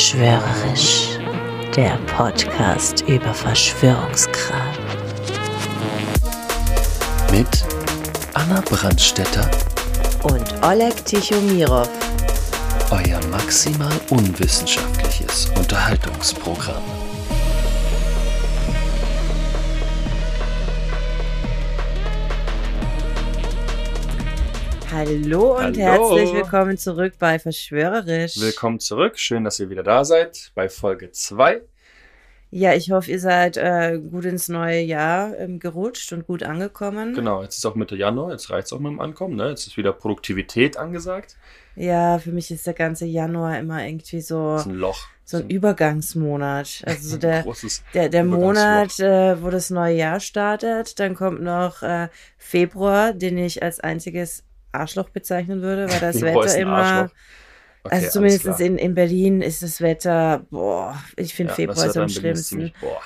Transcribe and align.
Verschwörerisch, 0.00 1.08
der 1.76 1.98
Podcast 2.16 3.02
über 3.02 3.34
Verschwörungskram. 3.34 4.58
Mit 7.30 7.64
Anna 8.32 8.62
Brandstetter, 8.62 9.50
Und 10.22 10.54
Oleg 10.64 11.04
Tichomirov. 11.04 11.90
euer 12.90 13.20
maximal 13.30 13.92
unwissenschaftliches 14.08 15.50
Unterhaltungsprogramm. 15.58 16.82
Hallo 24.92 25.56
und 25.56 25.78
Hallo. 25.78 26.16
herzlich 26.16 26.32
willkommen 26.34 26.76
zurück 26.76 27.14
bei 27.18 27.38
Verschwörerisch. 27.38 28.40
Willkommen 28.40 28.80
zurück. 28.80 29.18
Schön, 29.18 29.44
dass 29.44 29.60
ihr 29.60 29.70
wieder 29.70 29.84
da 29.84 30.04
seid 30.04 30.50
bei 30.56 30.68
Folge 30.68 31.12
2. 31.12 31.60
Ja, 32.50 32.74
ich 32.74 32.90
hoffe, 32.90 33.12
ihr 33.12 33.20
seid 33.20 33.56
äh, 33.56 34.00
gut 34.00 34.24
ins 34.24 34.48
neue 34.48 34.80
Jahr 34.80 35.38
ähm, 35.38 35.60
gerutscht 35.60 36.12
und 36.12 36.26
gut 36.26 36.42
angekommen. 36.42 37.14
Genau, 37.14 37.42
jetzt 37.44 37.58
ist 37.58 37.64
auch 37.64 37.76
Mitte 37.76 37.94
Januar, 37.94 38.32
jetzt 38.32 38.50
reicht 38.50 38.66
es 38.66 38.72
auch 38.72 38.80
mit 38.80 38.90
dem 38.90 39.00
Ankommen. 39.00 39.36
Ne? 39.36 39.50
Jetzt 39.50 39.68
ist 39.68 39.76
wieder 39.76 39.92
Produktivität 39.92 40.76
angesagt. 40.76 41.36
Ja, 41.76 42.18
für 42.18 42.32
mich 42.32 42.50
ist 42.50 42.66
der 42.66 42.74
ganze 42.74 43.06
Januar 43.06 43.60
immer 43.60 43.86
irgendwie 43.86 44.20
so, 44.20 44.54
Das 44.54 44.62
ist 44.62 44.72
ein 44.72 44.74
Loch. 44.74 45.06
so 45.24 45.36
ein 45.36 45.48
Übergangsmonat. 45.48 46.82
Also 46.86 47.10
so 47.10 47.16
der, 47.18 47.44
der, 47.94 48.08
der 48.08 48.24
Monat, 48.24 48.98
äh, 48.98 49.40
wo 49.40 49.50
das 49.50 49.70
neue 49.70 49.94
Jahr 49.94 50.18
startet. 50.18 50.98
Dann 50.98 51.14
kommt 51.14 51.40
noch 51.42 51.82
äh, 51.82 52.08
Februar, 52.36 53.12
den 53.12 53.38
ich 53.38 53.62
als 53.62 53.78
einziges 53.78 54.42
Arschloch 54.72 55.10
bezeichnen 55.10 55.62
würde, 55.62 55.88
weil 55.90 56.00
das 56.00 56.20
Wetter 56.22 56.58
immer. 56.58 56.72
Arschloch. 56.76 57.14
Okay, 57.82 57.94
also 57.94 58.08
zumindest 58.10 58.60
in, 58.60 58.76
in 58.76 58.94
Berlin 58.94 59.40
ist 59.40 59.62
das 59.62 59.80
Wetter, 59.80 60.44
boah, 60.50 61.02
ich 61.16 61.32
finde 61.34 61.52
Ja, 61.52 61.56
Februar 61.56 61.78
ist 61.78 61.88
Wetter 61.94 62.02
am 62.02 62.08
schlimmsten. 62.10 62.44
ziemlich, 62.56 62.74
boah. 62.78 63.00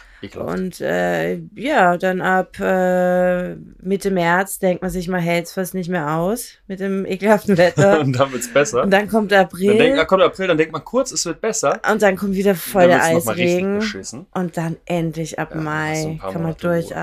Und 0.46 0.80
äh, 0.80 1.38
ja, 1.54 1.96
dann 1.96 2.20
ab 2.20 2.58
äh, 2.58 3.54
Mitte 3.82 4.10
März 4.10 4.58
denkt 4.58 4.82
man 4.82 4.90
sich 4.90 5.06
mal, 5.06 5.20
hält's 5.20 5.52
fast 5.52 5.74
nicht 5.74 5.90
mehr 5.90 6.16
aus 6.16 6.54
mit 6.66 6.80
dem 6.80 7.06
ekelhaften 7.06 7.56
Wetter. 7.58 8.00
Und 8.00 8.18
dann 8.18 8.32
wird's 8.32 8.52
besser. 8.52 8.82
und 8.82 8.90
dann 8.90 9.06
kommt 9.08 9.30
Dann 9.30 9.44
April 9.44 9.76
denkt, 9.76 9.98
ah, 9.98 10.06
kommt 10.06 10.22
April, 10.22 10.48
dann 10.48 10.56
denkt 10.58 10.72
man 10.72 10.84
kurz, 10.84 11.12
es 11.12 11.24
wird 11.24 11.40
besser. 11.40 11.80
und 11.92 12.02
dann 12.02 12.16
kommt 12.16 12.34
wieder 12.34 12.56
voll 12.56 12.88
dann 12.88 12.90
der 12.90 13.04
Eisregen. 13.04 13.80
Und 14.32 14.56
dann 14.56 14.76
endlich 14.86 15.38
ab 15.38 15.50
Ja, 15.54 15.60
Mai 15.60 16.18
kann 16.20 16.32
man 16.32 16.42
Monate 16.42 16.66
Ruhe. 16.66 16.96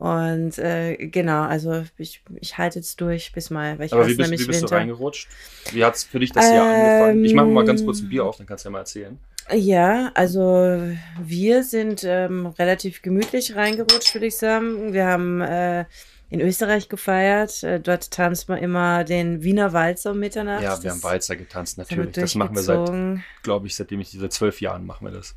Und 0.00 0.58
äh, 0.58 0.96
genau, 0.96 1.42
also 1.42 1.84
ich, 1.98 2.22
ich 2.40 2.56
halte 2.56 2.78
jetzt 2.78 2.98
durch 3.02 3.32
bis 3.32 3.50
Mai, 3.50 3.78
weil 3.78 3.84
ich 3.84 3.92
Aber 3.92 4.08
wie 4.08 4.14
bist, 4.14 4.30
wie 4.30 4.36
bist 4.36 4.48
du 4.48 4.62
Winter. 4.62 4.76
reingerutscht? 4.76 5.28
Wie 5.72 5.84
hat's 5.84 6.04
für 6.04 6.18
dich 6.18 6.32
das 6.32 6.46
Jahr 6.46 6.66
angefangen? 6.72 7.22
Ich 7.22 7.34
mache 7.34 7.48
mal 7.48 7.66
ganz 7.66 7.84
kurz 7.84 7.98
ein 7.98 8.04
Ähm, 8.04 8.08
Bier 8.08 8.24
auf, 8.24 8.38
dann 8.38 8.46
kannst 8.46 8.64
du 8.64 8.68
ja 8.68 8.72
mal 8.72 8.78
erzählen. 8.78 9.18
Ja, 9.52 10.10
also 10.14 10.80
wir 11.22 11.64
sind 11.64 12.02
ähm, 12.04 12.46
relativ 12.46 13.02
gemütlich 13.02 13.54
reingerutscht, 13.56 14.14
würde 14.14 14.28
ich 14.28 14.38
sagen. 14.38 14.94
Wir 14.94 15.06
haben 15.06 15.42
äh, 15.42 15.84
in 16.30 16.40
Österreich 16.40 16.88
gefeiert. 16.88 17.62
Äh, 17.62 17.78
dort 17.78 18.10
tanzt 18.10 18.48
man 18.48 18.56
immer 18.56 19.04
den 19.04 19.42
Wiener 19.42 19.74
Walzer 19.74 20.12
um 20.12 20.18
Mitternacht. 20.18 20.62
Ja, 20.62 20.82
wir 20.82 20.92
haben 20.92 21.02
Walzer 21.02 21.36
getanzt, 21.36 21.76
natürlich. 21.76 22.12
Das 22.12 22.34
machen 22.36 22.56
wir 22.56 22.62
seit, 22.62 22.88
glaube 23.42 23.66
ich, 23.66 23.76
seitdem 23.76 24.00
ich 24.00 24.10
diese 24.10 24.30
zwölf 24.30 24.62
Jahren 24.62 24.86
machen 24.86 25.06
wir 25.06 25.12
das. 25.12 25.36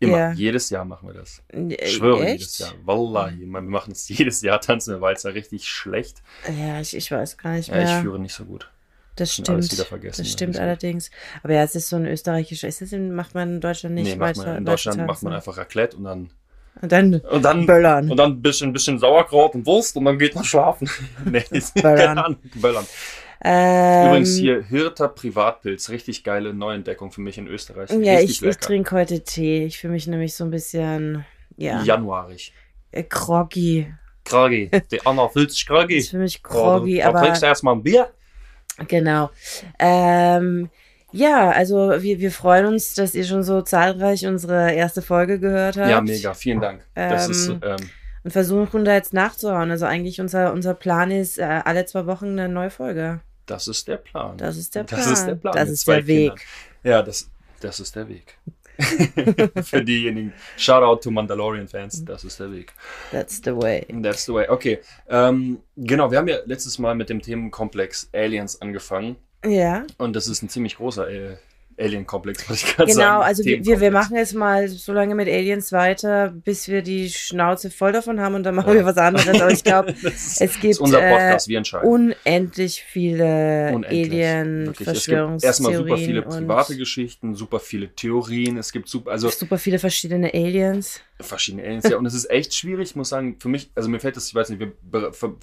Immer, 0.00 0.16
Ja. 0.18 0.32
jedes 0.32 0.70
Jahr 0.70 0.84
machen 0.84 1.08
wir 1.08 1.14
das. 1.14 1.42
Äh, 1.52 1.74
Ich 1.74 1.96
schwöre 1.96 2.22
echt? 2.24 2.40
jedes 2.40 2.58
Jahr. 2.58 2.72
Wallahi, 2.84 3.46
man, 3.46 3.64
wir 3.64 3.70
machen 3.70 3.92
es 3.92 4.08
jedes 4.08 4.42
Jahr, 4.42 4.60
tanzen 4.60 4.94
wir 4.94 5.00
Walzer 5.00 5.34
richtig 5.34 5.66
schlecht. 5.68 6.22
Ja, 6.58 6.80
ich, 6.80 6.94
ich 6.96 7.10
weiß 7.10 7.36
gar 7.38 7.52
nicht 7.54 7.68
Ja, 7.68 7.74
mehr. 7.76 7.96
ich 7.98 8.02
führe 8.02 8.18
nicht 8.20 8.34
so 8.34 8.44
gut. 8.44 8.70
das 9.16 9.32
stimmt. 9.34 9.72
wieder 9.72 9.84
vergessen, 9.84 10.18
das 10.22 10.28
ja, 10.28 10.32
stimmt 10.32 10.58
allerdings. 10.58 11.10
Aber 11.42 11.52
ja, 11.54 11.62
es 11.64 11.74
ist 11.74 11.88
so 11.88 11.96
ein 11.96 12.06
österreichischer. 12.06 12.68
Ist 12.68 12.80
das 12.80 12.92
in, 12.92 13.12
macht 13.14 13.34
man 13.34 13.54
in 13.56 13.60
Deutschland 13.60 13.96
nicht 13.96 14.04
nee, 14.04 14.14
macht 14.16 14.36
weiter? 14.36 14.48
man, 14.50 14.56
in 14.58 14.64
Deutschland 14.64 15.04
macht 15.06 15.22
man 15.24 15.32
einfach 15.32 15.56
Raclette 15.56 15.96
und 15.96 16.04
dann 16.04 16.30
Und 16.80 16.92
dann 16.92 17.14
und 17.16 17.44
dann 17.44 17.66
böllern. 17.66 18.08
und 18.08 18.16
dann 18.16 18.32
ein 18.34 18.42
bisschen, 18.42 18.72
bisschen 18.72 19.00
Sauerkraut 19.00 19.56
und 19.56 19.66
Wurst 19.66 19.96
und 19.96 20.04
dann 20.04 20.16
geht 20.16 20.36
man 20.36 20.44
schlafen. 20.44 20.88
nee, 21.24 21.42
ist 21.50 21.74
Böllern. 21.74 22.36
Böllern. 22.54 22.86
Ähm, 23.44 24.08
Übrigens 24.08 24.36
hier 24.36 24.62
Hirter 24.62 25.08
Privatpilz, 25.08 25.90
richtig 25.90 26.24
geile 26.24 26.52
Neuentdeckung 26.52 27.12
für 27.12 27.20
mich 27.20 27.38
in 27.38 27.46
Österreich. 27.46 27.90
Ja, 27.90 28.14
richtig 28.14 28.42
ich, 28.42 28.48
ich 28.48 28.56
trinke 28.56 28.96
heute 28.96 29.22
Tee. 29.22 29.64
Ich 29.64 29.78
fühle 29.78 29.92
mich 29.92 30.06
nämlich 30.08 30.34
so 30.34 30.44
ein 30.44 30.50
bisschen, 30.50 31.24
ja, 31.56 31.82
Januarig. 31.82 32.52
äh, 32.90 33.04
groggy. 33.04 33.92
Kragi, 34.24 34.70
die 34.90 35.06
Anna 35.06 35.28
fühlt 35.28 35.52
sich 35.52 35.64
groggy. 35.66 35.96
Ich 35.98 36.10
fühle 36.10 36.24
mich 36.24 36.40
Oh, 36.44 36.48
groggy, 36.48 36.98
da 36.98 37.08
aber 37.08 37.20
trinkst 37.22 37.42
du 37.42 37.46
erstmal 37.46 37.74
ein 37.76 37.82
Bier. 37.82 38.10
genau. 38.88 39.30
Ähm, 39.78 40.68
ja, 41.12 41.50
also 41.50 42.02
wir, 42.02 42.18
wir 42.18 42.30
freuen 42.30 42.66
uns, 42.66 42.94
dass 42.94 43.14
ihr 43.14 43.24
schon 43.24 43.42
so 43.42 43.62
zahlreich 43.62 44.26
unsere 44.26 44.72
erste 44.72 45.00
Folge 45.00 45.38
gehört 45.38 45.76
habt. 45.78 45.88
Ja, 45.88 46.00
mega, 46.02 46.34
vielen 46.34 46.60
Dank. 46.60 46.84
das 46.94 47.24
Ähm, 47.26 47.30
ist 47.30 47.48
ähm, 47.48 47.90
Und 48.24 48.30
versuchen 48.32 48.84
da 48.84 48.92
jetzt 48.94 49.14
nachzuhauen. 49.14 49.70
Also 49.70 49.86
eigentlich 49.86 50.20
unser, 50.20 50.52
unser 50.52 50.74
Plan 50.74 51.10
ist, 51.10 51.38
äh, 51.38 51.44
alle 51.64 51.86
zwei 51.86 52.04
Wochen 52.06 52.26
eine 52.38 52.48
neue 52.50 52.70
Folge. 52.70 53.20
Das 53.48 53.66
ist 53.66 53.88
der 53.88 53.96
Plan. 53.96 54.36
Das 54.38 54.56
ist 54.56 54.74
der 54.74 54.84
Das 54.84 55.00
Plan. 55.00 55.12
ist 55.12 55.26
der 55.26 55.34
Plan. 55.34 55.54
Das 55.54 55.68
ist 55.70 55.88
der 55.88 56.06
Weg. 56.06 56.28
Kindern. 56.30 56.46
Ja, 56.84 57.02
das, 57.02 57.28
das 57.60 57.80
ist 57.80 57.96
der 57.96 58.08
Weg. 58.08 58.38
Für 59.64 59.82
diejenigen, 59.82 60.32
Shoutout 60.56 61.00
to 61.02 61.10
Mandalorian-Fans, 61.10 62.04
das 62.04 62.22
ist 62.22 62.38
der 62.38 62.52
Weg. 62.52 62.72
That's 63.10 63.40
the 63.44 63.56
way. 63.56 63.84
That's 64.02 64.24
the 64.26 64.32
way. 64.34 64.48
Okay, 64.48 64.78
ähm, 65.08 65.58
genau, 65.76 66.10
wir 66.12 66.18
haben 66.18 66.28
ja 66.28 66.36
letztes 66.46 66.78
Mal 66.78 66.94
mit 66.94 67.08
dem 67.10 67.20
Themenkomplex 67.20 68.08
Aliens 68.12 68.62
angefangen 68.62 69.16
Ja, 69.44 69.84
und 69.96 70.14
das 70.14 70.28
ist 70.28 70.42
ein 70.42 70.48
ziemlich 70.48 70.76
großer 70.76 71.10
äh, 71.10 71.36
Alien-Komplex, 71.78 72.48
muss 72.48 72.62
ich 72.62 72.76
gerade 72.76 72.92
sagen. 72.92 73.06
genau. 73.06 73.20
Also 73.20 73.44
wir, 73.44 73.80
wir, 73.80 73.90
machen 73.90 74.16
jetzt 74.16 74.34
mal 74.34 74.68
so 74.68 74.92
lange 74.92 75.14
mit 75.14 75.28
Aliens 75.28 75.72
weiter, 75.72 76.28
bis 76.28 76.68
wir 76.68 76.82
die 76.82 77.10
Schnauze 77.10 77.70
voll 77.70 77.92
davon 77.92 78.20
haben 78.20 78.34
und 78.34 78.42
dann 78.42 78.54
machen 78.54 78.70
Ja. 78.70 78.74
wir 78.76 78.84
was 78.84 78.96
anderes. 78.96 79.28
Aber 79.28 79.50
ich 79.50 79.64
glaube, 79.64 79.94
es 80.02 80.58
gibt 80.60 80.76
äh, 80.80 81.10
Podcast, 81.10 81.50
entscheiden. 81.50 81.88
unendlich 81.88 82.82
viele 82.82 83.80
Alien-Verschwörungstheorien 83.88 85.40
erstmal 85.42 85.74
super 85.74 85.96
viele 85.96 86.22
private 86.22 86.76
Geschichten, 86.76 87.34
super 87.34 87.60
viele 87.60 87.94
Theorien, 87.94 88.56
es 88.58 88.72
gibt 88.72 88.88
super, 88.88 89.10
also 89.10 89.28
super 89.28 89.58
viele 89.58 89.78
verschiedene 89.78 90.32
Aliens. 90.32 91.00
verschiedene 91.20 91.62
Aliens, 91.64 91.88
ja, 91.88 91.96
und 91.96 92.06
es 92.06 92.14
ist 92.14 92.30
echt 92.30 92.54
schwierig, 92.54 92.90
ich 92.90 92.96
muss 92.96 93.08
sagen, 93.08 93.36
für 93.38 93.48
mich, 93.48 93.70
also 93.74 93.88
mir 93.88 94.00
fällt 94.00 94.16
das, 94.16 94.28
ich 94.28 94.34
weiß 94.34 94.50
nicht, 94.50 94.60
wir 94.60 94.72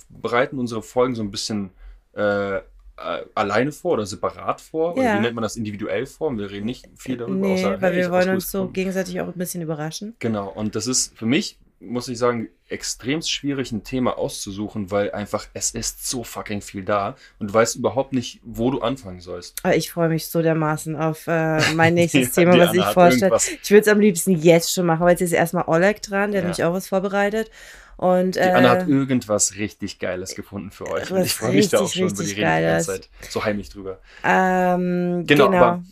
bereiten 0.09 0.59
unsere 0.59 0.81
Folgen 0.81 1.15
so 1.15 1.23
ein 1.23 1.31
bisschen 1.31 1.71
äh, 2.15 2.55
äh, 2.55 2.61
alleine 2.97 3.71
vor 3.71 3.93
oder 3.93 4.05
separat 4.05 4.61
vor, 4.61 4.93
oder 4.95 5.03
Ja. 5.03 5.17
wie 5.17 5.19
nennt 5.21 5.35
man 5.35 5.41
das, 5.41 5.55
individuell 5.57 6.05
vor, 6.05 6.29
und 6.29 6.37
wir 6.37 6.49
reden 6.49 6.65
nicht 6.65 6.87
viel 6.97 7.17
darüber, 7.17 7.47
Nee, 7.47 7.53
außer, 7.53 7.81
weil 7.81 7.93
hey, 7.93 8.01
wir 8.03 8.11
wollen 8.11 8.29
uns 8.29 8.49
so 8.51 8.67
gegenseitig 8.69 9.19
auch 9.21 9.27
ein 9.27 9.33
bisschen 9.33 9.61
überraschen. 9.61 10.15
Genau, 10.19 10.47
und 10.49 10.75
das 10.75 10.87
ist 10.87 11.17
für 11.17 11.25
mich, 11.25 11.57
muss 11.81 12.07
ich 12.07 12.17
sagen, 12.17 12.47
extrem 12.69 13.21
schwierig, 13.21 13.71
ein 13.73 13.83
Thema 13.83 14.17
auszusuchen, 14.17 14.89
weil 14.89 15.11
einfach 15.11 15.45
es 15.53 15.71
ist 15.71 16.07
so 16.07 16.23
fucking 16.23 16.61
viel 16.61 16.83
da 16.83 17.15
und 17.37 17.49
du 17.51 17.53
weißt 17.53 17.75
überhaupt 17.75 18.13
nicht, 18.13 18.39
wo 18.43 18.71
du 18.71 18.79
anfangen 18.79 19.19
sollst. 19.19 19.59
Aber 19.63 19.75
ich 19.75 19.91
freue 19.91 20.09
mich 20.09 20.27
so 20.27 20.41
dermaßen 20.41 20.95
auf 20.95 21.27
äh, 21.27 21.59
mein 21.73 21.93
nächstes 21.95 22.31
Thema, 22.31 22.57
was 22.57 22.69
Anna 22.69 22.79
ich 22.79 22.85
hat 22.85 22.93
vorstelle. 22.93 23.37
Ich 23.61 23.69
würde 23.69 23.81
es 23.81 23.87
am 23.89 23.99
liebsten 23.99 24.31
jetzt 24.31 24.73
schon 24.73 24.85
machen, 24.85 25.01
weil 25.01 25.11
jetzt 25.11 25.21
ist 25.21 25.33
erstmal 25.33 25.65
Oleg 25.67 26.01
dran, 26.01 26.31
der 26.31 26.39
hat 26.39 26.43
Ja. 26.43 26.47
nämlich 26.49 26.63
auch 26.63 26.73
was 26.73 26.87
vorbereitet. 26.87 27.51
Und 27.97 28.35
Die 28.35 28.39
äh, 28.39 28.51
Anna 28.51 28.69
hat 28.71 28.87
irgendwas 28.87 29.55
richtig 29.55 29.99
Geiles 29.99 30.35
gefunden 30.35 30.71
für 30.71 30.89
euch. 30.89 31.09
Und 31.11 31.21
ich 31.23 31.33
freue 31.33 31.53
mich 31.53 31.69
da 31.69 31.79
auch 31.79 31.89
schon 31.91 32.09
über 32.09 32.23
die 32.23 32.29
Rede 32.31 32.35
die 32.35 32.41
ganze 32.41 32.61
Geiles. 32.61 32.85
Zeit 32.87 33.09
so 33.29 33.43
heimlich 33.45 33.69
drüber. 33.69 33.99
ähm, 34.23 35.23
Genau, 35.27 35.45
genau. 35.49 35.57
aber- 35.63 35.83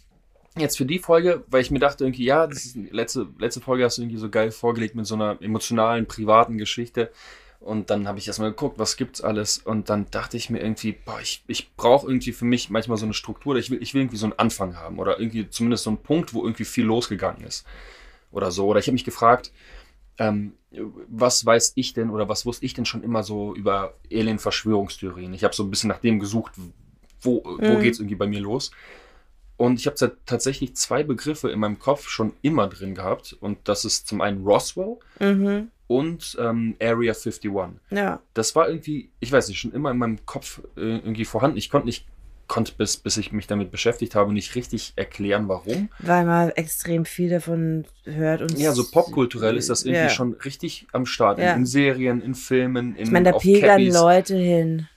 Jetzt 0.55 0.77
für 0.77 0.85
die 0.85 0.99
Folge, 0.99 1.43
weil 1.47 1.61
ich 1.61 1.71
mir 1.71 1.79
dachte 1.79 2.03
irgendwie, 2.03 2.25
ja, 2.25 2.47
letzte, 2.91 3.25
letzte 3.39 3.59
Folge 3.59 3.85
hast 3.85 3.97
du 3.97 4.03
irgendwie 4.03 4.19
so 4.19 4.29
geil 4.29 4.51
vorgelegt 4.51 4.93
mit 4.93 5.07
so 5.07 5.15
einer 5.15 5.41
emotionalen, 5.41 6.05
privaten 6.05 6.59
Geschichte. 6.59 7.09
Und 7.59 7.89
dann 7.89 8.07
habe 8.07 8.19
ich 8.19 8.27
erstmal 8.27 8.49
geguckt, 8.51 8.77
was 8.77 8.95
gibt's 8.95 9.21
alles. 9.21 9.57
Und 9.57 9.89
dann 9.89 10.05
dachte 10.11 10.37
ich 10.37 10.51
mir 10.51 10.59
irgendwie, 10.61 10.91
boah, 10.91 11.19
ich, 11.19 11.43
ich 11.47 11.73
brauche 11.75 12.05
irgendwie 12.05 12.33
für 12.33 12.45
mich 12.45 12.69
manchmal 12.69 12.97
so 12.99 13.05
eine 13.05 13.15
Struktur. 13.15 13.55
Ich 13.55 13.71
will, 13.71 13.81
ich 13.81 13.95
will 13.95 14.01
irgendwie 14.01 14.17
so 14.17 14.27
einen 14.27 14.37
Anfang 14.37 14.75
haben 14.77 14.99
oder 14.99 15.19
irgendwie 15.19 15.49
zumindest 15.49 15.85
so 15.85 15.89
einen 15.89 15.97
Punkt, 15.97 16.35
wo 16.35 16.43
irgendwie 16.43 16.65
viel 16.65 16.85
losgegangen 16.85 17.43
ist. 17.43 17.65
Oder 18.31 18.51
so. 18.51 18.67
Oder 18.67 18.79
ich 18.79 18.85
habe 18.85 18.93
mich 18.93 19.05
gefragt, 19.05 19.51
ähm, 20.19 20.53
was 21.07 21.45
weiß 21.45 21.73
ich 21.75 21.93
denn 21.93 22.09
oder 22.09 22.27
was 22.29 22.45
wusste 22.45 22.65
ich 22.65 22.73
denn 22.73 22.85
schon 22.85 23.03
immer 23.03 23.23
so 23.23 23.53
über 23.55 23.93
Alien-Verschwörungstheorien? 24.11 25.33
Ich 25.33 25.43
habe 25.43 25.53
so 25.55 25.63
ein 25.63 25.69
bisschen 25.69 25.87
nach 25.89 25.99
dem 25.99 26.19
gesucht, 26.19 26.53
wo, 27.21 27.43
wo 27.43 27.75
Mhm. 27.77 27.79
geht's 27.81 27.99
irgendwie 27.99 28.15
bei 28.15 28.27
mir 28.27 28.39
los? 28.41 28.71
Und 29.57 29.79
ich 29.79 29.85
habe 29.87 30.17
tatsächlich 30.25 30.75
zwei 30.75 31.03
Begriffe 31.03 31.49
in 31.51 31.59
meinem 31.59 31.79
Kopf 31.79 32.07
schon 32.09 32.33
immer 32.41 32.67
drin 32.67 32.95
gehabt. 32.95 33.37
Und 33.39 33.59
das 33.65 33.85
ist 33.85 34.07
zum 34.07 34.19
einen 34.21 34.43
Roswell 34.45 34.97
Mhm. 35.19 35.69
und 35.87 36.35
ähm, 36.39 36.75
Area 36.81 37.13
51. 37.13 37.51
Ja. 37.91 38.19
Das 38.33 38.55
war 38.55 38.67
irgendwie, 38.67 39.11
ich 39.19 39.31
weiß 39.31 39.47
nicht, 39.47 39.59
schon 39.59 39.71
immer 39.71 39.91
in 39.91 39.97
meinem 39.99 40.25
Kopf 40.25 40.59
äh, 40.75 40.97
irgendwie 40.97 41.25
vorhanden. 41.25 41.57
Ich 41.57 41.69
konnte 41.69 41.85
nicht, 41.85 42.05
konnte 42.53 42.73
bis, 42.77 42.97
bis 42.97 43.17
ich 43.17 43.31
mich 43.31 43.47
damit 43.47 43.71
beschäftigt 43.71 44.13
habe, 44.15 44.31
nicht 44.31 44.53
richtig 44.53 44.93
erklären, 44.95 45.47
warum. 45.47 45.89
Weil 45.99 46.23
man 46.25 46.49
extrem 46.51 47.03
viel 47.05 47.29
davon 47.29 47.85
hört 48.05 48.41
und 48.43 48.57
Ja, 48.59 48.73
so 48.73 48.83
popkulturell 48.89 49.57
ist 49.57 49.69
das 49.69 49.83
irgendwie 49.83 50.03
Ja. 50.03 50.09
schon 50.09 50.33
richtig 50.33 50.85
am 50.93 51.05
Start. 51.07 51.39
Ja. 51.39 51.53
In, 51.53 51.61
in 51.61 51.65
Serien, 51.65 52.21
in 52.21 52.35
Filmen, 52.35 52.95
in 52.95 53.05
Ich 53.05 53.11
meine, 53.11 53.31
da 53.31 53.37
pilgern 53.39 53.69
Cappies. 53.69 53.93
Leute 53.95 54.35
hin. 54.35 54.87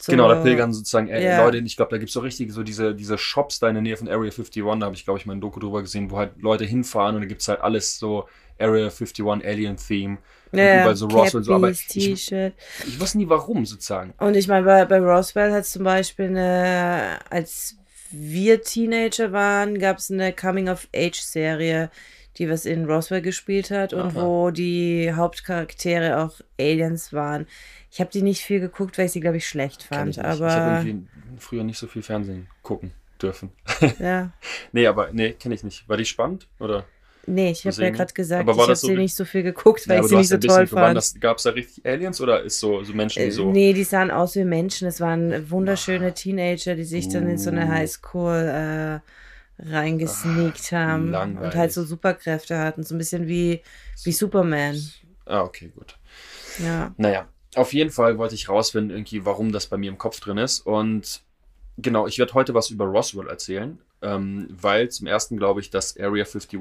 So, 0.00 0.10
Genau, 0.12 0.28
da 0.28 0.36
pilgern 0.36 0.72
sozusagen 0.72 1.08
äh, 1.08 1.22
Ja. 1.22 1.44
Leute, 1.44 1.58
hin. 1.58 1.66
ich 1.66 1.76
glaube, 1.76 1.90
da 1.90 1.98
gibt 1.98 2.08
es 2.08 2.14
so 2.14 2.20
richtig 2.20 2.50
so 2.52 2.62
diese, 2.62 2.94
diese 2.94 3.18
Shops 3.18 3.58
da 3.60 3.68
in 3.68 3.74
der 3.74 3.82
Nähe 3.82 3.96
von 3.98 4.08
Area 4.08 4.30
51, 4.32 4.62
da 4.80 4.86
habe 4.86 4.94
ich, 4.94 5.04
glaube 5.04 5.18
ich, 5.20 5.26
mal 5.26 5.34
ein 5.34 5.40
Doku 5.42 5.60
drüber 5.60 5.82
gesehen, 5.82 6.10
wo 6.10 6.16
halt 6.16 6.32
Leute 6.40 6.64
hinfahren 6.64 7.14
und 7.16 7.20
da 7.22 7.28
gibt 7.28 7.42
es 7.42 7.48
halt 7.48 7.60
alles 7.60 7.98
so 7.98 8.26
Area 8.58 8.86
51 8.88 9.24
Alien-Theme. 9.44 10.14
und 10.14 10.22
Ja, 10.52 10.82
überall 10.82 10.96
so 10.96 11.06
Roswell, 11.06 11.42
so, 11.42 11.54
aber 11.54 11.70
ich, 11.70 11.86
T-Shirt. 11.86 12.52
ich 12.86 13.00
weiß 13.00 13.14
nie 13.14 13.28
warum 13.28 13.64
sozusagen. 13.64 14.12
Und 14.18 14.36
ich 14.36 14.48
meine, 14.48 14.66
bei, 14.66 14.84
bei 14.84 14.98
Roswell 14.98 15.50
hat 15.52 15.62
es 15.62 15.72
zum 15.72 15.84
Beispiel 15.84 16.26
eine, 16.26 17.18
als 17.30 17.76
wir 18.10 18.62
Teenager 18.62 19.32
waren, 19.32 19.78
gab 19.78 19.98
es 19.98 20.10
eine 20.10 20.32
Coming-of-Age-Serie, 20.32 21.90
die 22.36 22.50
was 22.50 22.66
in 22.66 22.84
Roswell 22.84 23.22
gespielt 23.22 23.70
hat 23.70 23.92
und 23.94 24.16
Aha. 24.16 24.22
wo 24.22 24.50
die 24.50 25.12
Hauptcharaktere 25.14 26.18
auch 26.18 26.40
Aliens 26.58 27.12
waren. 27.12 27.46
Ich 27.90 28.00
habe 28.00 28.10
die 28.10 28.22
nicht 28.22 28.42
viel 28.42 28.60
geguckt, 28.60 28.98
weil 28.98 29.06
ich 29.06 29.12
sie, 29.12 29.20
glaube 29.20 29.38
ich, 29.38 29.46
schlecht 29.46 29.82
fand. 29.82 30.10
ich 30.10 30.16
nicht. 30.16 30.26
ich 30.26 30.32
aber 30.32 30.50
habe 30.50 30.88
irgendwie 30.88 31.08
früher 31.38 31.64
nicht 31.64 31.78
so 31.78 31.86
viel 31.86 32.02
Fernsehen 32.02 32.48
gucken 32.62 32.92
dürfen. 33.20 33.52
ja. 33.98 34.32
nee, 34.72 34.86
aber 34.86 35.10
nee, 35.12 35.32
kenne 35.32 35.54
ich 35.54 35.62
nicht. 35.62 35.88
War 35.88 35.96
die 35.96 36.04
spannend? 36.04 36.48
Oder? 36.58 36.84
Nee, 37.26 37.52
ich 37.52 37.64
habe 37.66 37.80
ja 37.82 37.90
gerade 37.90 38.12
gesagt, 38.12 38.40
Aber 38.48 38.52
ich 38.52 38.58
habe 38.60 38.74
so 38.74 38.86
sie 38.88 38.96
nicht 38.96 39.14
so 39.14 39.24
viel 39.24 39.42
geguckt, 39.44 39.88
weil 39.88 39.98
Ja, 39.98 40.02
ich 40.02 40.08
sie 40.08 40.16
nicht 40.16 40.28
so 40.28 40.38
toll 40.38 40.66
fand. 40.66 41.20
gab 41.20 41.36
es 41.36 41.44
da 41.44 41.50
richtig 41.50 41.86
Aliens 41.86 42.20
oder 42.20 42.42
ist 42.42 42.58
so, 42.58 42.82
so 42.82 42.92
Menschen, 42.92 43.22
die 43.22 43.28
Äh, 43.28 43.30
so. 43.32 43.50
Nee, 43.50 43.72
die 43.72 43.84
sahen 43.84 44.10
aus 44.10 44.34
wie 44.34 44.44
Menschen. 44.44 44.88
Es 44.88 45.00
waren 45.00 45.48
wunderschöne 45.50 46.14
Teenager, 46.14 46.74
die 46.74 46.84
sich 46.84 47.08
dann 47.08 47.28
in 47.28 47.38
so 47.38 47.50
eine 47.50 47.66
Uh. 47.66 47.68
Highschool 47.68 49.00
äh, 49.58 49.70
reingesneakt 49.70 50.72
haben 50.72 51.06
und 51.06 51.10
langweilig. 51.12 51.54
halt 51.56 51.72
so 51.72 51.84
Superkräfte 51.84 52.58
hatten. 52.58 52.82
So 52.82 52.94
ein 52.94 52.98
bisschen 52.98 53.28
wie, 53.28 53.62
wie 54.04 54.12
Superman. 54.12 54.76
Ah, 55.26 55.42
okay, 55.42 55.70
gut. 55.76 55.96
Ja. 56.58 56.92
Naja, 56.96 57.28
auf 57.54 57.72
jeden 57.72 57.90
Fall 57.90 58.18
wollte 58.18 58.34
ich 58.34 58.48
rausfinden, 58.48 58.90
irgendwie, 58.96 59.24
warum 59.24 59.52
das 59.52 59.66
bei 59.66 59.76
mir 59.76 59.90
im 59.90 59.98
Kopf 59.98 60.20
drin 60.20 60.38
ist. 60.38 60.60
Und 60.66 61.22
genau, 61.78 62.06
ich 62.06 62.18
werde 62.18 62.34
heute 62.34 62.54
was 62.54 62.70
über 62.70 62.86
Roswell 62.86 63.28
erzählen, 63.28 63.78
ähm, 64.02 64.48
weil 64.50 64.90
zum 64.90 65.06
ersten 65.06 65.36
glaube 65.36 65.60
ich, 65.60 65.70
dass 65.70 65.96
Area 65.96 66.24
51 66.24 66.58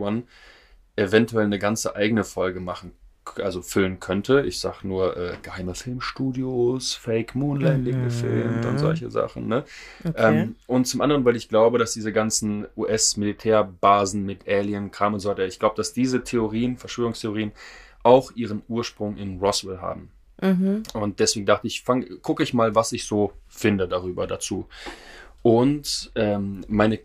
eventuell 0.95 1.45
eine 1.45 1.59
ganze 1.59 1.95
eigene 1.95 2.23
Folge 2.23 2.59
machen, 2.59 2.91
also 3.37 3.61
füllen 3.61 3.99
könnte. 3.99 4.41
Ich 4.41 4.59
sag 4.59 4.83
nur 4.83 5.15
äh, 5.15 5.33
geheime 5.41 5.75
Filmstudios, 5.75 6.93
Fake 6.93 7.35
Moonlanding 7.35 7.99
Mhm. 7.99 8.03
gefilmt 8.03 8.65
und 8.65 8.77
solche 8.79 9.09
Sachen. 9.11 9.47
Ne? 9.47 9.63
Okay. 10.03 10.13
Ähm, 10.41 10.55
und 10.67 10.85
zum 10.85 11.01
anderen, 11.01 11.23
weil 11.23 11.35
ich 11.35 11.47
glaube, 11.47 11.77
dass 11.77 11.93
diese 11.93 12.11
ganzen 12.11 12.67
US-Militärbasen 12.75 14.25
mit 14.25 14.47
Alien-Kram 14.47 15.13
und 15.13 15.19
so 15.19 15.29
weiter, 15.29 15.45
ich 15.45 15.59
glaube, 15.59 15.75
dass 15.75 15.93
diese 15.93 16.23
Theorien, 16.23 16.77
Verschwörungstheorien, 16.77 17.51
auch 18.03 18.31
ihren 18.31 18.63
Ursprung 18.67 19.17
in 19.17 19.39
Roswell 19.39 19.79
haben. 19.79 20.09
mhm. 20.41 20.83
Und 20.93 21.19
deswegen 21.19 21.45
dachte 21.45 21.67
ich, 21.67 21.85
gucke 22.21 22.43
ich 22.43 22.53
mal, 22.53 22.73
was 22.73 22.91
ich 22.91 23.05
so 23.05 23.33
finde 23.47 23.87
darüber 23.87 24.25
dazu. 24.25 24.67
Und 25.43 26.11
ähm, 26.15 26.61
meine 26.67 26.99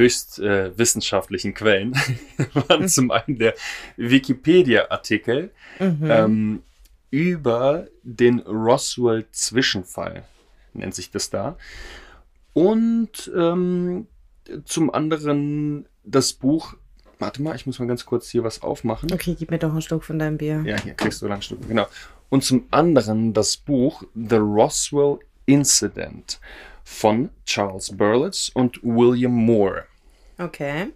höchst 0.00 0.38
äh, 0.40 0.76
wissenschaftlichen 0.76 1.54
Quellen 1.54 1.94
waren 2.54 2.88
zum 2.88 3.10
einen 3.10 3.38
der 3.38 3.54
Wikipedia-Artikel 3.96 5.50
Mhm. 5.78 6.10
ähm, 6.10 6.62
über 7.10 7.86
den 8.02 8.40
Roswell-Zwischenfall, 8.40 10.24
nennt 10.74 10.94
sich 10.94 11.10
das 11.10 11.30
da. 11.30 11.56
Und 12.52 13.30
ähm, 13.36 14.06
zum 14.64 14.92
anderen 14.92 15.86
das 16.04 16.32
Buch, 16.32 16.74
warte 17.18 17.42
mal, 17.42 17.56
ich 17.56 17.66
muss 17.66 17.78
mal 17.78 17.86
ganz 17.86 18.04
kurz 18.04 18.28
hier 18.28 18.44
was 18.44 18.62
aufmachen. 18.62 19.12
Okay, 19.12 19.36
gib 19.38 19.50
mir 19.50 19.58
doch 19.58 19.70
einen 19.70 19.82
Schluck 19.82 20.04
von 20.04 20.18
deinem 20.18 20.38
Bier. 20.38 20.62
Ja, 20.64 20.80
hier 20.80 20.94
kriegst 20.94 21.22
du 21.22 21.26
lang 21.28 21.42
Stück, 21.42 21.66
genau. 21.66 21.86
Und 22.28 22.44
zum 22.44 22.66
anderen 22.70 23.32
das 23.32 23.56
Buch 23.56 24.02
The 24.14 24.36
Roswell 24.36 25.18
Incident 25.46 26.40
von 26.84 27.30
Charles 27.44 27.96
Berlitz 27.96 28.50
und 28.54 28.80
William 28.82 29.32
Moore. 29.32 29.84
Okay. 30.40 30.92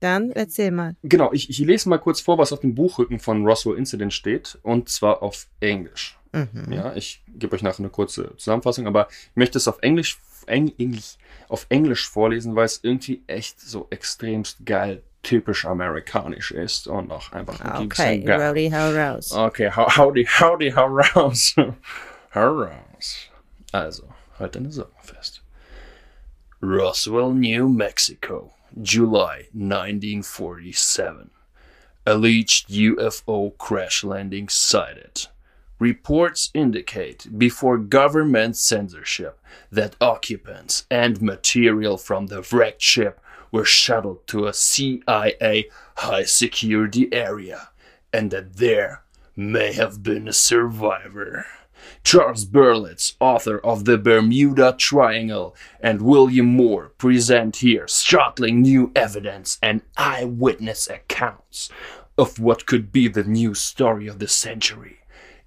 Dann 0.00 0.30
erzähl 0.32 0.70
mal. 0.70 0.96
Genau, 1.02 1.30
ich, 1.32 1.50
ich 1.50 1.58
lese 1.58 1.88
mal 1.88 1.98
kurz 1.98 2.20
vor, 2.20 2.38
was 2.38 2.52
auf 2.52 2.60
dem 2.60 2.74
Buchrücken 2.74 3.20
von 3.20 3.44
Roswell 3.46 3.76
Incident 3.76 4.14
steht, 4.14 4.58
und 4.62 4.88
zwar 4.88 5.22
auf 5.22 5.46
Englisch. 5.60 6.18
Mhm. 6.32 6.72
Ja, 6.72 6.94
ich 6.94 7.22
gebe 7.28 7.54
euch 7.54 7.62
nachher 7.62 7.80
eine 7.80 7.90
kurze 7.90 8.34
Zusammenfassung, 8.36 8.86
aber 8.86 9.08
ich 9.10 9.36
möchte 9.36 9.58
es 9.58 9.68
auf 9.68 9.78
Englisch, 9.82 10.18
Eng, 10.46 10.72
Englisch, 10.78 11.16
auf 11.48 11.66
Englisch 11.68 12.08
vorlesen, 12.08 12.56
weil 12.56 12.64
es 12.64 12.80
irgendwie 12.82 13.22
echt 13.26 13.60
so 13.60 13.88
extremst 13.90 14.64
geil, 14.64 15.02
typisch 15.22 15.66
amerikanisch 15.66 16.50
ist 16.52 16.86
und 16.86 17.12
auch 17.12 17.32
einfach 17.32 17.60
ein 17.60 17.84
Okay, 17.84 17.86
bisschen 17.88 18.24
geil. 18.24 18.40
Rowdy 18.40 18.70
How 18.70 18.94
Rouse. 18.94 19.32
Okay, 19.32 19.70
how, 19.70 19.94
howdy, 19.96 20.24
howdy, 20.24 20.70
how 20.70 20.88
rouse. 20.88 21.54
how 22.34 22.56
rouse. 22.56 23.28
Also, 23.72 24.04
halt 24.38 24.54
deine 24.54 24.70
Sorgen 24.70 24.96
fest. 25.02 25.42
Roswell, 26.62 27.34
New 27.34 27.68
Mexico, 27.68 28.52
July 28.80 29.48
1947. 29.52 31.30
Alleged 32.06 32.68
UFO 32.68 33.56
crash 33.58 34.02
landing 34.04 34.48
sighted. 34.48 35.26
Reports 35.78 36.50
indicate, 36.52 37.38
before 37.38 37.78
government 37.78 38.56
censorship, 38.56 39.40
that 39.72 39.96
occupants 40.00 40.86
and 40.90 41.22
material 41.22 41.96
from 41.96 42.26
the 42.26 42.46
wrecked 42.52 42.82
ship 42.82 43.20
were 43.50 43.64
shuttled 43.64 44.26
to 44.26 44.46
a 44.46 44.52
CIA 44.52 45.68
high 45.96 46.24
security 46.24 47.12
area, 47.12 47.70
and 48.12 48.30
that 48.30 48.56
there 48.56 49.02
may 49.34 49.72
have 49.72 50.02
been 50.02 50.28
a 50.28 50.32
survivor. 50.32 51.46
Charles 52.04 52.44
Berlitz, 52.44 53.14
author 53.20 53.58
of 53.58 53.84
The 53.84 53.98
Bermuda 53.98 54.74
Triangle, 54.78 55.54
and 55.80 56.02
William 56.02 56.46
Moore 56.46 56.92
present 56.98 57.56
here 57.56 57.86
startling 57.88 58.62
new 58.62 58.90
evidence 58.96 59.58
and 59.62 59.82
eyewitness 59.96 60.88
accounts 60.88 61.70
of 62.16 62.38
what 62.38 62.66
could 62.66 62.92
be 62.92 63.08
the 63.08 63.24
new 63.24 63.54
story 63.54 64.06
of 64.06 64.18
the 64.18 64.28
century. 64.28 64.98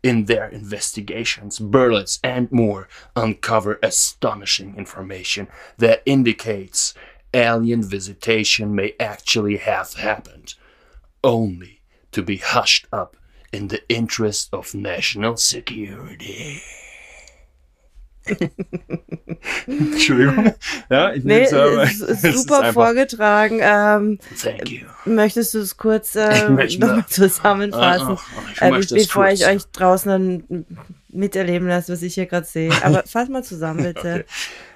In 0.02 0.26
their 0.26 0.48
investigations, 0.50 1.60
Berlitz 1.60 2.20
and 2.24 2.52
Moore 2.52 2.90
uncover 3.16 3.80
astonishing 3.82 4.76
information 4.76 5.48
that 5.78 6.04
indicates 6.06 6.94
alien 7.34 7.82
visitation 7.82 8.76
may 8.76 8.94
actually 9.00 9.58
have 9.58 9.94
happened, 9.94 10.56
only 11.24 11.82
to 12.12 12.22
be 12.22 12.38
hushed 12.38 12.86
up 12.92 13.16
in 13.54 13.70
the 13.70 13.80
interest 13.88 14.52
of 14.54 14.74
national 14.74 15.38
security. 15.38 16.62
Entschuldigung. 19.68 20.54
Ja, 20.90 21.14
ich 21.14 21.24
Nee, 21.24 21.48
aber- 21.50 21.84
es 21.84 22.00
ist 22.00 22.01
es 22.10 22.24
ist 22.24 22.42
super 22.44 22.60
einfach- 22.62 22.74
vorgetragen. 22.74 23.60
Ähm, 23.62 24.20
Thank 24.42 24.70
you. 24.70 24.86
möchtest 25.06 25.54
du 25.54 25.60
es 25.60 25.75
kurz 25.77 26.16
äh, 26.16 26.50
nochmal 26.77 27.06
zusammenfassen? 27.08 28.18
Ah, 28.18 28.22
ah, 28.60 28.77
ich 28.77 28.92
äh, 28.92 28.96
bevor 28.96 29.27
ich 29.27 29.46
euch 29.46 29.63
draußen 29.74 30.10
dann 30.10 30.66
miterleben 31.10 31.68
lasse, 31.68 31.94
was 31.94 32.01
ich 32.01 32.16
hier 32.16 32.25
gerade 32.25 32.46
sehe. 32.46 32.72
Aber 32.84 33.04
fass 33.06 33.30
mal 33.30 33.44
zusammen, 33.44 33.84
bitte. 33.84 34.00
Okay. 34.00 34.24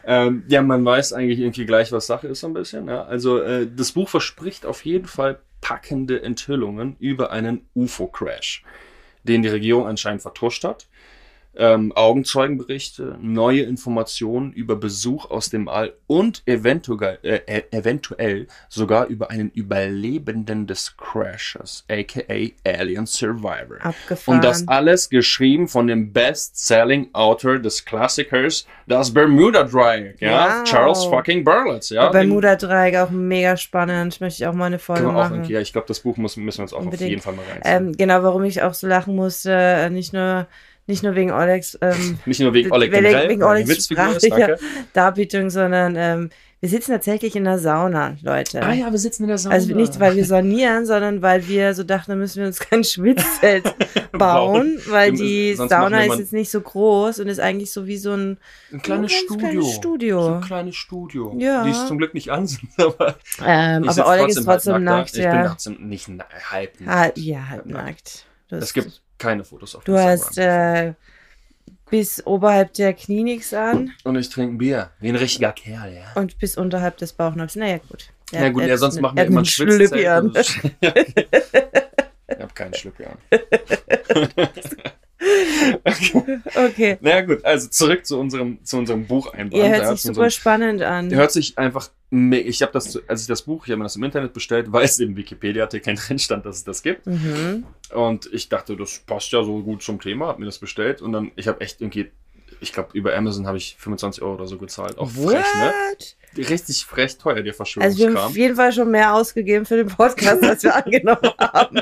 Ähm, 0.06 0.44
ja, 0.48 0.62
man 0.62 0.86
weiß 0.86 1.13
eigentlich 1.13 1.40
irgendwie 1.40 1.66
gleich, 1.66 1.92
was 1.92 2.06
Sache 2.08 2.28
ist, 2.28 2.42
so 2.42 2.48
ein 2.48 2.54
bisschen. 2.54 2.88
Ja? 2.88 3.06
Also, 3.06 3.42
äh, 3.42 3.68
das 3.74 3.94
Buch 3.94 4.08
verspricht 4.10 4.66
auf 4.66 4.86
jeden 4.86 5.08
Fall 5.08 5.40
packende 5.68 6.24
Enthüllungen 6.24 6.96
über 6.98 7.32
einen 7.32 7.68
UFO-Crash, 7.76 8.64
den 9.24 9.42
die 9.42 9.50
Regierung 9.50 9.86
anscheinend 9.86 10.22
vertuscht 10.22 10.64
hat. 10.64 10.88
Ähm, 11.60 11.92
Augenzeugenberichte, 11.96 13.18
neue 13.20 13.62
Informationen 13.62 14.54
über 14.54 14.76
Besuch 14.76 15.30
aus 15.32 15.50
dem 15.50 15.68
All 15.68 15.94
und 16.06 16.44
eventuell, 16.46 17.18
äh, 17.24 17.40
äh, 17.48 17.64
eventuell 17.72 18.48
sogar 18.70 19.08
über 19.08 19.32
einen 19.32 19.50
Überlebenden 19.50 20.68
des 20.68 20.96
Crashes, 20.98 21.84
aka 21.90 22.34
Alien 22.64 23.06
Survivor. 23.08 23.78
Abgefahren. 23.82 24.38
Und 24.38 24.44
das 24.44 24.68
alles 24.68 25.10
geschrieben 25.10 25.68
von 25.68 25.88
dem 25.88 26.14
Best-Selling 26.14 27.10
Autor 27.14 27.60
des 27.60 27.84
Klassikers, 27.86 28.68
das 28.86 29.14
Bermuda 29.14 29.64
Dreieck, 29.64 30.22
ja, 30.22 30.60
Wow. 30.60 30.64
Charles 30.66 31.04
fucking 31.06 31.44
Berlitz, 31.44 31.90
ja. 31.90 32.10
Bermuda-Dreieck 32.10 32.96
auch 32.98 33.10
mega 33.10 33.58
spannend. 33.58 34.22
Möchte 34.22 34.44
ich 34.44 34.48
auch 34.48 34.54
mal 34.54 34.66
eine 34.66 34.80
Folge 34.80 35.08
auch 35.10 35.14
machen. 35.14 35.34
irgendwie, 35.36 35.54
ja, 35.54 35.60
ich 35.60 35.74
glaube, 35.74 35.88
das 35.88 36.00
Buch 36.02 36.18
muss, 36.18 36.38
müssen 36.38 36.60
wir 36.60 36.64
uns 36.64 36.74
auch 36.74 36.80
Unbedingt. 36.80 37.02
auf 37.04 37.10
jeden 37.10 37.22
Fall 37.22 37.34
mal 37.34 37.44
reinziehen. 37.52 37.88
Ähm, 37.88 37.98
genau, 37.98 38.24
warum 38.24 38.44
ich 38.44 38.62
auch 38.62 38.74
so 38.74 38.88
lachen 38.88 39.16
musste, 39.16 39.52
äh, 39.52 39.90
nicht 39.90 40.14
nur, 40.14 40.48
nicht 40.88 41.03
nur 41.03 41.15
wegen 41.15 41.32
Olegs 41.32 41.77
ähm, 41.82 42.17
Nicht 42.25 42.39
nur 42.39 42.53
wegen 42.53 42.72
Oleg 42.72 42.91
wegen- 42.91 43.03
generell, 43.03 43.29
wegen 43.29 43.70
ist, 43.72 43.91
sprachlicher. 43.91 44.58
Darbietung, 44.94 45.50
sondern 45.50 45.96
ähm, 45.96 46.29
wir 46.60 46.70
sitzen 46.70 46.91
tatsächlich 46.91 47.36
in 47.36 47.44
der 47.44 47.60
Sauna, 47.60 48.17
Leute. 48.24 48.63
Ah 48.63 48.74
ja, 48.74 48.91
wir 48.91 48.98
sitzen 48.98 49.24
in 49.24 49.27
der 49.29 49.38
Sauna. 49.38 49.53
Also 49.53 49.75
nicht, 49.75 50.00
weil 50.00 50.15
wir 50.15 50.25
sonieren, 50.25 50.88
sondern 50.88 51.22
weil 51.22 51.48
wir 51.48 51.75
so 51.75 51.84
dachten, 51.84 52.10
da 52.12 52.15
müssen 52.17 52.39
wir 52.39 52.48
uns 52.48 52.58
kein 52.60 52.84
Schwitzfeld 52.84 53.75
bauen, 54.13 54.79
weil 54.88 55.12
die 55.12 55.53
sonst 55.53 55.70
Sauna 55.70 56.03
ist 56.06 56.17
jetzt 56.17 56.34
nicht 56.34 56.50
so 56.50 56.60
groß 56.60 57.20
und 57.20 57.27
ist 57.27 57.39
eigentlich 57.39 57.72
so 57.72 57.86
wie 57.86 57.98
so 57.98 58.13
ein 58.13 58.38
ein 58.72 58.82
kleines 58.82 59.12
ein 59.12 59.27
ganz 59.27 59.34
Studio. 59.34 59.38
kleines 59.50 59.72
Studio. 59.75 60.22
So 60.24 60.34
ein 60.34 60.41
kleines 60.41 60.75
Studio. 60.75 61.36
Ja. 61.38 61.63
Die 61.63 61.70
ist 61.70 61.88
zum 61.88 62.00
Glück 62.00 62.15
nicht 62.15 62.32
an, 62.32 62.48
sind, 62.48 62.70
aber 62.77 63.17
ähm, 63.46 63.88
aber 63.88 64.08
Oleg 64.08 64.29
ist 64.29 64.44
trotzdem 64.44 64.74
da. 64.74 64.79
nackt, 64.79 65.10
Ich 65.10 65.22
bin 65.22 65.24
ja. 65.24 65.48
trotzdem 65.50 65.88
nicht 65.88 66.10
halb 66.50 66.82
nackt. 66.82 67.17
Ah, 67.17 67.20
ja, 67.22 67.50
halb 67.50 67.65
nackt. 67.67 68.25
Es 68.50 68.74
gibt 68.74 69.01
keine 69.18 69.44
Fotos 69.44 69.76
auf 69.76 69.84
du 69.84 69.94
Instagram. 69.94 70.20
hast 70.20 70.38
äh, 70.38 70.94
bis 71.90 72.26
oberhalb 72.26 72.74
der 72.74 72.94
Knie 72.94 73.24
nichts 73.24 73.54
an 73.54 73.92
Und 74.04 74.16
ich 74.18 74.30
trinke 74.30 74.56
ein 74.56 74.58
Bier. 74.58 74.90
Wie 75.00 75.10
ein 75.10 75.16
richtiger 75.16 75.52
Kerl, 75.54 75.94
ja. 75.94 76.02
und 76.16 76.38
bis 76.40 76.58
unterhalb 76.58 76.98
des 76.98 77.14
Bauchnabels. 77.14 77.56
Naja, 77.56 77.78
gut. 77.88 78.10
Er- 78.32 78.42
Ja 78.44 78.50
gut, 78.50 78.62
er 78.64 78.68
ja, 78.70 78.78
sonst 78.78 79.00
machen 79.02 79.16
wir 79.18 79.24
immer 79.26 79.36
ein 79.36 79.38
einen 79.38 79.46
Schwitzzelt. 79.46 80.60
Ich 82.30 82.44
habe 82.44 82.54
keinen 82.54 82.74
Schlüppi 82.74 83.06
an. 83.06 83.18
Okay. 86.56 86.98
Naja 87.02 87.22
gut, 87.22 87.44
also 87.44 87.68
zurück 87.70 88.06
zu 88.06 88.20
unserem, 88.20 88.64
zu 88.64 88.78
unserem 88.78 89.06
Bucheinband. 89.06 89.54
Ihr 89.54 89.70
hört 89.70 89.82
Ja, 89.84 89.92
sich 89.92 90.02
super 90.02 90.10
unserem- 90.22 90.30
spannend 90.30 90.82
an. 90.82 91.14
Hört 91.14 91.32
sich 91.32 91.58
einfach, 91.58 91.90
ich 92.12 92.62
habe 92.62 92.72
das, 92.72 93.00
als 93.08 93.22
ich 93.22 93.28
das 93.28 93.42
Buch, 93.42 93.66
ich 93.66 93.72
habe 93.72 93.78
mir 93.80 93.86
das 93.86 93.96
im 93.96 94.04
Internet 94.04 94.34
bestellt, 94.34 94.68
weil 94.72 94.86
es 94.86 95.00
im 95.00 95.16
Wikipedia-Artikel 95.16 95.96
drin 96.08 96.20
stand, 96.20 96.46
dass 96.46 96.58
es 96.58 96.64
das 96.64 96.84
gibt. 96.84 97.08
Mhm. 97.08 97.66
Und 97.94 98.30
ich 98.32 98.50
dachte, 98.50 98.76
das 98.76 99.00
passt 99.00 99.32
ja 99.32 99.44
so 99.44 99.62
gut 99.64 99.82
zum 99.84 100.00
Thema, 100.00 100.28
habe 100.28 100.40
mir 100.40 100.46
das 100.46 100.60
bestellt 100.60 101.02
und 101.02 101.12
dann, 101.14 101.32
ich 101.36 101.48
habe 101.48 101.62
echt 101.62 101.82
irgendwie, 101.82 102.12
ich 102.60 102.74
glaube, 102.74 102.90
über 102.94 103.16
Amazon 103.16 103.46
habe 103.48 103.58
ich 103.58 103.76
25 103.80 104.22
Euro 104.24 104.36
oder 104.36 104.48
so 104.48 104.58
gezahlt. 104.58 104.98
Auch 104.98 105.10
frech, 105.10 105.46
ne? 105.60 105.74
What? 105.92 106.16
Richtig 106.50 106.86
frech 106.86 107.18
teuer, 107.18 107.42
der 107.42 107.54
Also 107.60 107.76
wir 107.76 107.78
haben 107.80 107.86
Verschwörungskram. 107.96 108.26
auf 108.28 108.38
jeden 108.38 108.56
Fall 108.56 108.72
schon 108.72 108.92
mehr 108.92 109.14
ausgegeben 109.14 109.66
für 109.66 109.78
den 109.78 109.88
Podcast, 109.88 110.44
als 110.44 110.64
wir 110.64 110.76
angenommen 110.86 111.32
haben. 111.40 111.82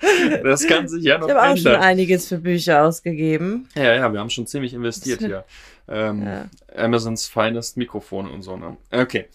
das 0.42 0.66
kann 0.66 0.88
sich 0.88 1.04
ja 1.04 1.18
noch 1.18 1.28
Ich 1.28 1.34
habe 1.34 1.42
auch 1.42 1.56
schon 1.56 1.66
ändern. 1.66 1.82
einiges 1.82 2.28
für 2.28 2.38
Bücher 2.38 2.84
ausgegeben. 2.84 3.68
Ja, 3.74 3.94
ja, 3.94 4.12
wir 4.12 4.20
haben 4.20 4.30
schon 4.30 4.46
ziemlich 4.46 4.72
investiert 4.74 5.20
hier. 5.20 5.44
Ähm, 5.88 6.22
Ja. 6.22 6.48
Amazons 6.76 7.26
finest 7.26 7.76
Mikrofon 7.76 8.30
und 8.30 8.42
so, 8.42 8.56
ne? 8.56 8.76
Okay. 8.90 9.26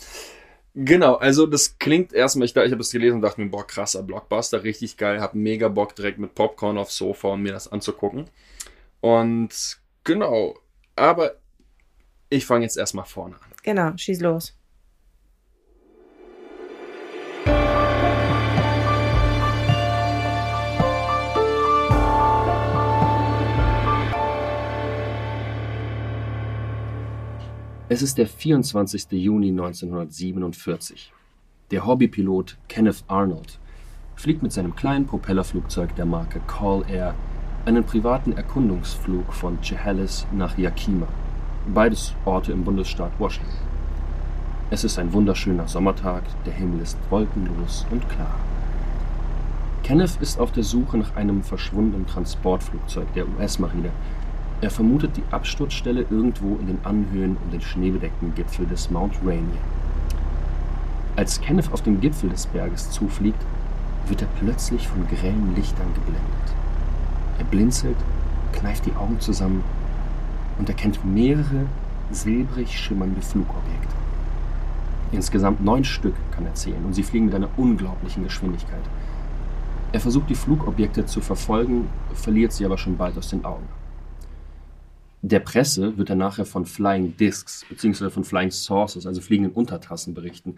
Genau, 0.73 1.15
also 1.15 1.45
das 1.47 1.77
klingt 1.79 2.11
erstmal, 2.11 2.45
ich, 2.45 2.55
ich 2.55 2.71
habe 2.71 2.81
es 2.81 2.91
gelesen 2.91 3.15
und 3.15 3.21
dachte 3.21 3.39
mir, 3.39 3.49
boah, 3.49 3.65
krasser 3.65 4.03
Blockbuster, 4.03 4.63
richtig 4.63 4.97
geil, 4.97 5.21
hab 5.21 5.33
mega 5.33 5.69
Bock 5.69 5.95
direkt 5.95 6.17
mit 6.19 6.35
Popcorn 6.35 6.77
aufs 6.77 6.97
Sofa 6.97 7.29
und 7.29 7.43
mir 7.43 7.53
das 7.53 7.71
anzugucken. 7.71 8.25
Und 8.99 9.77
genau, 10.03 10.57
aber 10.95 11.35
ich 12.29 12.45
fange 12.45 12.63
jetzt 12.65 12.75
erstmal 12.77 13.05
vorne 13.05 13.35
an. 13.35 13.51
Genau, 13.63 13.91
schieß 13.95 14.19
los. 14.19 14.53
Es 27.95 28.01
ist 28.01 28.17
der 28.17 28.27
24. 28.27 29.09
Juni 29.11 29.51
1947. 29.51 31.13
Der 31.71 31.85
Hobbypilot 31.85 32.57
Kenneth 32.67 33.05
Arnold 33.07 33.57
fliegt 34.17 34.43
mit 34.43 34.51
seinem 34.51 34.75
kleinen 34.75 35.05
Propellerflugzeug 35.05 35.95
der 35.95 36.05
Marke 36.05 36.41
Call 36.45 36.83
Air 36.89 37.15
einen 37.63 37.85
privaten 37.85 38.33
Erkundungsflug 38.33 39.31
von 39.31 39.61
Chehalis 39.61 40.27
nach 40.33 40.57
Yakima, 40.57 41.07
beides 41.73 42.13
Orte 42.25 42.51
im 42.51 42.65
Bundesstaat 42.65 43.17
Washington. 43.17 43.55
Es 44.71 44.83
ist 44.83 44.99
ein 44.99 45.13
wunderschöner 45.13 45.69
Sommertag, 45.69 46.23
der 46.45 46.51
Himmel 46.51 46.81
ist 46.81 46.97
wolkenlos 47.09 47.85
und 47.91 48.09
klar. 48.09 48.35
Kenneth 49.83 50.17
ist 50.19 50.37
auf 50.37 50.51
der 50.51 50.63
Suche 50.63 50.97
nach 50.97 51.15
einem 51.15 51.43
verschwundenen 51.43 52.07
Transportflugzeug 52.07 53.13
der 53.13 53.25
US-Marine, 53.25 53.91
er 54.65 54.71
vermutet 54.71 55.15
die 55.15 55.23
Absturzstelle 55.29 56.07
irgendwo 56.09 56.55
in 56.55 56.65
den 56.65 56.79
Anhöhen 56.83 57.37
um 57.37 57.51
den 57.51 57.61
schneebedeckten 57.61 58.33
Gipfel 58.33 58.65
des 58.65 58.89
Mount 58.89 59.13
Rainier. 59.23 59.61
Als 61.15 61.39
Kenneth 61.39 61.71
auf 61.71 61.83
dem 61.83 62.01
Gipfel 62.01 62.31
des 62.31 62.47
Berges 62.47 62.89
zufliegt, 62.89 63.39
wird 64.07 64.23
er 64.23 64.27
plötzlich 64.39 64.87
von 64.87 65.07
grellen 65.07 65.53
Lichtern 65.55 65.93
geblendet. 65.93 66.55
Er 67.37 67.45
blinzelt, 67.45 67.95
kneift 68.53 68.87
die 68.87 68.95
Augen 68.95 69.19
zusammen 69.19 69.63
und 70.57 70.67
erkennt 70.67 71.05
mehrere 71.05 71.67
silbrig 72.09 72.75
schimmernde 72.75 73.21
Flugobjekte. 73.21 73.95
Insgesamt 75.11 75.63
neun 75.63 75.83
Stück 75.83 76.15
kann 76.31 76.47
er 76.47 76.55
zählen 76.55 76.83
und 76.83 76.95
sie 76.95 77.03
fliegen 77.03 77.25
mit 77.25 77.35
einer 77.35 77.49
unglaublichen 77.55 78.23
Geschwindigkeit. 78.23 78.81
Er 79.91 79.99
versucht 79.99 80.31
die 80.31 80.35
Flugobjekte 80.35 81.05
zu 81.05 81.21
verfolgen, 81.21 81.87
verliert 82.15 82.51
sie 82.51 82.65
aber 82.65 82.79
schon 82.79 82.97
bald 82.97 83.15
aus 83.15 83.29
den 83.29 83.45
Augen. 83.45 83.67
Der 85.27 85.39
Presse 85.39 85.97
wird 85.97 86.11
er 86.11 86.15
nachher 86.15 86.45
von 86.45 86.67
Flying 86.67 87.17
Discs 87.17 87.65
bzw. 87.67 88.11
von 88.11 88.23
Flying 88.23 88.51
Saucers, 88.51 89.07
also 89.07 89.21
fliegenden 89.21 89.53
Untertassen, 89.53 90.13
berichten. 90.13 90.57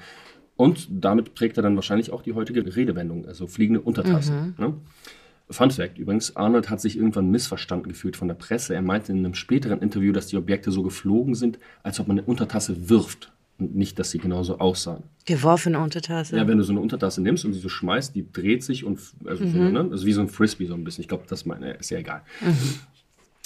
Und 0.58 0.90
damit 0.92 1.36
prägt 1.36 1.56
er 1.56 1.64
dann 1.64 1.76
wahrscheinlich 1.76 2.12
auch 2.12 2.22
die 2.22 2.34
heutige 2.34 2.76
Redewendung, 2.76 3.26
also 3.28 3.48
fliegende 3.48 3.80
Untertassen. 3.80 4.56
Ne? 4.58 4.74
Fun 5.50 5.72
Fact 5.72 5.98
übrigens, 5.98 6.36
Arnold 6.36 6.70
hat 6.70 6.82
sich 6.82 6.98
irgendwann 6.98 7.32
missverstanden 7.32 7.88
gefühlt 7.88 8.18
von 8.18 8.28
der 8.28 8.36
Presse. 8.36 8.76
Er 8.76 8.82
meinte 8.82 9.14
in 9.14 9.20
einem 9.20 9.36
späteren 9.36 9.80
Interview, 9.80 10.12
dass 10.12 10.28
die 10.28 10.36
Objekte 10.36 10.72
so 10.72 10.84
geflogen 10.84 11.36
sind, 11.36 11.60
als 11.84 12.02
ob 12.02 12.10
man 12.10 12.20
eine 12.20 12.28
Untertasse 12.28 12.90
wirft 12.90 13.32
und 13.58 13.74
nicht, 13.74 13.98
dass 14.00 14.12
sie 14.12 14.18
genauso 14.18 14.60
aussahen. 14.60 15.04
Geworfene 15.24 15.80
Untertasse. 15.80 16.36
Ja, 16.36 16.46
wenn 16.46 16.58
du 16.58 16.66
so 16.66 16.74
eine 16.74 16.82
Untertasse 16.82 17.22
nimmst 17.22 17.46
und 17.46 17.54
sie 17.54 17.62
so 17.62 17.70
schmeißt, 17.70 18.14
die 18.14 18.30
dreht 18.30 18.64
sich 18.64 18.84
und 18.84 19.00
also, 19.24 19.48
so, 19.48 19.58
ne? 19.58 19.88
also 19.90 20.06
wie 20.06 20.12
so 20.12 20.20
ein 20.20 20.28
Frisbee 20.28 20.66
so 20.66 20.74
ein 20.74 20.84
bisschen. 20.84 21.04
Ich 21.04 21.08
glaube, 21.08 21.24
das 21.30 21.46
meine 21.46 21.72
ist 21.76 21.90
ja 21.90 22.00
egal. 22.00 22.24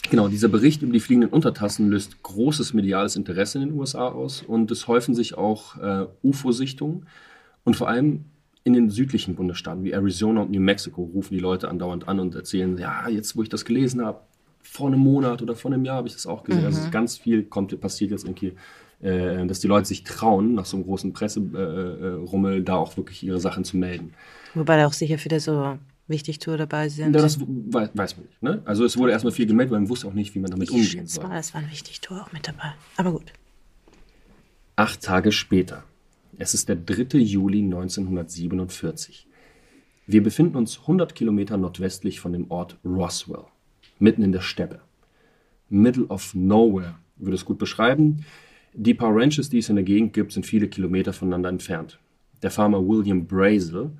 Genau, 0.09 0.27
dieser 0.27 0.47
Bericht 0.47 0.81
über 0.81 0.91
die 0.91 0.99
fliegenden 0.99 1.29
Untertassen 1.29 1.89
löst 1.89 2.21
großes 2.23 2.73
mediales 2.73 3.15
Interesse 3.15 3.59
in 3.59 3.69
den 3.69 3.79
USA 3.79 4.09
aus 4.09 4.41
und 4.41 4.71
es 4.71 4.87
häufen 4.87 5.15
sich 5.15 5.37
auch 5.37 5.77
äh, 5.77 6.07
UFO-Sichtungen 6.23 7.05
und 7.63 7.75
vor 7.75 7.87
allem 7.87 8.25
in 8.63 8.73
den 8.73 8.89
südlichen 8.89 9.35
Bundesstaaten 9.35 9.83
wie 9.83 9.91
Arizona 9.91 10.41
und 10.41 10.51
New 10.51 10.59
Mexico 10.59 11.03
rufen 11.03 11.33
die 11.33 11.39
Leute 11.39 11.69
andauernd 11.69 12.07
an 12.07 12.19
und 12.19 12.35
erzählen, 12.35 12.77
ja, 12.77 13.07
jetzt 13.09 13.35
wo 13.35 13.41
ich 13.41 13.49
das 13.49 13.65
gelesen 13.65 14.03
habe, 14.03 14.19
vor 14.61 14.87
einem 14.87 14.99
Monat 14.99 15.41
oder 15.41 15.55
vor 15.55 15.71
einem 15.71 15.83
Jahr 15.85 15.97
habe 15.97 16.07
ich 16.07 16.13
das 16.13 16.25
auch 16.25 16.43
gesehen. 16.43 16.65
Also 16.65 16.89
ganz 16.91 17.17
viel 17.17 17.43
kommt, 17.43 17.79
passiert 17.81 18.11
jetzt 18.11 18.25
irgendwie, 18.25 18.53
äh, 19.01 19.45
dass 19.47 19.59
die 19.59 19.67
Leute 19.67 19.87
sich 19.87 20.03
trauen, 20.03 20.53
nach 20.53 20.65
so 20.65 20.77
einem 20.77 20.85
großen 20.85 21.13
Presserummel 21.13 21.99
äh, 22.01 22.29
Rummel 22.29 22.63
da 22.63 22.75
auch 22.75 22.95
wirklich 22.97 23.23
ihre 23.23 23.39
Sachen 23.39 23.63
zu 23.63 23.77
melden. 23.77 24.13
Wobei 24.53 24.77
da 24.77 24.85
auch 24.85 24.93
sicher 24.93 25.17
viele 25.17 25.39
so 25.39 25.77
Wichtigtour 26.11 26.57
dabei 26.57 26.89
sind. 26.89 27.15
Ja, 27.15 27.21
das 27.21 27.39
weiß, 27.39 27.89
weiß 27.93 28.17
man 28.17 28.25
nicht. 28.27 28.43
Ne? 28.43 28.61
Also 28.65 28.85
es 28.85 28.97
wurde 28.97 29.11
erstmal 29.11 29.33
viel 29.33 29.47
gemeldet, 29.47 29.71
weil 29.71 29.79
man 29.79 29.89
wusste 29.89 30.07
auch 30.07 30.13
nicht, 30.13 30.35
wie 30.35 30.39
man 30.39 30.51
damit 30.51 30.69
ich 30.69 30.75
umgehen 30.75 31.07
soll. 31.07 31.27
mal, 31.27 31.39
es 31.39 31.53
war 31.53 31.61
ein 31.61 31.71
Wichtigtour 31.71 32.21
auch 32.21 32.31
mit 32.31 32.47
dabei. 32.47 32.73
Aber 32.97 33.11
gut. 33.13 33.33
Acht 34.75 35.01
Tage 35.01 35.31
später. 35.31 35.83
Es 36.37 36.53
ist 36.53 36.69
der 36.69 36.75
3. 36.75 37.17
Juli 37.17 37.63
1947. 37.63 39.27
Wir 40.07 40.23
befinden 40.23 40.57
uns 40.57 40.79
100 40.79 41.15
Kilometer 41.15 41.57
nordwestlich 41.57 42.19
von 42.19 42.33
dem 42.33 42.49
Ort 42.49 42.77
Roswell, 42.83 43.45
mitten 43.99 44.23
in 44.23 44.31
der 44.31 44.41
Steppe. 44.41 44.81
Middle 45.69 46.07
of 46.07 46.33
Nowhere 46.33 46.95
würde 47.17 47.35
es 47.35 47.45
gut 47.45 47.57
beschreiben. 47.57 48.25
Die 48.73 48.93
paar 48.93 49.15
Ranches, 49.15 49.49
die 49.49 49.59
es 49.59 49.69
in 49.69 49.75
der 49.75 49.85
Gegend 49.85 50.13
gibt, 50.13 50.31
sind 50.31 50.45
viele 50.45 50.67
Kilometer 50.67 51.13
voneinander 51.13 51.49
entfernt. 51.49 51.99
Der 52.41 52.51
Farmer 52.51 52.85
William 52.85 53.25
Brazel 53.25 53.91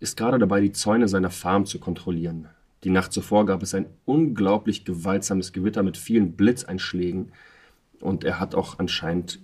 ist 0.00 0.16
gerade 0.16 0.38
dabei, 0.38 0.60
die 0.60 0.72
Zäune 0.72 1.08
seiner 1.08 1.30
Farm 1.30 1.66
zu 1.66 1.78
kontrollieren. 1.78 2.48
Die 2.84 2.90
Nacht 2.90 3.12
zuvor 3.12 3.44
gab 3.46 3.62
es 3.62 3.74
ein 3.74 3.86
unglaublich 4.06 4.84
gewaltsames 4.84 5.52
Gewitter 5.52 5.82
mit 5.82 5.96
vielen 5.96 6.32
Blitzeinschlägen 6.32 7.32
und 8.00 8.24
er 8.24 8.40
hat 8.40 8.54
auch 8.54 8.78
anscheinend 8.78 9.38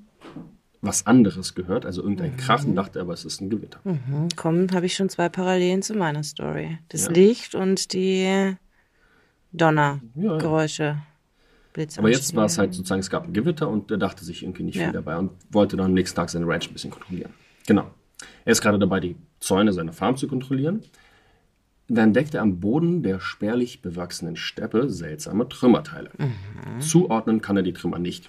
was 0.80 1.06
anderes 1.06 1.54
gehört, 1.54 1.84
also 1.84 2.02
irgendein 2.02 2.36
Krachen, 2.36 2.75
dachte 2.75 2.98
er, 2.98 3.02
aber 3.02 3.12
es 3.14 3.25
ist 3.25 3.40
ein 3.40 3.50
Gewitter. 3.50 3.80
Hm, 3.84 4.28
Komm, 4.36 4.68
habe 4.72 4.86
ich 4.86 4.94
schon 4.94 5.08
zwei 5.08 5.28
Parallelen 5.28 5.82
zu 5.82 5.94
meiner 5.94 6.22
Story. 6.22 6.78
Das 6.88 7.06
Ja. 7.06 7.10
Licht 7.12 7.54
und 7.54 7.92
die 7.92 8.54
Donnergeräusche. 9.52 10.98
Blitz 11.72 11.98
Aber 11.98 12.08
jetzt 12.08 12.34
war 12.34 12.46
es 12.46 12.56
halt 12.56 12.72
sozusagen, 12.72 13.00
es 13.00 13.10
gab 13.10 13.25
ein 13.25 13.32
Gewitter 13.34 13.68
und 13.68 13.90
er 13.90 13.98
dachte 13.98 14.25
sich 14.25 14.42
irgendwie 14.42 14.62
nicht 14.62 14.76
Ja. 14.76 14.84
viel 14.84 14.92
dabei 14.92 15.16
und 15.18 15.32
wollte 15.50 15.76
dann 15.76 15.86
am 15.86 15.92
nächsten 15.94 16.16
Tag 16.16 16.30
seine 16.30 16.46
Ranch 16.46 16.68
ein 16.68 16.72
bisschen 16.72 16.90
kontrollieren. 16.90 17.32
Genau. 17.66 17.90
Er 18.45 18.52
ist 18.52 18.61
gerade 18.61 18.78
dabei, 18.78 19.00
die 19.00 19.16
Zäune 19.40 19.73
seiner 19.73 19.92
Farm 19.92 20.16
zu 20.16 20.28
kontrollieren. 20.28 20.83
Dann 21.88 22.09
entdeckt 22.09 22.35
er 22.35 22.42
am 22.42 22.59
Boden 22.59 23.02
der 23.02 23.21
spärlich 23.21 23.80
bewachsenen 23.80 24.37
Steppe 24.37 24.90
seltsame 24.90 25.49
Trümmerteile. 25.49 26.11
Zuordnen 26.80 27.40
kann 27.40 27.56
er 27.56 27.62
die 27.62 27.73
Trümmer 27.73 27.99
nicht. 27.99 28.28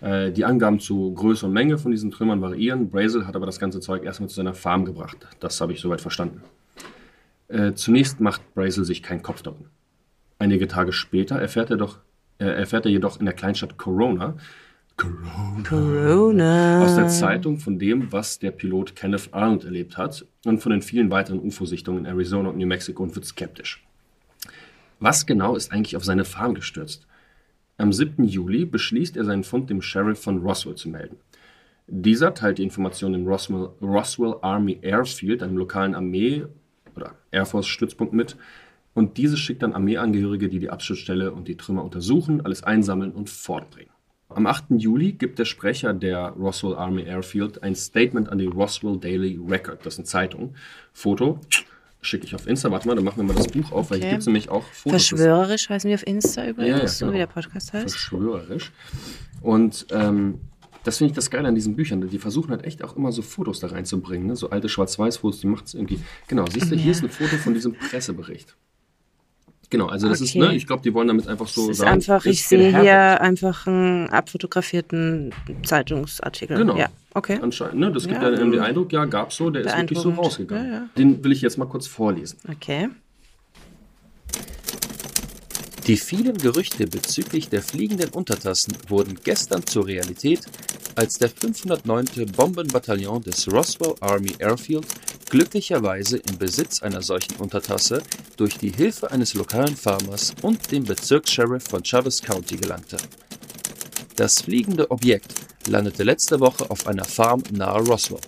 Äh, 0.00 0.30
die 0.30 0.44
Angaben 0.44 0.80
zu 0.80 1.12
Größe 1.12 1.46
und 1.46 1.52
Menge 1.52 1.78
von 1.78 1.90
diesen 1.90 2.10
Trümmern 2.10 2.40
variieren. 2.40 2.90
Brazel 2.90 3.26
hat 3.26 3.36
aber 3.36 3.46
das 3.46 3.58
ganze 3.58 3.80
Zeug 3.80 4.04
erstmal 4.04 4.28
zu 4.28 4.36
seiner 4.36 4.54
Farm 4.54 4.84
gebracht. 4.84 5.18
Das 5.40 5.60
habe 5.60 5.72
ich 5.72 5.80
soweit 5.80 6.00
verstanden. 6.00 6.42
Äh, 7.48 7.72
zunächst 7.74 8.20
macht 8.20 8.54
Brazel 8.54 8.84
sich 8.84 9.02
keinen 9.02 9.22
Kopf 9.22 9.42
darum. 9.42 9.66
Einige 10.38 10.68
Tage 10.68 10.92
später 10.92 11.36
erfährt 11.36 11.70
er, 11.70 11.76
doch, 11.76 11.98
äh, 12.38 12.44
erfährt 12.44 12.86
er 12.86 12.92
jedoch 12.92 13.18
in 13.18 13.26
der 13.26 13.34
Kleinstadt 13.34 13.76
Corona, 13.76 14.36
Corona 14.98 15.62
Corona. 15.62 16.84
aus 16.84 16.96
der 16.96 17.06
Zeitung 17.06 17.58
von 17.58 17.78
dem, 17.78 18.10
was 18.10 18.40
der 18.40 18.50
Pilot 18.50 18.96
Kenneth 18.96 19.28
Arnold 19.32 19.64
erlebt 19.64 19.96
hat 19.96 20.26
und 20.44 20.58
von 20.58 20.72
den 20.72 20.82
vielen 20.82 21.10
weiteren 21.12 21.38
UFO-Sichtungen 21.38 22.04
in 22.04 22.06
Arizona 22.06 22.48
und 22.48 22.58
New 22.58 22.66
Mexico 22.66 23.04
und 23.04 23.14
wird 23.14 23.24
skeptisch. 23.24 23.86
Was 24.98 25.24
genau 25.24 25.54
ist 25.54 25.70
eigentlich 25.72 25.96
auf 25.96 26.04
seine 26.04 26.24
Farm 26.24 26.54
gestürzt? 26.54 27.06
Am 27.76 27.92
7. 27.92 28.24
Juli 28.24 28.64
beschließt 28.64 29.16
er 29.16 29.24
seinen 29.24 29.44
Fund 29.44 29.70
dem 29.70 29.82
Sheriff 29.82 30.20
von 30.20 30.38
Roswell 30.38 30.74
zu 30.74 30.88
melden. 30.88 31.16
Dieser 31.86 32.34
teilt 32.34 32.58
die 32.58 32.64
Information 32.64 33.14
im 33.14 33.24
Roswell, 33.24 33.68
Roswell 33.80 34.34
Army 34.42 34.80
Airfield, 34.82 35.44
einem 35.44 35.56
lokalen 35.56 35.94
Armee- 35.94 36.44
oder 36.96 37.14
Air 37.30 37.46
Force-Stützpunkt 37.46 38.12
mit, 38.12 38.36
Und 38.94 39.16
diese 39.16 39.36
schickt 39.36 39.62
dann 39.62 39.74
Armeeangehörige, 39.74 40.48
die 40.48 40.58
die 40.58 40.70
Absturzstelle 40.70 41.30
und 41.30 41.46
die 41.46 41.56
Trümmer 41.56 41.84
untersuchen, 41.84 42.40
alles 42.44 42.64
einsammeln 42.64 43.12
und 43.12 43.30
fortbringen. 43.30 43.92
Am 44.30 44.46
8. 44.46 44.64
Juli 44.76 45.12
gibt 45.12 45.38
der 45.38 45.46
Sprecher 45.46 45.94
der 45.94 46.28
Roswell 46.30 46.74
Army 46.74 47.02
Airfield 47.02 47.62
ein 47.62 47.74
Statement 47.74 48.28
an 48.28 48.38
die 48.38 48.46
Roswell 48.46 48.98
Daily 48.98 49.40
Record, 49.48 49.84
das 49.86 49.94
ist 49.94 50.00
eine 50.00 50.04
Zeitung. 50.06 50.54
Foto 50.92 51.40
schicke 52.02 52.26
ich 52.26 52.34
auf 52.34 52.46
Insta. 52.46 52.70
Warte 52.70 52.86
mal, 52.86 52.94
dann 52.94 53.04
machen 53.04 53.16
wir 53.16 53.24
mal 53.24 53.34
das 53.34 53.48
Buch 53.48 53.72
auf, 53.72 53.90
weil 53.90 53.98
hier 53.98 54.06
Okay. 54.06 54.10
gibt 54.14 54.20
es 54.20 54.26
nämlich 54.26 54.50
auch 54.50 54.62
Fotos. 54.64 55.08
Verschwörerisch 55.08 55.68
heißen 55.70 55.88
wir 55.88 55.94
auf 55.94 56.06
Insta 56.06 56.46
übrigens, 56.46 56.70
Ja, 56.76 56.78
ja, 56.82 56.88
so 56.88 57.06
genau. 57.06 57.14
wie 57.14 57.18
der 57.20 57.26
Podcast 57.26 57.72
heißt. 57.72 57.90
verschwörerisch. 57.90 58.70
Und 59.40 59.86
ähm, 59.90 60.40
das 60.84 60.98
finde 60.98 61.10
ich 61.12 61.16
das 61.16 61.30
Geile 61.30 61.48
an 61.48 61.54
diesen 61.54 61.74
Büchern. 61.74 62.06
Die 62.08 62.18
versuchen 62.18 62.50
halt 62.50 62.64
echt 62.64 62.84
auch 62.84 62.96
immer 62.96 63.10
so 63.12 63.22
Fotos 63.22 63.60
da 63.60 63.68
reinzubringen. 63.68 64.26
Ne? 64.28 64.36
So 64.36 64.50
alte 64.50 64.68
Schwarz-Weiß-Fotos, 64.68 65.40
die 65.40 65.46
macht 65.48 65.66
es 65.66 65.74
irgendwie. 65.74 66.00
Genau, 66.28 66.44
siehst 66.52 66.70
du, 66.70 66.76
hier 66.76 66.84
Ja. 66.84 66.90
ist 66.92 67.02
ein 67.02 67.08
Foto 67.10 67.36
von 67.38 67.54
diesem 67.54 67.72
Pressebericht. 67.74 68.56
Genau, 69.70 69.86
also 69.86 70.08
das 70.08 70.20
ist, 70.22 70.30
Okay. 70.34 70.38
ne, 70.48 70.54
ich 70.54 70.66
glaube, 70.66 70.82
die 70.82 70.94
wollen 70.94 71.08
damit 71.08 71.28
einfach 71.28 71.46
so 71.46 71.64
Es 71.64 71.68
ist 71.72 71.76
sagen. 71.78 71.90
einfach, 71.92 72.24
ich 72.24 72.46
sehe 72.46 72.80
hier 72.80 73.20
einfach 73.20 73.66
einen 73.66 74.08
abfotografierten 74.08 75.32
Zeitungsartikel. 75.62 76.56
Genau. 76.56 76.76
Ja, 76.76 76.86
okay. 77.14 77.38
Anscheinend, 77.42 77.74
ne? 77.78 77.92
Das 77.92 78.06
gibt 78.08 78.22
Ja. 78.22 78.30
ja, 78.30 78.36
den 78.36 78.58
Eindruck, 78.60 78.92
ja, 78.92 79.04
gab's 79.04 79.36
so, 79.36 79.50
der 79.50 79.62
ist 79.66 79.76
wirklich 79.76 79.98
so 79.98 80.10
rausgegangen. 80.10 80.66
Ja, 80.72 80.78
ja. 80.78 80.88
Den 80.96 81.22
will 81.22 81.32
ich 81.32 81.42
jetzt 81.42 81.58
mal 81.58 81.66
kurz 81.66 81.86
vorlesen. 81.86 82.38
Okay. 82.50 82.88
Die 85.88 85.96
vielen 85.96 86.36
Gerüchte 86.36 86.86
bezüglich 86.86 87.48
der 87.48 87.62
fliegenden 87.62 88.10
Untertassen 88.10 88.76
wurden 88.88 89.18
gestern 89.24 89.66
zur 89.66 89.86
Realität, 89.86 90.42
als 90.96 91.16
der 91.16 91.30
509. 91.30 92.30
Bombenbataillon 92.36 93.22
des 93.22 93.50
Roswell 93.50 93.94
Army 94.00 94.34
Airfield 94.38 94.86
glücklicherweise 95.30 96.18
in 96.18 96.36
Besitz 96.36 96.82
einer 96.82 97.00
solchen 97.00 97.36
Untertasse 97.36 98.02
durch 98.36 98.58
die 98.58 98.68
Hilfe 98.70 99.10
eines 99.10 99.32
lokalen 99.32 99.74
Farmers 99.74 100.34
und 100.42 100.70
dem 100.70 100.84
Bezirkssheriff 100.84 101.64
von 101.64 101.82
Chavez 101.82 102.20
County 102.20 102.58
gelangte. 102.58 102.98
Das 104.16 104.42
fliegende 104.42 104.90
Objekt 104.90 105.32
landete 105.68 106.02
letzte 106.02 106.38
Woche 106.38 106.70
auf 106.70 106.86
einer 106.86 107.06
Farm 107.06 107.42
nahe 107.50 107.80
Roswell. 107.80 108.20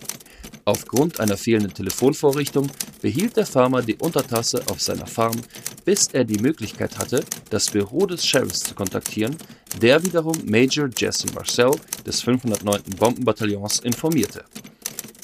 Aufgrund 0.71 1.19
einer 1.19 1.35
fehlenden 1.35 1.73
Telefonvorrichtung 1.73 2.71
behielt 3.01 3.35
der 3.35 3.45
Farmer 3.45 3.81
die 3.81 3.97
Untertasse 3.97 4.63
auf 4.67 4.79
seiner 4.81 5.05
Farm, 5.05 5.35
bis 5.83 6.07
er 6.13 6.23
die 6.23 6.39
Möglichkeit 6.41 6.97
hatte, 6.97 7.25
das 7.49 7.69
Büro 7.69 8.05
des 8.05 8.25
Sheriffs 8.25 8.61
zu 8.61 8.73
kontaktieren, 8.73 9.35
der 9.81 10.01
wiederum 10.01 10.37
Major 10.45 10.87
Jesse 10.95 11.27
Marcel 11.35 11.71
des 12.05 12.21
509. 12.21 12.83
Bombenbataillons 12.97 13.79
informierte. 13.79 14.45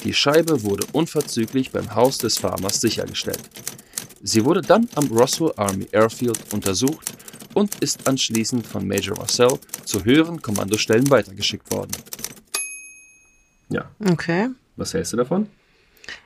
Die 0.03 0.13
Scheibe 0.13 0.63
wurde 0.63 0.85
unverzüglich 0.91 1.71
beim 1.71 1.95
Haus 1.95 2.17
des 2.17 2.37
Farmers 2.37 2.81
sichergestellt. 2.81 3.49
Sie 4.21 4.43
wurde 4.43 4.61
dann 4.61 4.89
am 4.95 5.07
Roswell 5.07 5.53
Army 5.55 5.87
Airfield 5.93 6.39
untersucht 6.51 7.13
und 7.53 7.73
ist 7.75 8.05
anschließend 8.05 8.67
von 8.67 8.85
Major 8.85 9.15
Marcel 9.17 9.57
zu 9.85 10.03
höheren 10.03 10.41
Kommandostellen 10.41 11.09
weitergeschickt 11.09 11.71
worden. 11.71 11.91
Ja, 13.69 13.89
Okay. 14.11 14.49
Was 14.77 14.93
hältst 14.93 15.13
du 15.13 15.17
davon? 15.17 15.47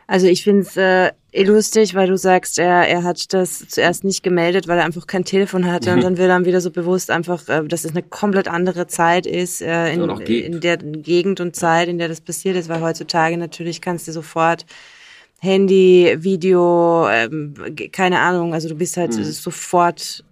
Also 0.05 0.27
ich 0.27 0.43
finde 0.43 0.62
es 0.62 0.77
äh, 0.77 1.12
eh 1.31 1.43
lustig, 1.43 1.96
weil 1.96 2.08
du 2.08 2.17
sagst, 2.17 2.60
er, 2.60 2.88
er 2.88 3.03
hat 3.03 3.34
das 3.34 3.65
zuerst 3.67 4.03
nicht 4.03 4.22
gemeldet, 4.24 4.67
weil 4.67 4.77
er 4.77 4.86
einfach 4.86 5.08
kein 5.08 5.24
Telefon 5.24 5.72
hatte 5.72 5.89
Mhm. 5.89 5.96
und 5.96 6.03
dann 6.03 6.17
will 6.17 6.29
er 6.29 6.46
wieder 6.46 6.62
so 6.62 6.70
bewusst 6.70 7.10
einfach, 7.10 7.48
äh, 7.48 7.63
dass 7.63 7.86
es 7.86 7.91
eine 7.91 8.03
komplett 8.03 8.48
andere 8.48 8.88
Zeit 8.88 9.25
ist, 9.25 9.62
äh, 9.62 9.93
in, 9.93 10.01
in 10.20 10.60
der 10.60 10.77
Gegend 10.77 11.39
und 11.39 11.55
Zeit, 11.55 11.88
in 11.88 11.98
der 11.98 12.10
das 12.10 12.22
passiert 12.22 12.58
ist, 12.58 12.70
weil 12.70 12.81
heutzutage 12.81 13.38
natürlich 13.38 13.81
kannst 13.81 14.08
du 14.08 14.12
sofort 14.12 14.65
Handy, 15.39 16.15
Video, 16.20 17.08
ähm, 17.10 17.55
keine 17.91 18.20
Ahnung, 18.20 18.53
also 18.53 18.70
du 18.70 18.75
bist 18.75 18.98
halt 18.98 19.13
sofort 19.13 19.98
bringt 20.01 20.25
auch 20.25 20.31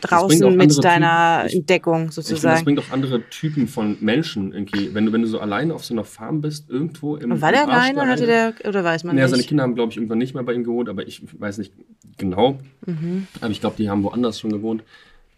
draußen 0.00 0.56
mit 0.56 0.84
deiner 0.84 1.38
Typen. 1.42 1.48
Ich- 1.48 1.54
Entdeckung 1.56 1.94
Ich 1.94 1.98
finde, 2.00 2.06
das 2.06 2.14
sozusagen. 2.26 2.64
bringt 2.64 2.78
auch 2.78 2.90
andere 2.90 3.22
Typen 3.30 3.68
von 3.68 3.96
Menschen 4.00 4.52
irgendwie. 4.52 4.94
Wenn 4.94 5.06
du, 5.06 5.12
wenn 5.12 5.22
du 5.22 5.28
so 5.28 5.40
alleine 5.40 5.74
auf 5.74 5.84
so 5.84 5.94
einer 5.94 6.04
Farm 6.04 6.40
bist, 6.40 6.68
irgendwo 6.70 7.16
im. 7.16 7.40
War 7.40 7.52
der 7.52 7.64
im 7.64 7.70
alleine, 7.70 8.06
hatte 8.08 8.26
der, 8.26 8.54
oder 8.66 8.82
weiß 8.84 9.04
man 9.04 9.16
Ja, 9.18 9.26
seine 9.28 9.38
nicht? 9.38 9.48
Kinder 9.48 9.62
haben, 9.64 9.74
glaube 9.74 9.90
ich, 9.92 9.96
irgendwann 9.96 10.18
nicht 10.18 10.34
mehr 10.34 10.42
bei 10.42 10.52
ihm 10.54 10.64
gewohnt, 10.64 10.88
aber 10.88 11.06
ich 11.06 11.22
weiß 11.38 11.58
nicht 11.58 11.72
genau. 12.18 12.58
Mhm. 12.86 13.26
Aber 13.40 13.50
ich 13.50 13.60
glaube, 13.60 13.76
die 13.76 13.88
haben 13.90 14.02
woanders 14.02 14.38
schon 14.40 14.52
gewohnt. 14.52 14.82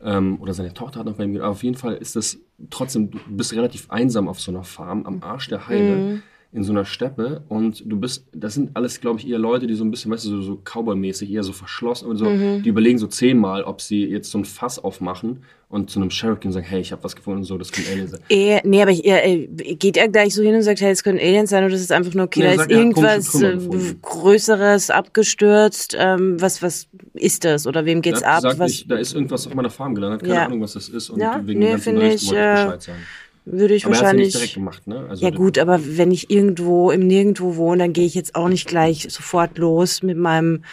Ähm, 0.04 0.40
oder 0.40 0.52
seine 0.52 0.74
Tochter 0.74 0.98
hat 1.00 1.06
noch 1.06 1.14
bei 1.14 1.24
ihm 1.24 1.30
gewohnt. 1.32 1.44
Aber 1.44 1.52
auf 1.52 1.62
jeden 1.62 1.76
Fall 1.76 1.94
ist 1.94 2.16
das 2.16 2.38
trotzdem, 2.70 3.10
du 3.10 3.18
bist 3.28 3.52
relativ 3.52 3.88
einsam 3.90 4.26
auf 4.28 4.40
so 4.40 4.50
einer 4.50 4.64
Farm 4.64 5.04
am 5.06 5.22
Arsch 5.22 5.48
der 5.48 5.68
Heide. 5.68 5.96
Mhm. 5.96 6.22
In 6.54 6.64
so 6.64 6.72
einer 6.72 6.84
Steppe 6.84 7.42
und 7.48 7.82
du 7.86 7.98
bist, 7.98 8.26
das 8.34 8.52
sind 8.52 8.72
alles, 8.74 9.00
glaube 9.00 9.18
ich, 9.18 9.26
eher 9.26 9.38
Leute, 9.38 9.66
die 9.66 9.74
so 9.74 9.84
ein 9.84 9.90
bisschen, 9.90 10.12
weißt 10.12 10.26
du, 10.26 10.28
so, 10.28 10.42
so 10.42 10.60
Cowboy-mäßig, 10.62 11.30
eher 11.32 11.44
so 11.44 11.52
verschlossen 11.54 12.08
und 12.10 12.18
so, 12.18 12.26
Mhm. 12.26 12.62
die 12.62 12.68
überlegen 12.68 12.98
so 12.98 13.06
zehnmal, 13.06 13.62
ob 13.64 13.80
sie 13.80 14.04
jetzt 14.04 14.30
so 14.30 14.36
ein 14.36 14.44
Fass 14.44 14.78
aufmachen 14.78 15.44
und 15.70 15.88
zu 15.88 15.98
einem 15.98 16.10
Sheriff 16.10 16.40
gehen 16.40 16.50
und 16.50 16.52
sagen, 16.52 16.66
hey, 16.66 16.82
ich 16.82 16.92
habe 16.92 17.02
was 17.04 17.16
gefunden 17.16 17.38
und 17.38 17.44
so, 17.44 17.56
das 17.56 17.72
kann 17.72 17.84
Alien 17.90 18.06
sein. 18.06 18.20
Eh, 18.28 18.60
nee, 18.64 18.82
aber 18.82 18.90
ich, 18.90 19.02
er, 19.06 19.24
er, 19.24 19.38
geht 19.46 19.96
er 19.96 20.08
gleich 20.08 20.34
so 20.34 20.42
hin 20.42 20.54
und 20.54 20.60
sagt, 20.60 20.82
hey, 20.82 20.90
es 20.90 21.02
können 21.02 21.18
Aliens 21.18 21.48
sein 21.48 21.64
oder 21.64 21.72
ist 21.74 21.80
es 21.80 21.90
einfach 21.90 22.12
nur, 22.12 22.26
okay, 22.26 22.40
Nee, 22.40 22.46
da 22.48 22.56
sagt, 22.56 22.70
ist 22.70 22.76
hat 22.76 22.84
irgendwas 22.84 23.40
äh. 23.42 23.94
Größeres 24.02 24.90
abgestürzt, 24.90 25.96
ähm, 25.98 26.38
was, 26.38 26.60
was 26.62 26.86
ist 27.14 27.44
das 27.44 27.66
oder 27.66 27.86
wem 27.86 28.02
geht's 28.02 28.22
hat 28.22 28.44
ab? 28.44 28.58
Was 28.58 28.70
ich, 28.72 28.86
da 28.86 28.96
ist 28.96 29.14
irgendwas 29.14 29.46
auf 29.46 29.54
meiner 29.54 29.70
Farm 29.70 29.94
gelandet, 29.94 30.20
keine 30.22 30.34
Ja. 30.34 30.44
Ahnung, 30.46 30.60
was 30.60 30.74
das 30.74 30.90
ist 30.90 31.08
und 31.08 31.18
Ja, 31.20 31.40
wegen 31.46 31.60
nee, 31.60 31.66
dem 31.66 31.70
ganzen 31.72 31.84
finde 31.84 32.00
Bericht 32.02 32.22
ich, 32.22 32.28
wollte 32.28 32.40
ich 32.42 32.46
äh, 32.46 32.52
Bescheid 32.64 32.82
sagen. 32.82 32.98
Würde 33.44 33.74
ich 33.74 33.86
Aber 33.86 33.94
er 33.94 34.00
hat 34.00 34.06
ja 34.06 34.12
nicht 34.14 34.26
wahrscheinlich. 34.26 34.32
direkt 34.32 34.54
gemacht, 34.54 34.86
ne? 34.86 35.06
Also 35.08 35.24
ja 35.24 35.30
gut, 35.30 35.58
aber 35.58 35.80
wenn 35.84 36.10
ich 36.10 36.30
irgendwo 36.30 36.90
im 36.90 37.06
Nirgendwo 37.06 37.56
wohne, 37.56 37.84
dann 37.84 37.92
gehe 37.92 38.06
ich 38.06 38.14
jetzt 38.14 38.34
auch 38.34 38.48
nicht 38.48 38.66
gleich 38.68 39.06
sofort 39.10 39.58
los 39.58 40.02
mit 40.02 40.16
meinem 40.16 40.64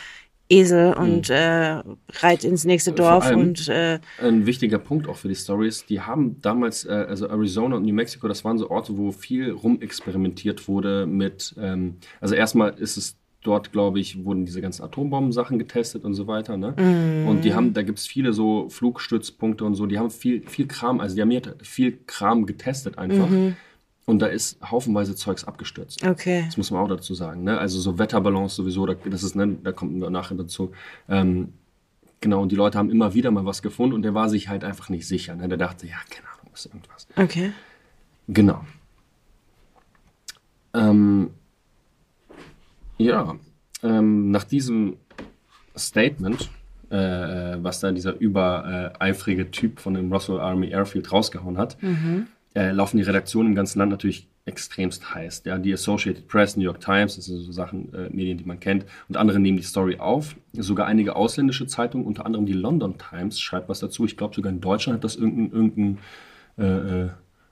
Esel 0.51 0.93
und 0.93 1.29
äh, 1.29 1.81
reit 2.21 2.43
ins 2.43 2.65
nächste 2.65 2.89
Hm. 2.91 2.97
Vor 2.97 3.05
Dorf 3.11 3.25
allem- 3.25 3.39
und 3.39 3.67
äh, 3.69 3.99
Ein 4.19 4.45
wichtiger 4.47 4.79
Punkt 4.79 5.07
auch 5.07 5.15
für 5.17 5.27
die 5.27 5.35
Stories, 5.35 5.85
die 5.85 6.01
haben 6.01 6.41
damals, 6.41 6.85
äh, 6.85 7.05
also 7.07 7.27
Arizona 7.27 7.75
und 7.75 7.83
New 7.85 7.93
Mexico, 7.93 8.27
das 8.27 8.43
waren 8.43 8.57
so 8.57 8.69
Orte, 8.71 8.97
wo 8.97 9.11
viel 9.11 9.51
rumexperimentiert 9.51 10.67
wurde 10.67 11.05
mit, 11.05 11.53
ähm, 11.59 11.97
also 12.19 12.33
erstmal 12.33 12.73
ist 12.79 12.97
es 12.97 13.15
dort, 13.43 13.71
glaube 13.71 13.99
ich, 13.99 14.25
wurden 14.25 14.45
diese 14.45 14.61
ganzen 14.61 14.83
Atombomben-Sachen 14.83 15.59
getestet 15.59 16.03
und 16.03 16.13
so 16.13 16.27
weiter, 16.27 16.57
ne? 16.57 16.73
Und 17.27 17.45
die 17.45 17.53
haben, 17.53 17.73
da 17.73 17.83
gibt 17.83 17.99
es 17.99 18.07
viele 18.07 18.33
so 18.33 18.67
Flugstützpunkte 18.69 19.63
und 19.63 19.75
so, 19.75 19.85
die 19.85 19.97
haben 19.97 20.09
viel, 20.09 20.47
viel 20.47 20.67
Kram, 20.67 20.99
also 20.99 21.15
die 21.15 21.21
haben 21.21 21.31
viel 21.61 21.99
Kram 22.05 22.45
getestet 22.45 22.97
einfach. 22.97 23.29
Und 24.05 24.19
da 24.19 24.25
ist 24.25 24.59
haufenweise 24.71 25.15
Zeugs 25.15 25.43
abgestürzt. 25.43 26.03
okay. 26.03 26.41
Das 26.47 26.57
muss 26.57 26.71
man 26.71 26.81
auch 26.81 26.87
dazu 26.87 27.13
sagen. 27.13 27.43
Ne? 27.43 27.59
Also 27.59 27.79
so 27.79 27.99
Wetterballons 27.99 28.55
sowieso, 28.55 28.87
da, 28.87 28.95
das 28.95 29.21
ist, 29.21 29.35
ne, 29.35 29.57
da 29.63 29.71
kommt 29.71 29.99
man 29.99 30.11
nachher 30.11 30.35
dazu. 30.35 30.71
Ähm, 31.07 31.53
genau, 32.19 32.41
und 32.41 32.51
die 32.51 32.55
Leute 32.55 32.79
haben 32.79 32.89
immer 32.89 33.13
wieder 33.13 33.29
mal 33.29 33.45
was 33.45 33.61
gefunden 33.61 33.93
und 33.93 34.01
der 34.01 34.15
war 34.15 34.27
sich 34.27 34.49
halt 34.49 34.63
einfach 34.63 34.89
nicht 34.89 35.07
sicher. 35.07 35.35
Ne? 35.35 35.47
Der 35.47 35.59
dachte, 35.59 35.85
ja, 35.85 35.97
keine 36.09 36.27
Ahnung, 36.27 36.51
ist 36.55 36.65
irgendwas. 36.65 37.07
Okay. 37.15 37.51
Genau. 38.27 38.65
Ähm, 40.73 41.29
ja, 42.99 43.35
ähm, 43.81 44.29
nach 44.29 44.43
diesem 44.43 44.97
Statement, 45.75 46.49
äh, 46.89 46.95
was 47.61 47.79
da 47.79 47.91
dieser 47.91 48.19
übereifrige 48.19 49.49
Typ 49.51 49.79
von 49.79 49.93
dem 49.95 50.11
Russell 50.11 50.39
Army 50.39 50.69
Airfield 50.69 51.11
rausgehauen 51.11 51.57
hat, 51.57 51.77
äh, 52.55 52.71
laufen 52.71 52.97
die 52.97 53.03
Redaktionen 53.03 53.51
im 53.51 53.55
ganzen 53.55 53.79
Land 53.79 53.91
natürlich 53.91 54.27
extremst 54.45 55.13
heiß. 55.13 55.43
Ja, 55.45 55.57
die 55.57 55.73
Associated 55.73 56.27
Press, 56.27 56.57
New 56.57 56.63
York 56.63 56.81
Times, 56.81 57.15
das 57.15 57.25
sind 57.25 57.39
so 57.39 57.51
Sachen, 57.51 57.93
äh, 57.93 58.09
Medien, 58.09 58.37
die 58.37 58.43
man 58.43 58.59
kennt, 58.59 58.85
und 59.07 59.15
andere 59.15 59.39
nehmen 59.39 59.57
die 59.57 59.63
Story 59.63 59.97
auf. 59.99 60.35
Sogar 60.53 60.87
einige 60.87 61.15
ausländische 61.15 61.67
Zeitungen, 61.67 62.05
unter 62.05 62.25
anderem 62.25 62.45
die 62.45 62.53
London 62.53 62.95
Times, 62.97 63.39
schreibt 63.39 63.69
was 63.69 63.79
dazu. 63.79 64.05
Ich 64.05 64.17
glaube, 64.17 64.35
sogar 64.35 64.51
in 64.51 64.59
Deutschland 64.59 64.97
hat 64.97 65.03
das 65.03 65.15
irgendein, 65.15 65.51
irgendein 65.51 65.97
äh, 66.57 67.03
äh, 67.03 67.09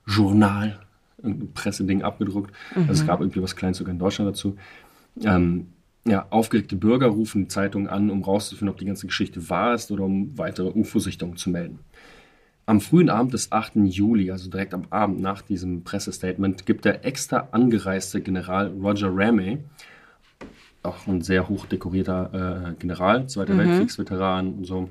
Journal, 0.07 0.79
irgendein 1.21 1.53
Presseding 1.53 2.01
abgedruckt. 2.01 2.53
Also 2.75 2.91
es 2.91 3.05
gab 3.05 3.21
irgendwie 3.21 3.41
was 3.41 3.55
Kleines 3.55 3.77
sogar 3.77 3.93
in 3.93 3.99
Deutschland 3.99 4.29
dazu. 4.29 4.57
Ähm, 5.23 5.67
ja, 6.07 6.25
aufgeregte 6.29 6.75
Bürger 6.75 7.07
rufen 7.07 7.43
die 7.43 7.47
Zeitung 7.49 7.87
an, 7.87 8.09
um 8.09 8.23
rauszufinden, 8.23 8.69
ob 8.69 8.77
die 8.77 8.85
ganze 8.85 9.07
Geschichte 9.07 9.49
wahr 9.49 9.73
ist 9.73 9.91
oder 9.91 10.05
um 10.05 10.37
weitere 10.37 10.69
UFO-Sichtungen 10.69 11.35
zu 11.35 11.49
melden. 11.49 11.79
Am 12.65 12.81
frühen 12.81 13.09
Abend 13.09 13.33
des 13.33 13.51
8. 13.51 13.75
Juli, 13.85 14.31
also 14.31 14.49
direkt 14.49 14.73
am 14.73 14.87
Abend 14.89 15.21
nach 15.21 15.41
diesem 15.41 15.83
Pressestatement, 15.83 16.65
gibt 16.65 16.85
der 16.85 17.05
extra 17.05 17.49
angereiste 17.51 18.21
General 18.21 18.67
Roger 18.67 19.09
Ramey, 19.11 19.59
auch 20.83 21.07
ein 21.07 21.21
sehr 21.21 21.47
hoch 21.49 21.65
dekorierter 21.65 22.73
äh, 22.73 22.79
General, 22.79 23.27
Zweiter 23.27 23.57
Weltkriegsveteran 23.57 24.53
und 24.53 24.65
so, 24.65 24.89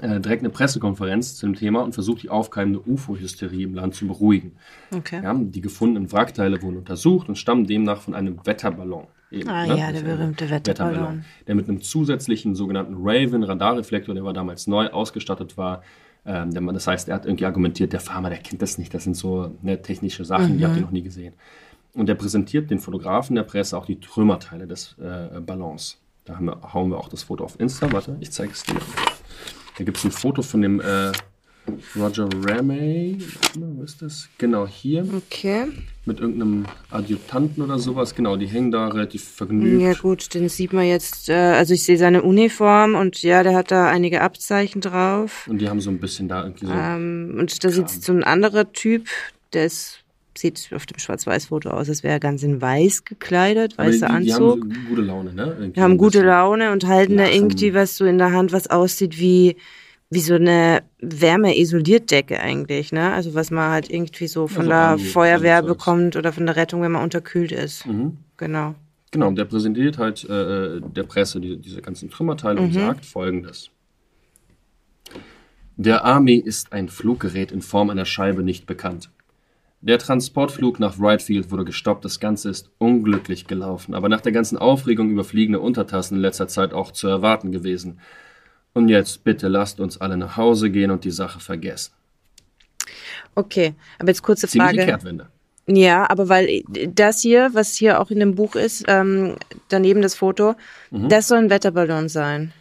äh, 0.00 0.20
direkt 0.20 0.42
eine 0.42 0.50
Pressekonferenz 0.50 1.36
zu 1.36 1.46
dem 1.46 1.54
Thema 1.54 1.82
und 1.82 1.92
versucht 1.92 2.22
die 2.22 2.30
aufkeimende 2.30 2.80
UFO-Hysterie 2.80 3.64
im 3.64 3.74
Land 3.74 3.94
zu 3.94 4.06
beruhigen. 4.06 4.52
Okay. 4.94 5.20
Ja, 5.22 5.34
die 5.34 5.60
gefundenen 5.60 6.10
Wrackteile 6.10 6.62
wurden 6.62 6.78
untersucht 6.78 7.28
und 7.28 7.36
stammen 7.36 7.66
demnach 7.66 8.00
von 8.00 8.14
einem 8.14 8.38
Wetterballon. 8.44 9.06
Eben, 9.30 9.48
Ah 9.48 9.66
ne? 9.66 9.78
ja, 9.78 9.92
Das 9.92 10.02
der 10.02 10.16
berühmte 10.16 10.48
Wetterballon. 10.48 11.24
Der 11.46 11.54
mit 11.54 11.68
einem 11.68 11.82
zusätzlichen 11.82 12.54
sogenannten 12.54 12.94
Raven-Radarreflektor, 12.96 14.14
der 14.14 14.24
war 14.24 14.32
damals 14.32 14.66
neu 14.66 14.88
ausgestattet 14.88 15.58
war. 15.58 15.82
Ähm, 16.24 16.52
der, 16.52 16.62
das 16.62 16.86
heißt, 16.86 17.08
er 17.08 17.16
hat 17.16 17.26
irgendwie 17.26 17.44
argumentiert, 17.44 17.92
der 17.92 18.00
Farmer, 18.00 18.30
der 18.30 18.38
kennt 18.38 18.62
das 18.62 18.78
nicht, 18.78 18.94
das 18.94 19.04
sind 19.04 19.16
so 19.16 19.56
ne, 19.60 19.82
technische 19.82 20.24
Sachen, 20.24 20.56
die 20.56 20.64
habt 20.64 20.76
ihr 20.76 20.82
noch 20.82 20.90
nie 20.90 21.02
gesehen. 21.02 21.34
Und 21.94 22.08
er 22.08 22.14
präsentiert 22.14 22.70
den 22.70 22.78
Fotografen 22.78 23.36
der 23.36 23.42
Presse 23.42 23.76
auch 23.76 23.84
die 23.84 24.00
Trümmerteile 24.00 24.66
des 24.66 24.96
äh, 24.98 25.40
Ballons. 25.40 25.98
Da 26.24 26.36
haben 26.36 26.46
wir, 26.46 26.72
hauen 26.72 26.90
wir 26.90 26.98
auch 26.98 27.08
das 27.08 27.24
Foto 27.24 27.44
auf 27.44 27.58
Insta. 27.60 27.92
Warte, 27.92 28.16
ich 28.20 28.30
zeige 28.30 28.52
es 28.52 28.62
dir. 28.62 28.76
Da 29.78 29.84
gibt 29.84 29.96
es 29.96 30.04
ein 30.04 30.10
Foto 30.10 30.42
von 30.42 30.62
dem 30.62 30.80
äh, 30.80 31.12
Roger 31.96 32.28
Ramey. 32.44 33.18
Wo 33.54 33.82
ist 33.82 34.02
das? 34.02 34.28
Genau, 34.38 34.66
hier. 34.66 35.06
Okay. 35.14 35.66
Mit 36.04 36.20
irgendeinem 36.20 36.66
Adjutanten 36.90 37.62
oder 37.62 37.78
sowas. 37.78 38.14
Genau, 38.14 38.36
die 38.36 38.46
hängen 38.46 38.70
da 38.70 38.88
relativ 38.88 39.24
vergnügt. 39.24 39.80
Ja 39.80 39.94
gut, 39.94 40.34
den 40.34 40.48
sieht 40.48 40.72
man 40.72 40.84
jetzt, 40.84 41.28
äh, 41.28 41.34
also 41.34 41.74
ich 41.74 41.84
sehe 41.84 41.96
seine 41.96 42.22
Uniform 42.22 42.94
und 42.96 43.22
ja, 43.22 43.42
der 43.42 43.54
hat 43.54 43.70
da 43.70 43.88
einige 43.88 44.20
Abzeichen 44.20 44.80
drauf. 44.80 45.46
Und 45.48 45.58
die 45.58 45.68
haben 45.68 45.80
so 45.80 45.90
ein 45.90 46.00
bisschen 46.00 46.28
da 46.28 46.42
irgendwie 46.42 46.66
so. 46.66 46.72
Ähm, 46.72 47.36
und 47.38 47.62
da 47.64 47.70
sitzt 47.70 48.02
so 48.02 48.12
ein 48.12 48.24
anderer 48.24 48.72
Typ, 48.72 49.06
der 49.52 49.66
ist, 49.66 50.01
sieht 50.36 50.70
auf 50.74 50.86
dem 50.86 50.98
Schwarz-Weiß-Foto 50.98 51.70
aus, 51.70 51.88
als 51.88 52.02
wäre 52.02 52.14
er 52.14 52.20
ganz 52.20 52.42
in 52.42 52.60
weiß 52.60 53.04
gekleidet, 53.04 53.74
aber 53.76 53.88
weißer 53.88 54.08
die, 54.18 54.24
die 54.24 54.32
Anzug. 54.32 54.60
haben 54.62 54.86
gute 54.88 55.02
Laune, 55.02 55.32
ne? 55.34 55.56
Irgendwie 55.60 55.80
haben 55.80 55.98
gute. 55.98 56.22
Laune 56.22 56.72
und 56.72 56.86
halten 56.86 57.16
da 57.18 57.26
irgendwie 57.28 57.74
was 57.74 57.96
so 57.96 58.04
in 58.04 58.18
der 58.18 58.32
Hand, 58.32 58.52
was 58.52 58.68
aussieht 58.70 59.18
wie, 59.18 59.56
wie 60.10 60.20
so 60.20 60.34
eine 60.34 60.82
Wärmeisoliertdecke 61.00 62.40
eigentlich, 62.40 62.92
ne? 62.92 63.12
Also 63.12 63.34
was 63.34 63.50
man 63.50 63.70
halt 63.70 63.90
irgendwie 63.90 64.26
so 64.26 64.46
von 64.48 64.64
so 64.64 64.68
der 64.70 64.96
Alu- 64.96 64.98
Feuerwehr 64.98 65.56
Aluzeugs. 65.56 65.78
bekommt 65.78 66.16
oder 66.16 66.32
von 66.32 66.46
der 66.46 66.56
Rettung, 66.56 66.82
wenn 66.82 66.92
man 66.92 67.02
unterkühlt 67.02 67.52
ist. 67.52 67.86
Mhm. 67.86 68.16
Genau. 68.36 68.74
Genau, 69.10 69.28
und 69.28 69.36
der 69.36 69.44
präsentiert 69.44 69.98
halt 69.98 70.24
äh, 70.24 70.80
der 70.80 71.02
Presse 71.02 71.38
die, 71.40 71.58
diese 71.58 71.82
ganzen 71.82 72.08
Trümmerteile 72.08 72.60
Mhm. 72.60 72.66
und 72.68 72.72
sagt 72.72 73.04
folgendes. 73.04 73.68
Der 75.76 76.04
Army 76.04 76.36
ist 76.36 76.72
ein 76.72 76.88
Fluggerät 76.88 77.50
in 77.52 77.62
Form 77.62 77.90
einer 77.90 78.04
Scheibe 78.04 78.42
nicht 78.42 78.66
bekannt. 78.66 79.10
Der 79.84 79.98
Transportflug 79.98 80.78
nach 80.78 81.00
Wrightfield 81.00 81.50
wurde 81.50 81.64
gestoppt, 81.64 82.04
das 82.04 82.20
Ganze 82.20 82.48
ist 82.48 82.70
unglücklich 82.78 83.48
gelaufen, 83.48 83.94
aber 83.94 84.08
nach 84.08 84.20
der 84.20 84.30
ganzen 84.30 84.56
Aufregung 84.56 85.10
über 85.10 85.24
fliegende 85.24 85.58
Untertassen 85.58 86.14
in 86.16 86.20
letzter 86.20 86.46
Zeit 86.46 86.72
auch 86.72 86.92
zu 86.92 87.08
erwarten 87.08 87.50
gewesen. 87.50 87.98
Und 88.74 88.88
jetzt 88.88 89.24
bitte 89.24 89.48
lasst 89.48 89.80
uns 89.80 90.00
alle 90.00 90.16
nach 90.16 90.36
Hause 90.36 90.70
gehen 90.70 90.92
und 90.92 91.02
die 91.04 91.10
Sache 91.10 91.40
vergessen. 91.40 91.92
Okay, 93.34 93.74
aber 93.98 94.08
jetzt 94.08 94.22
kurze 94.22 94.46
Ziemliche 94.46 94.74
Frage. 94.74 94.86
Kehrtwende. 94.86 95.26
Ja, 95.66 96.08
aber 96.08 96.28
weil 96.28 96.62
das 96.88 97.20
hier, 97.20 97.50
was 97.52 97.74
hier 97.74 98.00
auch 98.00 98.10
in 98.12 98.20
dem 98.20 98.36
Buch 98.36 98.54
ist, 98.54 98.84
ähm, 98.86 99.36
daneben 99.68 100.00
das 100.00 100.14
Foto, 100.14 100.54
Mhm. 100.90 101.08
das 101.08 101.26
soll 101.26 101.38
ein 101.38 101.50
Wetterballon 101.50 102.08
sein. 102.08 102.52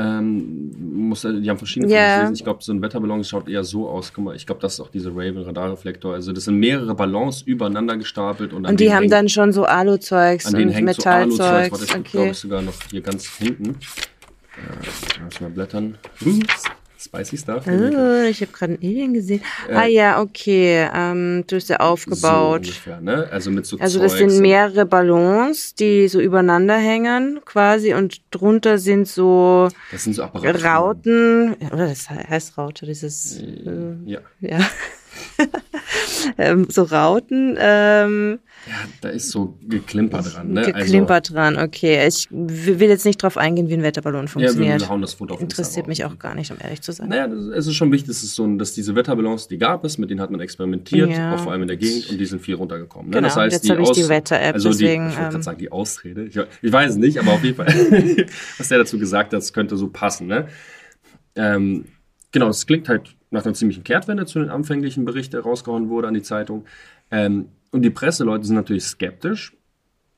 Ähm, 0.00 0.70
muss, 1.08 1.22
die 1.22 1.50
haben 1.50 1.58
verschiedene 1.58 1.92
lesen. 1.92 2.34
Ich 2.34 2.44
glaube, 2.44 2.62
so 2.62 2.72
ein 2.72 2.80
Wetterballon 2.80 3.24
schaut 3.24 3.48
eher 3.48 3.64
so 3.64 3.88
aus. 3.88 4.12
Guck 4.12 4.24
mal, 4.24 4.36
ich 4.36 4.46
glaube, 4.46 4.60
das 4.60 4.74
ist 4.74 4.80
auch 4.80 4.90
diese 4.90 5.10
Raven-Radarreflektor. 5.10 6.14
Also 6.14 6.32
das 6.32 6.44
sind 6.44 6.56
mehrere 6.56 6.94
Ballons 6.94 7.42
übereinander 7.42 7.96
gestapelt. 7.96 8.52
Und, 8.52 8.64
Und 8.66 8.78
die 8.78 8.92
haben 8.92 9.02
hängt, 9.02 9.12
dann 9.12 9.28
schon 9.28 9.52
so 9.52 9.64
Aluzeugs 9.64 10.46
an 10.46 10.54
denen 10.54 10.68
und 10.68 10.74
hängt 10.74 10.94
so 10.94 11.08
Aluzeugs. 11.08 11.38
Metallzeugs. 11.38 11.72
Warte, 11.72 12.02
glaube 12.02 12.18
okay. 12.18 12.30
ich 12.30 12.38
sogar 12.38 12.62
noch 12.62 12.74
hier 12.90 13.00
ganz 13.00 13.26
hinten. 13.38 13.70
Äh, 13.70 14.86
lass 15.24 15.40
mal 15.40 15.50
blättern. 15.50 15.98
Hm, 16.18 16.42
spicy 16.98 17.38
Stuff. 17.38 17.64
Oh, 17.66 18.22
ich 18.28 18.40
habe 18.40 18.52
gerade 18.52 18.74
einen 18.74 18.82
Alien 18.82 19.14
gesehen. 19.14 19.40
Äh, 19.68 19.74
ah 19.74 19.86
ja, 19.86 20.20
okay. 20.20 20.88
Ähm, 20.94 21.44
du 21.46 21.56
hast 21.56 21.68
ja 21.68 21.76
So 21.80 21.84
aufgebaut. 21.84 22.60
ungefähr, 22.62 23.00
ne? 23.00 23.28
Also 23.30 23.50
mit 23.50 23.66
so 23.66 23.78
also 23.78 24.00
das 24.00 24.16
Zeugs 24.16 24.32
sind 24.32 24.42
mehrere 24.42 24.84
Ballons, 24.84 25.74
die 25.74 26.08
so 26.08 26.20
übereinander 26.20 26.76
hängen 26.76 27.40
quasi 27.44 27.94
und 27.94 28.20
drunter 28.30 28.78
sind 28.78 29.06
so 29.08 29.68
Das 29.92 30.04
sind 30.04 30.14
so. 30.14 30.24
Rauten. 30.24 31.54
Oder 31.72 31.88
das 31.88 32.08
he- 32.08 32.14
heißt 32.28 32.58
Raute, 32.58 32.86
dieses 32.86 33.38
äh, 33.40 33.94
Ja. 34.04 34.18
ja. 34.40 34.58
Ähm, 36.36 36.66
so 36.68 36.82
Rauten. 36.82 37.56
Ähm, 37.58 38.38
ja, 38.66 38.74
da 39.00 39.08
ist 39.10 39.30
so 39.30 39.56
Geklimper 39.66 40.20
dran, 40.22 40.52
ne? 40.52 40.62
Geklimpert 40.62 41.32
dran, 41.32 41.56
okay. 41.56 42.06
Ich 42.06 42.26
will 42.30 42.88
jetzt 42.88 43.06
nicht 43.06 43.22
drauf 43.22 43.36
eingehen, 43.38 43.68
wie 43.68 43.74
ein 43.74 43.82
Wetterballon 43.82 44.22
Also, 44.22 44.38
ja, 44.40 44.42
wir, 44.42 44.48
funktioniert. 44.50 44.88
hauen 44.90 45.00
das 45.00 45.14
Foto 45.14 45.34
auf 45.34 45.40
Interessiert 45.40 45.86
mich 45.86 46.04
auch 46.04 46.18
gar 46.18 46.34
nicht, 46.34 46.50
um 46.50 46.58
ehrlich 46.60 46.82
zu 46.82 46.92
sein. 46.92 47.08
Naja, 47.08 47.26
es 47.54 47.66
ist 47.66 47.74
schon 47.76 47.90
wichtig, 47.92 48.08
dass, 48.08 48.22
es 48.22 48.34
so 48.34 48.46
dass 48.56 48.72
diese 48.74 48.94
Wetterballons, 48.94 49.48
die 49.48 49.58
gab 49.58 49.84
es, 49.84 49.96
mit 49.96 50.10
denen 50.10 50.20
hat 50.20 50.30
man 50.30 50.40
experimentiert, 50.40 51.10
Ja. 51.10 51.34
auch 51.34 51.40
vor 51.40 51.52
allem 51.52 51.62
in 51.62 51.68
der 51.68 51.76
Gegend, 51.76 52.10
und 52.10 52.18
die 52.18 52.26
sind 52.26 52.40
viel 52.42 52.56
runtergekommen. 52.56 53.10
Ne? 53.10 53.16
Genau, 53.16 53.28
das 53.28 53.36
heißt, 53.36 53.52
jetzt 53.54 53.70
habe 53.70 53.82
ich 53.82 53.90
die 53.92 54.08
Wetter-App, 54.08 54.54
also 54.54 54.70
die, 54.70 54.78
deswegen, 54.78 55.08
Ich 55.08 55.14
wollte 55.14 55.24
ähm, 55.24 55.30
gerade 55.30 55.42
sagen, 55.44 55.58
die 55.58 55.72
Ausrede. 55.72 56.24
Ich, 56.24 56.38
ich 56.62 56.72
weiß 56.72 56.90
es 56.90 56.96
nicht, 56.96 57.18
aber 57.18 57.32
auf 57.32 57.44
jeden 57.44 57.56
Fall, 57.56 57.66
was 58.58 58.68
der 58.68 58.78
dazu 58.78 58.98
gesagt 58.98 59.32
hat, 59.32 59.38
das 59.38 59.52
könnte 59.52 59.76
so 59.76 59.88
passen. 59.88 60.26
Ne? 60.26 60.48
Ähm, 61.36 61.84
genau, 62.32 62.46
das 62.48 62.66
klingt 62.66 62.88
halt 62.88 63.14
nach 63.30 63.44
einer 63.44 63.54
ziemlichen 63.54 63.84
Kehrtwende 63.84 64.26
zu 64.26 64.38
den 64.38 64.48
anfänglichen 64.50 65.04
Berichten, 65.04 65.32
der 65.32 65.42
rausgehauen 65.42 65.88
wurde 65.88 66.08
an 66.08 66.14
die 66.14 66.22
Zeitung. 66.22 66.64
Ähm, 67.10 67.46
und 67.70 67.82
die 67.82 67.90
Presseleute 67.90 68.44
sind 68.44 68.56
natürlich 68.56 68.84
skeptisch, 68.84 69.54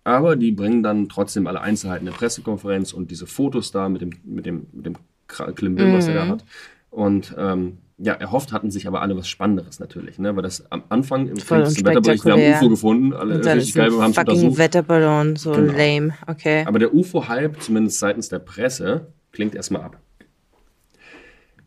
aber 0.04 0.36
die 0.36 0.52
bringen 0.52 0.82
dann 0.82 1.08
trotzdem 1.08 1.46
alle 1.46 1.60
Einzelheiten 1.60 2.06
der 2.06 2.12
Pressekonferenz 2.12 2.92
und 2.92 3.10
diese 3.10 3.26
Fotos 3.26 3.72
da 3.72 3.88
mit 3.88 4.00
dem, 4.00 4.10
mit 4.24 4.46
dem, 4.46 4.66
mit 4.72 4.86
dem 4.86 4.94
Klimbim, 5.26 5.92
was 5.92 6.08
er 6.08 6.14
da 6.14 6.24
Mhm. 6.24 6.28
hat. 6.30 6.44
Und 6.90 7.34
ähm, 7.38 7.78
ja, 7.98 8.14
erhofft 8.14 8.52
hatten 8.52 8.70
sich 8.70 8.86
aber 8.88 9.02
alle 9.02 9.16
was 9.16 9.28
Spannenderes 9.28 9.78
natürlich, 9.78 10.18
ne? 10.18 10.34
Weil 10.34 10.42
das 10.42 10.70
am 10.72 10.82
Anfang 10.88 11.28
im 11.28 11.36
klingt 11.36 11.84
Wetterbericht, 11.84 12.24
wir 12.24 12.32
haben. 12.32 12.54
UFO 12.56 12.68
gefunden, 12.70 13.12
alle 13.12 13.34
Und 13.36 13.46
richtig 13.46 13.74
geil, 13.74 13.92
wir 13.92 14.02
haben 14.02 14.14
fucking 14.14 14.30
untersucht. 14.36 14.58
Wetterballon, 14.58 15.36
so 15.36 15.52
Genau. 15.52 15.72
lame. 15.76 16.14
Okay. 16.26 16.64
Aber 16.66 16.78
der 16.78 16.94
UFO-Hype, 16.94 17.60
zumindest 17.60 17.98
seitens 17.98 18.28
der 18.30 18.38
Presse, 18.38 19.08
klingt 19.32 19.54
erstmal 19.54 19.82
ab. 19.82 19.98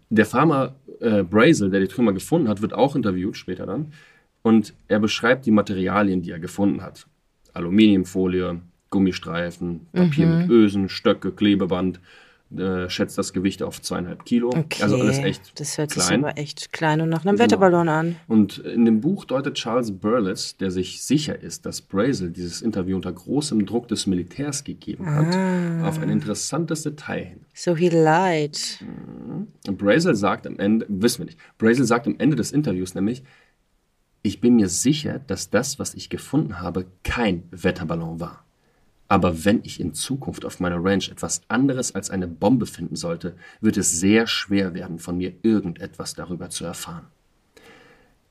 Der 0.09 0.25
Farmer 0.25 0.75
äh, 1.03 1.23
Brazel, 1.23 1.69
der 1.69 1.81
die 1.81 1.87
Trümmer 1.87 2.13
gefunden 2.13 2.47
hat, 2.47 2.61
wird 2.61 2.73
auch 2.73 2.95
interviewt 2.95 3.37
später 3.37 3.65
dann. 3.65 3.91
Und 4.41 4.73
er 4.87 4.99
beschreibt 4.99 5.45
die 5.45 5.51
Materialien, 5.51 6.21
die 6.21 6.31
er 6.31 6.39
gefunden 6.39 6.81
hat. 6.81 7.07
Aluminiumfolie, 7.53 8.59
Gummistreifen, 8.89 9.87
Papier 9.93 10.27
Mhm. 10.27 10.37
mit 10.39 10.49
Ösen, 10.49 10.89
Stöcke, 10.89 11.31
Klebeband. 11.31 11.99
Äh, 12.57 12.89
schätzt 12.89 13.17
das 13.17 13.33
Gewicht 13.33 13.63
auf 13.63 13.81
zweieinhalb 13.81 14.25
Kilo. 14.25 14.49
okay. 14.49 14.83
Also 14.83 14.97
alles 14.97 15.17
echt 15.19 15.59
Das 15.59 15.77
hört 15.77 15.91
sich 15.91 16.03
klein. 16.05 16.23
aber 16.23 16.37
echt 16.37 16.71
klein 16.71 17.01
und 17.01 17.09
nach 17.09 17.25
einem 17.25 17.35
Genau. 17.35 17.43
Wetterballon 17.45 17.89
an. 17.89 18.15
Und 18.27 18.59
in 18.59 18.85
dem 18.85 19.01
Buch 19.01 19.25
deutet 19.25 19.55
Charles 19.55 19.91
Burles, 19.91 20.57
der 20.57 20.69
sich 20.71 21.03
sicher 21.03 21.39
ist, 21.41 21.65
dass 21.65 21.81
Brazel 21.81 22.31
dieses 22.31 22.61
Interview 22.61 22.95
unter 22.95 23.11
großem 23.11 23.65
Druck 23.65 23.87
des 23.87 24.05
Militärs 24.07 24.63
gegeben 24.63 25.05
hat, 25.09 25.33
Ah. 25.35 25.87
auf 25.87 25.99
ein 25.99 26.09
interessantes 26.09 26.83
Detail 26.83 27.23
hin. 27.25 27.39
So 27.53 27.75
he 27.75 27.89
lied. 27.89 28.79
Und 29.67 29.77
Brazel 29.77 30.15
sagt 30.15 30.45
am 30.47 30.59
Ende, 30.59 30.85
wissen 30.89 31.19
wir 31.19 31.25
nicht, 31.25 31.39
Brazel 31.57 31.85
sagt 31.85 32.07
am 32.07 32.15
Ende 32.19 32.35
des 32.35 32.51
Interviews 32.51 32.93
nämlich, 32.95 33.23
ich 34.21 34.39
bin 34.39 34.55
mir 34.55 34.69
sicher, 34.69 35.19
dass 35.27 35.49
das, 35.49 35.79
was 35.79 35.95
ich 35.95 36.09
gefunden 36.09 36.61
habe, 36.61 36.85
kein 37.03 37.43
Wetterballon 37.51 38.19
war. 38.19 38.45
Aber 39.13 39.45
wenn 39.45 39.59
ich 39.61 39.79
in 39.79 39.93
Zukunft 39.93 40.43
auf 40.43 40.59
meiner 40.59 40.83
Ranch 40.83 41.09
etwas 41.09 41.43
anderes 41.47 41.93
als 41.93 42.09
eine 42.09 42.27
Bombe 42.27 42.65
finden 42.65 42.95
sollte, 42.95 43.35
wird 43.61 43.77
es 43.77 43.99
sehr 43.99 44.25
schwer 44.25 44.73
werden, 44.73 44.97
von 44.97 45.17
mir 45.17 45.33
irgendetwas 45.43 46.15
darüber 46.15 46.49
zu 46.49 46.65
erfahren. 46.65 47.05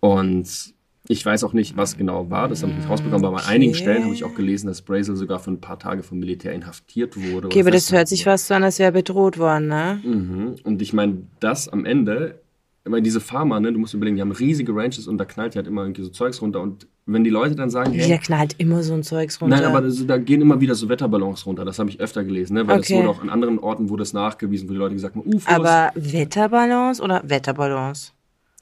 Und 0.01 0.75
ich 1.07 1.25
weiß 1.25 1.45
auch 1.45 1.53
nicht, 1.53 1.77
was 1.77 1.97
genau 1.97 2.31
war, 2.31 2.49
das 2.49 2.65
habe 2.65 2.73
ich 2.73 2.79
nicht 2.79 2.91
rausbekommen, 2.91 3.25
aber 3.25 3.45
an 3.45 3.47
einigen. 3.47 3.75
Stellen 3.75 4.03
habe 4.03 4.13
ich 4.13 4.25
auch 4.25 4.35
gelesen, 4.35 4.67
dass 4.67 4.83
Brazel 4.83 5.15
sogar 5.15 5.39
für 5.39 5.53
ein 5.53 5.61
paar 5.61 5.79
Tage 5.79 6.03
vom 6.03 6.19
Militär 6.19 6.53
inhaftiert 6.53 7.17
wurde. 7.17 7.47
Okay, 7.47 7.61
aber 7.61 7.71
das 7.71 7.93
hört 7.93 8.09
sich 8.09 8.25
fast 8.25 8.49
so 8.49 8.55
an, 8.55 8.65
als 8.65 8.81
wäre 8.81 8.91
bedroht 8.91 9.39
worden, 9.39 9.69
ne? 9.69 10.01
Mhm. 10.03 10.57
Und 10.65 10.83
ich 10.83 10.93
meine, 10.93 11.29
das 11.39 11.69
am 11.69 11.85
Ende, 11.85 12.41
weil 12.83 13.03
diese 13.03 13.21
Farmer, 13.21 13.61
ne, 13.61 13.73
du 13.73 13.79
musst 13.79 13.95
überlegen, 13.95 14.17
die 14.17 14.23
haben 14.23 14.33
riesige 14.33 14.75
Ranches 14.75 15.07
und 15.07 15.19
da 15.19 15.27
knallt 15.27 15.55
halt 15.55 15.69
immer 15.69 15.83
irgendwie 15.83 16.03
so 16.03 16.09
Zeugs 16.09 16.43
runter. 16.43 16.61
Und 16.61 16.89
wenn 17.07 17.25
die 17.25 17.31
Leute 17.31 17.55
dann 17.57 17.69
sagen, 17.71 17.93
Der 17.93 18.05
hey, 18.07 18.19
knallt 18.19 18.55
immer 18.59 18.83
so 18.83 18.95
ein 18.95 19.03
Zeugs 19.03 19.41
runter. 19.41 19.57
nein, 19.57 19.65
aber 19.65 19.81
das, 19.81 20.07
da 20.07 20.19
gehen 20.19 20.41
immer 20.41 20.61
wieder 20.61 20.75
so 20.75 20.89
Wetterballons 20.89 21.45
runter, 21.47 21.65
das 21.65 21.79
habe 21.79 21.91
ich 21.91 22.01
öfter 22.01 22.23
gelesen, 22.25 22.55
ne? 22.55 22.67
Weil 22.67 22.79
Okay. 22.79 22.93
das 22.95 22.99
wurde 22.99 23.09
auch 23.11 23.23
an 23.23 23.31
anderen 23.31 23.59
Orten 23.59 23.89
wurde 23.89 24.03
es 24.05 24.13
nachgewiesen, 24.13 24.69
wo 24.69 24.73
die 24.73 24.79
Leute 24.79 24.95
gesagt 24.95 25.17
haben, 25.17 25.27
UFOs, 25.27 25.47
aber 25.47 25.91
Wetterballons 25.95 27.01
oder 27.01 27.23
Wetterballons? 27.25 28.13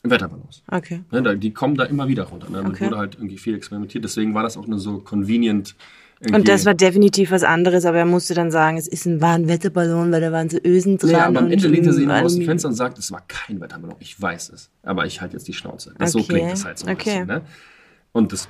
Wetterballons. 0.02 0.62
Okay. 0.70 1.02
Ne, 1.10 1.22
da, 1.22 1.34
die 1.34 1.52
kommen 1.52 1.74
da 1.76 1.84
immer 1.84 2.08
wieder 2.08 2.24
runter. 2.24 2.48
Ne? 2.48 2.58
Damit 2.58 2.72
Okay. 2.72 2.86
wurde 2.86 2.96
halt 2.96 3.14
irgendwie 3.16 3.36
viel 3.36 3.54
experimentiert. 3.54 4.02
Deswegen 4.02 4.32
war 4.34 4.42
das 4.42 4.56
auch 4.56 4.66
nur 4.66 4.78
so 4.78 4.98
convenient. 4.98 5.74
Und 6.34 6.48
das 6.48 6.64
war 6.66 6.72
definitiv 6.74 7.30
was 7.30 7.44
anderes, 7.44 7.84
aber 7.86 7.98
er 7.98 8.04
musste 8.06 8.32
dann 8.34 8.50
sagen, 8.50 8.76
es 8.78 8.86
ist 8.86 9.06
ein, 9.06 9.20
war 9.22 9.34
ein 9.34 9.48
Wetterballon, 9.48 10.10
weil 10.12 10.20
da 10.22 10.32
waren 10.32 10.48
so 10.50 10.58
Ösen 10.64 10.96
dran. 10.98 11.10
Nee, 11.10 11.16
aber 11.16 11.38
am 11.40 11.50
Ende 11.50 11.68
lehnt 11.68 11.86
er 11.86 11.92
sich 11.94 12.08
aus 12.08 12.34
dem. 12.36 12.44
Fenster 12.46 12.68
und 12.68 12.74
sagt, 12.74 12.98
es 12.98 13.10
war 13.12 13.22
kein 13.28 13.60
Wetterballon. 13.60 13.96
Ich 14.00 14.20
weiß 14.20 14.50
es. 14.50 14.70
Aber 14.82 15.04
ich 15.06 15.20
halte 15.20 15.36
jetzt 15.36 15.48
die 15.48 15.52
Schnauze. 15.54 15.94
Das, 15.98 16.12
So 16.12 16.18
Okay, 16.20 16.28
klingt 16.28 16.52
das 16.52 16.64
halt 16.64 16.78
so 16.78 16.86
ein 16.86 16.94
okay. 16.94 17.04
bisschen. 17.04 17.26
Ne? 17.26 17.40
Und 18.12 18.32
das, 18.32 18.48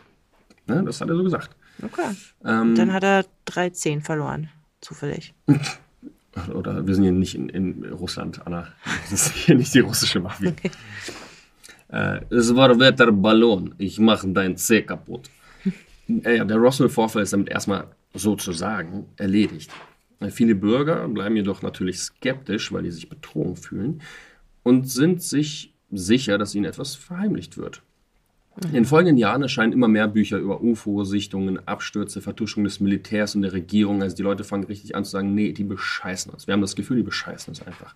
ne, 0.67 0.83
das 0.85 1.01
hat 1.01 1.09
er 1.09 1.17
so 1.17 1.23
gesagt. 1.23 1.51
Okay. 1.83 2.15
Ähm, 2.45 2.75
Dann 2.75 2.93
hat 2.93 3.05
er 3.05 3.25
13 3.47 4.03
verloren. 4.03 4.51
Zufällig. 4.81 5.35
oder 6.55 6.87
wir 6.87 6.95
sind 6.95 7.05
hier 7.05 7.13
nicht 7.13 7.35
in, 7.35 7.49
in 7.49 7.85
Russland, 7.93 8.47
Anna. 8.47 8.69
Das 9.11 9.13
ist 9.13 9.33
hier 9.35 9.55
nicht 9.55 9.75
die 9.75 9.81
russische 9.81 10.21
Mafia. 10.21 10.53
Äh, 11.93 12.21
es 12.31 12.55
war 12.55 12.79
Wetterballon. 12.79 13.75
Ich 13.79 13.99
mache 13.99 14.29
dein 14.29 14.57
C 14.57 14.83
kaputt. 14.83 15.29
äh, 16.25 16.37
ja, 16.37 16.45
der 16.45 16.59
Roswell-Vorfall 16.59 17.25
ist 17.25 17.33
damit 17.33 17.49
erstmal 17.49 17.89
sozusagen 18.15 19.07
erledigt. 19.17 19.73
Äh, 20.21 20.31
Viele 20.31 20.55
Bürger 20.55 21.09
bleiben 21.09 21.35
jedoch 21.35 21.63
natürlich 21.63 21.99
skeptisch, 21.99 22.71
weil 22.73 22.85
die 22.85 22.93
sich 22.93 23.09
betrogen 23.09 23.57
fühlen 23.57 24.03
und 24.63 24.89
sind 24.89 25.21
sich 25.21 25.75
sicher, 25.91 26.39
dass 26.39 26.55
ihnen 26.55 26.67
etwas 26.67 26.95
verheimlicht 26.95 27.57
wird. 27.57 27.83
In 28.65 28.73
den 28.73 28.85
folgenden 28.85 29.17
Jahren 29.17 29.43
erscheinen 29.43 29.73
immer 29.73 29.89
mehr 29.89 30.07
Bücher 30.07 30.39
über 30.39 30.61
UFO-Sichtungen, 30.63 31.67
Abstürze, 31.67 32.21
Vertuschung 32.21 32.65
des 32.65 32.81
Militärs 32.81 33.35
und 33.35 33.43
der 33.43 33.53
Regierung. 33.53 34.03
Also 34.03 34.17
die 34.17 34.23
Leute 34.23 34.45
fangen 34.45 34.65
richtig 34.65 34.95
an 34.95 35.05
zu 35.05 35.11
sagen, 35.11 35.35
nee, 35.35 35.53
die 35.53 35.65
bescheißen 35.65 36.31
uns. 36.33 36.47
Wir 36.47 36.53
haben 36.53 36.61
das 36.61 36.77
Gefühl, 36.77 36.99
die 36.99 37.03
bescheißen 37.03 37.51
uns 37.51 37.63
einfach. 37.67 37.95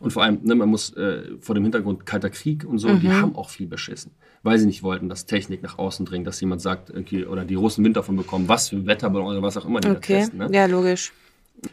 Und 0.00 0.12
vor 0.12 0.22
allem, 0.22 0.40
ne, 0.42 0.54
man 0.54 0.68
muss 0.68 0.94
äh, 0.96 1.22
vor 1.40 1.54
dem 1.54 1.64
Hintergrund 1.64 2.04
Kalter 2.04 2.28
Krieg 2.28 2.64
und 2.64 2.78
so, 2.78 2.94
die 2.94 3.10
haben 3.10 3.34
auch 3.36 3.48
viel 3.48 3.66
beschissen. 3.66 4.12
Weil 4.42 4.58
sie 4.58 4.66
nicht 4.66 4.82
wollten, 4.82 5.08
dass 5.08 5.24
Technik 5.24 5.62
nach 5.62 5.78
außen 5.78 6.04
dringt, 6.04 6.26
dass 6.26 6.40
jemand 6.40 6.60
sagt, 6.60 6.94
okay, 6.94 7.24
oder 7.24 7.44
die 7.44 7.54
Russen 7.54 7.84
Wind 7.84 7.96
davon 7.96 8.16
bekommen, 8.16 8.48
was 8.48 8.68
für 8.68 8.84
Wetterballon 8.84 9.28
oder 9.28 9.42
was 9.42 9.56
auch 9.56 9.64
immer 9.64 9.80
die 9.80 9.88
da 9.88 9.94
Okay, 9.94 10.18
testen. 10.18 10.38
Ne? 10.38 10.48
ja, 10.52 10.66
logisch. 10.66 11.12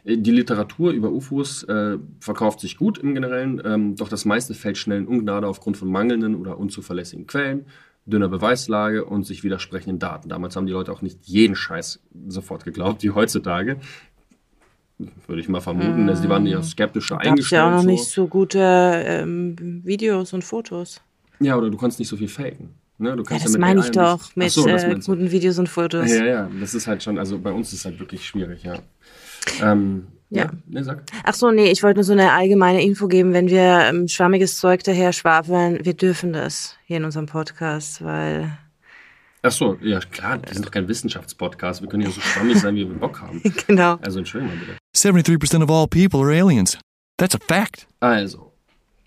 Die 0.05 0.31
Literatur 0.31 0.91
über 0.91 1.11
UFOs 1.11 1.63
äh, 1.63 1.97
verkauft 2.19 2.61
sich 2.61 2.77
gut 2.77 2.99
im 2.99 3.13
Generellen, 3.13 3.61
ähm, 3.65 3.95
doch 3.95 4.07
das 4.07 4.23
meiste 4.23 4.53
fällt 4.53 4.77
schnell 4.77 4.99
in 4.99 5.07
Ungnade 5.07 5.47
aufgrund 5.47 5.75
von 5.75 5.91
mangelnden 5.91 6.35
oder 6.35 6.57
unzuverlässigen 6.57 7.27
Quellen, 7.27 7.65
dünner 8.05 8.27
Beweislage 8.29 9.05
und 9.05 9.25
sich 9.25 9.43
widersprechenden 9.43 9.99
Daten. 9.99 10.29
Damals 10.29 10.55
haben 10.55 10.65
die 10.65 10.73
Leute 10.73 10.91
auch 10.91 11.01
nicht 11.01 11.19
jeden 11.25 11.55
Scheiß 11.55 12.01
sofort 12.27 12.65
geglaubt, 12.65 13.03
wie 13.03 13.11
heutzutage. 13.11 13.77
Würde 15.27 15.41
ich 15.41 15.49
mal 15.49 15.61
vermuten. 15.61 16.07
Also 16.09 16.23
die 16.23 16.29
waren 16.29 16.45
ja 16.45 16.61
skeptischer 16.61 17.19
es 17.21 17.27
eingestellt. 17.27 17.59
ja 17.59 17.67
auch 17.67 17.71
noch 17.75 17.81
so. 17.81 17.87
nicht 17.89 18.05
so 18.05 18.27
gute 18.27 18.59
ähm, 18.59 19.55
Videos 19.83 20.33
und 20.33 20.43
Fotos. 20.43 21.01
Ja, 21.39 21.55
oder 21.57 21.69
du 21.69 21.77
kannst 21.77 21.97
nicht 21.99 22.07
so 22.07 22.17
viel 22.17 22.27
faken. 22.27 22.69
Ne? 22.99 23.15
Du 23.15 23.23
Ja, 23.23 23.29
kannst 23.29 23.45
das 23.45 23.51
mit 23.53 23.61
meine 23.61 23.79
ich 23.79 23.89
doch 23.91 24.35
mit 24.35 24.51
so, 24.51 24.67
äh, 24.67 24.99
guten 25.03 25.31
Videos 25.31 25.57
und 25.57 25.67
Fotos. 25.69 26.07
Ja, 26.11 26.25
ja, 26.25 26.49
das 26.59 26.75
ist 26.75 26.85
halt 26.85 27.01
schon, 27.01 27.17
also 27.17 27.39
bei 27.39 27.51
uns 27.51 27.73
ist 27.73 27.79
es 27.79 27.85
halt 27.85 27.99
wirklich 27.99 28.25
schwierig, 28.25 28.63
ja. 28.63 28.77
Ähm, 29.59 30.07
ja. 30.31 30.45
Ja. 30.45 30.51
Ne, 30.67 30.83
sag. 30.83 31.03
Ach 31.23 31.33
so, 31.33 31.51
nee, 31.51 31.69
ich 31.69 31.83
wollte 31.83 31.97
nur 31.97 32.03
so 32.03 32.13
eine 32.13 32.31
allgemeine 32.31 32.81
Info 32.83 33.07
geben, 33.07 33.33
wenn 33.33 33.49
wir 33.49 33.89
ähm, 33.89 34.07
schwammiges 34.07 34.57
Zeug 34.57 34.83
daher 34.83 35.13
schwafeln, 35.13 35.79
wir 35.83 35.93
dürfen 35.93 36.33
das 36.33 36.77
hier 36.85 36.97
in 36.97 37.05
unserem 37.05 37.27
Podcast, 37.27 38.03
weil 38.03 38.57
Ach 39.43 39.51
so, 39.51 39.77
ja 39.81 39.99
klar, 39.99 40.39
wir 40.43 40.53
sind 40.53 40.65
doch 40.65 40.71
kein 40.71 40.87
Wissenschaftspodcast. 40.87 41.81
Wir 41.81 41.89
können 41.89 42.03
ja 42.03 42.11
so 42.11 42.21
schwammig 42.21 42.59
sein, 42.59 42.75
wie 42.75 42.87
wir 42.87 42.95
Bock 42.95 43.21
haben. 43.21 43.41
genau. 43.67 43.97
Also 44.01 44.19
entschuldigung 44.19 44.55
mal 44.55 44.65
bitte. 44.65 44.77
73% 44.95 45.63
of 45.63 45.69
all 45.71 45.87
people 45.87 46.19
are 46.21 46.31
aliens. 46.31 46.77
That's 47.17 47.35
a 47.35 47.39
fact. 47.47 47.87
Also, 47.99 48.51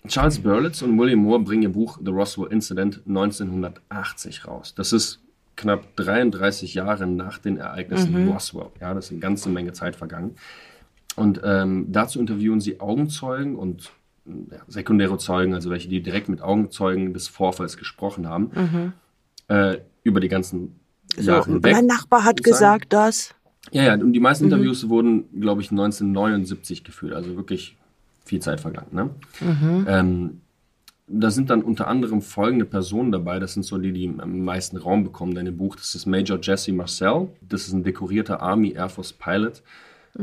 Charles 0.07 0.39
Berlitz 0.39 0.81
und 0.81 0.99
William 0.99 1.19
Moore 1.19 1.39
bringen 1.39 1.63
ihr 1.63 1.69
Buch 1.69 1.99
The 2.03 2.11
Roswell 2.11 2.51
Incident 2.51 3.01
1980 3.07 4.45
raus. 4.45 4.73
Das 4.75 4.91
ist 4.91 5.19
knapp 5.55 5.95
33 5.95 6.73
Jahre 6.73 7.07
nach 7.07 7.37
den 7.37 7.57
Ereignissen 7.57 8.15
in 8.15 8.27
Roswell. 8.27 8.67
Ja, 8.81 8.93
das 8.93 9.05
ist 9.05 9.11
eine 9.11 9.21
ganze 9.21 9.49
Menge 9.49 9.71
Zeit 9.71 9.95
vergangen. 9.95 10.35
Und 11.15 11.41
ähm, 11.43 11.87
dazu 11.89 12.19
interviewen 12.19 12.59
sie 12.59 12.79
Augenzeugen 12.79 13.55
und 13.55 13.91
ja, 14.25 14.57
sekundäre 14.67 15.17
Zeugen, 15.17 15.53
also 15.53 15.69
welche, 15.69 15.87
die 15.87 16.01
direkt 16.01 16.29
mit 16.29 16.41
Augenzeugen 16.41 17.13
des 17.13 17.27
Vorfalls 17.27 17.77
gesprochen 17.77 18.27
haben, 18.27 18.93
äh, 19.47 19.77
über 20.03 20.19
die 20.19 20.27
ganzen 20.29 20.79
So, 21.15 21.31
Jahre 21.31 21.45
hinweg. 21.45 21.73
mein 21.73 21.85
Nachbar 21.85 22.23
hat 22.23 22.43
gesagt 22.43 22.91
das. 22.91 23.33
Ja, 23.71 23.83
ja, 23.83 23.93
und 23.93 24.13
die 24.13 24.19
meisten 24.19 24.45
Interviews 24.45 24.89
wurden, 24.89 25.25
glaube 25.39 25.61
ich, 25.61 25.71
1979 25.71 26.83
geführt, 26.83 27.13
also 27.13 27.35
wirklich 27.35 27.77
viel 28.23 28.41
Zeit 28.41 28.59
vergangen. 28.59 28.87
Ne? 28.91 29.09
Ähm, 29.87 30.41
da 31.07 31.29
sind 31.29 31.49
dann 31.51 31.61
unter 31.61 31.87
anderem 31.87 32.21
folgende 32.21 32.65
Personen 32.65 33.11
dabei, 33.11 33.39
das 33.39 33.53
sind 33.53 33.63
so 33.63 33.77
die, 33.77 33.91
die 33.91 34.11
am 34.17 34.39
meisten 34.39 34.77
Raum 34.77 35.03
bekommen 35.03 35.37
in 35.37 35.45
dem 35.45 35.57
Buch. 35.57 35.75
Das 35.75 35.93
ist 35.93 36.07
Major 36.07 36.39
Jesse 36.41 36.73
Marcel, 36.73 37.27
das 37.41 37.67
ist 37.67 37.73
ein 37.73 37.83
dekorierter 37.83 38.41
Army 38.41 38.71
Air 38.71 38.89
Force 38.89 39.13
Pilot 39.13 39.61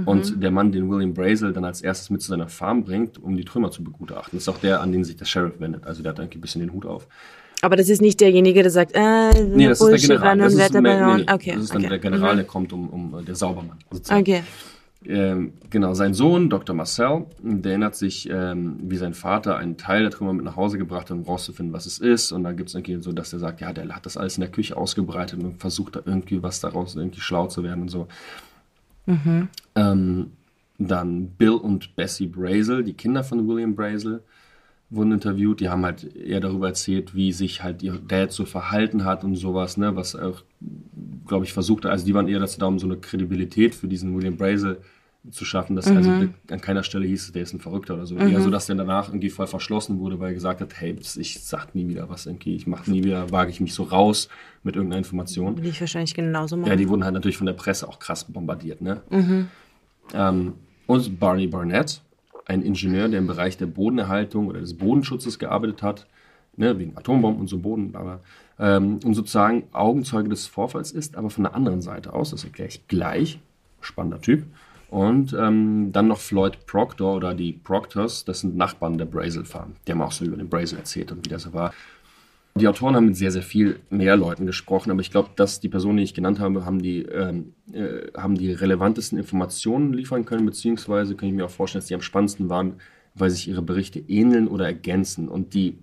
und 0.07 0.43
der 0.43 0.51
Mann, 0.51 0.73
den 0.73 0.91
William 0.91 1.13
Brazel 1.15 1.53
dann 1.53 1.65
als 1.65 1.83
erstes 1.83 2.09
mit 2.11 2.23
zu 2.23 2.29
seiner 2.29 2.49
Farm 2.49 2.83
bringt, 2.85 3.23
um 3.23 3.37
die 3.37 3.45
Trümmer 3.45 3.71
zu 3.71 3.85
begutachten. 3.85 4.39
Ist 4.39 4.49
auch 4.49 4.59
der, 4.59 4.81
an 4.81 4.91
den 4.93 5.05
sich 5.05 5.17
der 5.17 5.27
Sheriff 5.27 5.61
wendet, 5.61 5.87
also 5.87 6.03
der 6.03 6.13
hat 6.13 6.19
irgendwie 6.19 6.39
ein 6.39 6.41
bisschen 6.41 6.61
den 6.63 6.73
Hut 6.73 6.87
auf. 6.87 7.07
Aber 7.61 7.77
das 7.77 7.89
ist 7.89 8.01
nicht 8.03 8.21
derjenige, 8.21 8.63
der 8.63 8.71
sagt, 8.73 8.93
äh, 8.95 9.31
Nee, 9.45 9.69
das 9.69 9.81
ist 9.81 9.89
der 10.09 10.17
General. 10.17 10.39
Das 10.39 10.53
ist, 10.55 10.59
Wetterballon. 10.59 11.17
nee, 11.19 11.23
nee, 11.27 11.33
Okay, 11.33 11.53
das 11.55 11.65
ist 11.65 11.75
dann 11.75 11.83
okay. 11.83 11.89
der 11.91 11.99
General, 12.01 12.33
Mhm. 12.33 12.37
der 12.39 12.47
kommt 12.47 12.73
um, 12.73 12.89
um 12.89 13.25
der 13.25 13.35
Saubermann. 13.37 13.79
sozusagen. 13.91 14.21
Okay. 14.21 14.43
Ähm, 15.05 15.53
genau, 15.69 15.95
sein 15.95 16.15
Sohn, 16.15 16.49
Dr. 16.49 16.77
Marcel, 16.77 17.27
der 17.43 17.73
erinnert 17.73 17.97
sich, 17.97 18.29
ähm, 18.31 18.77
wie 18.85 18.97
sein 18.97 19.15
Vater 19.15 19.57
einen 19.57 19.77
Teil 19.77 20.03
der 20.03 20.11
Trümmer 20.11 20.33
mit 20.33 20.45
nach 20.45 20.55
Hause 20.57 20.79
gebracht 20.79 21.11
hat, 21.11 21.17
um 21.17 21.25
rauszufinden, 21.25 21.73
was 21.75 21.87
es 21.87 21.99
ist. 21.99 22.31
Und 22.31 22.45
dann 22.45 22.57
gibt 22.57 22.69
es 22.69 22.75
irgendwie 22.77 23.03
so, 23.03 23.13
dass 23.13 23.33
er 23.33 23.41
sagt, 23.41 23.61
ja, 23.61 23.73
der 23.73 23.89
hat 23.89 24.07
das 24.07 24.17
alles 24.17 24.37
in 24.37 24.43
der 24.43 24.51
Küche 24.51 24.77
ausgebreitet 24.77 25.43
und 25.43 25.61
versucht 25.61 25.97
da 25.97 26.01
irgendwie 26.05 26.43
was 26.43 26.61
daraus 26.61 26.95
irgendwie 26.95 27.21
schlau 27.21 27.47
zu 27.49 27.63
werden 27.65 27.83
und 27.83 27.89
so. 27.91 28.07
Ähm, 29.75 30.33
dann 30.79 31.29
Bill 31.29 31.51
und 31.51 31.97
Bessie 31.97 32.27
Brazel, 32.27 32.85
die 32.85 32.95
Kinder 32.95 33.25
von 33.25 33.47
William 33.47 33.75
Brazel, 33.75 34.23
wurden 34.91 35.13
interviewt. 35.13 35.61
Die 35.61 35.69
haben 35.69 35.85
halt 35.85 36.15
eher 36.17 36.41
darüber 36.41 36.69
erzählt, 36.69 37.15
wie 37.15 37.33
sich 37.33 37.63
halt 37.63 37.83
ihr 37.83 37.95
Dad 37.95 38.33
so 38.33 38.45
verhalten 38.45 39.05
hat 39.05 39.25
und 39.25 39.37
sowas, 39.37 39.77
ne, 39.77 39.97
was 39.97 40.15
auch, 40.15 40.43
glaube 41.27 41.45
ich, 41.45 41.53
versucht, 41.53 41.87
also 41.87 42.05
die 42.05 42.15
waren 42.15 42.29
eher 42.29 42.41
dazu 42.41 42.59
da, 42.59 42.67
um 42.67 42.79
so 42.79 42.87
eine 42.87 42.99
Kredibilität 42.99 43.75
für 43.75 43.89
diesen 43.89 44.15
William 44.15 44.37
Brazel 44.37 44.79
zu 45.31 45.45
schaffen, 45.45 45.77
dass 45.77 45.87
also 45.87 46.11
an 46.11 46.61
keiner 46.61 46.83
Stelle 46.83 47.07
hieß, 47.07 47.33
der 47.33 47.43
ist 47.43 47.53
ein 47.53 47.61
Verrückter 47.61 47.95
oder 47.95 48.07
so. 48.07 48.17
Eher 48.17 48.41
so, 48.41 48.51
dass 48.51 48.67
der 48.67 48.75
danach 48.75 49.09
irgendwie 49.09 49.31
voll 49.31 49.47
verschlossen 49.47 50.01
wurde, 50.01 50.19
weil 50.19 50.31
er 50.31 50.35
gesagt 50.35 50.61
hat, 50.61 50.81
hey, 50.81 50.97
ich 50.99 51.45
sag 51.45 51.75
nie 51.75 51.87
wieder 51.89 52.09
was 52.09 52.27
irgendwie, 52.27 52.57
ich 52.57 52.67
mache 52.67 52.91
nie 52.91 53.05
wieder, 53.05 53.31
wage 53.31 53.51
ich 53.51 53.61
mich 53.61 53.73
so 53.73 53.85
raus 53.85 54.29
mit 54.65 54.75
irgendeiner 54.75 54.99
Information. 54.99 55.57
Will 55.57 55.67
ich 55.67 55.81
wahrscheinlich 55.81 56.15
genauso 56.15 56.57
machen. 56.57 56.69
Ja, 56.69 56.77
die 56.77 56.89
wurden 56.89 57.05
halt 57.05 57.15
natürlich 57.15 57.37
von 57.37 57.47
der 57.47 57.53
Presse 57.53 57.89
auch 57.89 58.01
krass 58.01 58.25
bombardiert, 58.25 58.81
ne? 58.81 59.01
Ähm, 60.13 60.55
und 60.87 61.21
Barney 61.21 61.47
Barnett, 61.47 62.03
ein 62.47 62.63
Ingenieur, 62.63 63.09
der 63.09 63.21
im 63.21 63.29
Bereich 63.29 63.57
der 63.57 63.67
Bodenerhaltung 63.67 64.49
oder 64.49 64.61
des 64.61 64.75
Bodenschutzes 64.75 65.39
gearbeitet 65.39 65.83
hat, 65.83 66.07
ne, 66.57 66.79
wegen 66.79 66.97
Atombomben 66.97 67.41
und 67.41 67.47
so 67.47 67.59
Boden, 67.59 67.95
aber 67.95 68.21
ähm, 68.59 68.99
und 69.05 69.15
sozusagen 69.15 69.65
Augenzeuge 69.73 70.29
des 70.29 70.49
Vorfalls 70.49 70.91
ist, 70.91 71.17
aber 71.17 71.31
von 71.31 71.45
der 71.45 71.55
anderen 71.55 71.81
Seite 71.81 72.13
aus, 72.13 72.31
das 72.31 72.45
erkläre 72.45 72.69
ich 72.69 72.89
gleich, 72.89 73.39
spannender 73.81 74.21
Typ. 74.21 74.45
Und 74.93 75.33
ähm, 75.33 75.91
dann 75.91 76.09
noch 76.09 76.19
Floyd 76.19 76.67
Proctor 76.67 77.17
oder 77.17 77.33
die 77.33 77.55
Proctors, 77.55 78.27
das 78.27 78.41
sind 78.41 78.59
Nachbarn 78.59 78.99
der 78.99 79.07
Brazel 79.07 79.47
Farm. 79.47 79.73
Die 79.87 79.93
haben 79.93 80.03
auch 80.03 80.13
so 80.13 80.23
über 80.23 80.37
den 80.37 80.51
Brazel 80.51 80.77
erzählt 80.77 81.11
und 81.11 81.25
wie 81.25 81.31
das 81.31 81.51
war. 81.55 81.73
Die 82.57 82.69
Autoren 82.69 82.95
haben 82.95 83.07
mit 83.07 83.17
sehr, 83.17 83.31
sehr 83.31 83.41
viel 83.41 83.81
mehr 83.89 84.19
Leuten 84.19 84.45
gesprochen, 84.45 84.91
aber 84.91 85.01
ich 85.01 85.11
glaube, 85.11 85.31
dass 85.35 85.61
die 85.61 85.71
Personen, 85.71 85.97
die 85.97 86.03
ich 86.03 86.13
genannt 86.13 86.41
habe, 86.41 86.67
haben 86.67 86.83
die, 86.83 87.05
ähm, 87.07 87.55
äh, 87.73 88.09
haben 88.15 88.35
die 88.35 88.53
relevantesten 88.53 89.17
Informationen 89.17 89.95
liefern 89.95 90.27
können, 90.27 90.45
beziehungsweise 90.45 91.17
kann 91.17 91.27
ich 91.27 91.35
mir 91.35 91.47
auch 91.47 91.51
vorstellen, 91.51 91.81
dass 91.81 91.89
die 91.89 91.95
am 91.95 92.03
spannendsten 92.03 92.51
waren, 92.51 92.75
weil 93.15 93.31
sich 93.31 93.49
ihre 93.49 93.63
Berichte 93.63 93.99
ähneln 93.99 94.47
oder 94.47 94.67
ergänzen 94.67 95.31
und 95.31 95.55
die 95.55 95.79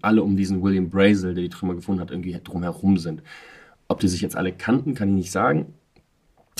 alle 0.00 0.24
um 0.24 0.36
diesen 0.36 0.64
William 0.64 0.90
Brazel, 0.90 1.34
der 1.34 1.44
die 1.44 1.48
Trümmer 1.48 1.76
gefunden 1.76 2.00
hat, 2.00 2.10
irgendwie 2.10 2.36
drumherum 2.42 2.98
sind. 2.98 3.22
Ob 3.86 4.00
die 4.00 4.08
sich 4.08 4.20
jetzt 4.20 4.36
alle 4.36 4.50
kannten, 4.50 4.94
kann 4.94 5.10
ich 5.10 5.14
nicht 5.14 5.30
sagen. 5.30 5.74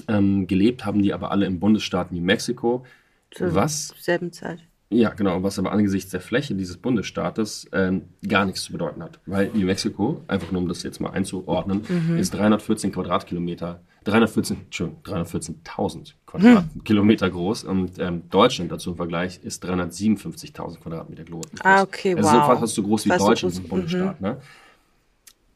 Ähm, 0.09 0.47
gelebt 0.47 0.85
haben 0.85 1.03
die 1.03 1.13
aber 1.13 1.31
alle 1.31 1.47
im 1.47 1.59
Bundesstaat 1.61 2.13
New 2.13 2.23
Mexico, 2.23 2.85
Zur 3.31 3.55
was 3.55 3.95
selben 3.99 4.33
Zeit. 4.33 4.59
ja, 4.91 5.11
genau, 5.11 5.43
was 5.43 5.59
aber 5.59 5.73
angesichts 5.73 6.11
der 6.11 6.21
Fläche 6.21 6.55
dieses 6.55 6.77
Bundesstaates 6.77 7.67
ähm, 7.73 8.03
gar 8.29 8.45
nichts 8.45 8.65
zu 8.65 8.73
bedeuten 8.73 9.03
hat. 9.03 9.21
Weil 9.27 9.51
New 9.55 9.67
Mexico, 9.67 10.21
einfach 10.29 10.53
nur 10.53 10.61
um 10.63 10.69
das 10.69 10.83
jetzt 10.83 11.01
mal 11.01 11.11
einzuordnen, 11.11 11.83
ist 12.19 12.35
314 12.35 12.93
Quadratkilometer, 12.93 13.81
314, 14.05 14.57
Entschuldigung, 14.65 15.01
314.000 15.05 16.13
Quadratkilometer 16.27 17.31
groß 17.31 17.65
und 17.65 17.99
ähm, 17.99 18.23
Deutschland 18.31 18.71
dazu 18.73 18.91
im 18.91 18.97
Vergleich 18.97 19.41
ist 19.43 19.65
357.000 19.65 20.81
Quadratmeter 20.81 21.25
groß. 21.25 21.47
Ah, 21.63 21.83
okay, 21.83 22.15
Also 22.17 22.29
wow. 22.31 22.53
so 22.53 22.61
fast 22.61 22.75
so 22.75 22.83
groß 22.83 23.05
wie 23.05 23.09
Fast 23.11 23.21
so 23.21 23.29
Deutschland 23.29 23.55
groß, 23.55 23.63
im 23.65 23.69
Bundesstaat, 23.69 24.21
ne? 24.21 24.39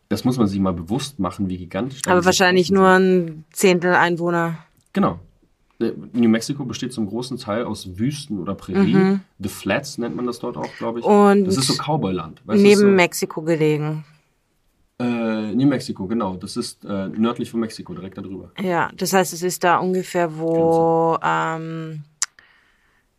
Das 0.08 0.24
muss 0.24 0.38
man 0.38 0.46
sich 0.46 0.60
mal 0.60 0.72
bewusst 0.72 1.18
machen, 1.18 1.48
wie 1.48 1.58
gigantisch 1.58 2.00
Aber 2.06 2.24
wahrscheinlich 2.24 2.70
nur 2.70 2.88
ein 2.88 3.44
Zehntel 3.50 3.94
Einwohner. 3.94 4.58
Genau. 4.92 5.18
Äh, 5.80 5.92
New 6.12 6.28
Mexico 6.28 6.64
besteht 6.64 6.92
zum 6.92 7.06
großen 7.08 7.38
Teil 7.38 7.64
aus 7.64 7.98
Wüsten 7.98 8.38
oder 8.38 8.54
Prärie. 8.54 9.18
The 9.38 9.48
Flats 9.48 9.98
nennt 9.98 10.16
man 10.16 10.26
das 10.26 10.38
dort 10.38 10.56
auch, 10.56 10.72
glaube 10.78 11.00
ich. 11.00 11.06
Mhm. 11.06 11.12
Und 11.12 11.44
das 11.44 11.56
ist 11.56 11.66
so 11.66 11.74
Cowboyland. 11.74 12.40
weißt 12.46 12.62
Neben 12.62 12.80
so, 12.80 12.86
Mexiko 12.86 13.42
gelegen. 13.42 14.04
Äh, 14.98 15.54
New 15.54 15.66
Mexico, 15.66 16.06
genau. 16.06 16.36
Das 16.36 16.56
ist 16.56 16.84
äh, 16.84 17.08
nördlich 17.08 17.50
von 17.50 17.60
Mexiko, 17.60 17.92
direkt 17.92 18.16
darüber. 18.16 18.52
Ja, 18.60 18.90
das 18.96 19.12
heißt, 19.12 19.34
es 19.34 19.42
ist 19.42 19.62
da 19.64 19.76
ungefähr, 19.76 20.38
wo, 20.38 21.18
ähm, 21.22 22.04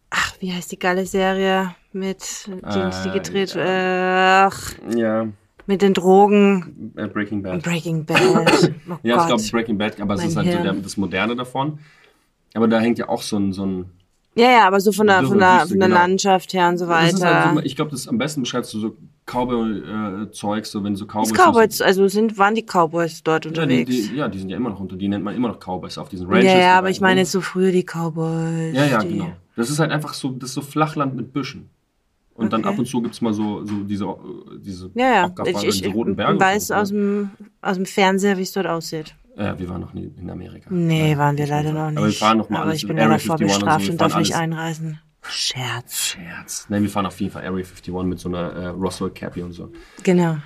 ach, 0.09 0.33
wie 0.39 0.51
heißt 0.51 0.71
die 0.71 0.79
geile 0.79 1.05
Serie 1.05 1.75
mit, 1.91 2.47
die, 2.47 3.01
die 3.03 3.09
Äh, 3.09 3.13
gedreht, 3.13 3.55
äh, 3.55 4.47
ach, 4.47 4.71
Ja, 4.95 5.27
mit 5.67 5.81
den 5.81 5.93
Drogen, 5.93 6.93
äh, 6.95 7.07
Breaking 7.07 7.43
Bad. 7.43 7.61
Breaking 7.61 8.05
Bad. 8.05 8.21
Oh 8.89 8.97
ja, 9.03 9.15
ich 9.15 9.15
Gott. 9.15 9.27
glaube 9.27 9.43
Breaking 9.51 9.77
Bad, 9.77 10.01
aber 10.01 10.15
es 10.15 10.21
Mein 10.21 10.29
ist 10.29 10.35
halt 10.37 10.51
so 10.51 10.63
der, 10.63 10.73
das 10.73 10.97
Moderne 10.97 11.35
davon. 11.35 11.79
Aber 12.53 12.67
da 12.67 12.79
hängt 12.79 12.97
ja 12.97 13.09
auch 13.09 13.21
so 13.21 13.37
ein, 13.37 13.53
so 13.53 13.65
ein 13.65 13.85
ja, 14.37 14.51
ja, 14.51 14.67
aber 14.67 14.79
so 14.79 14.91
von 14.91 15.07
der, 15.07 15.23
von 15.23 15.39
der, 15.39 15.65
von 15.67 15.79
der 15.79 15.87
genau. 15.87 15.99
Landschaft 15.99 16.53
her 16.53 16.69
und 16.69 16.77
so 16.77 16.87
weiter. 16.87 17.45
halt 17.45 17.57
so, 17.57 17.63
ich 17.63 17.75
glaube, 17.75 17.89
das 17.89 18.07
am 18.07 18.19
besten 18.19 18.41
beschreibst 18.41 18.71
du 18.71 18.79
so 18.79 18.95
Cowboy-Zeug, 19.25 20.65
so 20.67 20.83
wenn 20.83 20.95
so 20.95 21.05
Cowboys. 21.07 21.33
Cowboys, 21.33 21.81
also 21.81 22.07
sind, 22.07 22.37
waren 22.37 22.53
die 22.53 22.63
Cowboys 22.63 23.23
dort 23.23 23.45
ja, 23.45 23.51
die, 23.51 23.59
unterwegs? 23.59 23.89
die, 23.89 24.15
ja, 24.15 24.27
die 24.27 24.37
sind 24.37 24.49
ja 24.49 24.57
immer 24.57 24.69
noch 24.69 24.79
unter, 24.79 24.95
die 24.95 25.07
nennt 25.07 25.23
man 25.23 25.35
immer 25.35 25.47
noch 25.47 25.59
Cowboys 25.59 25.97
auf 25.97 26.09
diesen 26.09 26.27
Ranches. 26.27 26.51
ja, 26.51 26.59
ja, 26.59 26.77
aber 26.77 26.91
ich 26.91 27.01
meine 27.01 27.21
jetzt 27.21 27.31
so 27.31 27.41
früher 27.41 27.71
die 27.71 27.83
Cowboys. 27.83 28.75
Ja, 28.75 28.85
ja, 28.85 28.99
genau. 28.99 29.31
Das 29.55 29.71
ist 29.71 29.79
halt 29.79 29.91
einfach 29.91 30.13
so, 30.13 30.29
das 30.29 30.49
ist 30.49 30.55
so 30.55 30.61
Flachland 30.61 31.15
mit 31.15 31.33
Büschen. 31.33 31.71
Und 32.37 32.53
dann 32.53 32.61
Okay. 32.61 32.69
ab 32.69 32.79
und 32.79 32.85
zu 32.87 33.01
gibt 33.01 33.15
es 33.15 33.21
mal 33.21 33.33
so, 33.33 33.65
so 33.65 33.83
diese, 33.83 34.05
äh, 34.05 34.17
diese 34.59 34.89
Ja, 34.93 35.11
ja. 35.37 35.45
Ich, 35.45 35.63
ich 35.63 35.81
die 35.81 35.89
roten 35.89 36.15
Berge. 36.15 36.39
weiß 36.39 36.69
und 36.71 36.75
so. 36.77 36.81
aus 36.81 36.89
dem, 36.89 37.29
aus 37.61 37.75
dem 37.75 37.85
Fernseher, 37.85 38.37
wie 38.37 38.43
es 38.43 38.51
dort 38.53 38.67
aussieht. 38.67 39.15
Ja, 39.35 39.57
wir 39.59 39.69
waren 39.69 39.81
noch 39.81 39.93
nie 39.93 40.11
in 40.17 40.29
Amerika. 40.29 40.69
Nee, 40.71 41.11
Ja, 41.11 41.17
waren 41.17 41.37
wir 41.37 41.47
leider 41.47 41.71
noch 41.73 41.89
nicht. 41.89 41.97
Aber 41.97 42.07
wir 42.07 42.13
fahren 42.13 42.37
noch 42.37 42.49
mal 42.49 42.61
Aber 42.61 42.73
ich 42.73 42.87
bin 42.87 42.97
ja 42.97 43.07
davor 43.07 43.35
51 43.35 43.41
und 43.45 43.49
so, 43.49 43.59
bestraft 43.59 43.89
und 43.89 44.01
darf 44.01 44.17
nicht 44.17 44.35
einreisen. 44.35 44.99
Scherz. 45.21 46.05
Scherz. 46.05 46.65
Nein, 46.69 46.83
wir 46.83 46.89
fahren 46.89 47.05
auf 47.05 47.19
jeden 47.19 47.31
Fall 47.33 47.41
Area 47.43 47.57
51 47.65 47.93
mit 48.05 48.19
so 48.19 48.29
einer 48.29 48.51
äh, 48.53 48.67
Roswell 48.67 49.09
Cappy 49.11 49.41
und 49.41 49.51
so. 49.51 49.71
Genau. 50.03 50.37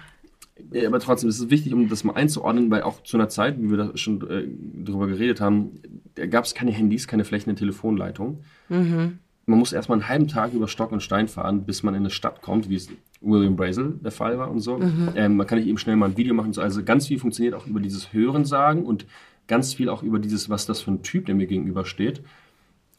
Aber 0.88 1.00
trotzdem 1.00 1.30
ist 1.30 1.40
es 1.40 1.50
wichtig, 1.50 1.74
um 1.74 1.90
das 1.90 2.04
mal 2.04 2.14
einzuordnen, 2.14 2.70
weil 2.70 2.84
auch 2.84 3.02
zu 3.04 3.18
einer 3.18 3.30
Zeit, 3.30 3.60
wie 3.62 3.70
wir 3.70 3.78
da 3.78 3.98
schon 3.98 4.22
äh, 4.30 4.48
drüber 4.86 5.08
geredet 5.08 5.42
haben, 5.42 5.82
da 6.16 6.26
gab 6.28 6.46
es 6.46 6.54
keine 6.54 6.72
Handys, 6.72 7.08
keine 7.08 7.24
flächende 7.26 7.56
Telefonleitung. 7.56 8.44
Mhm. 8.70 9.20
Man 9.46 9.60
muss 9.60 9.74
erstmal 9.74 10.00
einen 10.00 10.08
halben 10.08 10.28
Tag 10.28 10.54
über 10.54 10.68
Stock 10.68 10.92
und 10.92 11.02
Stein 11.02 11.28
fahren, 11.28 11.64
bis 11.66 11.84
man 11.84 11.94
in 11.96 12.02
eine 12.02 12.10
Stadt 12.10 12.42
kommt, 12.42 12.70
wie 12.70 12.76
es 12.76 12.90
William 13.22 13.56
Brazel 13.56 14.00
der 14.04 14.12
Fall 14.12 14.38
war 14.38 14.50
und 14.52 14.60
so. 14.60 14.78
Mhm. 14.78 15.10
Ähm, 15.16 15.36
man 15.38 15.48
kann 15.48 15.58
nicht 15.60 15.68
eben 15.68 15.78
schnell 15.78 15.96
mal 15.96 16.08
ein 16.10 16.18
Video 16.18 16.34
machen. 16.34 16.54
So. 16.54 16.62
Also 16.62 16.84
ganz 16.84 17.08
viel 17.08 17.20
funktioniert 17.20 17.54
auch 17.56 17.66
über 17.68 17.80
dieses 17.80 18.14
Hörensagen 18.14 18.84
und 18.86 19.06
ganz 19.48 19.74
viel 19.74 19.90
auch 19.90 20.04
über 20.04 20.20
dieses, 20.20 20.50
was 20.50 20.66
das 20.66 20.82
für 20.82 20.92
ein 20.92 21.04
Typ, 21.04 21.26
der 21.26 21.36
mir 21.36 21.48
gegenübersteht. 21.48 22.22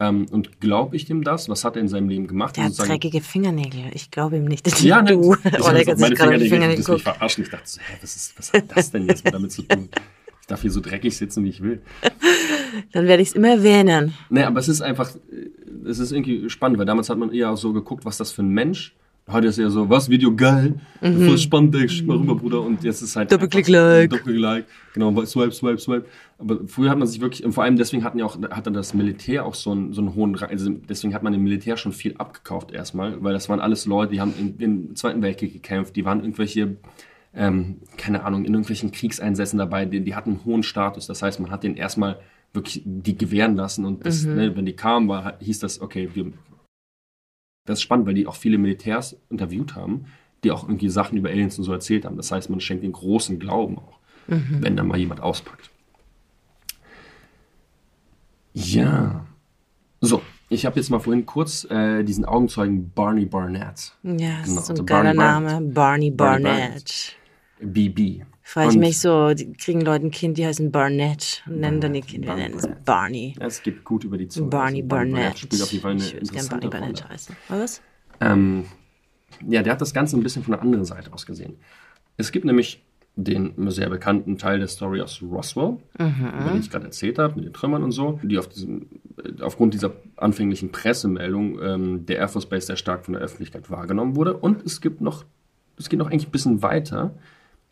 Ähm, 0.00 0.26
und 0.30 0.60
glaube 0.60 0.96
ich 0.96 1.04
dem 1.04 1.22
das? 1.22 1.48
Was 1.48 1.64
hat 1.64 1.76
er 1.76 1.82
in 1.82 1.88
seinem 1.88 2.08
Leben 2.08 2.26
gemacht? 2.26 2.56
Der 2.56 2.64
hat 2.64 2.70
Sozusagen- 2.72 3.00
dreckige 3.00 3.20
Fingernägel. 3.20 3.90
Ich 3.94 4.10
glaube 4.10 4.36
ihm 4.36 4.44
nicht. 4.46 4.66
ja, 4.82 5.00
ne, 5.00 5.12
du. 5.12 5.34
ich 5.44 5.44
Oh, 5.44 5.48
der 5.48 5.52
hat 5.52 5.60
meine 5.60 5.76
sich 5.76 5.86
gerade 5.86 6.06
Fingernägel 6.08 6.38
die 6.40 6.48
Fingernägel 6.48 6.84
das 6.84 6.88
mich 6.88 7.02
verarschen. 7.02 7.44
Ich 7.44 7.50
dachte, 7.50 7.68
so, 7.68 7.80
hä, 7.80 7.96
was, 8.00 8.16
ist, 8.16 8.38
was 8.38 8.52
hat 8.52 8.64
das 8.74 8.90
denn 8.90 9.06
jetzt 9.06 9.24
damit 9.32 9.52
zu 9.52 9.62
tun? 9.62 9.88
Ich 10.40 10.46
darf 10.48 10.60
hier 10.62 10.72
so 10.72 10.80
dreckig 10.80 11.16
sitzen, 11.16 11.44
wie 11.44 11.50
ich 11.50 11.62
will. 11.62 11.82
Dann 12.92 13.06
werde 13.06 13.22
ich 13.22 13.28
es 13.28 13.34
immer 13.34 13.50
erwähnen. 13.50 14.14
Nee, 14.28 14.42
aber 14.42 14.58
es 14.60 14.68
ist 14.68 14.80
einfach, 14.82 15.14
äh, 15.14 15.50
es 15.86 15.98
ist 15.98 16.12
irgendwie 16.12 16.48
spannend, 16.50 16.78
weil 16.78 16.86
damals 16.86 17.08
hat 17.10 17.18
man 17.18 17.32
eher 17.32 17.56
so 17.56 17.72
geguckt, 17.72 18.04
was 18.04 18.16
das 18.18 18.32
für 18.32 18.42
ein 18.42 18.48
Mensch. 18.50 18.94
Heute 19.30 19.46
ist 19.46 19.56
eher 19.56 19.70
so, 19.70 19.88
was, 19.88 20.08
Video 20.08 20.34
geil, 20.34 20.80
voll 21.00 21.38
spannend, 21.38 21.76
ey, 21.76 21.88
schick 21.88 22.08
mal 22.08 22.16
rüber, 22.16 22.34
Bruder. 22.34 22.60
Und 22.60 22.82
jetzt 22.82 23.02
ist 23.02 23.14
halt. 23.14 23.30
Mhm. 23.30 23.34
Doppelklick, 23.34 23.66
einfach- 23.68 23.80
like. 24.00 24.10
Doppelklick, 24.10 24.40
like. 24.40 24.64
Genau, 24.94 25.24
swipe, 25.24 25.52
swipe, 25.52 25.78
swipe. 25.78 26.06
Aber 26.38 26.58
früher 26.66 26.90
hat 26.90 26.98
man 26.98 27.06
sich 27.06 27.20
wirklich, 27.20 27.44
und 27.44 27.52
vor 27.52 27.62
allem 27.62 27.76
deswegen 27.76 28.02
hatten 28.02 28.18
ja 28.18 28.24
auch, 28.24 28.36
hat 28.50 28.66
dann 28.66 28.74
das 28.74 28.94
Militär 28.94 29.46
auch 29.46 29.54
so 29.54 29.70
einen, 29.70 29.92
so 29.92 30.00
einen 30.00 30.16
hohen 30.16 30.34
Rang, 30.34 30.50
also 30.50 30.68
deswegen 30.70 31.14
hat 31.14 31.22
man 31.22 31.32
dem 31.32 31.44
Militär 31.44 31.76
schon 31.76 31.92
viel 31.92 32.14
abgekauft 32.18 32.72
erstmal, 32.72 33.22
weil 33.22 33.32
das 33.32 33.48
waren 33.48 33.60
alles 33.60 33.86
Leute, 33.86 34.12
die 34.12 34.20
haben 34.20 34.34
in, 34.38 34.56
im 34.58 34.96
Zweiten 34.96 35.22
Weltkrieg 35.22 35.52
gekämpft, 35.52 35.94
die 35.94 36.04
waren 36.04 36.18
irgendwelche, 36.20 36.76
ähm, 37.32 37.76
keine 37.96 38.24
Ahnung, 38.24 38.44
in 38.44 38.52
irgendwelchen 38.52 38.90
Kriegseinsätzen 38.90 39.56
dabei, 39.56 39.84
die, 39.84 40.00
die 40.00 40.16
hatten 40.16 40.30
einen 40.30 40.44
hohen 40.44 40.64
Status. 40.64 41.06
Das 41.06 41.22
heißt, 41.22 41.38
man 41.38 41.52
hat 41.52 41.62
den 41.62 41.76
erstmal 41.76 42.18
wirklich 42.52 42.82
die 42.84 43.16
gewähren 43.16 43.56
lassen 43.56 43.84
und 43.84 44.04
das, 44.04 44.24
ne, 44.24 44.54
wenn 44.56 44.66
die 44.66 44.76
kamen, 44.76 45.08
war, 45.08 45.38
hieß 45.40 45.58
das, 45.60 45.80
okay, 45.80 46.10
wir, 46.14 46.32
das 47.66 47.78
ist 47.78 47.82
spannend, 47.82 48.06
weil 48.06 48.14
die 48.14 48.26
auch 48.26 48.34
viele 48.36 48.58
Militärs 48.58 49.16
interviewt 49.30 49.74
haben, 49.74 50.06
die 50.44 50.50
auch 50.50 50.64
irgendwie 50.64 50.88
Sachen 50.90 51.16
über 51.16 51.30
Aliens 51.30 51.56
und 51.58 51.64
so 51.64 51.72
erzählt 51.72 52.04
haben. 52.04 52.16
Das 52.16 52.30
heißt, 52.32 52.50
man 52.50 52.60
schenkt 52.60 52.82
den 52.84 52.92
großen 52.92 53.38
Glauben 53.38 53.78
auch, 53.78 53.98
wenn 54.26 54.76
da 54.76 54.82
mal 54.84 54.98
jemand 54.98 55.20
auspackt. 55.20 55.70
Ja. 58.54 59.26
So, 60.00 60.20
ich 60.48 60.66
habe 60.66 60.76
jetzt 60.78 60.90
mal 60.90 60.98
vorhin 60.98 61.24
kurz 61.26 61.64
äh, 61.70 62.02
diesen 62.02 62.24
Augenzeugen 62.24 62.90
Barney 62.90 63.24
Barnett, 63.24 63.94
Ja, 64.02 64.38
das 64.40 64.48
Genau, 64.48 64.60
ist 64.60 64.66
so 64.66 64.72
ein 64.72 64.76
also 64.80 64.84
geiler 64.84 65.14
Barney 65.14 65.16
Barnett. 65.16 65.52
Name. 65.52 65.72
Barney 65.72 66.10
Barney 66.10 66.42
Barnett. 66.44 67.16
BB. 67.62 68.24
Frage 68.44 68.70
ich 68.72 68.76
mich 68.78 68.98
so, 68.98 69.34
die 69.34 69.52
kriegen 69.52 69.80
Leute 69.82 70.06
ein 70.06 70.10
Kind, 70.10 70.36
die 70.36 70.44
heißen 70.44 70.72
Barnett 70.72 71.44
und 71.46 71.60
nennen 71.60 71.80
dann 71.80 71.94
ihr 71.94 72.02
Kind, 72.02 72.22
wir 72.24 72.28
Barney 72.30 72.42
nennen 72.42 72.56
es 72.56 72.62
Barnett. 72.62 72.84
Barney. 72.84 73.34
Es 73.38 73.62
geht 73.62 73.84
gut 73.84 74.04
über 74.04 74.18
die 74.18 74.26
Zunge. 74.28 74.50
Barney 74.50 74.78
Also 74.78 74.88
Barnett. 74.88 75.38
spielt 75.38 75.62
auf 75.62 75.70
jeden 75.72 75.82
Fall 75.82 75.92
eine 75.92 76.00
ich 76.02 76.12
würde 76.14 76.26
gerne 76.26 76.48
Barney 76.48 76.68
Barnett 76.68 77.00
Rolle. 77.02 77.10
heißen. 77.12 77.36
Was? 77.48 77.82
Ähm, 78.20 78.64
ja, 79.48 79.62
der 79.62 79.72
hat 79.72 79.80
das 79.80 79.94
Ganze 79.94 80.16
ein 80.16 80.22
bisschen 80.22 80.42
von 80.42 80.52
der 80.52 80.60
anderen 80.62 80.84
Seite 80.84 81.12
aus 81.12 81.24
gesehen. 81.24 81.54
Es 82.16 82.32
gibt 82.32 82.44
nämlich 82.44 82.82
den 83.14 83.70
sehr 83.70 83.90
bekannten 83.90 84.38
Teil 84.38 84.58
der 84.58 84.68
Story 84.68 85.02
aus 85.02 85.20
Roswell, 85.22 85.76
über 85.98 86.50
den 86.52 86.60
ich 86.60 86.70
gerade 86.70 86.86
erzählt 86.86 87.18
habe, 87.18 87.36
mit 87.36 87.44
den 87.44 87.52
Trümmern 87.52 87.82
und 87.84 87.92
so, 87.92 88.18
die 88.22 88.38
auf 88.38 88.48
diesem, 88.48 88.86
äh, 89.22 89.42
aufgrund 89.42 89.74
dieser 89.74 89.92
anfänglichen 90.16 90.72
Pressemeldung 90.72 91.60
ähm, 91.62 92.06
der 92.06 92.16
Air 92.18 92.28
Force 92.28 92.46
Base 92.46 92.66
sehr 92.66 92.76
stark 92.76 93.04
von 93.04 93.12
der 93.14 93.22
Öffentlichkeit 93.22 93.70
wahrgenommen 93.70 94.16
wurde. 94.16 94.36
Und 94.36 94.64
es 94.64 94.80
gibt 94.80 95.00
noch, 95.02 95.24
es 95.78 95.88
geht 95.90 95.98
noch 95.98 96.10
eigentlich 96.10 96.28
ein 96.28 96.32
bisschen 96.32 96.62
weiter, 96.62 97.14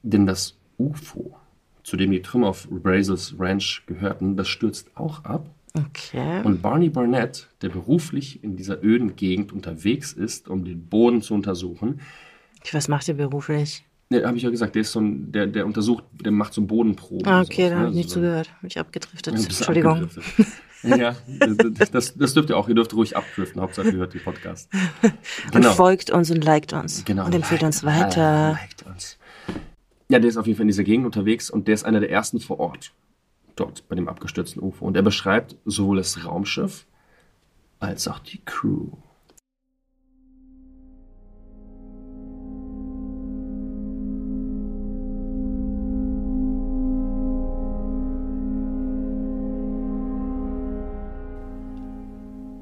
denn 0.02 0.26
das 0.26 0.56
UFO, 0.78 1.36
zu 1.82 1.96
dem 1.96 2.10
die 2.10 2.22
Trümmer 2.22 2.48
auf 2.48 2.68
Brazos 2.70 3.34
Ranch 3.38 3.82
gehörten, 3.86 4.36
das 4.36 4.48
stürzt 4.48 4.90
auch 4.96 5.24
ab. 5.24 5.48
Okay. 5.74 6.42
Und 6.42 6.62
Barney 6.62 6.88
Barnett, 6.88 7.48
der 7.62 7.68
beruflich 7.68 8.42
in 8.42 8.56
dieser 8.56 8.82
öden 8.82 9.14
Gegend 9.14 9.52
unterwegs 9.52 10.12
ist, 10.12 10.48
um 10.48 10.64
den 10.64 10.86
Boden 10.86 11.22
zu 11.22 11.34
untersuchen, 11.34 12.00
Was 12.72 12.88
macht 12.88 13.06
ihr 13.08 13.14
beruflich? 13.14 13.84
ne, 14.10 14.24
habe 14.26 14.36
ich 14.36 14.42
ja 14.42 14.50
gesagt, 14.50 14.74
der 14.74 14.82
ist 14.82 14.92
so 14.92 15.00
ein, 15.00 15.30
der, 15.32 15.46
der 15.46 15.66
untersucht, 15.66 16.04
der 16.12 16.32
macht 16.32 16.52
so 16.52 16.62
Bodenproben. 16.62 17.26
Ah, 17.26 17.42
okay, 17.42 17.68
sowas, 17.68 17.70
da 17.70 17.74
ne? 17.74 17.80
habe 17.80 17.90
ich 17.90 17.94
nicht 17.96 18.08
so, 18.10 18.14
zugehört. 18.16 18.50
Bin 18.60 18.68
ich 18.68 18.78
abgedriftet. 18.78 19.34
Ja, 19.34 19.40
Entschuldigung. 19.40 19.92
abgedriftet. 20.02 20.46
ja, 20.82 21.14
das, 21.90 22.14
das, 22.16 22.34
dürft 22.34 22.50
ihr 22.50 22.56
auch. 22.56 22.68
Ihr 22.68 22.74
dürft 22.74 22.94
ruhig 22.94 23.16
abdriften. 23.16 23.60
Hauptsache, 23.60 23.90
ihr 23.90 23.98
hört 23.98 24.14
die 24.14 24.18
Podcast. 24.18 24.68
Und 25.54 25.64
folgt 25.66 26.10
uns 26.10 26.30
und 26.30 26.42
liked 26.42 26.72
uns. 26.72 27.04
Genau. 27.04 27.26
Und 27.26 27.34
empfiehlt 27.34 27.62
uns 27.62 27.82
Liked- 27.82 28.16
weiter. 28.16 28.58
liked 28.60 28.86
uns. 28.86 29.18
Ja, 30.10 30.18
der 30.18 30.28
ist 30.28 30.36
auf 30.36 30.48
jeden 30.48 30.56
Fall 30.56 30.64
in 30.64 30.68
dieser 30.68 30.82
Gegend 30.82 31.06
unterwegs 31.06 31.50
und 31.50 31.68
der 31.68 31.74
ist 31.74 31.84
einer 31.84 32.00
der 32.00 32.10
ersten 32.10 32.40
vor 32.40 32.58
Ort. 32.58 32.92
Dort 33.54 33.88
bei 33.88 33.94
dem 33.94 34.08
abgestürzten 34.08 34.60
UFO. 34.60 34.84
Und 34.84 34.96
er 34.96 35.02
beschreibt 35.02 35.56
sowohl 35.64 35.98
das 35.98 36.24
Raumschiff 36.24 36.84
als 37.78 38.08
auch 38.08 38.18
die 38.18 38.40
Crew. 38.44 38.88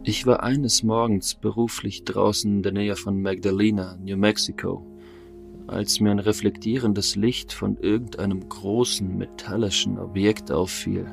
Ich 0.04 0.26
war 0.26 0.42
eines 0.42 0.82
Morgens 0.82 1.34
beruflich 1.34 2.04
draußen 2.04 2.56
in 2.56 2.62
der 2.62 2.72
Nähe 2.72 2.94
von 2.94 3.22
Magdalena, 3.22 3.96
New 4.02 4.18
Mexico, 4.18 4.84
als 5.68 6.00
mir 6.00 6.10
ein 6.10 6.18
reflektierendes 6.18 7.14
Licht 7.14 7.52
von 7.52 7.76
irgendeinem 7.76 8.48
großen 8.48 9.16
metallischen 9.16 9.98
Objekt 9.98 10.50
auffiel. 10.50 11.06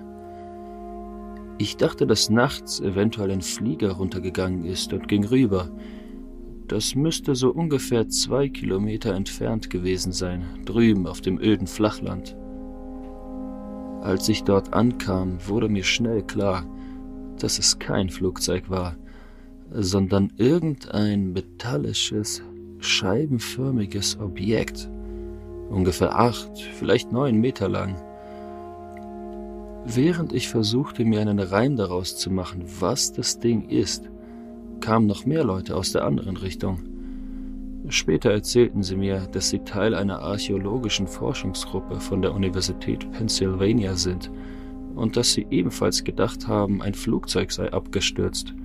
Ich 1.57 1.77
dachte, 1.77 2.07
dass 2.07 2.29
nachts 2.29 2.79
eventuell 2.79 3.31
ein 3.31 3.41
Flieger 3.41 3.91
runtergegangen 3.93 4.65
ist 4.65 4.91
und 4.91 5.07
ging 5.07 5.25
rüber. 5.25 5.69
Das 6.67 6.95
müsste 6.95 7.35
so 7.35 7.51
ungefähr 7.51 8.09
zwei 8.09 8.49
Kilometer 8.49 9.13
entfernt 9.13 9.69
gewesen 9.69 10.11
sein, 10.11 10.43
drüben 10.65 11.05
auf 11.05 11.21
dem 11.21 11.39
öden 11.39 11.67
Flachland. 11.67 12.35
Als 14.01 14.27
ich 14.29 14.43
dort 14.43 14.73
ankam, 14.73 15.37
wurde 15.47 15.69
mir 15.69 15.83
schnell 15.83 16.23
klar, 16.23 16.65
dass 17.39 17.59
es 17.59 17.79
kein 17.79 18.09
Flugzeug 18.09 18.69
war, 18.69 18.95
sondern 19.71 20.33
irgendein 20.37 21.33
metallisches, 21.33 22.41
scheibenförmiges 22.85 24.19
Objekt, 24.19 24.89
ungefähr 25.69 26.17
acht, 26.17 26.57
vielleicht 26.77 27.11
neun 27.11 27.39
Meter 27.39 27.67
lang. 27.67 27.95
Während 29.85 30.33
ich 30.33 30.49
versuchte, 30.49 31.05
mir 31.05 31.21
einen 31.21 31.39
Reim 31.39 31.75
daraus 31.75 32.17
zu 32.17 32.31
machen, 32.31 32.63
was 32.79 33.13
das 33.13 33.39
Ding 33.39 33.69
ist, 33.69 34.09
kamen 34.81 35.05
noch 35.05 35.25
mehr 35.25 35.43
Leute 35.43 35.75
aus 35.75 35.91
der 35.91 36.05
anderen 36.05 36.37
Richtung. 36.37 36.79
Später 37.89 38.31
erzählten 38.31 38.81
sie 38.81 38.95
mir, 38.95 39.27
dass 39.31 39.49
sie 39.49 39.59
Teil 39.59 39.93
einer 39.93 40.19
archäologischen 40.19 41.07
Forschungsgruppe 41.07 41.99
von 41.99 42.21
der 42.21 42.33
Universität 42.33 43.09
Pennsylvania 43.11 43.95
sind 43.95 44.31
und 44.95 45.17
dass 45.17 45.33
sie 45.33 45.45
ebenfalls 45.51 46.03
gedacht 46.03 46.47
haben, 46.47 46.81
ein 46.81 46.95
Flugzeug 46.95 47.51
sei 47.51 47.71
abgestürzt. 47.71 48.55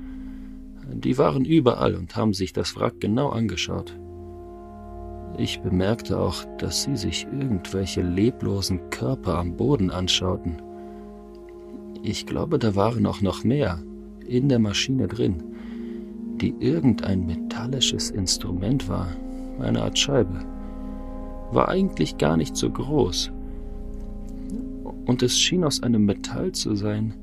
Die 0.92 1.18
waren 1.18 1.44
überall 1.44 1.94
und 1.94 2.16
haben 2.16 2.32
sich 2.32 2.52
das 2.52 2.76
Wrack 2.76 3.00
genau 3.00 3.28
angeschaut. 3.28 3.98
Ich 5.38 5.60
bemerkte 5.60 6.18
auch, 6.18 6.44
dass 6.58 6.82
sie 6.82 6.96
sich 6.96 7.26
irgendwelche 7.32 8.02
leblosen 8.02 8.90
Körper 8.90 9.38
am 9.38 9.56
Boden 9.56 9.90
anschauten. 9.90 10.60
Ich 12.02 12.26
glaube, 12.26 12.58
da 12.58 12.74
waren 12.74 13.06
auch 13.06 13.20
noch 13.20 13.44
mehr 13.44 13.82
in 14.26 14.48
der 14.48 14.58
Maschine 14.58 15.08
drin, 15.08 15.42
die 16.36 16.54
irgendein 16.58 17.26
metallisches 17.26 18.10
Instrument 18.10 18.88
war, 18.88 19.08
eine 19.60 19.82
Art 19.82 19.98
Scheibe. 19.98 20.44
War 21.52 21.68
eigentlich 21.68 22.16
gar 22.18 22.36
nicht 22.36 22.56
so 22.56 22.70
groß, 22.70 23.32
und 25.10 25.22
es 25.22 25.38
schien 25.38 25.64
aus 25.64 25.82
einem 25.82 26.04
Metall 26.04 26.52
zu 26.52 26.76
sein, 26.76 27.14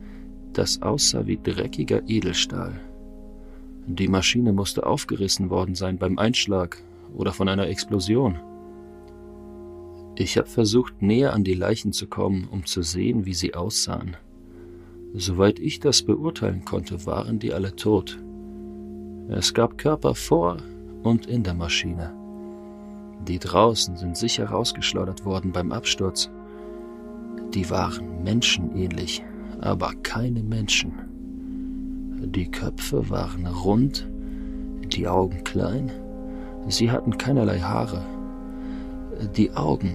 das 0.52 0.82
aussah 0.82 1.26
wie 1.26 1.40
dreckiger 1.42 2.02
Edelstahl. 2.08 2.74
Die 3.86 4.10
Maschine 4.10 4.52
musste 4.52 4.86
aufgerissen 4.86 5.50
worden 5.50 5.74
sein 5.74 5.98
beim 5.98 6.20
Einschlag 6.20 6.84
oder 7.18 7.34
von 7.34 7.50
einer 7.50 7.68
Explosion. 7.68 8.40
Ich 10.16 10.38
habe 10.38 10.48
versucht, 10.48 11.02
näher 11.02 11.34
an 11.34 11.44
die 11.44 11.54
Leichen 11.54 11.92
zu 11.92 12.08
kommen, 12.08 12.48
um 12.50 12.66
zu 12.66 12.84
sehen, 12.84 13.26
wie 13.26 13.34
sie 13.34 13.54
aussahen. 13.56 14.16
Soweit 15.14 15.60
ich 15.60 15.80
das 15.80 16.04
beurteilen 16.04 16.64
konnte, 16.64 17.06
waren 17.06 17.40
die 17.40 17.54
alle 17.54 17.76
tot. 17.76 18.20
Es 19.30 19.54
gab 19.54 19.78
Körper 19.78 20.16
vor 20.16 20.58
und 21.04 21.26
in 21.26 21.44
der 21.44 21.54
Maschine. 21.54 22.14
Die 23.28 23.40
draußen 23.40 23.98
sind 23.98 24.16
sicher 24.16 24.50
rausgeschleudert 24.50 25.26
worden 25.26 25.52
beim 25.52 25.72
Absturz. 25.72 26.30
Die 27.54 27.70
waren 27.70 28.24
menschenähnlich, 28.24 29.24
aber 29.60 29.94
keine 30.04 30.44
Menschen. 30.44 30.94
Die 32.22 32.50
Köpfe 32.50 33.10
waren 33.10 33.48
rund, 33.48 34.08
die 34.94 35.08
Augen 35.08 35.44
klein, 35.44 35.92
sie 36.68 36.92
hatten 36.92 37.18
keinerlei 37.18 37.60
Haare. 37.60 38.06
Die 39.36 39.52
Augen 39.54 39.94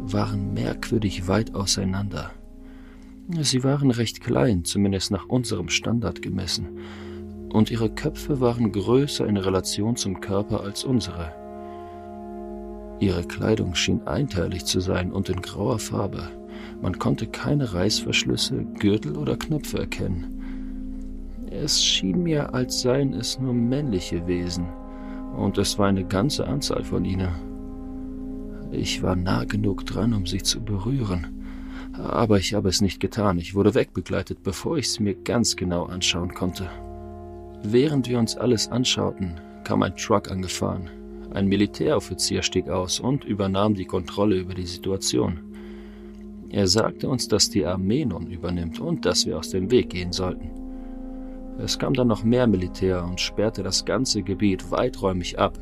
waren 0.00 0.54
merkwürdig 0.54 1.28
weit 1.28 1.54
auseinander. 1.54 2.30
Sie 3.40 3.62
waren 3.62 3.90
recht 3.90 4.22
klein, 4.22 4.64
zumindest 4.64 5.10
nach 5.10 5.26
unserem 5.26 5.68
Standard 5.68 6.22
gemessen, 6.22 6.78
und 7.50 7.70
ihre 7.70 7.90
Köpfe 7.90 8.40
waren 8.40 8.72
größer 8.72 9.26
in 9.26 9.36
Relation 9.36 9.96
zum 9.96 10.20
Körper 10.20 10.62
als 10.62 10.84
unsere. 10.84 11.32
Ihre 13.00 13.24
Kleidung 13.24 13.74
schien 13.74 14.06
einteilig 14.06 14.64
zu 14.64 14.80
sein 14.80 15.12
und 15.12 15.28
in 15.28 15.40
grauer 15.40 15.78
Farbe. 15.78 16.30
Man 16.82 16.98
konnte 16.98 17.26
keine 17.26 17.72
Reißverschlüsse, 17.72 18.64
Gürtel 18.78 19.16
oder 19.16 19.36
Knöpfe 19.36 19.78
erkennen. 19.78 21.46
Es 21.50 21.82
schien 21.82 22.22
mir, 22.22 22.54
als 22.54 22.80
seien 22.80 23.14
es 23.14 23.38
nur 23.38 23.54
männliche 23.54 24.26
Wesen, 24.26 24.66
und 25.36 25.58
es 25.58 25.78
war 25.78 25.86
eine 25.86 26.04
ganze 26.04 26.46
Anzahl 26.46 26.84
von 26.84 27.04
ihnen. 27.04 27.30
Ich 28.70 29.02
war 29.02 29.16
nah 29.16 29.44
genug 29.44 29.86
dran, 29.86 30.12
um 30.12 30.26
sie 30.26 30.42
zu 30.42 30.60
berühren, 30.60 31.26
aber 31.94 32.38
ich 32.38 32.54
habe 32.54 32.68
es 32.68 32.80
nicht 32.80 33.00
getan. 33.00 33.38
Ich 33.38 33.54
wurde 33.54 33.74
wegbegleitet, 33.74 34.42
bevor 34.42 34.76
ich 34.76 34.86
es 34.86 35.00
mir 35.00 35.14
ganz 35.14 35.56
genau 35.56 35.84
anschauen 35.84 36.34
konnte. 36.34 36.68
Während 37.62 38.08
wir 38.08 38.18
uns 38.18 38.36
alles 38.36 38.68
anschauten, 38.68 39.40
kam 39.64 39.82
ein 39.82 39.96
Truck 39.96 40.30
angefahren. 40.30 40.90
Ein 41.32 41.46
Militäroffizier 41.46 42.42
stieg 42.42 42.68
aus 42.68 43.00
und 43.00 43.24
übernahm 43.24 43.74
die 43.74 43.84
Kontrolle 43.84 44.36
über 44.36 44.54
die 44.54 44.66
Situation. 44.66 45.40
Er 46.50 46.66
sagte 46.66 47.08
uns, 47.08 47.28
dass 47.28 47.50
die 47.50 47.66
Armee 47.66 48.04
nun 48.04 48.28
übernimmt 48.28 48.80
und 48.80 49.04
dass 49.04 49.26
wir 49.26 49.38
aus 49.38 49.50
dem 49.50 49.70
Weg 49.70 49.90
gehen 49.90 50.12
sollten. 50.12 50.50
Es 51.58 51.78
kam 51.78 51.92
dann 51.92 52.08
noch 52.08 52.22
mehr 52.22 52.46
Militär 52.46 53.04
und 53.04 53.20
sperrte 53.20 53.62
das 53.62 53.84
ganze 53.84 54.22
Gebiet 54.22 54.70
weiträumig 54.70 55.38
ab. 55.38 55.58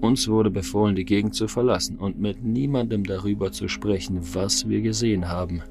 Uns 0.00 0.26
wurde 0.28 0.50
befohlen, 0.50 0.96
die 0.96 1.04
Gegend 1.04 1.34
zu 1.34 1.46
verlassen 1.46 1.98
und 1.98 2.18
mit 2.18 2.42
niemandem 2.42 3.04
darüber 3.04 3.52
zu 3.52 3.68
sprechen, 3.68 4.18
was 4.34 4.68
wir 4.68 4.80
gesehen 4.80 5.28
haben. 5.28 5.62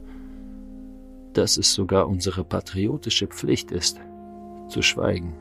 Dass 1.33 1.57
es 1.57 1.73
sogar 1.73 2.07
unsere 2.07 2.43
patriotische 2.43 3.27
Pflicht 3.27 3.71
ist, 3.71 3.99
zu 4.69 4.81
schweigen. 4.81 5.33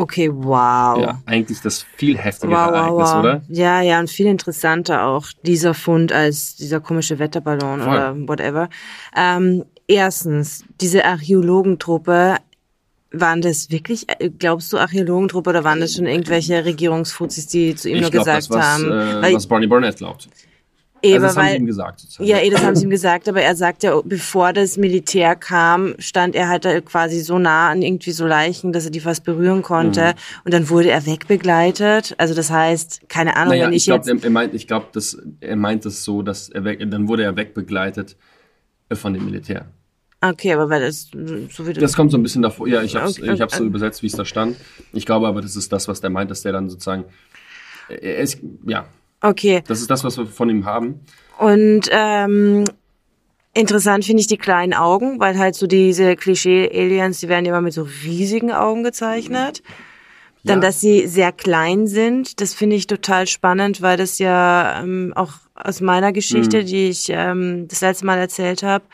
Okay, 0.00 0.30
wow. 0.32 0.98
Ja, 1.00 1.22
eigentlich 1.26 1.60
das 1.60 1.84
viel 1.96 2.16
heftigere 2.16 2.56
Wow, 2.56 2.70
Ereignis, 2.74 3.10
wow. 3.10 3.18
oder? 3.20 3.42
Ja, 3.48 3.80
ja, 3.82 4.00
und 4.00 4.08
viel 4.10 4.26
interessanter 4.26 5.04
auch 5.06 5.26
dieser 5.44 5.74
Fund 5.74 6.12
als 6.12 6.56
dieser 6.56 6.80
komische 6.80 7.18
Wetterballon 7.18 7.80
Voll. 7.82 7.88
oder 7.92 8.16
whatever. 8.28 8.68
Ähm, 9.16 9.64
erstens, 9.86 10.64
diese 10.80 11.04
Archäologentruppe, 11.04 12.36
waren 13.12 13.40
das 13.42 13.70
wirklich, 13.70 14.06
äh, 14.08 14.30
glaubst 14.30 14.72
du, 14.72 14.78
Archäologentruppe 14.78 15.50
oder 15.50 15.64
waren 15.64 15.80
das 15.80 15.94
schon 15.94 16.06
irgendwelche 16.06 16.64
Regierungsfuzis, 16.64 17.48
die 17.48 17.74
zu 17.74 17.88
ihm 17.88 17.96
Ich 17.96 18.02
nur 18.02 18.10
glaube, 18.12 18.24
gesagt 18.24 18.42
das, 18.44 18.50
was, 18.50 18.64
haben? 18.64 18.84
äh, 18.84 19.22
Weil- 19.22 19.34
was 19.34 19.46
Barney 19.48 19.66
Burnett 19.66 19.96
glaubt. 19.96 20.28
Eben, 21.02 21.14
also 21.14 21.26
das 21.26 21.36
haben 21.36 21.44
weil, 21.44 21.52
sie 21.52 21.58
ihm 21.58 21.66
gesagt. 21.66 22.00
sozusagen. 22.00 22.28
Ja, 22.28 22.38
eh, 22.38 22.50
das 22.50 22.62
haben 22.62 22.76
sie 22.76 22.84
ihm 22.84 22.90
gesagt, 22.90 23.28
aber 23.28 23.42
er 23.42 23.56
sagt 23.56 23.82
ja, 23.82 24.00
bevor 24.04 24.52
das 24.52 24.76
Militär 24.76 25.36
kam, 25.36 25.94
stand 25.98 26.34
er 26.34 26.48
halt 26.48 26.64
quasi 26.84 27.20
so 27.20 27.38
nah 27.38 27.70
an 27.70 27.82
irgendwie 27.82 28.12
so 28.12 28.26
Leichen, 28.26 28.72
dass 28.72 28.84
er 28.84 28.90
die 28.90 29.00
fast 29.00 29.24
berühren 29.24 29.62
konnte. 29.62 30.08
Mhm. 30.08 30.40
Und 30.44 30.54
dann 30.54 30.68
wurde 30.68 30.90
er 30.90 31.06
wegbegleitet. 31.06 32.14
Also 32.18 32.34
das 32.34 32.50
heißt, 32.50 33.08
keine 33.08 33.36
Ahnung, 33.36 33.50
Naja, 33.50 33.66
wenn 33.66 33.72
ich 33.72 33.78
ich, 33.78 33.84
glaube, 33.86 34.10
jetzt... 34.10 34.24
er, 34.24 34.30
meint, 34.30 34.54
ich 34.54 34.66
glaube, 34.66 34.86
dass 34.92 35.18
er 35.40 35.56
meint 35.56 35.86
es 35.86 36.04
so, 36.04 36.22
dass 36.22 36.48
er 36.48 36.64
weg, 36.64 36.80
dann 36.90 37.08
wurde 37.08 37.22
er 37.22 37.36
wegbegleitet 37.36 38.16
von 38.92 39.14
dem 39.14 39.24
Militär. 39.24 39.66
Okay, 40.22 40.52
aber 40.52 40.68
weil 40.68 40.82
das, 40.82 41.08
so 41.50 41.66
wie. 41.66 41.72
Das 41.72 41.96
kommt 41.96 42.10
so 42.10 42.18
ein 42.18 42.22
bisschen 42.22 42.42
davor. 42.42 42.68
Ja, 42.68 42.82
ich 42.82 42.94
habe 42.94 43.06
es 43.06 43.18
Okay, 43.18 43.40
hab's 43.40 43.54
so 43.54 43.62
okay. 43.62 43.68
übersetzt, 43.68 44.02
wie 44.02 44.06
es 44.06 44.12
da 44.12 44.26
stand. 44.26 44.56
Ich 44.92 45.06
glaube 45.06 45.26
aber, 45.26 45.40
das 45.40 45.56
ist 45.56 45.72
das, 45.72 45.88
was 45.88 46.02
der 46.02 46.10
meint, 46.10 46.30
dass 46.30 46.42
der 46.42 46.52
dann 46.52 46.68
sozusagen. 46.68 47.04
Er 47.88 48.18
ist, 48.18 48.38
ja, 48.66 48.86
Okay, 49.22 49.62
das 49.66 49.80
ist 49.80 49.90
das, 49.90 50.02
was 50.04 50.16
wir 50.18 50.26
von 50.26 50.48
ihm 50.50 50.64
haben. 50.64 51.00
und 51.38 51.82
ähm, 51.90 52.64
interessant 53.54 54.04
finde 54.04 54.20
ich 54.20 54.26
die 54.28 54.36
kleinen 54.38 54.72
Augen, 54.74 55.20
weil 55.20 55.38
halt 55.38 55.54
so 55.54 55.66
diese 55.66 56.16
Klischee-Aliens, 56.16 57.20
die 57.20 57.28
werden 57.28 57.44
immer 57.46 57.60
mit 57.60 57.72
so 57.74 57.86
riesigen 58.04 58.52
Augen 58.52 58.82
gezeichnet. 58.84 59.62
Dann, 60.42 60.60
Ja. 60.62 60.68
dass 60.68 60.80
sie 60.80 61.06
sehr 61.06 61.32
klein 61.32 61.86
sind, 61.86 62.40
das 62.40 62.54
finde 62.54 62.74
ich 62.76 62.86
total 62.86 63.26
spannend, 63.26 63.82
weil 63.82 63.98
das 63.98 64.18
ja 64.18 64.80
ähm, 64.82 65.12
auch 65.14 65.32
aus 65.54 65.82
meiner 65.82 66.12
Geschichte, 66.14 66.62
Mhm. 66.62 66.66
die 66.66 66.88
ich 66.88 67.08
ähm, 67.10 67.68
das 67.68 67.82
letzte 67.82 68.06
Mal 68.06 68.16
erzählt 68.18 68.62
habe, 68.62 68.84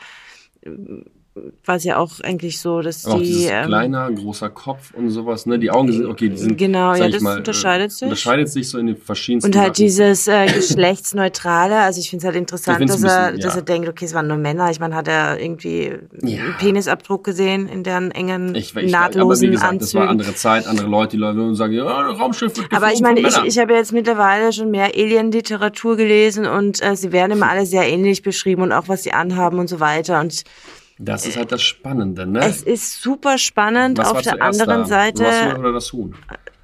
war 1.65 1.75
es 1.75 1.83
ja 1.83 1.97
auch 1.97 2.19
eigentlich 2.21 2.59
so, 2.59 2.81
dass 2.81 3.05
Aber 3.05 3.15
auch 3.15 3.19
die 3.19 3.25
dieses 3.25 3.51
ähm, 3.51 3.65
kleiner, 3.67 4.11
großer 4.11 4.49
Kopf 4.49 4.93
und 4.93 5.09
sowas, 5.09 5.45
ne? 5.45 5.59
Die 5.59 5.71
Augen 5.71 5.91
sind, 5.91 6.05
okay, 6.05 6.29
die 6.29 6.37
sind. 6.37 6.57
Genau, 6.57 6.93
ja, 6.95 7.09
das 7.09 7.21
mal, 7.21 7.37
unterscheidet 7.37 7.87
äh, 7.87 7.93
sich. 7.93 8.01
Unterscheidet 8.03 8.49
sich 8.49 8.69
so 8.69 8.77
in 8.77 8.87
den 8.87 8.97
verschiedensten 8.97 9.51
und 9.51 9.57
halt 9.57 9.75
Sachen. 9.75 9.85
dieses 9.85 10.27
äh, 10.27 10.45
geschlechtsneutrale, 10.47 11.77
also 11.77 11.99
ich 11.99 12.09
finde 12.09 12.21
es 12.21 12.25
halt 12.25 12.35
interessant, 12.35 12.89
dass 12.89 13.03
ein 13.03 13.09
er, 13.09 13.31
bisschen, 13.31 13.41
dass 13.41 13.53
ja. 13.55 13.59
er 13.59 13.65
denkt, 13.65 13.89
okay, 13.89 14.05
es 14.05 14.13
waren 14.13 14.27
nur 14.27 14.37
Männer. 14.37 14.69
Ich 14.71 14.79
meine, 14.79 14.95
hat 14.95 15.07
er 15.07 15.39
irgendwie 15.39 15.93
Ja. 16.21 16.43
einen 16.43 16.55
Penisabdruck 16.57 17.23
gesehen 17.23 17.67
in 17.67 17.83
deren 17.83 18.11
engen, 18.11 18.55
Ich, 18.55 18.75
ich, 18.75 18.77
aber 18.77 18.85
nahtlosen 18.87 19.51
gesagt, 19.51 19.81
das 19.81 19.93
war 19.93 20.01
Anzügen. 20.03 20.21
andere 20.21 20.35
Zeit, 20.35 20.67
andere 20.67 20.87
Leute, 20.87 21.11
die 21.11 21.17
Leute 21.17 21.55
sagen, 21.55 21.73
ja, 21.73 21.83
Raumschiff 21.83 22.57
wird 22.57 22.73
Aber 22.73 22.91
ich 22.91 23.01
meine, 23.01 23.19
ich, 23.19 23.37
ich 23.43 23.59
habe 23.59 23.73
jetzt 23.73 23.93
mittlerweile 23.93 24.51
schon 24.53 24.71
mehr 24.71 24.91
Alien-Literatur 24.95 25.95
gelesen 25.97 26.45
und 26.45 26.83
äh, 26.83 26.95
sie 26.95 27.11
werden 27.11 27.31
immer 27.33 27.49
alle 27.49 27.65
sehr 27.65 27.87
ähnlich 27.87 28.21
beschrieben 28.21 28.61
und 28.61 28.71
auch 28.71 28.87
was 28.87 29.03
sie 29.03 29.13
anhaben 29.13 29.59
und 29.59 29.67
so 29.67 29.79
weiter. 29.79 30.19
Und 30.19 30.43
Das 30.99 31.25
ist 31.27 31.37
halt 31.37 31.51
das 31.51 31.61
Spannende, 31.61 32.25
ne? 32.25 32.39
es 32.39 32.63
ist 32.63 33.01
super 33.01 33.37
spannend. 33.37 33.97
Was 33.99 34.11
Auf 34.11 34.21
der 34.21 34.41
anderen 34.41 34.81
da? 34.81 34.85
Seite, 34.85 35.23
Roswell 35.23 35.57
oder 35.59 35.73
das 35.73 35.93
Huhn? 35.93 36.15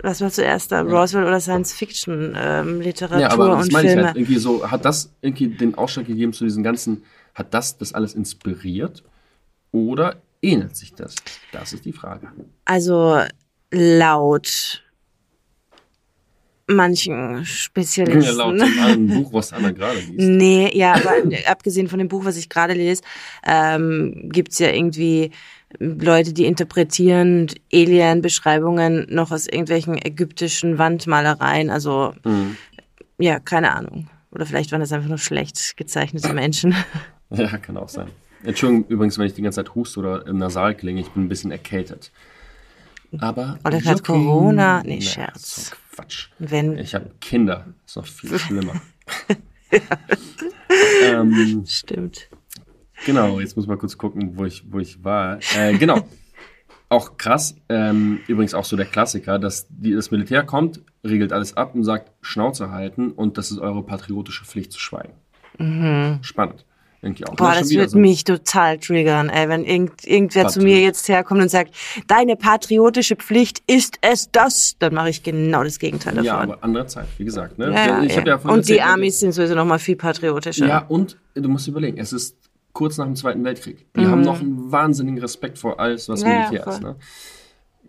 was 0.02 0.22
war 0.22 0.30
zuerst 0.30 0.72
da? 0.72 0.82
Roswell 0.82 1.24
oder 1.24 1.40
Science-Fiction-Literatur 1.40 3.20
Ja, 3.20 3.32
aber 3.32 3.50
das 3.50 3.66
und 3.66 3.74
meine 3.74 3.92
ich 3.92 3.98
halt 3.98 4.18
irgendwie 4.18 4.38
so, 4.38 4.70
hat 4.70 4.86
das 4.86 5.12
irgendwie 5.22 5.48
den 5.48 5.76
Ausschlag 5.76 6.08
gegeben 6.08 6.34
zu 6.34 6.44
diesen 6.44 6.64
ganzen, 6.64 7.04
hat 7.36 7.54
das 7.54 7.78
das 7.78 7.94
alles 7.94 8.14
inspiriert 8.14 9.04
oder 9.72 10.22
ähnelt 10.42 10.76
sich 10.76 10.94
das? 10.94 11.16
Das 11.52 11.74
ist 11.74 11.86
die 11.86 11.94
Frage. 11.94 12.28
Also 12.66 13.22
laut 13.72 14.83
manchen 16.68 17.46
Spezialisten. 17.46 18.22
Ja, 18.22 18.32
laut 18.32 18.60
dem 18.96 19.08
Buch, 19.08 19.34
was 19.34 19.52
Anna 19.54 19.72
gerade 19.72 20.00
liest. 20.00 20.14
Nee, 20.18 20.72
ja, 20.74 20.94
aber 20.94 21.12
abgesehen 21.48 21.88
von 21.88 22.00
dem 22.00 22.08
Buch, 22.08 22.26
was 22.26 22.38
ich 22.38 22.50
gerade 22.50 22.74
lese, 22.74 23.02
ähm, 23.46 24.30
gibt's 24.32 24.60
ja 24.60 24.70
irgendwie 24.70 25.32
Leute, 25.80 26.34
die 26.34 26.46
interpretieren 26.46 27.48
Alien-Beschreibungen 27.74 29.08
noch 29.10 29.32
aus 29.32 29.48
irgendwelchen 29.48 29.98
ägyptischen 29.98 30.78
Wandmalereien. 30.78 31.70
Also, 31.70 32.14
Mhm. 32.24 32.58
ja, 33.18 33.40
keine 33.40 33.74
Ahnung. 33.76 34.08
Oder 34.32 34.46
vielleicht 34.46 34.72
waren 34.72 34.80
das 34.82 34.92
einfach 34.92 35.10
nur 35.10 35.18
schlecht 35.18 35.76
gezeichnete 35.78 36.34
Menschen. 36.34 36.76
Ja, 37.36 37.58
kann 37.58 37.78
auch 37.78 37.90
sein. 37.90 38.10
Entschuldigung 38.44 38.86
übrigens, 38.90 39.18
wenn 39.18 39.26
ich 39.26 39.34
die 39.34 39.42
ganze 39.42 39.64
Zeit 39.64 39.74
huste 39.74 40.00
oder 40.00 40.28
im 40.28 40.38
Nasal 40.38 40.76
klinge, 40.76 41.02
ich 41.02 41.10
bin 41.10 41.24
ein 41.24 41.30
bisschen 41.30 41.50
erkältet. 41.50 42.12
Aber. 43.18 43.58
Oder 43.66 43.80
gerade. 43.82 44.04
Corona. 44.04 44.84
Nee, 44.86 45.02
Scherz. 45.02 45.72
Quatsch. 45.94 46.30
Wenn, 46.40 46.78
Ich 46.78 46.96
habe 46.96 47.12
Kinder. 47.22 47.68
Ist 47.86 47.96
noch 47.96 48.08
viel 48.08 48.38
schlimmer. 48.40 48.74
ähm, 51.04 51.64
stimmt. 51.68 52.30
Genau, 53.06 53.40
jetzt 53.40 53.56
muss 53.56 53.68
mal 53.68 53.78
kurz 53.78 53.98
gucken, 53.98 54.38
wo 54.38 54.46
ich, 54.46 54.64
wo 54.72 54.80
ich 54.80 55.04
war. 55.04 55.40
Äh, 55.56 55.78
genau. 55.78 56.08
Auch 56.90 57.18
krass, 57.18 57.56
ähm, 57.70 58.20
übrigens 58.28 58.54
auch 58.54 58.66
so 58.66 58.76
der 58.76 58.86
Klassiker, 58.86 59.40
dass 59.40 59.66
die, 59.68 59.94
das 59.94 60.12
Militär 60.12 60.44
kommt, 60.44 60.80
regelt 61.04 61.34
alles 61.34 61.58
ab 61.58 61.74
und 61.74 61.84
sagt, 61.84 62.12
Schnauze 62.22 62.70
halten 62.70 63.12
und 63.12 63.40
das 63.40 63.50
ist 63.50 63.58
eure 63.58 63.82
patriotische 63.82 64.46
Pflicht 64.46 64.72
zu 64.72 64.80
schweigen. 64.80 65.14
Spannend. 66.22 66.66
Irgendwie 67.04 67.26
auch. 67.26 67.36
Boah, 67.36 67.50
Ne, 67.52 67.60
das 67.60 67.70
wird 67.72 67.90
so- 67.90 67.98
mich 68.00 68.24
total 68.24 68.78
triggern, 68.80 69.28
ey, 69.30 69.50
wenn 69.50 69.66
irgend, 69.66 70.06
irgendwer 70.08 70.48
zu 70.48 70.60
Patriot. 70.60 70.64
mir 70.64 70.82
jetzt 70.82 71.08
herkommt 71.10 71.42
und 71.42 71.50
sagt, 71.50 71.76
deine 72.08 72.36
patriotische 72.38 73.18
Pflicht 73.18 73.62
ist 73.68 73.98
es 74.02 74.32
das, 74.32 74.78
dann 74.80 74.94
mache 74.94 75.10
ich 75.10 75.22
genau 75.22 75.64
das 75.66 75.80
Gegenteil 75.80 76.14
davon. 76.14 76.26
Ja, 76.26 76.38
aber 76.40 76.58
andere 76.62 76.88
Zeit, 76.88 77.08
wie 77.18 77.26
gesagt. 77.26 77.60
Ne? 77.60 77.72
Ja, 77.74 78.02
ich 78.02 78.16
hab 78.18 78.26
ja. 78.26 78.34
ja 78.34 78.38
vorhin 78.40 78.60
und 78.60 78.70
die 78.70 78.78
erzählt, 78.78 78.94
Amis 78.94 79.20
sind 79.20 79.34
sowieso 79.34 79.54
noch 79.54 79.66
mal 79.66 79.80
viel 79.80 79.98
patriotischer. 79.98 80.66
Ja, 80.66 80.86
und 80.88 81.18
du 81.36 81.50
musst 81.50 81.68
überlegen, 81.68 81.98
es 81.98 82.14
ist 82.14 82.38
kurz 82.72 82.98
nach 82.98 83.06
dem 83.06 83.16
Zweiten 83.18 83.44
Weltkrieg. 83.44 83.86
Die 83.96 84.00
Mhm. 84.02 84.08
haben 84.10 84.22
noch 84.22 84.40
einen 84.40 84.72
wahnsinnigen 84.72 85.20
Respekt 85.20 85.60
vor 85.60 85.80
alles, 85.80 86.08
was 86.10 86.22
Ja, 86.22 86.30
ja, 86.30 86.40
Militär 86.40 86.64
voll. 86.64 86.74
ist. 86.74 86.82
Ne? 86.82 86.96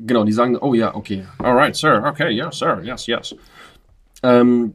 Genau, 0.01 0.25
die 0.25 0.33
sagen, 0.33 0.57
oh 0.59 0.75
ja, 0.75 0.93
okay, 0.93 1.25
alright, 1.39 1.77
Sir, 1.77 2.03
okay, 2.05 2.31
yes, 2.31 2.59
Sir, 2.59 2.81
yes, 2.83 3.07
yes. 3.07 3.37
Ähm, 4.25 4.75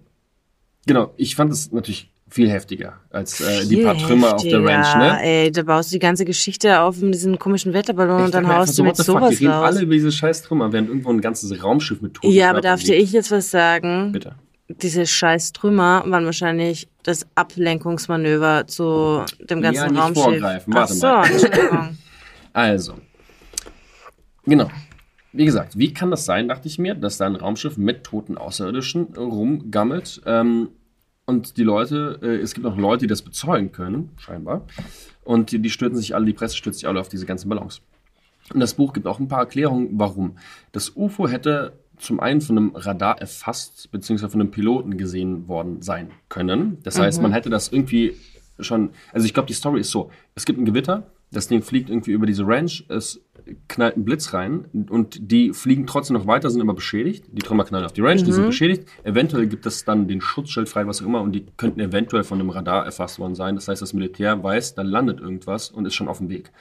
genau, 0.86 1.12
ich 1.18 1.36
fand 1.36 1.52
es 1.52 1.72
natürlich 1.74 2.10
viel 2.30 2.50
heftiger 2.50 2.94
als 3.10 3.42
äh, 3.42 3.66
die 3.66 3.78
paar 3.84 3.98
Trümmer 3.98 4.36
auf 4.36 4.44
der 4.44 4.64
Ranch, 4.64 4.96
ne? 4.96 5.22
Ey, 5.24 5.52
da 5.52 5.64
baust 5.64 5.90
du 5.92 5.96
die 5.96 6.00
ganze 6.00 6.26
Geschichte 6.26 6.80
auf 6.82 6.98
mit 6.98 7.14
diesem 7.16 7.40
komischen 7.40 7.74
Wetterballon 7.74 8.20
Ich 8.20 8.26
und 8.26 8.34
dann 8.36 8.48
haust 8.48 8.78
du 8.78 8.84
mit 8.84 8.96
so, 8.96 9.04
the 9.04 9.12
fuck, 9.12 9.20
sowas 9.22 9.38
die 9.38 9.46
reden 9.46 9.54
raus. 9.58 9.66
alle 9.76 9.82
über 9.82 9.94
diese 9.94 10.12
scheiß 10.12 10.44
Trümmer, 10.44 10.72
während 10.72 10.90
irgendwo 10.90 11.10
ein 11.10 11.22
ganzes 11.22 11.64
Raumschiff 11.64 12.02
mit 12.02 12.14
toten 12.16 12.32
Ja, 12.34 12.52
aber 12.52 12.62
darf 12.62 12.84
dir 12.84 12.96
ich 12.96 13.12
jetzt 13.12 13.32
was 13.32 13.50
sagen? 13.52 14.12
Bitte. 14.12 14.36
Diese 14.68 15.08
scheiß 15.08 15.54
Trümmer 15.54 16.04
waren 16.06 16.26
wahrscheinlich 16.26 16.88
das 17.02 17.26
Ablenkungsmanöver 17.36 18.68
zu 18.68 19.24
dem 19.50 19.62
ganzen 19.62 19.82
Ja, 19.84 19.90
nicht 19.92 20.00
Raumschiff. 20.00 20.24
vorgreifen, 20.24 20.74
Ach 20.74 20.80
warte 20.82 20.94
so, 20.94 21.08
mal. 21.08 21.26
Entschuldigung. 21.30 21.98
Also, 22.54 22.94
genau. 24.46 24.70
Wie 25.32 25.46
gesagt, 25.46 25.78
wie 25.78 25.94
kann 25.94 26.10
das 26.10 26.26
sein, 26.26 26.48
dachte 26.48 26.68
ich 26.68 26.80
mir, 26.80 26.96
dass 26.96 27.18
da 27.18 27.28
ein 27.28 27.36
Raumschiff 27.36 27.78
mit 27.78 28.04
toten 28.04 28.38
Außerirdischen 28.38 29.14
rumgammelt? 29.16 30.22
Ähm, 30.26 30.70
und 31.30 31.58
die 31.58 31.64
Leute, 31.64 32.20
äh, 32.24 32.38
es 32.38 32.56
gibt 32.56 32.66
auch 32.66 32.76
Leute, 32.76 33.02
die 33.02 33.08
das 33.08 33.22
bezeugen 33.22 33.72
können, 33.72 34.10
scheinbar. 34.18 34.66
Und 35.24 35.52
die, 35.52 35.60
die 35.60 35.70
stürzen 35.70 35.98
sich 35.98 36.16
alle, 36.16 36.26
die 36.26 36.34
Presse 36.34 36.58
stürzt 36.58 36.80
sich 36.80 36.88
alle 36.88 37.00
auf 37.00 37.08
diese 37.08 37.28
ganzen 37.28 37.48
Ballons. 37.50 37.82
Und 38.52 38.60
das 38.60 38.74
Buch 38.74 38.94
gibt 38.94 39.06
auch 39.06 39.20
ein 39.20 39.28
paar 39.28 39.42
Erklärungen, 39.42 39.90
warum. 39.92 40.38
Das 40.72 40.96
UFO 40.96 41.28
hätte 41.28 41.74
zum 41.98 42.20
einen 42.20 42.42
von 42.42 42.58
einem 42.58 42.72
Radar 42.76 43.22
erfasst, 43.22 43.92
beziehungsweise 43.92 44.32
von 44.32 44.42
einem 44.42 44.50
Piloten 44.50 44.98
gesehen 44.98 45.48
worden 45.48 45.84
sein 45.84 46.10
können. 46.30 46.80
Das 46.84 46.98
heißt, 47.00 47.22
man 47.22 47.32
hätte 47.32 47.52
das 47.52 47.72
irgendwie 47.72 48.16
schon, 48.60 48.90
also 49.14 49.26
ich 49.26 49.34
glaube, 49.34 49.48
die 49.48 49.54
Story 49.54 49.82
ist 49.82 49.92
so, 49.92 50.10
es 50.34 50.46
gibt 50.46 50.60
ein 50.60 50.66
Gewitter, 50.66 51.12
das 51.32 51.48
Ding 51.48 51.62
fliegt 51.62 51.90
irgendwie 51.90 52.12
über 52.12 52.26
diese 52.26 52.46
Ranch, 52.48 52.86
es 52.90 53.22
knallt 53.68 53.98
ein 53.98 54.06
Blitz 54.06 54.34
rein 54.34 54.66
und 54.90 55.32
die 55.32 55.54
fliegen 55.54 55.88
trotzdem 55.88 56.16
noch 56.16 56.28
weiter, 56.28 56.50
sind 56.50 56.62
aber 56.62 56.74
beschädigt. 56.74 57.26
Die 57.32 57.42
Trümmer 57.42 57.66
knallen 57.66 57.86
auf 57.86 57.94
die 57.94 58.02
Ranch, 58.02 58.24
die 58.24 58.32
sind 58.32 58.46
beschädigt. 58.46 58.88
Eventuell 59.04 59.48
gibt 59.48 59.66
es 59.66 59.86
dann 59.86 60.08
den 60.08 60.22
Schutzschild 60.22 60.70
frei, 60.70 60.86
was 60.88 61.02
auch 61.02 61.06
immer, 61.06 61.22
und 61.22 61.32
die 61.32 61.46
könnten 61.58 61.80
eventuell 61.80 62.24
von 62.24 62.40
einem 62.40 62.50
Radar 62.50 62.86
erfasst 62.86 63.18
worden 63.20 63.36
sein. 63.36 63.56
Das 63.56 63.68
heißt, 63.68 63.82
das 63.82 63.94
Militär 63.94 64.44
weiß, 64.44 64.76
da 64.76 64.82
landet 64.84 65.20
irgendwas 65.20 65.70
und 65.70 65.86
ist 65.86 65.96
schon 65.96 66.08
auf 66.08 66.20
dem 66.20 66.30
Weg. 66.30 66.52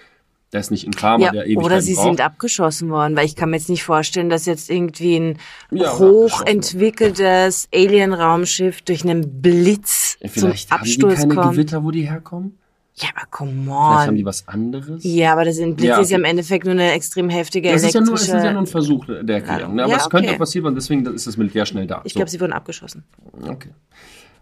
Der 0.52 0.60
ist 0.60 0.70
nicht 0.70 0.84
in 0.84 0.92
Karma, 0.92 1.26
Ja, 1.26 1.32
der 1.32 1.46
ewig 1.46 1.58
oder 1.58 1.82
sie 1.82 1.92
braucht. 1.92 2.06
sind 2.06 2.20
abgeschossen 2.22 2.88
worden, 2.88 3.14
weil 3.16 3.26
ich 3.26 3.36
kann 3.36 3.50
mir 3.50 3.56
jetzt 3.56 3.68
nicht 3.68 3.84
vorstellen, 3.84 4.30
dass 4.30 4.46
jetzt 4.46 4.70
irgendwie 4.70 5.16
ein 5.16 5.38
Ja, 5.70 5.98
hochentwickeltes 5.98 7.68
Alien-Raumschiff 7.74 8.80
durch 8.82 9.04
einen 9.04 9.42
Blitz 9.42 10.16
Vielleicht 10.20 10.38
zum 10.38 10.48
haben 10.50 10.56
die 10.56 10.72
Absturz 10.72 11.18
keine 11.20 11.34
kommt. 11.34 11.52
Gewitter, 11.52 11.84
wo 11.84 11.90
die 11.90 12.08
herkommen. 12.08 12.58
Ja, 13.00 13.08
aber 13.14 13.26
come 13.30 13.52
Vielleicht 13.52 13.70
haben 13.72 14.08
on. 14.10 14.14
die 14.16 14.24
was 14.24 14.46
anderes. 14.48 15.02
Ja, 15.04 15.32
aber 15.32 15.44
das 15.44 15.56
sind 15.56 15.76
Blitz 15.76 15.88
Ja, 15.88 16.00
ist 16.00 16.10
ja 16.10 16.16
im 16.16 16.22
okay. 16.22 16.30
Endeffekt 16.30 16.64
nur 16.64 16.72
eine 16.72 16.92
extrem 16.92 17.28
heftige 17.28 17.70
Das 17.72 17.82
ist 17.82 17.94
ja, 17.94 18.00
nur, 18.00 18.14
es 18.14 18.22
elektrische... 18.22 18.38
ist 18.38 18.44
ja 18.44 18.52
nur 18.52 18.62
ein 18.62 18.66
Versuch 18.66 19.06
der 19.06 19.36
Erklärung. 19.36 19.74
Ne? 19.76 19.84
Aber 19.84 19.92
Ja, 19.92 19.98
es 19.98 20.10
könnte 20.10 20.26
okay. 20.28 20.34
auch 20.34 20.38
passieren 20.40 20.66
und 20.66 20.74
deswegen 20.74 21.06
ist 21.06 21.26
das 21.26 21.36
Militär 21.36 21.64
schnell 21.66 21.86
da. 21.86 22.00
ich 22.04 22.12
So. 22.12 22.18
glaube, 22.18 22.30
sie 22.30 22.40
wurden 22.40 22.52
abgeschossen. 22.52 23.04
Okay. 23.46 23.70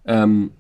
Ähm, 0.07 0.53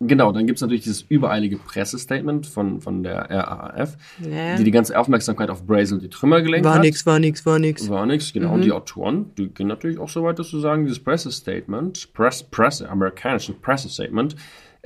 genau, 0.00 0.30
dann 0.32 0.46
gibt 0.46 0.58
es 0.58 0.60
natürlich 0.62 0.82
dieses 0.84 1.02
übereilige 1.02 1.56
Pressestatement 1.56 2.46
von, 2.46 2.80
von 2.80 3.02
der 3.02 3.28
RAF, 3.30 3.96
Ja. 4.20 4.56
die 4.56 4.64
die 4.64 4.70
ganze 4.70 4.98
Aufmerksamkeit 4.98 5.50
auf 5.50 5.64
Brazel 5.66 5.94
und 5.94 6.02
die 6.02 6.10
Trümmer 6.10 6.42
gelenkt 6.42 6.66
War 6.66 6.74
hat. 6.74 6.82
nix, 6.82 7.04
war 7.06 7.18
nix, 7.18 7.44
war 7.46 7.58
nix. 7.58 7.88
War 7.88 8.06
nix, 8.06 8.32
genau. 8.32 8.52
Und 8.54 8.62
die 8.62 8.72
Autoren, 8.72 9.30
die 9.36 9.48
gehen 9.48 9.66
natürlich 9.66 9.98
auch 9.98 10.08
so 10.08 10.22
weit, 10.22 10.38
dass 10.38 10.48
zu 10.50 10.60
sagen, 10.60 10.84
dieses 10.84 11.00
Pressestatement, 11.02 12.12
Press, 12.12 12.42
Presse, 12.44 12.88
amerikanische 12.88 13.54
Pressestatement, 13.54 14.36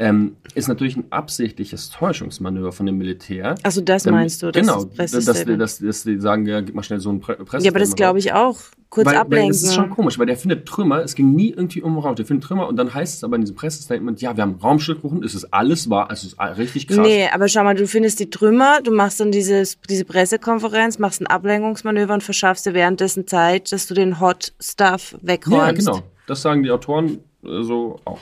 ähm, 0.02 0.36
ist 0.56 0.66
natürlich 0.66 0.96
ein 0.96 1.04
absichtliches 1.10 1.90
Täuschungsmanöver 1.90 2.72
von 2.72 2.86
dem 2.86 2.98
Militär. 2.98 3.54
Also 3.62 3.80
das 3.80 4.02
Damit- 4.02 4.20
meinst 4.20 4.42
du, 4.42 4.50
das 4.50 4.60
genau, 4.60 4.84
dass, 4.84 5.12
dass, 5.12 5.44
dass, 5.44 5.78
dass 5.78 6.02
die 6.02 6.18
sagen, 6.18 6.44
ja, 6.44 6.60
gib 6.60 6.74
mal 6.74 6.82
schnell 6.82 6.98
so 6.98 7.10
ein 7.10 7.20
Pre. 7.20 7.38
Ja, 7.60 7.70
aber 7.70 7.78
das 7.78 7.94
glaube 7.94 8.18
ich 8.18 8.32
auch. 8.32 8.58
Kurz 8.90 9.06
weil, 9.06 9.16
ablenken. 9.16 9.46
Weil 9.46 9.52
das 9.52 9.62
ist 9.62 9.74
schon 9.74 9.90
komisch, 9.90 10.18
weil 10.18 10.26
der 10.26 10.36
findet 10.36 10.66
Trümmer, 10.66 11.02
es 11.02 11.14
ging 11.14 11.34
nie 11.34 11.50
irgendwie 11.50 11.80
um 11.82 11.96
Raum, 11.98 12.16
der 12.16 12.26
findet 12.26 12.44
Trümmer 12.44 12.68
und 12.68 12.76
dann 12.76 12.92
heißt 12.92 13.16
es 13.16 13.24
aber 13.24 13.36
in 13.36 13.42
diesem 13.42 13.56
Pressestatement, 13.56 14.20
ja, 14.20 14.36
wir 14.36 14.42
haben 14.42 14.56
Raumschiff 14.56 15.00
gefunden, 15.00 15.24
es 15.24 15.34
ist 15.34 15.54
alles 15.54 15.88
wahr, 15.88 16.08
es 16.10 16.24
ist 16.24 16.36
richtig 16.58 16.88
krass. 16.88 16.98
Nee, 16.98 17.28
aber 17.32 17.48
schau 17.48 17.62
mal, 17.62 17.74
du 17.74 17.86
findest 17.86 18.20
die 18.20 18.28
Trümmer, 18.28 18.80
du 18.82 18.90
machst 18.90 19.20
dann 19.20 19.30
dieses, 19.30 19.78
diese 19.88 20.04
Pressekonferenz, 20.04 20.98
machst 20.98 21.22
ein 21.22 21.26
Ablenkungsmanöver 21.26 22.12
und 22.12 22.22
verschaffst 22.22 22.66
dir 22.66 22.74
währenddessen 22.74 23.26
Zeit, 23.26 23.72
dass 23.72 23.86
du 23.86 23.94
den 23.94 24.20
Hot 24.20 24.52
Stuff 24.60 25.16
wegräumst. 25.22 25.86
Ja, 25.86 25.92
genau. 25.92 26.04
Das 26.26 26.42
sagen 26.42 26.62
die 26.62 26.70
Autoren 26.70 27.20
äh, 27.44 27.62
so 27.62 27.98
auch. 28.04 28.20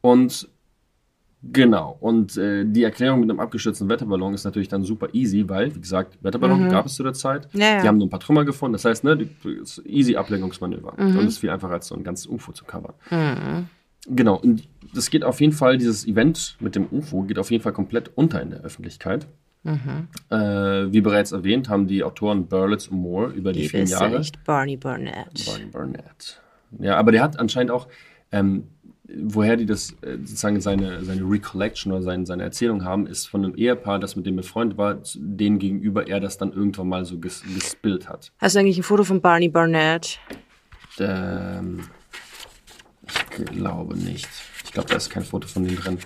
Und 0.00 0.48
genau. 1.52 1.96
Und 2.00 2.36
äh, 2.36 2.64
die 2.64 2.82
Erklärung 2.82 3.20
mit 3.20 3.30
einem 3.30 3.40
abgestürzten 3.40 3.88
Wetterballon 3.88 4.34
ist 4.34 4.44
natürlich 4.44 4.68
dann 4.68 4.84
super 4.84 5.08
easy, 5.12 5.48
weil, 5.48 5.74
wie 5.74 5.80
gesagt, 5.80 6.18
Wetterballon 6.22 6.68
gab 6.68 6.86
es 6.86 6.94
zu 6.94 7.02
der 7.02 7.14
Zeit. 7.14 7.52
Mhm. 7.54 7.60
Ja, 7.60 7.66
ja. 7.66 7.82
Die 7.82 7.88
haben 7.88 7.98
nur 7.98 8.06
ein 8.06 8.10
paar 8.10 8.20
Trümmer 8.20 8.44
gefunden. 8.44 8.72
Das 8.72 8.84
heißt, 8.84 9.04
ne, 9.04 9.16
die, 9.16 9.28
easy 9.84 10.16
Ablenkungsmanöver. 10.16 10.94
Mhm. 10.96 11.18
Und 11.18 11.26
es 11.26 11.34
ist 11.34 11.38
viel 11.38 11.50
einfacher 11.50 11.74
als 11.74 11.88
so 11.88 11.94
ein 11.94 12.04
ganzes 12.04 12.26
UFO 12.26 12.52
zu 12.52 12.64
covern. 12.64 12.94
Genau. 14.06 14.36
Und 14.36 14.68
das 14.94 15.10
geht 15.10 15.24
auf 15.24 15.40
jeden 15.40 15.52
Fall, 15.52 15.78
dieses 15.78 16.06
Event 16.06 16.56
mit 16.60 16.74
dem 16.76 16.86
UFO 16.90 17.22
geht 17.22 17.38
auf 17.38 17.50
jeden 17.50 17.62
Fall 17.62 17.72
komplett 17.72 18.10
unter 18.14 18.40
in 18.42 18.50
der 18.50 18.60
Öffentlichkeit. 18.60 19.26
Mhm. 19.64 20.08
Äh, 20.28 20.92
wie 20.92 21.00
bereits 21.00 21.32
erwähnt, 21.32 21.68
haben 21.70 21.86
die 21.86 22.04
Autoren 22.04 22.46
Berlitz 22.46 22.88
und 22.88 22.98
Moore 22.98 23.32
über 23.32 23.52
die 23.52 23.68
vielen 23.68 23.86
Jahre. 23.86 24.18
echt 24.18 24.44
Barney 24.44 24.76
Burnett. 24.76 25.46
Barney 25.46 25.64
Burnett. 25.64 26.42
Ja, 26.78 26.96
aber 26.96 27.12
der 27.12 27.22
hat 27.22 27.38
anscheinend 27.38 27.70
auch, 27.70 27.88
ähm, 28.30 28.68
woher 29.06 29.56
die 29.56 29.66
das 29.66 29.90
äh, 30.02 30.16
sozusagen 30.18 30.60
seine, 30.60 31.04
seine 31.04 31.22
Recollection 31.22 31.92
oder 31.92 32.02
seine, 32.02 32.24
seine 32.26 32.42
Erzählung 32.42 32.84
haben, 32.84 33.06
ist 33.06 33.26
von 33.26 33.44
einem 33.44 33.54
Ehepaar, 33.54 33.98
das 33.98 34.16
mit 34.16 34.24
dem 34.26 34.36
befreundet 34.36 34.78
war, 34.78 34.98
denen 35.14 35.58
gegenüber 35.58 36.06
er 36.08 36.20
das 36.20 36.38
dann 36.38 36.52
irgendwann 36.52 36.88
mal 36.88 37.04
so 37.04 37.18
ges 37.18 37.42
gespillt 37.54 38.08
hat. 38.08 38.32
Hast 38.38 38.54
du 38.54 38.60
eigentlich 38.60 38.78
ein 38.78 38.82
Foto 38.82 39.04
von 39.04 39.20
Barney 39.20 39.48
Burnett? 39.48 40.18
Ähm, 40.98 41.84
ich 43.38 43.44
glaube 43.46 43.96
nicht. 43.96 44.28
Ich 44.64 44.72
glaube, 44.72 44.88
da 44.88 44.96
ist 44.96 45.10
kein 45.10 45.22
Foto 45.22 45.46
von 45.46 45.64
dem 45.64 45.76
drin. 45.76 45.98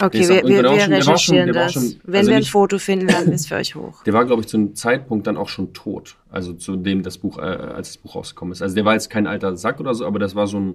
Okay, 0.00 0.28
wir, 0.28 0.42
wir, 0.42 0.62
wir 0.62 0.64
schon- 0.64 0.80
schon- 0.80 0.92
recherchieren 0.94 1.54
war 1.54 1.62
das. 1.64 1.72
schon- 1.74 2.00
Wenn 2.04 2.14
also 2.18 2.30
wir 2.30 2.36
ein 2.36 2.40
nicht- 2.40 2.50
Foto 2.50 2.78
finden, 2.78 3.06
laden 3.08 3.26
wir 3.26 3.34
es 3.34 3.46
für 3.46 3.56
euch 3.56 3.74
hoch. 3.74 4.02
Der 4.04 4.14
war, 4.14 4.24
glaube 4.24 4.40
ich, 4.42 4.48
zu 4.48 4.56
einem 4.56 4.74
Zeitpunkt 4.74 5.26
dann 5.26 5.36
auch 5.36 5.48
schon 5.48 5.72
tot. 5.74 6.16
Also 6.30 6.54
zu 6.54 6.76
dem 6.76 7.02
das 7.02 7.18
Buch, 7.18 7.38
äh, 7.38 7.42
als 7.42 7.88
das 7.88 7.98
Buch 7.98 8.14
rausgekommen 8.16 8.52
ist. 8.52 8.62
Also 8.62 8.74
der 8.74 8.84
war 8.84 8.94
jetzt 8.94 9.10
kein 9.10 9.26
alter 9.26 9.56
Sack 9.56 9.78
oder 9.78 9.94
so, 9.94 10.06
aber 10.06 10.18
das 10.18 10.34
war 10.34 10.46
so 10.46 10.58
ein. 10.58 10.74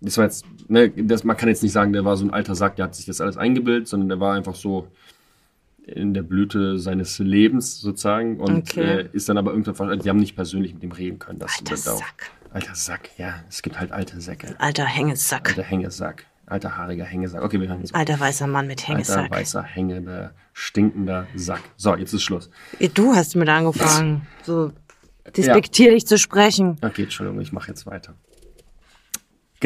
Das 0.00 0.18
war 0.18 0.24
jetzt, 0.24 0.44
ne, 0.68 0.90
das, 0.90 1.24
man 1.24 1.36
kann 1.36 1.48
jetzt 1.48 1.62
nicht 1.62 1.72
sagen, 1.72 1.92
der 1.92 2.04
war 2.04 2.16
so 2.16 2.24
ein 2.24 2.30
alter 2.30 2.54
Sack, 2.54 2.76
der 2.76 2.84
hat 2.86 2.94
sich 2.94 3.06
das 3.06 3.20
alles 3.20 3.36
eingebildet, 3.36 3.88
sondern 3.88 4.08
der 4.10 4.20
war 4.20 4.34
einfach 4.34 4.54
so 4.54 4.88
in 5.86 6.14
der 6.14 6.22
Blüte 6.22 6.78
seines 6.78 7.18
Lebens 7.18 7.80
sozusagen 7.80 8.38
und 8.40 8.68
Okay. 8.70 8.80
äh, 8.82 9.08
ist 9.12 9.28
dann 9.28 9.38
aber 9.38 9.52
irgendwann, 9.52 9.88
also 9.88 10.02
die 10.02 10.08
haben 10.10 10.18
nicht 10.18 10.34
persönlich 10.34 10.74
mit 10.74 10.82
ihm 10.82 10.92
reden 10.92 11.18
können. 11.18 11.38
Das, 11.38 11.52
Alter 11.58 11.70
das 11.70 11.88
auch- 11.88 11.98
Sack. 11.98 12.30
Alter 12.52 12.74
Sack, 12.74 13.10
ja. 13.18 13.34
Es 13.48 13.62
gibt 13.62 13.78
halt 13.78 13.92
alte 13.92 14.20
Säcke. 14.20 14.54
Alter 14.58 14.84
Hängesack. 14.84 15.50
Alter 15.50 15.62
Hängesack. 15.62 16.24
Alter 16.46 16.76
haariger 16.76 17.04
Hängesack. 17.04 17.42
Okay, 17.42 17.60
wir 17.60 17.68
hören 17.68 17.80
jetzt. 17.80 17.94
Alter 17.94 18.18
weißer 18.20 18.46
Mann 18.46 18.66
mit 18.66 18.80
Alter 18.80 18.92
Hängesack. 18.92 19.30
weißer, 19.30 19.62
hängender, 19.62 20.32
stinkender 20.52 21.26
Sack. 21.34 21.60
So, 21.76 21.94
jetzt 21.96 22.12
ist 22.14 22.22
Schluss. 22.22 22.50
Du 22.94 23.14
hast 23.14 23.34
mit 23.36 23.48
angefangen, 23.48 24.26
so 24.42 24.72
despektierlich 25.36 26.06
zu 26.06 26.18
sprechen. 26.18 26.78
Okay, 26.82 27.02
Entschuldigung, 27.04 27.40
ich 27.40 27.52
mache 27.52 27.68
jetzt 27.68 27.84
weiter. 27.86 28.14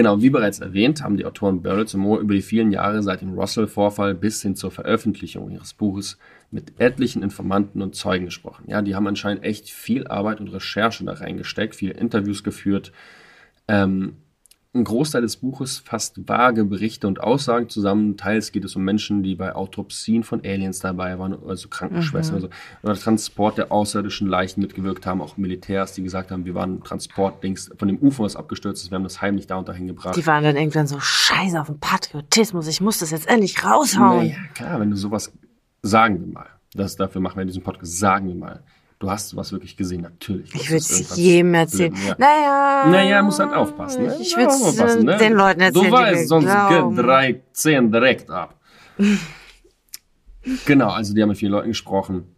Genau, 0.01 0.23
wie 0.23 0.31
bereits 0.31 0.61
erwähnt, 0.61 1.03
haben 1.03 1.19
die 1.19 1.27
Autoren 1.27 1.61
Berlitz 1.61 1.93
und 1.93 2.01
Moore 2.01 2.23
über 2.23 2.33
die 2.33 2.41
vielen 2.41 2.73
Jahre 2.73 3.03
seit 3.03 3.21
dem 3.21 3.39
Russell-Vorfall 3.39 4.15
bis 4.15 4.41
hin 4.41 4.57
zur 4.57 4.71
Veröffentlichung 4.71 5.51
ihres 5.51 5.75
Buches 5.75 6.17
mit 6.51 6.81
etlichen 6.81 7.23
Informanten 7.23 7.83
und 7.83 7.95
Zeugen 7.95 8.25
gesprochen. 8.25 8.65
Ja, 8.67 8.81
die 8.81 8.95
haben 8.95 9.07
anscheinend 9.07 9.45
echt 9.45 9.69
viel 9.69 10.07
Arbeit 10.07 10.41
und 10.41 10.49
Recherche 10.49 11.05
da 11.05 11.13
reingesteckt, 11.13 11.75
viele 11.75 11.93
Interviews 11.93 12.43
geführt. 12.43 12.93
Ähm, 13.69 14.17
ein 14.73 14.85
Großteil 14.85 15.23
des 15.23 15.37
Buches 15.37 15.79
fasst 15.79 16.29
vage 16.29 16.65
Berichte 16.65 17.09
und 17.09 17.21
Aussagen 17.21 17.69
zusammen. 17.69 18.17
Teils 18.17 18.53
geht 18.53 18.65
es 18.65 18.77
um 18.77 18.85
Menschen, 18.85 19.25
die 19.25 19.35
bei 19.35 19.55
Autopsien 19.55 20.23
von 20.23 20.43
Aliens 20.45 20.79
dabei 20.79 21.19
waren, 21.19 21.37
also 21.45 21.69
Krankenschwestern 21.69 22.37
oder, 22.37 22.49
so, 22.83 22.89
oder 22.89 22.95
Transport 22.95 23.59
der 23.59 23.73
außerirdischen 23.73 24.29
Leichen 24.29 24.61
mitgewirkt 24.61 25.07
haben, 25.07 25.23
auch 25.23 25.37
Militärs, 25.37 25.95
die 25.95 26.05
gesagt 26.05 26.31
haben, 26.31 26.45
wir 26.45 26.55
waren 26.55 26.85
Transportdings 26.85 27.73
von 27.77 27.89
dem 27.89 27.99
UFO, 28.01 28.23
was 28.23 28.37
abgestürzt 28.37 28.85
ist, 28.85 28.93
wir 28.93 28.97
haben 28.97 29.03
das 29.03 29.21
heimlich 29.21 29.49
da 29.49 29.57
und 29.57 29.69
dahin 29.69 29.89
gebracht. 29.89 30.15
Die 30.15 30.27
waren 30.27 30.45
dann 30.45 30.57
irgendwann 30.57 30.87
so 30.87 31.01
scheiße 31.01 31.61
auf 31.61 31.67
den 31.67 31.81
Patriotismus. 31.81 32.69
Ich 32.69 32.81
muss 32.81 32.99
das 32.99 33.11
jetzt 33.11 33.29
endlich 33.29 33.65
raushauen. 33.65 34.29
Naja, 34.29 34.37
klar, 34.55 34.79
wenn 34.79 34.91
du 34.91 34.97
sowas, 34.97 35.33
sagen 35.83 36.21
wir 36.21 36.33
mal, 36.33 36.47
das, 36.75 36.95
dafür 36.95 37.21
machen 37.21 37.39
wir 37.39 37.45
diesen 37.45 37.65
Podcast, 37.65 37.99
sagen 37.99 38.29
wir 38.29 38.37
mal, 38.37 38.63
du 39.01 39.11
hast 39.11 39.31
sowas 39.31 39.51
wirklich 39.51 39.77
gesehen, 39.77 40.03
natürlich. 40.03 40.55
Ich 40.55 40.69
würde 40.69 40.77
es 40.77 41.17
jedem 41.17 41.55
erzählen. 41.55 41.95
ja. 42.07 42.15
Naja. 42.19 42.87
Naja, 42.89 43.23
muss 43.23 43.41
halt 43.41 43.53
aufpassen. 43.53 44.05
Ne? 44.07 44.17
Ich 44.21 44.33
Ja, 44.33 44.39
würde 44.39 44.53
es 44.53 45.19
den 45.19 45.33
Leuten 45.33 45.61
erzählen. 45.61 45.85
Du 45.87 45.91
weißt, 45.91 46.29
sonst 46.29 46.45
glauben. 46.45 46.95
geht 46.95 47.05
drei, 47.05 47.41
zehn 47.53 47.91
direkt 47.91 48.31
ab. 48.31 48.55
genau, 50.67 50.91
also 50.91 51.15
die 51.15 51.23
haben 51.23 51.31
mit 51.31 51.39
vielen 51.39 51.53
Leuten 51.53 51.69
gesprochen. 51.69 52.37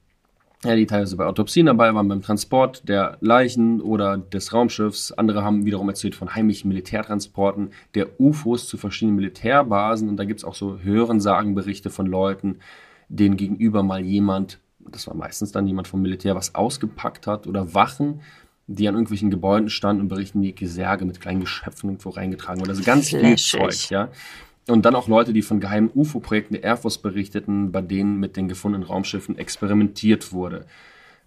Ja, 0.65 0.77
die 0.77 0.87
teilweise 0.87 1.17
bei 1.17 1.27
Autopsien 1.27 1.67
dabei 1.67 1.93
waren, 1.93 2.07
beim 2.07 2.23
Transport 2.23 2.89
der 2.89 3.19
Leichen 3.21 3.81
oder 3.81 4.17
des 4.17 4.53
Raumschiffs. 4.53 5.11
Andere 5.11 5.43
haben 5.43 5.67
wiederum 5.67 5.89
erzählt 5.89 6.15
von 6.15 6.37
heimlichen 6.37 6.69
Militärtransporten 6.69 7.71
der 7.97 8.21
UFOs 8.21 8.69
zu 8.69 8.77
verschiedenen 8.77 9.17
Militärbasen. 9.17 10.09
Und 10.09 10.17
da 10.19 10.25
gibt's 10.25 10.45
auch 10.45 10.55
so 10.55 10.79
Hörensagenberichte 10.81 11.91
von 11.91 12.07
Leuten, 12.07 12.61
denen 13.09 13.37
gegenüber 13.37 13.83
mal 13.83 14.05
jemand, 14.05 14.61
das 14.91 15.07
war 15.07 15.15
meistens 15.15 15.53
dann 15.53 15.67
jemand 15.67 15.89
vom 15.89 16.03
Militär, 16.03 16.35
was 16.35 16.55
ausgepackt 16.55 17.27
hat 17.27 17.47
oder 17.47 17.75
Wachen, 17.75 18.21
die 18.67 18.89
an 18.89 18.95
irgendwelchen 18.95 19.31
Gebäuden 19.31 19.69
standen 19.69 20.03
und 20.03 20.09
berichten, 20.09 20.43
wie 20.43 20.55
Gesärge 20.55 21.05
mit 21.05 21.21
kleinen 21.21 21.41
Geschöpfen 21.41 21.89
irgendwo 21.89 22.11
reingetragen 22.11 22.61
wurden. 22.61 22.71
Also 22.71 22.83
ganz 22.83 23.09
viel. 23.11 23.37
Zeug, 23.37 23.91
ja. 23.91 24.11
und 24.69 24.85
dann 24.85 24.95
auch 24.95 25.09
Leute, 25.09 25.33
die 25.33 25.43
von 25.43 25.61
geheimen 25.61 25.91
UFO-Projekten 25.95 26.55
der 26.55 26.65
Air 26.65 26.77
Force 26.77 26.99
berichteten, 26.99 27.73
bei 27.73 27.83
denen 27.83 28.19
mit 28.19 28.37
den 28.37 28.49
gefundenen 28.49 28.87
Raumschiffen 28.87 29.37
experimentiert 29.37 30.33
wurde. 30.33 30.67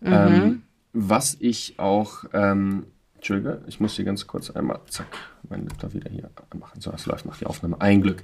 Ähm, 0.04 0.64
was 0.94 1.36
ich 1.40 1.78
auch, 1.78 2.26
ähm, 2.34 2.86
Entschuldige, 3.16 3.62
ich 3.68 3.80
muss 3.80 3.96
hier 3.96 4.06
ganz 4.06 4.28
kurz 4.28 4.50
einmal, 4.52 4.80
zack, 4.88 5.08
mein 5.50 5.66
Laptop 5.66 5.94
wieder 5.94 6.10
hier 6.10 6.30
anmachen. 6.52 6.80
So, 6.80 6.92
das 6.92 7.06
läuft 7.06 7.26
nach 7.26 7.38
die 7.38 7.46
Aufnahme. 7.46 7.82
Ein 7.82 8.02
Glück. 8.02 8.24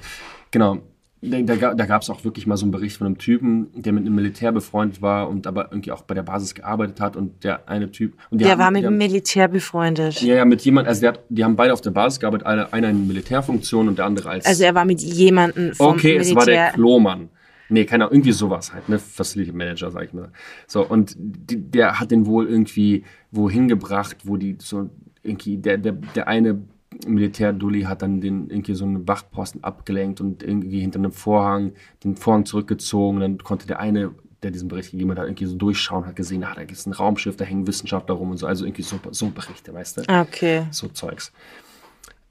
Genau. 0.51 0.82
Da, 1.24 1.39
da, 1.41 1.55
ga- 1.55 1.74
da 1.76 1.86
gab 1.86 2.01
es 2.01 2.09
auch 2.09 2.24
wirklich 2.24 2.47
mal 2.47 2.57
so 2.57 2.65
einen 2.65 2.72
Bericht 2.72 2.97
von 2.97 3.05
einem 3.05 3.19
Typen, 3.19 3.67
der 3.76 3.93
mit 3.93 4.05
einem 4.07 4.15
Militär 4.15 4.51
befreundet 4.51 5.03
war 5.03 5.30
und 5.30 5.45
aber 5.45 5.72
irgendwie 5.72 5.91
auch 5.91 6.01
bei 6.01 6.15
der 6.15 6.24
Basis 6.24 6.55
gearbeitet 6.55 6.99
hat 6.99 7.15
und 7.15 7.43
der 7.43 7.69
eine 7.69 7.91
Typ. 7.91 8.13
Und 8.32 8.41
Der 8.41 8.49
haben- 8.51 8.59
war 8.59 8.72
mit 8.72 8.84
dem 8.84 8.97
Militär 8.97 9.47
befreundet. 9.47 10.19
ja, 10.24 10.34
ja, 10.36 10.45
mit 10.45 10.61
jemand, 10.61 10.88
also 10.88 11.01
der 11.01 11.09
hat, 11.13 11.19
die 11.30 11.43
haben 11.43 11.55
beide 11.55 11.74
auf 11.74 11.82
der 11.82 11.91
Basis 11.91 12.19
gearbeitet, 12.19 12.47
einer, 12.47 12.74
einer 12.74 12.89
in 12.89 13.05
Militärfunktion 13.07 13.88
und 13.88 13.99
der 13.99 14.05
andere 14.05 14.30
als. 14.30 14.45
Also 14.47 14.63
er 14.63 14.74
war 14.74 14.86
mit 14.86 14.99
jemandem 15.01 15.74
vom 15.76 15.91
okay, 15.93 16.13
Militär. 16.13 16.22
es 16.32 16.36
war 16.36 16.45
der 16.47 16.72
Klomann. 16.72 17.30
Nee, 17.69 17.86
keine 17.86 18.05
Ahnung, 18.05 18.15
irgendwie 18.15 18.32
sowas 18.34 18.74
halt, 18.74 18.89
ne? 18.89 18.97
Facility 18.99 19.51
Manager, 19.53 19.91
sag 19.91 20.03
ich 20.05 20.13
mal. 20.13 20.30
So, 20.67 20.86
und 20.86 21.15
die, 21.17 21.55
der 21.57 21.99
hat 21.99 22.09
den 22.11 22.26
wohl 22.26 22.49
irgendwie 22.49 23.03
wohin 23.32 23.67
gebracht, 23.67 24.17
wo 24.24 24.38
die 24.38 24.57
so 24.59 24.89
irgendwie, 25.24 25.57
der, 25.57 25.78
der, 25.78 25.93
der 25.93 26.28
eine 26.28 26.59
Militärdulli 27.08 27.84
hat 27.84 28.02
dann 28.02 28.22
den 28.22 28.49
irgendwie 28.49 28.74
so 28.74 28.86
einen 28.86 29.08
Wachposten 29.08 29.64
abgelenkt 29.64 30.22
und 30.22 30.43
irgendwie 30.43 30.80
hinter 30.80 30.99
einem 30.99 31.12
Vorhang 31.12 31.74
den 32.04 32.16
Vorhang 32.16 32.45
zurückgezogen. 32.45 33.20
Dann 33.20 33.38
konnte 33.39 33.68
der 33.68 33.80
eine, 33.80 34.12
der 34.43 34.52
diesen 34.52 34.68
Bericht 34.68 34.91
gegeben 34.91 35.12
hat, 35.12 35.20
irgendwie 35.20 35.45
so 35.45 35.56
durchschauen, 35.56 36.06
hat 36.06 36.16
gesehen, 36.16 36.43
ah, 36.43 36.54
da 36.56 36.62
gibt 36.62 36.78
es 36.78 36.86
ein 36.86 36.93
Raumschiff, 36.93 37.36
da 37.36 37.45
hängen 37.45 37.68
Wissenschaftler 37.68 38.16
rum 38.16 38.32
und 38.32 38.38
so. 38.38 38.47
Also 38.47 38.66
irgendwie 38.66 38.84
so, 38.84 38.99
so 39.12 39.30
Berichte, 39.30 39.74
weißt 39.74 39.97
du? 39.97 40.02
Okay. 40.22 40.68
so 40.72 40.88
Zeugs. 40.88 41.32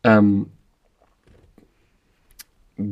Ähm, 0.04 0.46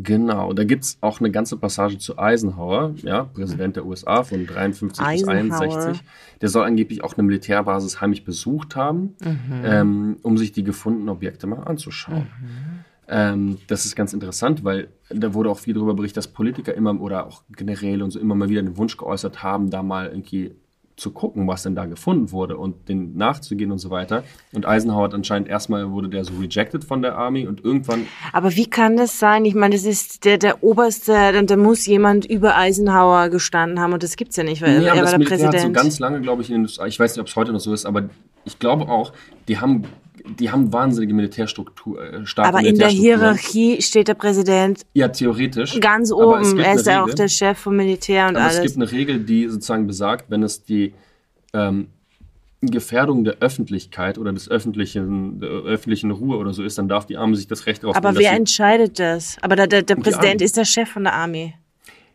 genau, 0.03 0.53
da 0.53 0.65
gibt 0.65 0.85
es 0.85 0.99
auch 1.01 1.21
eine 1.21 1.31
ganze 1.31 1.57
Passage 1.57 1.99
zu 1.99 2.19
Eisenhower, 2.19 2.95
ja, 3.03 3.25
Präsident 3.25 3.77
der 3.77 3.87
USA 3.87 4.23
von 4.23 4.47
53 4.47 5.05
Eisenhower. 5.05 5.43
bis 5.43 5.53
61. 5.61 6.05
Der 6.41 6.49
soll 6.49 6.65
angeblich 6.65 7.03
auch 7.05 7.17
eine 7.17 7.27
Militärbasis 7.27 8.01
heimlich 8.01 8.25
besucht 8.25 8.77
haben, 8.77 9.15
Mhm. 9.23 9.63
ähm, 9.65 10.17
um 10.23 10.39
sich 10.39 10.53
die 10.53 10.65
gefundenen 10.65 11.09
Objekte 11.09 11.47
mal 11.47 11.65
anzuschauen. 11.65 12.27
Mhm. 12.41 12.85
Ähm, 13.11 13.59
das 13.69 13.87
ist 13.87 13.97
ganz 13.97 14.13
interessant, 14.13 14.65
weil 14.65 14.89
da 15.11 15.33
wurde 15.33 15.51
auch 15.51 15.59
viel 15.59 15.73
darüber 15.75 15.95
berichtet, 15.95 16.19
dass 16.19 16.29
Politiker 16.29 16.75
immer 16.75 17.01
oder 17.01 17.27
auch 17.27 17.43
Generäle 17.57 18.05
und 18.05 18.11
so 18.11 18.21
immer 18.21 18.35
mal 18.35 18.49
wieder 18.51 18.63
den 18.63 18.77
Wunsch 18.77 18.97
geäußert 18.99 19.43
haben, 19.43 19.71
da 19.71 19.83
mal 19.83 20.09
irgendwie 20.09 20.55
zu 20.99 21.13
gucken, 21.13 21.47
was 21.47 21.63
denn 21.63 21.75
da 21.75 21.87
gefunden 21.87 22.33
wurde 22.33 22.57
und 22.57 22.89
den 22.89 23.17
nachzugehen 23.17 23.71
und 23.71 23.79
so 23.79 23.91
weiter. 23.91 24.25
Und 24.53 24.67
Eisenhower 24.67 25.05
hat 25.05 25.15
anscheinend 25.15 25.49
erstmal 25.49 25.91
wurde 25.91 26.09
der 26.09 26.25
so 26.25 26.35
rejected 26.35 26.85
von 26.85 27.03
der 27.03 27.17
Army 27.17 27.47
und 27.47 27.65
irgendwann 27.65 28.07
Aber 28.33 28.55
wie 28.57 28.69
kann 28.69 28.97
das 28.97 29.19
sein? 29.19 29.45
Ich 29.45 29.55
meine, 29.55 29.75
das 29.75 29.85
ist 29.85 30.25
der, 30.25 30.39
der 30.39 30.63
oberste, 30.63 31.13
da, 31.13 31.43
da 31.43 31.57
muss 31.57 31.87
jemand 31.87 32.25
über 32.25 32.57
Eisenhower 32.57 33.29
gestanden 33.29 33.81
haben 33.81 33.93
und 33.93 34.03
das 34.03 34.17
gibt's 34.17 34.37
ja 34.37 34.43
nicht, 34.43 34.61
weil 34.61 34.81
Nee, 34.81 34.89
aber 34.89 34.89
er 34.89 34.95
war 34.97 35.03
das 35.03 35.11
der 35.11 35.19
Militär 35.19 35.39
hat 35.39 35.45
so 35.45 35.51
Präsident. 35.51 35.77
ganz 35.77 35.99
lange, 36.01 36.21
glaube 36.21 36.43
ich, 36.43 36.51
in 36.51 36.65
den 36.65 36.87
ich 36.87 36.99
weiß 36.99 37.13
nicht, 37.15 37.21
ob 37.21 37.29
es 37.29 37.37
heute 37.37 37.53
noch 37.53 37.61
so 37.61 37.73
ist, 37.73 37.87
aber 37.87 38.11
ich 38.45 38.59
glaube 38.59 38.89
auch, 38.89 39.13
die 39.47 39.59
haben, 39.59 39.85
die 40.39 40.51
haben 40.51 40.73
wahnsinnige 40.73 41.15
Militärstruktur, 41.15 42.03
äh, 42.03 42.27
starke 42.27 42.49
Aber 42.57 42.67
in 42.67 42.79
der. 42.79 42.89
Hierarchie 42.89 43.81
steht 43.83 44.09
der 44.09 44.15
Präsident 44.15 44.83
Ja, 44.95 45.09
theoretisch. 45.09 45.79
ganz 45.81 46.11
oben. 46.13 46.59
Er 46.59 46.75
ist 46.75 46.87
ja 46.87 47.05
auch 47.05 47.15
der 47.15 47.29
Chef 47.29 47.59
vom 47.59 47.77
Militär 47.77 48.29
und 48.29 48.37
Aber 48.37 48.47
es 48.47 48.59
alles. 48.59 48.73
gibt 48.73 48.83
eine 48.83 48.91
Regel, 48.93 49.21
die 49.21 49.49
sozusagen 49.49 49.87
besagt, 49.87 50.31
wenn 50.31 50.43
es 50.43 50.63
die 50.63 50.95
ähm, 51.55 51.89
Gefährdung 52.61 53.25
der 53.25 53.37
Öffentlichkeit 53.41 54.19
oder 54.19 54.33
des 54.33 54.51
öffentlichen, 54.51 55.41
der 55.41 55.51
öffentlichen 55.51 56.11
Ruhe 56.11 56.37
oder 56.37 56.53
so 56.53 56.63
ist, 56.65 56.77
dann 56.79 56.89
darf 56.89 57.07
die 57.07 57.17
Arme 57.17 57.37
sich 57.37 57.47
das 57.47 57.67
Recht 57.67 57.85
darauf 57.85 57.97
Aber 57.97 58.11
nehmen, 58.11 58.25
wer 58.25 58.33
entscheidet 58.33 58.99
das? 58.99 59.37
Aber 59.43 59.55
der, 59.55 59.69
der, 59.69 59.83
der 59.83 59.97
Präsident 59.97 60.43
ist 60.43 60.57
der 60.57 60.65
Chef 60.65 60.89
von 60.89 61.05
der 61.05 61.15
Armee. 61.15 61.55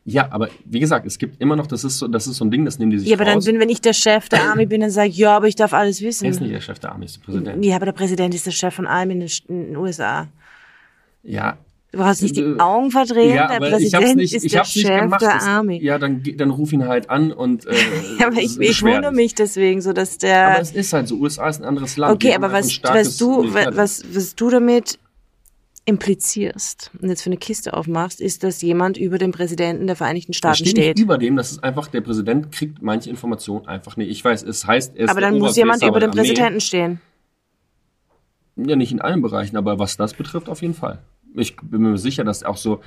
Ja, 0.06 0.28
aber 0.32 0.50
wie 0.66 0.80
gesagt, 0.82 1.06
es 1.06 1.18
gibt 1.18 1.40
immer 1.42 1.56
noch, 1.56 1.66
das 1.68 1.86
ist 1.86 1.98
so, 2.00 2.08
das 2.10 2.28
ist 2.28 2.36
so 2.38 2.44
ein 2.46 2.52
Ding, 2.52 2.66
das 2.66 2.78
nehmen 2.78 2.92
die 2.92 3.00
sich 3.00 3.08
Ja, 3.08 3.16
aber 3.16 3.24
dann 3.24 3.36
raus. 3.36 3.46
bin, 3.46 3.58
wenn 3.60 3.70
ich 3.70 3.80
der 3.80 3.94
Chef 3.94 4.28
der 4.28 4.44
Armee 4.44 4.66
bin, 4.66 4.82
dann 4.82 4.90
sage 4.92 5.10
ich, 5.10 5.18
ja, 5.18 5.36
aber 5.38 5.48
ich 5.48 5.56
darf 5.56 5.74
alles 5.74 6.02
er 6.02 6.10
ist 6.10 6.22
wissen. 6.24 6.44
nicht 6.44 6.54
der 6.56 6.60
Chef 6.62 6.80
der 6.80 6.92
Armee, 6.92 7.06
ist 7.06 7.18
der 7.18 7.24
Präsident. 7.24 7.64
Ja, 7.64 7.76
aber 7.78 7.86
der 7.86 7.94
Präsident 7.94 8.36
ist 8.36 8.46
der 8.46 8.52
Chef 8.52 8.74
von 8.74 8.86
allem 8.86 9.12
in 9.12 9.20
den, 9.22 9.30
in 9.48 9.66
den 9.68 9.78
USA. 9.78 10.28
Ja, 11.24 11.58
Du 11.94 12.00
brauchst 12.00 12.24
nicht 12.24 12.36
die 12.36 12.42
Äh, 12.42 12.58
Augen 12.60 12.90
verdrehen, 12.90 13.36
ja 13.36 13.48
der 13.48 13.60
Präsident 13.60 13.84
ich 13.86 13.94
hab's 13.94 14.16
nicht, 14.16 14.34
ist 14.34 14.44
ich 14.46 14.52
der 14.54 14.62
hab's 14.62 14.76
nicht 14.76 14.88
Chef 14.88 15.00
gemacht. 15.00 15.22
der 15.22 15.42
Armee. 15.44 15.80
Ja, 15.80 16.00
dann, 16.00 16.24
dann 16.38 16.50
ruf 16.50 16.74
ihn 16.74 16.88
halt 16.88 17.08
an 17.12 17.32
und 17.32 17.68
äh, 17.68 17.72
Ja, 18.20 18.28
aber 18.28 18.38
ich, 18.42 18.60
ich 18.60 18.82
wundere 18.82 19.12
mich 19.12 19.36
deswegen 19.36 19.80
so, 19.80 19.94
dass 19.94 20.18
der... 20.18 20.48
Aber 20.48 20.60
es 20.62 20.72
ist 20.72 20.92
halt 20.92 21.08
so, 21.08 21.18
USA 21.18 21.48
ist 21.50 21.62
ein 21.62 21.66
anderes 21.68 21.96
Land. 21.98 22.16
Okay, 22.16 22.34
aber 22.34 22.48
ein 22.48 22.54
was, 22.54 22.82
was, 22.82 23.18
du, 23.18 23.46
was, 23.54 24.04
was 24.12 24.34
du 24.36 24.50
damit 24.50 24.98
implizierst 25.86 26.92
und 27.02 27.10
jetzt 27.10 27.24
für 27.24 27.30
eine 27.30 27.38
Kiste 27.38 27.74
aufmachst, 27.74 28.22
ist, 28.22 28.44
dass 28.44 28.62
jemand 28.62 28.98
über 28.98 29.18
dem 29.18 29.32
Präsidenten 29.32 29.86
der 29.86 29.96
Vereinigten 29.96 30.34
Staaten 30.34 30.58
steht 30.58 30.70
steht. 30.70 30.98
nicht 30.98 31.04
über 31.04 31.18
dem, 31.18 31.36
das 31.36 31.52
ist 31.52 31.64
einfach, 31.64 31.88
der 31.88 32.02
Präsident 32.02 32.52
kriegt 32.52 32.82
manche 32.82 33.10
Informationen 33.10 33.68
einfach 33.68 33.98
nicht. 33.98 34.10
Ich 34.10 34.24
weiß, 34.24 34.44
es 34.44 34.66
heißt, 34.66 34.96
er 34.96 35.06
ist 35.06 35.12
Aber 35.12 35.22
dann 35.22 35.38
muss 35.38 35.58
jemand 35.58 35.84
über 35.84 36.00
dem. 36.00 36.12
Präsidenten 36.12 36.62
stehen. 36.62 37.02
Ja, 38.56 38.76
nicht 38.76 38.92
in 38.92 39.02
allen 39.02 39.22
Bereichen, 39.22 39.58
aber 39.58 39.80
was 39.80 39.98
das 39.98 40.14
betrifft, 40.14 40.48
auf 40.48 40.62
jeden 40.62 40.76
Fall. 40.76 41.00
Ich 41.36 41.56
bin 41.58 41.82
mir 41.82 41.98
sicher, 41.98 42.24
dass 42.24 42.44
auch 42.44 42.58
so, 42.58 42.82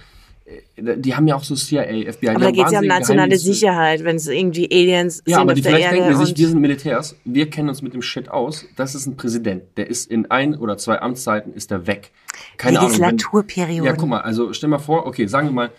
die 0.77 1.15
haben 1.17 1.27
ja 1.27 1.35
auch 1.35 1.43
so 1.43 1.55
CIA, 1.57 1.83
FBI. 2.13 2.29
Aber 2.29 2.39
die 2.39 2.45
da 2.45 2.51
geht 2.53 2.67
es 2.67 2.73
ja 2.73 2.79
um 2.81 2.87
nationale 2.87 3.29
Geheimdienste. 3.31 3.53
Sicherheit, 3.53 4.05
wenn 4.05 4.17
es 4.17 4.29
irgendwie 4.29 4.69
Aliens 4.71 5.23
Ja, 5.27 5.35
sind 5.39 5.43
aber 5.43 5.53
auf 5.53 5.57
die 5.57 5.63
vielleicht 5.63 5.85
Erde. 5.93 5.97
denken 5.97 6.25
sich, 6.25 6.37
wir 6.39 6.49
sind 6.49 6.61
Militärs, 6.61 7.17
wir 7.25 7.51
kennen 7.51 7.69
uns 7.69 7.83
mit 7.83 7.95
dem 7.95 8.03
Shit 8.03 8.29
aus. 8.29 8.65
Das 8.77 8.95
ist 8.95 9.07
ein 9.07 9.17
Präsident, 9.17 9.65
der 9.77 9.89
ist 9.89 10.09
in 10.11 10.31
ein 10.31 10.55
oder 10.57 10.79
zwei 10.79 11.01
Amtszeiten 11.01 11.53
ist 11.53 11.73
er 11.73 11.87
weg. 11.89 12.11
Keine 12.59 12.79
Ahnung. 12.79 12.93
wenn- 12.93 13.01
Legislaturperioden. 13.01 13.85
Ja, 13.85 13.93
guck 13.95 14.09
mal, 14.09 14.21
also 14.21 14.53
stell 14.53 14.69
mal 14.69 14.79
vor, 14.79 15.07
okay, 15.07 15.27
sagen 15.27 15.49
wir 15.49 15.53
mal, 15.53 15.71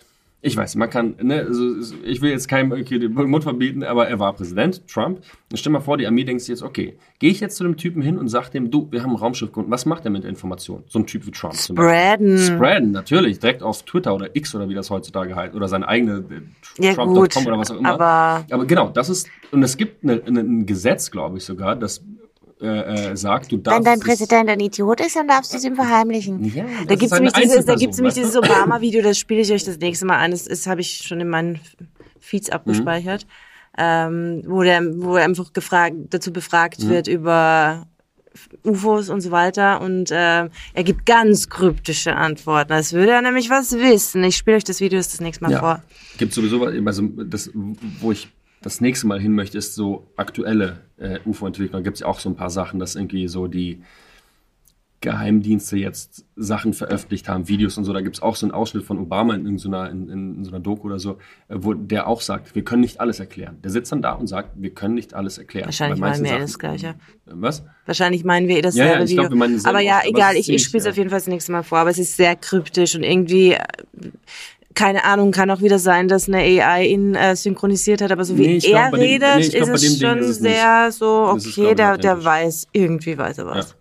ich 0.48 0.58
weiß, 0.58 0.76
man 0.76 0.90
kann, 0.90 1.16
ne, 1.22 1.42
also 1.48 1.76
ich 2.04 2.22
will 2.22 2.32
jetzt 2.32 2.48
keinem 2.48 2.72
okay, 2.72 2.98
den 3.00 3.14
Mund 3.14 3.44
verbieten, 3.44 3.84
aber 3.84 4.08
er 4.08 4.18
war 4.20 4.34
Präsident, 4.34 4.88
Trump. 4.88 5.20
Und 5.52 5.58
stell 5.58 5.72
mal 5.72 5.80
vor, 5.80 5.98
die 5.98 6.08
Armee 6.08 6.24
denkt 6.24 6.42
sich 6.42 6.50
jetzt, 6.50 6.64
okay, 6.64 6.98
gehe 7.20 7.30
ich 7.32 7.40
jetzt 7.40 7.58
zu 7.58 7.64
dem 7.64 7.78
Typen 7.78 8.02
hin 8.02 8.18
und 8.18 8.28
sag 8.30 8.50
dem, 8.50 8.72
du, 8.72 8.88
wir 8.92 9.04
haben 9.04 9.12
ein 9.12 9.16
Raumschiff 9.18 9.50
gefunden. 9.50 9.70
Was 9.72 9.86
macht 9.86 10.06
er 10.06 10.12
mit 10.12 10.24
der 10.24 10.30
Information? 10.30 10.84
So 10.88 11.00
ein 11.00 11.06
Typ 11.06 11.26
wie 11.28 11.32
Trump. 11.32 11.56
Spreaden. 11.56 12.38
Spreaden, 12.40 12.92
natürlich, 12.92 13.40
direkt 13.40 13.62
auf 13.64 13.84
Twitter 13.84 14.16
oder 14.16 14.36
X 14.36 14.56
oder 14.56 14.68
wie 14.70 14.74
das 14.74 14.90
heutzutage 14.90 15.36
heißt. 15.36 15.54
Oder 15.56 15.68
seine 15.68 15.88
eigene 15.88 16.24
äh, 16.80 16.84
Ja, 16.84 16.94
Trump.com 16.94 17.46
oder 17.46 17.58
was 17.60 17.72
auch 17.72 17.78
immer. 17.80 17.94
aber- 17.94 18.46
aber 18.50 18.66
genau, 18.66 18.90
das 18.90 19.10
ist, 19.10 19.30
und 19.52 19.64
es 19.64 19.78
gibt 19.78 20.04
eine, 20.04 20.22
eine, 20.26 20.40
ein 20.42 20.66
Gesetz, 20.66 21.12
glaube 21.12 21.38
ich 21.38 21.46
sogar, 21.46 21.76
das 21.76 22.04
äh, 22.62 23.12
äh, 23.12 23.16
sagt, 23.18 23.52
du 23.52 23.58
darfst. 23.58 23.78
Wenn 23.78 23.84
dein 23.86 24.00
es- 24.00 24.06
Präsident 24.06 24.50
ein 24.50 24.60
Idiot 24.60 25.00
ist, 25.02 25.16
dann 25.16 25.28
darfst 25.28 25.54
du 25.54 25.58
es 25.58 25.64
ihm 25.64 25.76
verheimlichen. 25.76 26.44
Ja, 26.44 26.66
da 26.88 26.96
das 26.96 27.04
ist 27.04 27.14
eine 27.14 27.22
nämlich 27.30 27.34
dieses, 27.34 27.66
da 27.66 27.76
gibt's 27.76 27.98
nämlich 27.98 28.16
dieses 28.16 28.36
Obama-Video, 28.36 29.02
das 29.02 29.18
spiele 29.18 29.42
ich 29.42 29.52
euch 29.52 29.64
das 29.64 29.78
nächste 29.78 30.06
Mal 30.06 30.18
ein. 30.18 30.32
Das 30.32 30.48
ist, 30.48 30.66
habe 30.68 30.82
ich 30.82 31.04
schon 31.06 31.20
in 31.20 31.30
meinen 31.30 31.60
Feeds 32.20 32.50
abgespeichert, 32.50 33.28
ähm, 33.78 34.42
wo 34.48 34.64
der, 34.64 34.82
wo 34.98 35.18
er 35.18 35.26
einfach 35.26 35.54
gefragt, 35.54 35.96
dazu 36.10 36.34
befragt 36.34 36.84
Mhm. 36.84 36.90
wird 36.90 37.08
über 37.08 37.86
UFOs 38.64 39.10
und 39.10 39.22
so 39.22 39.32
weiter 39.32 39.82
und 39.82 40.12
äh, 40.12 40.16
er 40.74 40.84
gibt 40.84 41.06
ganz 41.08 41.50
kryptische 41.50 42.16
Antworten. 42.16 42.72
Als 42.72 42.94
würde 42.94 43.12
er 43.14 43.22
nämlich 43.24 43.50
was 43.50 43.72
wissen. 43.74 44.24
Ich 44.24 44.38
spiele 44.38 44.58
euch 44.58 44.64
das 44.64 44.80
Video 44.80 45.00
das 45.00 45.20
nächste 45.20 45.44
Mal 45.44 45.58
vor. 45.60 45.82
Gibt 46.18 46.34
sowieso 46.34 46.60
was, 46.62 46.74
also 46.86 47.02
das, 47.24 47.50
wo 48.00 48.12
ich 48.12 48.28
das 48.62 48.82
nächste 48.82 49.08
Mal 49.08 49.20
hin 49.20 49.34
möchte, 49.34 49.58
ist 49.58 49.76
so 49.76 50.08
aktuelle 50.16 50.82
äh, 50.98 51.20
UFO-Entwicklung. 51.26 51.84
Gibt 51.84 51.96
es 51.98 52.02
ja 52.02 52.08
auch 52.08 52.20
so 52.20 52.30
ein 52.30 52.36
paar 52.36 52.50
Sachen, 52.50 52.80
dass 52.80 52.96
irgendwie 52.96 53.28
so 53.28 53.48
die 53.48 53.82
Geheimdienste 55.00 55.78
jetzt 55.78 56.26
Sachen 56.36 56.74
veröffentlicht 56.74 57.30
haben, 57.30 57.48
Videos 57.48 57.78
und 57.78 57.84
so. 57.84 57.94
Da 57.94 58.02
gibt 58.02 58.16
es 58.16 58.22
auch 58.24 58.36
so 58.36 58.48
einen 58.48 58.52
Ausschnitt 58.52 58.84
von 58.84 58.98
Obama 58.98 59.36
in, 59.36 59.46
in, 59.46 59.58
so 59.60 59.70
einer, 59.70 59.92
in, 59.92 60.10
in 60.10 60.44
so 60.44 60.50
einer 60.50 60.60
Doku 60.60 60.88
oder 60.88 60.98
so, 60.98 61.20
äh, 61.50 61.56
wo 61.58 61.76
der 61.76 62.08
auch 62.08 62.20
sagt, 62.20 62.56
wir 62.56 62.64
können 62.64 62.82
nicht 62.82 63.00
alles 63.00 63.20
erklären. 63.20 63.60
Der 63.64 63.70
sitzt 63.70 63.92
dann 63.92 64.02
da 64.02 64.14
und 64.14 64.26
sagt, 64.26 64.54
wir 64.56 64.72
können 64.72 64.96
nicht 64.96 65.14
alles 65.14 65.38
erklären. 65.38 65.66
Wahrscheinlich 65.66 66.00
meinen 66.00 66.24
wir 66.24 66.30
Sachen- 66.32 66.42
das 66.42 66.58
Gleiche. 66.58 66.88
Äh, 66.88 66.94
Was? 67.26 67.64
Wahrscheinlich 67.86 68.24
meinen 68.24 68.48
wir 68.48 68.58
eh 68.58 68.62
dasselbe 68.62 68.90
Ja, 68.90 68.98
ja, 68.98 69.04
ich 69.04 69.12
Video. 69.12 69.22
glaub, 69.22 69.34
wir 69.34 69.38
meinen 69.38 69.64
aber 69.68 69.82
ja, 69.82 69.98
auch, 69.98 70.00
aber 70.00 70.10
egal, 70.10 70.36
ich, 70.36 70.50
ich 70.50 70.64
spiele 70.64 70.80
es 70.80 70.86
ja. 70.86 70.92
auf 70.92 70.98
jeden 70.98 71.12
Fall 71.12 71.20
das 71.20 71.28
nächste 71.28 71.52
Mal 71.52 71.62
vor. 71.62 71.78
Aber 71.78 71.92
es 71.92 72.00
ist 72.00 72.18
sehr 72.18 72.36
kryptisch 72.36 72.96
und 72.96 73.04
irgendwie, 73.04 73.52
äh, 73.52 73.60
keine 74.78 75.04
Ahnung, 75.06 75.32
kann 75.32 75.50
auch 75.50 75.62
wieder 75.62 75.80
sein, 75.80 76.08
dass 76.08 76.28
eine 76.30 76.38
AI 76.38 76.86
ihn 76.86 77.16
äh, 77.16 77.36
synchronisiert 77.36 78.00
hat. 78.02 78.12
Aber 78.12 78.24
so 78.24 78.38
wie 78.38 78.46
Nee, 78.48 78.58
ich 78.58 78.66
glaub, 78.66 78.82
er 78.84 78.92
bei 78.92 78.98
dem- 78.98 79.06
redet, 79.08 79.36
nee, 79.38 79.50
glaub, 79.50 79.70
ist 79.76 79.84
es 79.84 80.00
schon 80.00 80.18
ist 80.20 80.28
es 80.28 80.38
sehr 80.38 80.92
so, 80.92 81.32
Das 81.34 81.46
ist, 81.46 81.58
okay, 81.58 81.70
ich, 81.72 81.76
der, 81.76 81.98
der 81.98 82.24
weiß, 82.24 82.68
irgendwie 82.74 83.18
weiß 83.18 83.40
er 83.40 83.46
was. 83.48 83.76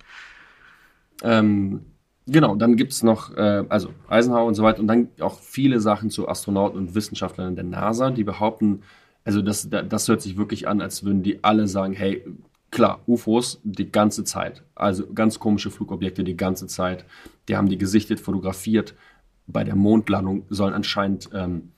Ähm, 1.23 1.81
genau, 2.27 2.55
dann 2.57 2.77
gibt's 2.77 3.03
noch, 3.03 3.37
äh, 3.37 3.65
also 3.69 3.91
Eisenhower 4.09 4.47
und 4.47 4.55
so 4.55 4.63
weiter 4.63 4.81
und 4.81 4.87
dann 4.89 5.09
auch 5.21 5.39
viele 5.41 5.81
Sachen 5.81 6.11
zu 6.11 6.29
Astronauten 6.29 6.79
und 6.79 6.95
Wissenschaftlern 6.95 7.55
der 7.57 7.65
NASA, 7.65 8.11
die 8.11 8.25
behaupten, 8.25 8.83
also 9.25 9.43
das, 9.43 9.69
da- 9.69 9.83
das 9.83 10.09
hört 10.09 10.23
sich 10.23 10.37
wirklich 10.37 10.69
an, 10.69 10.81
als 10.81 11.05
würden 11.05 11.23
die 11.23 11.43
alle 11.45 11.69
sagen, 11.69 11.93
hey, 11.93 12.25
klar, 12.71 13.01
UFOs 13.07 13.61
die 13.65 13.91
ganze 13.91 14.25
Zeit, 14.25 14.63
also 14.75 15.07
ganz 15.13 15.39
komische 15.39 15.71
Flugobjekte 15.71 16.25
die 16.25 16.37
ganze 16.37 16.67
Zeit, 16.67 17.05
die 17.49 17.57
haben 17.57 17.69
die 17.69 17.79
gesichtet, 17.79 18.21
fotografiert, 18.21 18.95
bei 19.47 19.65
der 19.65 19.77
Mondlandung 19.77 20.45
sollen 20.51 20.75
anscheinend 20.75 21.31
ähm, 21.33 21.71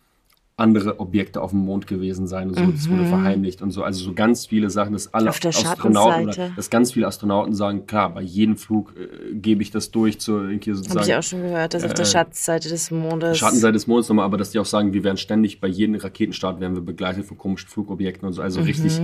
andere 0.59 0.99
Objekte 0.99 1.41
auf 1.41 1.51
dem 1.51 1.61
Mond 1.61 1.87
gewesen 1.87 2.27
sein 2.27 2.49
und 2.49 2.57
so, 2.57 2.67
das 2.67 2.91
wurde 2.91 3.05
verheimlicht 3.05 3.63
und 3.63 3.71
so. 3.71 3.85
Also 3.85 4.05
so 4.05 4.13
ganz 4.13 4.47
viele 4.47 4.71
Sachen, 4.71 4.93
dass 4.93 5.15
alle 5.15 5.27
Mhm. 5.27 5.29
Auf 5.29 5.39
der 5.39 5.51
Astronauten 5.51 6.23
oder 6.25 6.51
dass 6.57 6.69
ganz 6.69 6.93
viele 6.93 7.07
Astronauten 7.07 7.55
sagen, 7.55 7.87
klar, 7.87 8.13
bei 8.13 8.23
jedem 8.23 8.57
Flug 8.57 8.93
äh, 8.97 9.35
gebe 9.35 9.63
ich 9.63 9.71
das 9.71 9.93
durch 9.93 10.19
zu 10.19 10.33
irgendwie 10.33 10.73
Habe 10.73 10.81
ich 10.81 10.89
sozusagen 10.89 11.19
auch 11.19 11.23
schon 11.23 11.43
gehört, 11.43 11.75
dass 11.75 11.85
auf 11.85 11.95
der 11.95 12.05
äh, 12.05 12.09
Schattenseite 12.09 12.69
des 12.69 12.91
Mondes. 12.91 13.39
Schattenseite 13.39 13.75
des 13.75 13.87
Mondes 13.87 14.09
nochmal, 14.09 14.25
aber 14.25 14.37
dass 14.37 14.51
die 14.51 14.59
auch 14.59 14.67
sagen, 14.67 14.93
wir 14.93 15.05
werden 15.05 15.17
ständig 15.17 15.61
bei 15.61 15.69
jedem 15.69 15.95
Raketenstart 15.95 16.59
werden 16.59 16.75
wir 16.75 16.83
begleitet 16.83 17.27
von 17.27 17.39
komischen 17.39 17.69
Flugobjekten 17.69 18.27
und 18.27 18.33
so. 18.33 18.43
Also 18.43 18.61
richtig, 18.63 19.01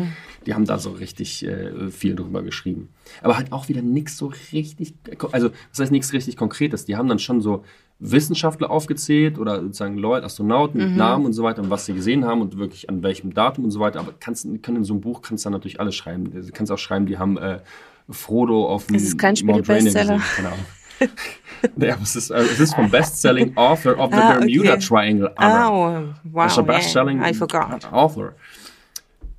die 0.46 0.54
haben 0.54 0.64
da 0.64 0.78
so 0.78 0.90
richtig 0.90 1.46
äh, 1.46 1.88
viel 1.88 2.16
drüber 2.16 2.42
geschrieben. 2.42 2.88
Aber 3.22 3.36
halt 3.36 3.52
auch 3.52 3.68
wieder 3.68 3.80
nichts 3.80 4.16
so 4.16 4.32
richtig, 4.52 4.94
also 5.30 5.50
das 5.70 5.78
heißt 5.78 5.92
nichts 5.92 6.12
richtig 6.12 6.36
Konkretes. 6.36 6.84
Die 6.84 6.96
haben 6.96 7.08
dann 7.08 7.20
schon 7.20 7.40
so 7.40 7.62
Wissenschaftler 8.01 8.70
aufgezählt 8.70 9.38
oder 9.38 9.61
sozusagen 9.61 9.97
Leute, 9.97 10.26
Astronauten 10.26 10.78
mit 10.78 10.97
Namen 10.97 11.26
und 11.26 11.32
so 11.32 11.42
weiter 11.42 11.62
und 11.62 11.70
was 11.70 11.86
sie 11.86 11.95
gesehen 11.95 12.24
haben 12.24 12.40
und 12.42 12.59
wirklich 12.59 12.88
an 12.88 13.03
welchem 13.03 13.32
Datum 13.32 13.64
und 13.64 13.70
so 13.70 13.80
weiter. 13.80 14.01
Aber 14.01 14.12
kannst, 14.18 14.47
können 14.62 14.78
in 14.78 14.84
so 14.84 14.95
einem 14.95 15.01
Buch 15.01 15.22
kannst 15.22 15.45
du 15.45 15.47
dann 15.47 15.53
natürlich 15.55 15.80
alles 15.80 15.95
schreiben. 15.95 16.30
Du 16.30 16.53
kannst 16.53 16.72
auch 16.72 16.78
schreiben, 16.78 17.07
die 17.07 17.18
haben 17.18 17.38
äh, 17.38 17.61
Frodo 18.11 18.66
auf 18.66 18.86
dem 18.86 18.97
Es 18.97 19.05
ist 19.05 19.18
kein 19.18 19.34
Mount 19.45 19.68
Rainier 19.68 19.92
gesehen. 19.92 20.22
Keine 20.36 20.49
Ahnung. 20.49 20.64
naja, 21.76 21.97
es 22.03 22.16
ist, 22.16 22.30
äh, 22.30 22.40
es 22.40 22.61
ist 22.61 22.74
vom 22.74 22.90
Best-Selling 22.90 23.53
Author 23.57 23.99
of 23.99 24.11
the 24.12 24.18
Ah, 24.18 24.36
okay. 24.36 24.47
Bermuda 24.47 24.76
Triangle. 24.76 25.32
Anna. 25.36 25.70
Oh, 25.70 26.05
wow. 26.24 26.45
Das 26.45 26.53
ist 26.53 26.57
der 26.57 26.62
Best-Selling 26.62 27.18
yeah, 27.20 27.30
I 27.30 27.34
forgot. 27.34 27.92
Author. 27.92 28.32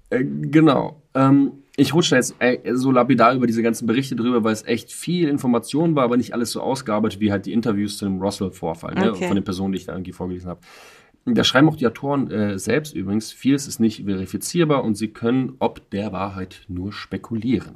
Äh, 0.10 0.24
genau. 0.24 1.02
Ähm, 1.14 1.52
ich 1.78 1.94
rutsche 1.94 2.12
da 2.12 2.16
jetzt 2.18 2.36
äh, 2.40 2.60
so 2.76 2.92
lapidar 2.92 3.34
über 3.34 3.48
diese 3.48 3.62
ganzen 3.62 3.86
Berichte 3.86 4.16
drüber, 4.16 4.44
weil 4.44 4.54
es 4.54 4.64
echt 4.66 4.92
viel 4.92 5.28
Information 5.28 5.96
war, 5.96 6.04
aber 6.06 6.18
nicht 6.18 6.34
alles 6.34 6.52
so 6.52 6.62
ausgearbeitet 6.62 7.20
wie 7.20 7.32
halt 7.32 7.46
die 7.46 7.54
Interviews 7.54 7.98
zu 7.98 8.06
dem 8.06 8.22
Roswell-Vorfall, 8.22 8.94
ne, 8.96 9.12
Okay. 9.12 9.28
von 9.28 9.36
den 9.36 9.44
Personen, 9.44 9.74
die 9.74 9.80
ich 9.80 9.86
da 9.86 9.94
irgendwie 9.94 10.14
vorgelesen 10.14 10.50
habe. 10.50 10.62
Da 11.26 11.44
schreiben 11.44 11.68
auch 11.68 11.76
die 11.76 11.88
Autoren 11.88 12.30
äh, 12.30 12.60
selbst 12.60 12.94
übrigens, 12.96 13.32
vieles 13.32 13.68
ist 13.68 13.80
nicht 13.80 14.06
verifizierbar 14.06 14.84
und 14.84 14.96
sie 14.96 15.08
können 15.08 15.56
ob 15.60 15.90
der 15.90 16.12
Wahrheit 16.14 16.62
nur 16.68 16.94
spekulieren. 16.94 17.76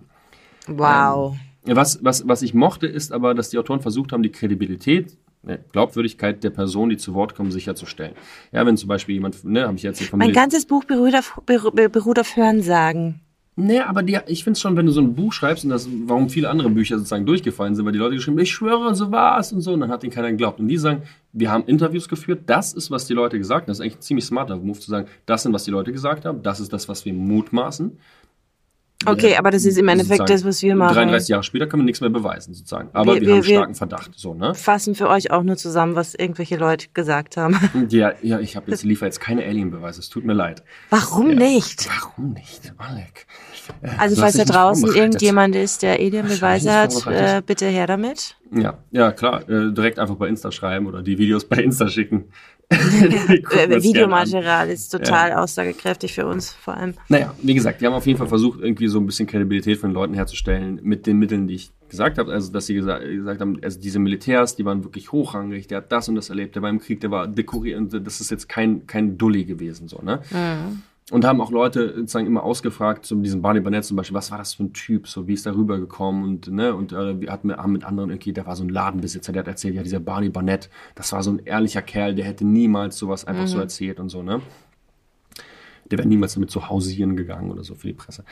Wow. 0.67 1.35
Was, 1.65 2.03
was, 2.03 2.27
was 2.27 2.41
ich 2.41 2.53
mochte, 2.53 2.87
ist 2.87 3.11
aber, 3.11 3.33
dass 3.33 3.49
die 3.49 3.57
Autoren 3.57 3.81
versucht 3.81 4.11
haben, 4.11 4.23
die 4.23 4.31
Kredibilität, 4.31 5.17
ne, 5.43 5.59
Glaubwürdigkeit 5.71 6.43
der 6.43 6.51
Person, 6.51 6.89
die 6.89 6.97
zu 6.97 7.13
Wort 7.15 7.35
kommen, 7.35 7.51
sicherzustellen. 7.51 8.13
Ja, 8.51 8.65
wenn 8.65 8.77
zum 8.77 8.87
Beispiel 8.87 9.15
jemand, 9.15 9.43
ne, 9.43 9.63
habe 9.67 9.75
ich 9.75 9.83
jetzt 9.83 10.01
von 10.03 10.19
Mein 10.19 10.31
ganzes 10.31 10.65
Buch 10.65 10.83
beruht 10.85 11.15
auf, 11.15 11.41
beru- 11.45 11.89
beruht 11.89 12.19
auf 12.19 12.35
Hörensagen. 12.35 13.19
Nee, 13.61 13.81
aber 13.81 14.03
die, 14.03 14.17
ich 14.27 14.45
finde 14.45 14.55
es 14.55 14.61
schon, 14.61 14.77
wenn 14.77 14.85
du 14.85 14.93
so 14.93 15.01
ein 15.01 15.15
Buch 15.15 15.33
schreibst 15.33 15.65
und 15.65 15.69
das, 15.69 15.85
warum 16.05 16.29
viele 16.29 16.49
andere 16.49 16.69
Bücher 16.69 16.95
sozusagen 16.97 17.25
durchgefallen 17.25 17.75
sind, 17.75 17.83
weil 17.83 17.91
die 17.91 17.99
Leute 17.99 18.15
geschrieben, 18.15 18.39
ich 18.39 18.51
schwöre, 18.51 18.95
so 18.95 19.11
war 19.11 19.37
es 19.37 19.51
und 19.51 19.59
so, 19.59 19.73
und 19.73 19.81
dann 19.81 19.91
hat 19.91 20.01
ihnen 20.05 20.13
keiner 20.13 20.31
geglaubt. 20.31 20.61
Und 20.61 20.69
die 20.69 20.77
sagen, 20.77 21.01
wir 21.33 21.51
haben 21.51 21.65
Interviews 21.65 22.07
geführt, 22.07 22.43
das 22.45 22.71
ist, 22.71 22.89
was 22.89 23.05
die 23.05 23.13
Leute 23.13 23.37
gesagt 23.37 23.63
haben. 23.63 23.67
Das 23.67 23.79
ist 23.79 23.81
eigentlich 23.81 23.97
ein 23.97 24.01
ziemlich 24.01 24.23
smarter 24.23 24.55
Move 24.55 24.79
zu 24.79 24.89
sagen, 24.89 25.09
das 25.25 25.43
sind, 25.43 25.51
was 25.51 25.65
die 25.65 25.71
Leute 25.71 25.91
gesagt 25.91 26.23
haben, 26.23 26.41
das 26.41 26.61
ist 26.61 26.71
das, 26.71 26.87
was 26.87 27.03
wir 27.03 27.13
mutmaßen. 27.13 27.97
Okay, 29.05 29.37
aber 29.37 29.49
das 29.49 29.63
ist 29.63 29.77
im 29.77 29.87
Endeffekt 29.87 30.29
das, 30.29 30.43
was 30.43 30.61
wir 30.61 30.75
machen. 30.75 30.93
33 30.93 31.29
Jahre 31.29 31.43
später 31.43 31.67
können 31.67 31.83
wir 31.83 31.85
nichts 31.85 32.01
mehr 32.01 32.09
beweisen, 32.09 32.53
sozusagen. 32.53 32.89
Aber 32.91 33.13
Wir- 33.15 33.21
wir, 33.21 33.27
wir- 33.27 33.33
haben 33.35 33.43
wir- 33.47 33.55
starken 33.55 33.75
Verdacht, 33.75 34.11
so, 34.17 34.33
ne? 34.33 34.53
Fassen 34.55 34.93
für 34.93 35.07
euch 35.07 35.31
auch 35.31 35.43
nur 35.43 35.55
zusammen, 35.55 35.95
was 35.95 36.15
irgendwelche 36.15 36.57
Leute 36.57 36.87
gesagt 36.93 37.37
haben. 37.37 37.57
Ja, 37.89 38.11
ja, 38.21 38.39
ich 38.39 38.55
habe 38.57 38.69
jetzt 38.71 38.83
liefere 38.83 39.05
jetzt 39.05 39.21
keine 39.21 39.43
Alien-Beweise, 39.45 40.01
es 40.01 40.09
tut 40.09 40.25
mir 40.25 40.33
leid. 40.33 40.63
Warum 40.89 41.29
nicht? 41.29 41.87
Warum 41.89 42.33
nicht, 42.33 42.73
Alec? 42.77 43.25
Also 43.97 44.15
Du 44.15 44.21
falls 44.21 44.35
da 44.35 44.43
draußen 44.45 44.93
irgendjemand 44.93 45.55
ist, 45.55 45.81
der 45.81 45.93
Alien-Beweise 45.99 46.73
hat, 46.73 47.05
äh, 47.07 47.41
bitte 47.45 47.67
her 47.67 47.87
damit. 47.87 48.35
Ja, 48.51 48.79
ja, 48.91 49.11
klar. 49.11 49.47
Äh, 49.49 49.71
direkt 49.71 49.97
einfach 49.99 50.15
bei 50.15 50.27
Insta 50.27 50.51
schreiben 50.51 50.87
oder 50.87 51.01
die 51.03 51.17
Videos 51.17 51.45
bei 51.45 51.57
Insta 51.57 51.87
schicken. 51.87 52.25
Wir 53.49 53.71
Äh, 53.71 53.83
Videomaterial 53.83 54.69
ist 54.69 54.89
total 54.89 55.33
aussagekräftig 55.33 56.13
für 56.13 56.27
uns 56.27 56.51
vor 56.51 56.75
allem. 56.75 56.93
Naja, 57.07 57.33
wie 57.41 57.53
gesagt, 57.55 57.81
die 57.81 57.87
haben 57.87 57.93
auf 57.93 58.05
jeden 58.05 58.19
Fall 58.19 58.27
versucht, 58.27 58.59
irgendwie 58.61 58.87
so 58.87 58.99
ein 58.99 59.05
bisschen 59.07 59.25
Kredibilität 59.25 59.79
von 59.79 59.89
den 59.89 59.95
Leuten 59.95 60.13
herzustellen 60.13 60.79
mit 60.83 61.07
den 61.07 61.17
Mitteln, 61.17 61.47
die 61.47 61.55
ich 61.55 61.71
gesagt 61.89 62.19
habe. 62.19 62.31
Also, 62.31 62.51
dass 62.51 62.67
sie 62.67 62.75
gesa 62.75 62.99
gesagt 62.99 63.41
haben, 63.41 63.59
also 63.63 63.79
diese 63.79 63.97
Militärs, 63.97 64.55
die 64.55 64.65
waren 64.65 64.83
wirklich 64.83 65.11
hochrangig, 65.11 65.67
der 65.67 65.79
hat 65.79 65.91
das 65.91 66.09
und 66.09 66.15
das 66.15 66.29
erlebt, 66.29 66.55
der 66.55 66.61
war 66.61 66.69
im 66.69 66.79
Krieg, 66.79 67.01
der 67.01 67.09
war 67.09 67.27
dekoriert 67.27 67.79
und 67.79 68.05
das 68.05 68.21
ist 68.21 68.29
jetzt 68.29 68.47
kein, 68.47 68.85
kein 68.85 69.17
Dulli 69.17 69.45
gewesen, 69.45 69.87
so, 69.87 69.99
ne? 70.03 70.21
Und 71.11 71.25
haben 71.25 71.41
auch 71.41 71.49
Leute 71.49 71.95
sozusagen 71.95 72.27
immer 72.27 72.43
ausgefragt, 72.43 73.03
zu 73.05 73.15
diesem 73.15 73.41
Barney 73.41 73.61
Barnett 73.61 73.83
zum 73.83 73.97
Beispiel, 73.97 74.15
was 74.15 74.29
war 74.29 74.37
das 74.37 74.53
für 74.53 74.63
ein 74.63 74.73
Typ, 74.73 75.07
so 75.07 75.27
wie 75.27 75.33
ist 75.33 75.45
der 75.45 75.55
rübergekommen 75.55 76.23
und 76.23 76.47
ne 76.51 76.75
und 76.75 76.93
äh, 76.93 77.19
wir 77.19 77.31
hatten 77.31 77.51
haben 77.51 77.71
mit 77.71 77.83
anderen 77.83 78.11
irgendwie, 78.11 78.31
der 78.31 78.45
war 78.45 78.55
so 78.55 78.63
ein 78.63 78.69
Ladenbesitzer, 78.69 79.31
der 79.31 79.41
hat 79.41 79.47
erzählt, 79.47 79.73
ja 79.73 79.81
dieser 79.81 79.99
Barney 79.99 80.29
Barnett, 80.29 80.69
das 80.93 81.11
war 81.11 81.23
so 81.23 81.31
ein 81.31 81.39
ehrlicher 81.39 81.81
Kerl, 81.81 82.13
der 82.13 82.25
hätte 82.25 82.45
niemals 82.45 82.97
sowas 82.97 83.25
einfach 83.25 83.47
so 83.47 83.59
erzählt 83.59 83.99
und 83.99 84.09
so 84.09 84.21
ne. 84.21 84.41
Der 85.89 85.97
wäre 85.97 86.07
niemals 86.07 86.35
damit 86.35 86.51
zu 86.51 86.69
hausieren 86.69 87.15
gegangen 87.15 87.49
oder 87.49 87.63
so 87.63 87.73
für 87.73 87.87
die 87.87 87.93
Presse. 87.93 88.23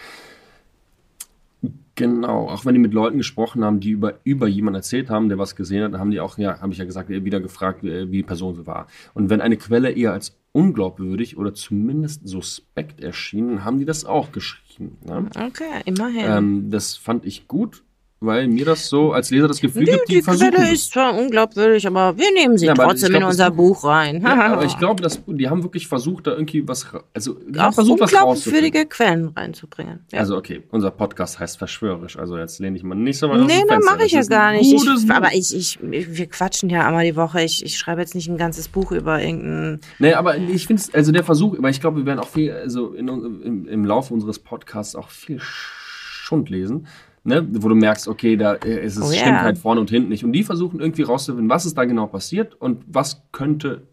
Genau, 1.98 2.48
auch 2.48 2.64
wenn 2.64 2.76
die 2.76 2.80
mit 2.80 2.93
Leuten 2.93 3.18
gesprochen 3.18 3.66
haben, 3.66 3.80
die 3.80 3.89
über, 3.89 4.20
über 4.24 4.48
jemanden 4.48 4.76
erzählt 4.76 5.10
haben, 5.10 5.30
der 5.30 5.39
was 5.39 5.56
gesehen 5.56 5.84
hat, 5.84 5.93
dann 5.93 6.00
haben 6.00 6.12
die 6.12 6.20
auch, 6.20 6.38
ja, 6.38 6.62
habe 6.62 6.72
ich 6.72 6.78
ja 6.78 6.86
gesagt, 6.86 7.10
wieder 7.10 7.39
gefragt, 7.39 7.84
äh, 7.84 8.12
wie 8.12 8.18
die 8.18 8.24
Person 8.24 8.54
so 8.54 8.68
war. 8.68 8.86
Und 9.16 9.32
wenn 9.32 9.41
eine 9.41 9.58
Quelle 9.58 9.89
eher 9.89 10.14
als 10.14 10.38
unglaubwürdig 10.52 11.38
oder 11.38 11.56
zumindest 11.56 12.28
suspekt 12.28 13.02
erschien, 13.02 13.66
haben 13.66 13.80
die 13.80 13.86
das 13.86 14.06
auch 14.06 14.32
geschrieben. 14.32 14.98
Ne? 15.08 15.28
Okay, 15.36 15.82
immerhin. 15.86 16.26
Ähm, 16.26 16.70
das 16.70 16.95
fand 16.95 17.26
ich 17.26 17.48
gut, 17.48 17.84
weil 18.20 18.47
mir 18.47 18.65
das 18.65 18.88
so 18.89 19.11
als 19.11 19.30
Leser 19.30 19.47
das 19.47 19.59
Gefühl 19.61 19.86
die, 19.86 19.91
gibt, 19.91 20.09
die, 20.09 20.15
die 20.15 20.22
versuchen 20.24 20.51
Quelle 20.51 20.72
ist 20.74 20.91
zwar 20.91 21.13
unglaubwürdig, 21.15 21.86
aber 21.86 22.18
wir 22.18 22.34
nehmen 22.34 22.57
sie 22.57 22.65
Ja, 22.65 22.74
trotzdem 22.74 23.09
glaub, 23.09 23.22
in 23.22 23.28
unser 23.28 23.51
Buch- 23.51 23.84
rein. 23.84 24.22
Ja, 24.24 24.41
aber 24.53 24.65
ich 24.65 24.78
glaube, 24.80 25.03
dass 25.03 25.22
die 25.28 25.47
haben 25.49 25.61
wirklich 25.61 25.88
versucht, 25.88 26.26
da 26.26 26.32
irgendwie 26.32 26.68
was, 26.68 26.88
also 27.13 27.38
auch 27.59 27.74
versucht, 27.74 27.99
was 27.99 28.11
unglaubwürdige 28.13 28.86
Quellen 28.88 29.28
reinzubringen. 29.36 29.99
Ja. 30.11 30.20
Also 30.20 30.36
okay, 30.36 30.63
unser 30.72 30.89
Podcast 30.89 31.39
heißt 31.39 31.57
verschwörerisch, 31.59 32.18
also 32.18 32.38
jetzt 32.38 32.59
lehne 32.59 32.76
ich 32.78 32.84
mal 32.84 32.95
nicht 32.95 33.20
so 33.20 33.30
weit 33.30 33.41
aus 33.41 33.47
Nee, 33.47 33.63
Fenster. 33.68 33.80
mache 33.91 34.05
ich 34.05 34.13
Das 34.13 34.28
ja 34.30 34.36
gar 34.38 34.51
nicht. 34.53 34.74
Ich, 34.74 35.11
aber 35.11 35.34
ich, 35.34 35.55
ich, 35.55 35.80
wir 35.82 36.26
quatschen 36.28 36.70
ja 36.72 36.88
einmal 36.88 37.05
die 37.05 37.15
Woche. 37.15 37.43
Ich, 37.43 37.63
ich 37.63 37.78
schreibe 37.78 38.01
jetzt 38.01 38.15
nicht 38.15 38.28
ein 38.30 38.38
ganzes 38.38 38.68
Buch 38.68 38.91
über 38.91 39.22
irgendein. 39.22 39.80
Nee, 39.99 40.13
aber 40.13 40.38
ich 40.38 40.65
finde 40.65 40.82
es, 40.82 40.93
also 40.93 41.11
der 41.11 41.24
Versuch, 41.24 41.55
weil 41.59 41.70
ich 41.72 41.82
glaube, 41.82 41.97
wir 41.97 42.05
werden 42.07 42.20
auch 42.20 42.28
viel, 42.30 42.51
also 42.51 42.93
in, 42.93 43.07
im, 43.07 43.68
im 43.68 43.86
Laufe 43.86 44.13
unseres 44.13 44.39
Podcasts 44.39 44.95
auch 44.95 45.09
viel 45.09 45.39
Schund 45.39 46.49
lesen, 46.49 46.88
ne? 47.28 47.47
wo 47.49 47.69
du 47.69 47.75
merkst, 47.75 48.07
okay, 48.07 48.38
da 48.38 48.55
äh, 48.55 48.86
ist 48.86 48.97
es 48.97 49.03
Oh 49.03 49.11
stimmt 49.11 49.41
halt 49.41 49.57
vorne 49.57 49.82
und 49.82 49.89
hinten 49.89 50.09
nicht. 50.09 50.23
Und 50.23 50.32
die 50.32 50.43
versuchen 50.43 50.80
irgendwie 50.80 51.03
rauszufinden, 51.03 51.49
was 51.49 51.65
ist 51.65 51.78
da 51.78 51.86
genau 51.86 52.07
passiert 52.07 52.55
und 52.55 52.84
was 52.88 53.21
könnte 53.32 53.84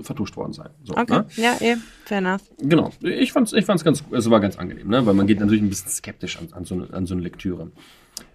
vertuscht 0.00 0.36
worden 0.36 0.54
sein. 0.54 0.70
So, 0.84 0.96
Okay, 0.96 1.18
ne? 1.18 1.26
ja, 1.36 1.54
eh, 1.60 1.76
fair 2.06 2.18
enough. 2.18 2.42
Genau. 2.58 2.90
Ich 3.02 3.32
fand's, 3.32 3.52
ich 3.52 3.66
fand's 3.66 3.84
ganz, 3.84 4.02
es 4.10 4.30
war 4.30 4.40
ganz 4.40 4.56
angenehm, 4.56 4.88
ne? 4.88 5.04
weil 5.04 5.12
man 5.12 5.26
geht 5.26 5.38
natürlich 5.38 5.60
ein 5.60 5.68
bisschen 5.68 5.90
skeptisch 5.90 6.38
an, 6.38 6.48
an, 6.52 6.64
so, 6.64 6.74
eine, 6.74 6.92
an 6.94 7.04
so 7.04 7.14
eine 7.14 7.22
Lektüre. 7.22 7.70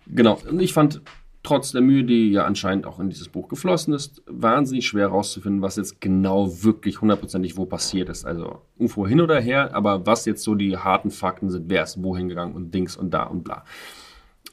Genau. 0.06 0.40
Und 0.48 0.60
ich 0.60 0.74
fand 0.74 1.02
trotz 1.42 1.72
der 1.72 1.82
Mühe, 1.82 2.04
die 2.04 2.32
ja 2.32 2.44
anscheinend 2.44 2.86
auch 2.86 3.00
in 3.00 3.10
dieses 3.10 3.30
Buch 3.30 3.48
geflossen 3.48 3.94
ist, 3.94 4.22
wahnsinnig 4.28 4.86
schwer 4.86 5.10
herauszufinden, 5.10 5.62
was 5.62 5.78
jetzt 5.78 6.02
genau 6.02 6.64
wirklich 6.64 7.02
hundertprozentig 7.02 7.58
wo 7.58 7.66
passiert 7.66 8.10
ist. 8.10 8.26
Also 8.26 8.62
UFO 8.78 9.08
hin 9.08 9.22
oder 9.22 9.40
her, 9.40 9.74
aber 9.74 10.06
was 10.06 10.26
jetzt 10.26 10.44
so 10.44 10.56
die 10.56 10.78
harten 10.78 11.10
Fakten 11.10 11.50
sind, 11.50 11.70
wer 11.70 11.84
ist 11.84 12.04
wohin 12.04 12.28
gegangen 12.28 12.54
und 12.54 12.74
Dings 12.74 12.98
und 12.98 13.12
da 13.12 13.24
und 13.24 13.44
bla. 13.44 13.64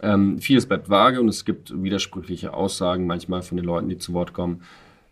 Ähm, 0.02 0.38
vieles 0.38 0.66
bleibt 0.66 0.90
vage 0.90 1.20
und 1.20 1.28
es 1.28 1.44
gibt 1.44 1.72
widersprüchliche 1.82 2.52
Aussagen 2.52 3.06
manchmal 3.06 3.42
von 3.42 3.56
den 3.56 3.64
Leuten, 3.64 3.88
die 3.88 3.98
zu 3.98 4.12
Wort 4.12 4.32
kommen. 4.32 4.62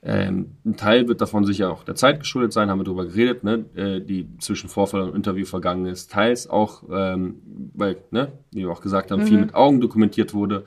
Ähm, 0.04 0.56
ein 0.66 0.76
Teil 0.76 1.06
wird 1.06 1.20
davon 1.20 1.44
sicher 1.44 1.70
auch 1.70 1.84
der 1.84 1.94
Zeit 1.94 2.18
geschuldet 2.18 2.52
sein, 2.52 2.68
haben 2.68 2.80
wir 2.80 2.84
darüber 2.84 3.06
geredet, 3.06 3.44
ne, 3.44 3.64
äh, 3.76 4.00
die 4.00 4.26
zwischen 4.38 4.68
Vorfall 4.68 5.02
und 5.02 5.14
Interview 5.14 5.44
vergangen 5.46 5.86
ist. 5.86 6.10
Teils 6.10 6.50
auch, 6.50 6.82
ähm, 6.92 7.36
weil, 7.74 7.98
ne, 8.10 8.32
wie 8.50 8.60
wir 8.62 8.70
auch 8.70 8.80
gesagt 8.80 9.12
haben, 9.12 9.24
viel 9.26 9.38
mit 9.38 9.54
Augen 9.54 9.80
dokumentiert 9.80 10.34
wurde. 10.34 10.64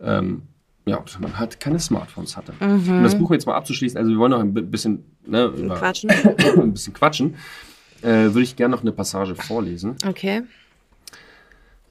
Ähm, 0.00 0.42
ja, 0.84 1.02
man 1.20 1.38
halt 1.38 1.60
keine 1.60 1.78
Smartphones 1.78 2.36
hatte. 2.36 2.52
Um 2.60 3.02
das 3.02 3.16
Buch 3.18 3.30
jetzt 3.30 3.46
mal 3.46 3.54
abzuschließen, 3.54 3.98
also 3.98 4.10
wir 4.10 4.18
wollen 4.18 4.30
noch 4.32 4.40
ein 4.40 4.52
bi- 4.54 4.62
bisschen, 4.62 5.04
ne, 5.26 5.46
über, 5.46 5.76
Quatschen. 5.76 6.10
ein 6.60 6.72
bisschen 6.72 6.92
quatschen, 6.92 7.34
äh, 8.02 8.24
würde 8.24 8.42
ich 8.42 8.54
gerne 8.56 8.74
noch 8.74 8.82
eine 8.82 8.92
Passage 8.92 9.34
vorlesen 9.34 9.96
Okay, 10.06 10.42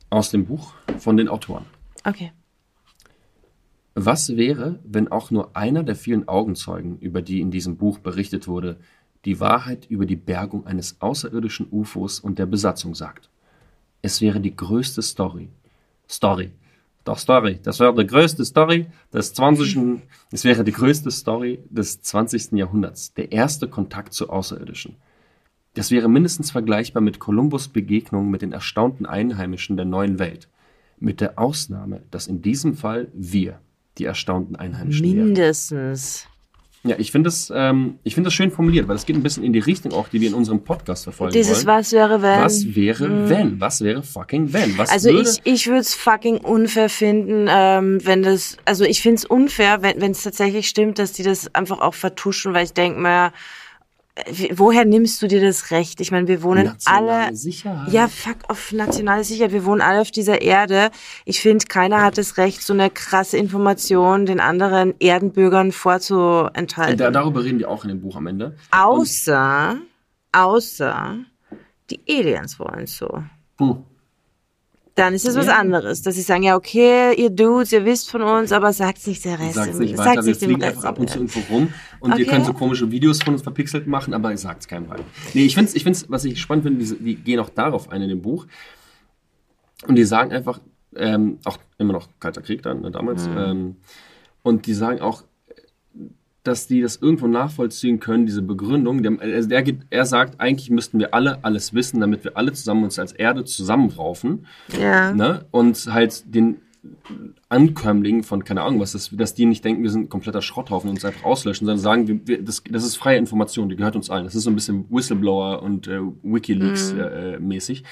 aus 0.09 0.31
dem 0.31 0.45
Buch 0.45 0.73
von 0.99 1.17
den 1.17 1.29
Autoren. 1.29 1.65
okay. 2.05 2.31
Was 3.99 4.37
wäre, 4.37 4.79
wenn 4.83 5.07
auch 5.07 5.31
nur 5.31 5.57
einer 5.57 5.81
der 5.81 5.95
vielen 5.95 6.27
Augenzeugen, 6.27 6.99
über 6.99 7.23
die 7.23 7.41
in 7.41 7.49
diesem 7.49 7.77
Buch 7.77 7.97
berichtet 7.97 8.47
wurde, 8.47 8.77
die 9.25 9.39
Wahrheit 9.39 9.87
über 9.89 10.05
die 10.05 10.15
Bergung 10.15 10.67
eines 10.67 11.01
außerirdischen 11.01 11.67
UFOs 11.71 12.19
und 12.19 12.37
der 12.37 12.45
Besatzung 12.45 12.93
sagt? 12.93 13.31
Es 14.03 14.21
wäre 14.21 14.39
die 14.39 14.55
größte 14.55 15.01
Story. 15.01 15.49
Story. 16.07 16.51
Doch 17.05 17.17
Story. 17.17 17.59
Das 17.63 17.79
wäre 17.79 17.95
die 17.95 18.05
größte 18.05 18.45
Story 18.45 18.85
des 19.11 19.33
20. 19.33 19.77
Es 20.31 20.43
wäre 20.43 20.63
die 20.63 20.73
größte 20.73 21.09
Story 21.09 21.59
des 21.69 22.01
20. 22.03 22.51
Jahrhunderts. 22.51 23.15
Der 23.15 23.31
erste 23.31 23.67
Kontakt 23.67 24.13
zu 24.13 24.29
Außerirdischen. 24.29 24.95
Das 25.77 25.91
wäre 25.91 26.09
mindestens 26.09 26.49
vergleichbar 26.49 27.01
mit 27.01 27.19
Kolumbus 27.19 27.67
Begegnung 27.67 28.31
mit 28.31 28.41
den 28.41 28.51
erstaunten 28.51 29.05
Einheimischen 29.05 29.77
der 29.77 29.85
neuen 29.85 30.17
Welt. 30.17 30.49
Mit 30.99 31.21
der 31.21 31.37
Ausnahme, 31.37 32.01
dass 32.09 32.25
in 32.25 32.41
diesem 32.41 32.73
Fall 32.73 33.09
wir 33.13 33.59
die 33.99 34.05
erstaunten 34.05 34.55
Einheimischen 34.55 35.05
wären. 35.05 35.25
Mindestens. 35.27 36.27
Ja, 36.83 36.95
ich 36.97 37.11
finde 37.11 37.27
das, 37.27 37.51
ähm, 37.53 37.99
ich 38.03 38.15
finde 38.15 38.27
das 38.27 38.33
schön 38.33 38.49
formuliert, 38.49 38.87
weil 38.87 38.95
es 38.95 39.05
geht 39.05 39.15
ein 39.15 39.21
bisschen 39.21 39.43
in 39.43 39.53
die 39.53 39.59
Richtung 39.59 39.93
auch, 39.93 40.07
die 40.07 40.21
wir 40.21 40.29
in 40.29 40.33
unserem 40.33 40.63
Podcast 40.63 41.03
verfolgen 41.03 41.33
Dieses 41.33 41.65
wollen. 41.65 41.77
Was 41.77 41.91
wäre 41.91 42.21
wenn. 42.21 42.41
Was 42.41 42.75
wäre 42.75 43.29
wenn? 43.29 43.59
Was 43.59 43.81
wäre 43.81 44.01
fucking 44.01 44.53
wenn? 44.53 44.77
Was 44.77 44.89
Also 44.89 45.09
ich, 45.09 45.41
ich 45.43 45.67
würde 45.67 45.81
es 45.81 45.93
fucking 45.93 46.37
unfair 46.37 46.89
finden, 46.89 47.47
ähm, 47.49 47.99
wenn 48.03 48.23
das, 48.23 48.57
also 48.65 48.83
ich 48.83 49.01
finde 49.01 49.17
es 49.17 49.25
unfair, 49.25 49.81
wenn 49.83 50.11
es 50.11 50.23
tatsächlich 50.23 50.67
stimmt, 50.69 50.97
dass 50.97 51.11
die 51.11 51.23
das 51.23 51.53
einfach 51.53 51.81
auch 51.81 51.93
vertuschen, 51.93 52.53
weil 52.53 52.65
ich 52.65 52.73
denke 52.73 52.99
mir, 52.99 53.31
woher 54.53 54.85
nimmst 54.85 55.21
du 55.21 55.27
dir 55.27 55.41
das 55.41 55.71
Recht? 55.71 56.01
Ich 56.01 56.11
meine, 56.11 56.27
wir 56.27 56.43
wohnen 56.43 56.65
Nationale 56.65 57.11
alle. 57.11 57.35
Sicherheit. 57.35 57.91
Ja, 57.93 58.07
fuck 58.07 58.37
auf 58.47 58.71
nationale 58.71 59.23
Sicherheit. 59.23 59.51
Wir 59.51 59.65
wohnen 59.65 59.81
alle 59.81 60.01
auf 60.01 60.11
dieser 60.11 60.41
Erde. 60.41 60.89
Ich 61.25 61.41
finde, 61.41 61.65
keiner 61.65 62.01
hat 62.01 62.17
das 62.17 62.37
Recht, 62.37 62.61
so 62.61 62.73
eine 62.73 62.89
krasse 62.89 63.37
Information 63.37 64.25
den 64.25 64.39
anderen 64.39 64.93
Erdenbürgern 64.99 65.71
vorzuenthalten. 65.71 66.97
da, 66.97 67.11
darüber 67.11 67.43
reden 67.43 67.59
die 67.59 67.65
auch 67.65 67.83
in 67.83 67.89
dem 67.89 68.01
Buch 68.01 68.15
am 68.15 68.27
Ende. 68.27 68.55
außer, 68.71 69.77
außer 70.31 71.17
die 71.89 72.01
Aliens 72.09 72.59
wollen 72.59 72.87
so. 72.87 73.23
Hm. 73.59 73.83
Dann 74.97 75.13
ist 75.13 75.25
es 75.27 75.35
was 75.35 75.47
anderes, 75.47 76.01
dass 76.01 76.15
sie 76.15 76.21
sagen, 76.23 76.41
ja, 76.43 76.55
okay, 76.55 77.13
ihr 77.15 77.29
Dudes, 77.29 77.71
ihr 77.71 77.85
wisst 77.85 78.09
von 78.09 78.23
uns, 78.23 78.51
aber 78.51 78.73
sagt's 78.73 79.05
nicht 79.07 79.23
der 79.23 79.39
Rest. 79.39 79.53
Sagt 79.53 79.75
nicht 79.79 79.95
weiter, 79.97 80.15
wir 80.15 80.23
nicht 80.23 80.41
dem 80.41 80.47
fliegen 80.49 80.63
Rest. 80.63 80.75
einfach 80.77 80.89
ab 80.89 80.99
und 80.99 81.09
zu 81.09 81.19
irgendwo 81.19 81.39
rum 81.53 81.73
und 81.99 82.09
ihr 82.17 82.25
Okay. 82.25 82.25
könnt 82.25 82.45
so 82.47 82.53
komische 82.53 82.89
Videos 82.91 83.21
von 83.21 83.33
uns 83.35 83.43
verpixelt 83.43 83.85
machen, 83.87 84.13
aber 84.15 84.31
ihr 84.31 84.37
sagt 84.39 84.61
es 84.61 84.67
keinem 84.67 84.89
weiter. 84.89 85.03
Nee, 85.35 85.45
ich 85.45 85.53
finde 85.55 85.71
ich 85.75 85.83
find's, 85.83 86.05
was 86.09 86.25
ich 86.25 86.41
spannend 86.41 86.65
finde, 86.65 86.79
diese- 86.79 86.95
die 86.95 87.15
gehen 87.15 87.39
auch 87.39 87.49
darauf 87.49 87.91
ein 87.91 88.01
in 88.01 88.09
dem 88.09 88.21
Buch 88.23 88.47
und 89.87 89.95
die 89.95 90.03
sagen 90.03 90.31
einfach, 90.31 90.59
ähm, 90.95 91.37
auch 91.45 91.59
immer 91.77 91.93
noch 91.93 92.09
Kalter 92.19 92.41
Krieg 92.41 92.63
dann, 92.63 92.81
ne, 92.81 92.89
damals, 92.89 93.27
Mhm. 93.29 93.37
ähm, 93.37 93.75
und 94.41 94.65
die 94.65 94.73
sagen 94.73 94.99
auch, 94.99 95.23
dass 96.47 96.67
die 96.67 96.81
das 96.81 96.97
irgendwo 96.97 97.27
nachvollziehen 97.27 97.99
können, 97.99 98.25
diese 98.25 98.41
Begründung. 98.41 99.03
Der, 99.03 99.13
also 99.19 99.49
der, 99.49 99.63
er 99.89 100.05
sagt, 100.05 100.39
eigentlich 100.39 100.69
müssten 100.69 100.99
wir 100.99 101.13
alle 101.13 101.43
alles 101.43 101.73
wissen, 101.73 101.99
damit 101.99 102.23
wir 102.23 102.37
alle 102.37 102.53
zusammen 102.53 102.83
uns 102.83 102.97
als 102.99 103.11
Erde 103.11 103.43
zusammenraufen 103.43 104.45
Ja. 104.79 105.13
ne? 105.13 105.45
und 105.51 105.87
halt 105.91 106.33
den 106.33 106.57
Ankömmlingen 107.49 108.23
von, 108.23 108.43
keine 108.43 108.61
Ahnung 108.61 108.79
was, 108.79 108.91
dass, 108.91 109.09
dass 109.11 109.33
die 109.33 109.45
nicht 109.45 109.63
denken, 109.63 109.83
wir 109.83 109.89
sind 109.89 110.03
ein 110.03 110.09
kompletter 110.09 110.41
Schrotthaufen 110.41 110.89
und 110.89 110.97
uns 110.97 111.05
einfach 111.05 111.23
auslöschen, 111.23 111.65
sondern 111.65 111.81
sagen, 111.81 112.07
wir, 112.07 112.27
wir, 112.27 112.41
das, 112.43 112.63
das 112.69 112.83
ist 112.83 112.97
freie 112.97 113.17
Information, 113.17 113.69
die 113.69 113.75
gehört 113.75 113.95
uns 113.95 114.09
allen. 114.09 114.25
Das 114.25 114.35
ist 114.35 114.43
so 114.43 114.49
ein 114.49 114.55
bisschen 114.55 114.85
Whistleblower 114.89 115.61
und 115.63 115.87
äh, 115.87 115.99
Wikileaks 116.23 116.93
äh, 116.93 117.35
äh, 117.35 117.39
mäßig. 117.39 117.83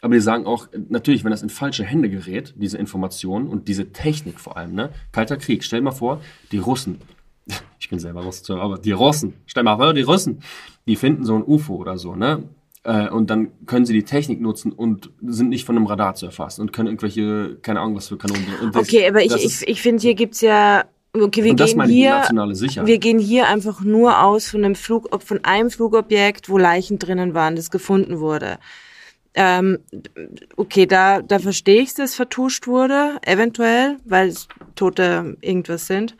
Aber 0.00 0.14
die 0.14 0.20
sagen 0.20 0.46
auch, 0.46 0.72
äh, 0.72 0.78
natürlich, 0.88 1.24
wenn 1.24 1.30
das 1.30 1.42
in 1.42 1.48
falsche 1.50 1.84
Hände 1.84 2.10
gerät, 2.10 2.54
diese 2.56 2.78
Information 2.78 3.48
und 3.48 3.68
diese 3.68 3.92
Technik 3.92 4.38
vor 4.40 4.56
allem, 4.56 4.74
ne? 4.74 4.90
Kalter 5.12 5.36
Krieg, 5.36 5.64
stell 5.64 5.80
mal 5.80 5.90
vor, 5.92 6.20
die 6.52 6.58
Russen, 6.58 6.98
ich 7.80 7.88
bin 7.88 7.98
selber 7.98 8.22
Russe, 8.22 8.54
aber 8.56 8.78
die 8.78 8.92
Russen, 8.92 9.34
stell 9.46 9.62
mal 9.62 9.76
vor, 9.76 9.94
die 9.94 10.02
Russen, 10.02 10.42
die 10.86 10.96
finden 10.96 11.24
so 11.24 11.34
ein 11.36 11.42
UFO 11.46 11.76
oder 11.76 11.98
so, 11.98 12.14
ne? 12.14 12.42
Äh, 12.84 13.08
Und 13.08 13.28
dann 13.30 13.48
können 13.66 13.84
sie 13.86 13.92
die 13.92 14.04
Technik 14.04 14.40
nutzen 14.40 14.72
und 14.72 15.10
sind 15.26 15.48
nicht 15.48 15.64
von 15.64 15.76
einem 15.76 15.86
Radar 15.86 16.14
zu 16.14 16.26
erfassen 16.26 16.60
und 16.62 16.72
können 16.72 16.88
irgendwelche, 16.88 17.56
keine 17.60 17.80
Ahnung, 17.80 17.96
was 17.96 18.08
für 18.08 18.16
Kanonen. 18.16 18.44
Und 18.62 18.74
das- 18.74 18.88
Okay, 18.88 19.08
aber 19.08 19.22
ich, 19.22 19.32
ich, 19.62 19.68
ich 19.68 19.82
finde, 19.82 20.00
hier 20.02 20.14
gibt's 20.14 20.40
ja, 20.40 20.84
okay, 21.12 21.42
wir 21.42 21.50
gehen 21.72 21.78
hier, 21.94 22.10
wir 22.86 22.98
gehen 22.98 23.18
hier 23.18 23.48
einfach 23.48 23.80
nur 23.80 24.22
aus 24.22 24.48
von 24.48 24.64
einem 24.64 24.74
Flug, 24.76 25.08
ob 25.12 25.22
von 25.24 25.44
einem 25.44 25.70
Flugobjekt, 25.70 26.48
wo 26.48 26.56
Leichen 26.56 26.98
drinnen 26.98 27.34
waren, 27.34 27.56
das 27.56 27.70
gefunden 27.70 28.20
wurde. 28.20 28.58
Ähm, 29.34 29.78
okay, 30.56 30.86
da, 30.86 31.20
da 31.22 31.38
verstehe 31.38 31.82
ich, 31.82 31.94
dass 31.94 32.14
vertuscht 32.14 32.66
wurde, 32.66 33.18
eventuell, 33.22 33.96
weil 34.04 34.28
es 34.28 34.48
Tote 34.74 35.36
irgendwas 35.40 35.86
sind. 35.86 36.16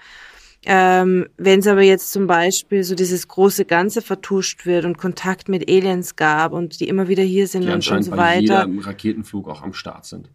Ähm, 0.70 1.26
Wenn 1.38 1.60
es 1.60 1.66
aber 1.66 1.80
jetzt 1.80 2.12
zum 2.12 2.26
Beispiel 2.26 2.84
so 2.84 2.94
dieses 2.94 3.26
große 3.26 3.64
Ganze 3.64 4.02
vertuscht 4.02 4.66
wird 4.66 4.84
und 4.84 4.98
Kontakt 4.98 5.48
mit 5.48 5.66
Aliens 5.66 6.14
gab 6.14 6.52
und 6.52 6.80
die 6.80 6.88
immer 6.88 7.08
wieder 7.08 7.22
hier 7.22 7.46
sind 7.48 7.62
die 7.62 7.68
und, 7.68 7.90
und 7.90 8.02
so 8.02 8.10
bei 8.10 8.16
weiter. 8.18 8.66
jedem 8.66 8.78
Raketenflug 8.78 9.48
auch 9.48 9.62
am 9.62 9.72
Start 9.72 10.04
sind. 10.04 10.28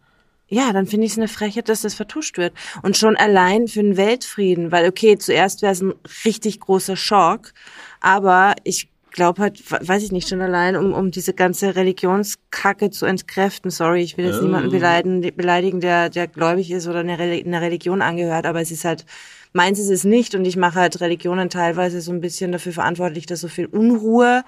Ja, 0.48 0.72
dann 0.72 0.86
finde 0.86 1.06
ich 1.06 1.12
es 1.12 1.18
eine 1.18 1.28
Frechheit, 1.28 1.68
dass 1.68 1.82
das 1.82 1.94
vertuscht 1.94 2.36
wird. 2.36 2.52
Und 2.82 2.96
schon 2.96 3.16
allein 3.16 3.68
für 3.68 3.80
den 3.80 3.96
Weltfrieden, 3.96 4.72
weil 4.72 4.88
okay, 4.88 5.16
zuerst 5.18 5.62
wäre 5.62 5.72
es 5.72 5.80
ein 5.80 5.94
richtig 6.24 6.58
großer 6.58 6.96
Schock, 6.96 7.52
aber 8.00 8.54
ich 8.64 8.88
glaube 9.14 9.40
halt, 9.40 9.58
we- 9.70 9.78
weiß 9.88 10.02
ich 10.02 10.12
nicht, 10.12 10.28
schon 10.28 10.42
allein, 10.42 10.76
um, 10.76 10.92
um 10.92 11.10
diese 11.10 11.32
ganze 11.32 11.74
Religionskacke 11.76 12.90
zu 12.90 13.06
entkräften. 13.06 13.70
Sorry, 13.70 14.02
ich 14.02 14.16
will 14.18 14.26
jetzt 14.26 14.36
Ja. 14.36 14.42
niemanden 14.42 14.70
beleidigen, 14.70 15.20
beleidigen, 15.36 15.80
der, 15.80 16.10
der 16.10 16.26
gläubig 16.26 16.70
ist 16.70 16.86
oder 16.88 16.98
eine, 17.00 17.14
einer 17.16 17.60
Religion 17.62 18.02
angehört, 18.02 18.44
aber 18.44 18.60
es 18.60 18.70
ist 18.70 18.84
halt, 18.84 19.06
meins 19.52 19.78
ist 19.78 19.90
es 19.90 20.04
nicht 20.04 20.34
und 20.34 20.44
ich 20.44 20.56
mache 20.56 20.80
halt 20.80 21.00
Religionen 21.00 21.48
teilweise 21.48 22.00
so 22.00 22.12
ein 22.12 22.20
bisschen 22.20 22.52
dafür 22.52 22.72
verantwortlich, 22.72 23.24
dass 23.26 23.40
so 23.40 23.48
viel 23.48 23.66
Unruhe 23.66 24.42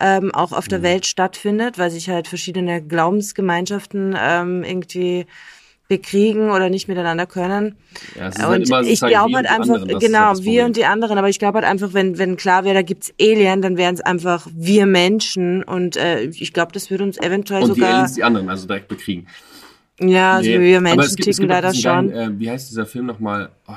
ähm, 0.00 0.34
auch 0.34 0.52
auf 0.52 0.66
Mhm. 0.66 0.70
der 0.70 0.82
Welt 0.82 1.06
stattfindet, 1.06 1.78
weil 1.78 1.90
sich 1.90 2.08
halt 2.08 2.28
verschiedene 2.28 2.80
Glaubensgemeinschaften 2.82 4.16
ähm, 4.18 4.64
irgendwie 4.64 5.26
bekriegen 5.88 6.50
oder 6.50 6.68
nicht 6.68 6.86
miteinander 6.86 7.26
können. 7.26 7.74
Ja, 8.14 8.28
es 8.28 8.38
halt 8.38 8.60
Und 8.60 8.68
immer, 8.68 8.80
es 8.80 8.86
ich 8.88 9.02
halt 9.02 9.12
glaube 9.12 9.34
halt 9.34 9.46
und 9.46 9.50
die 9.54 9.60
einfach, 9.60 9.74
anderen, 9.82 9.98
genau, 9.98 10.18
halt 10.28 10.44
wir 10.44 10.64
und 10.66 10.76
die 10.76 10.84
anderen, 10.84 11.18
aber 11.18 11.28
ich 11.30 11.38
glaube 11.38 11.58
halt 11.58 11.66
einfach, 11.66 11.94
wenn, 11.94 12.18
wenn 12.18 12.36
klar 12.36 12.64
wäre, 12.64 12.74
da 12.74 12.82
gibt's 12.82 13.12
Alien, 13.20 13.62
dann 13.62 13.76
wären 13.78 13.94
es 13.94 14.00
einfach 14.02 14.46
wir 14.54 14.84
Menschen 14.86 15.62
und 15.64 15.96
äh, 15.96 16.24
ich 16.24 16.52
glaube, 16.52 16.72
das 16.72 16.90
würde 16.90 17.04
uns 17.04 17.16
eventuell 17.18 17.62
Und 17.62 17.74
die 17.74 17.80
sogar, 17.80 17.94
Aliens 17.94 18.12
die 18.14 18.22
anderen, 18.22 18.48
also 18.50 18.66
direkt 18.66 18.88
bekriegen. 18.88 19.26
ja, 19.98 20.34
also 20.34 20.48
Nee, 20.50 20.60
wir 20.60 20.80
Menschen 20.82 21.00
es 21.00 21.16
gibt- 21.16 21.28
es 21.28 21.36
ticken 21.36 21.48
gibt 21.48 21.52
auch 21.52 21.62
leider 21.64 21.74
schon. 21.74 22.10
Geilen, 22.10 22.36
äh, 22.36 22.38
wie 22.40 22.50
heißt 22.50 22.70
dieser 22.70 22.84
Film 22.86 23.06
nochmal? 23.06 23.48
Oh, 23.66 23.72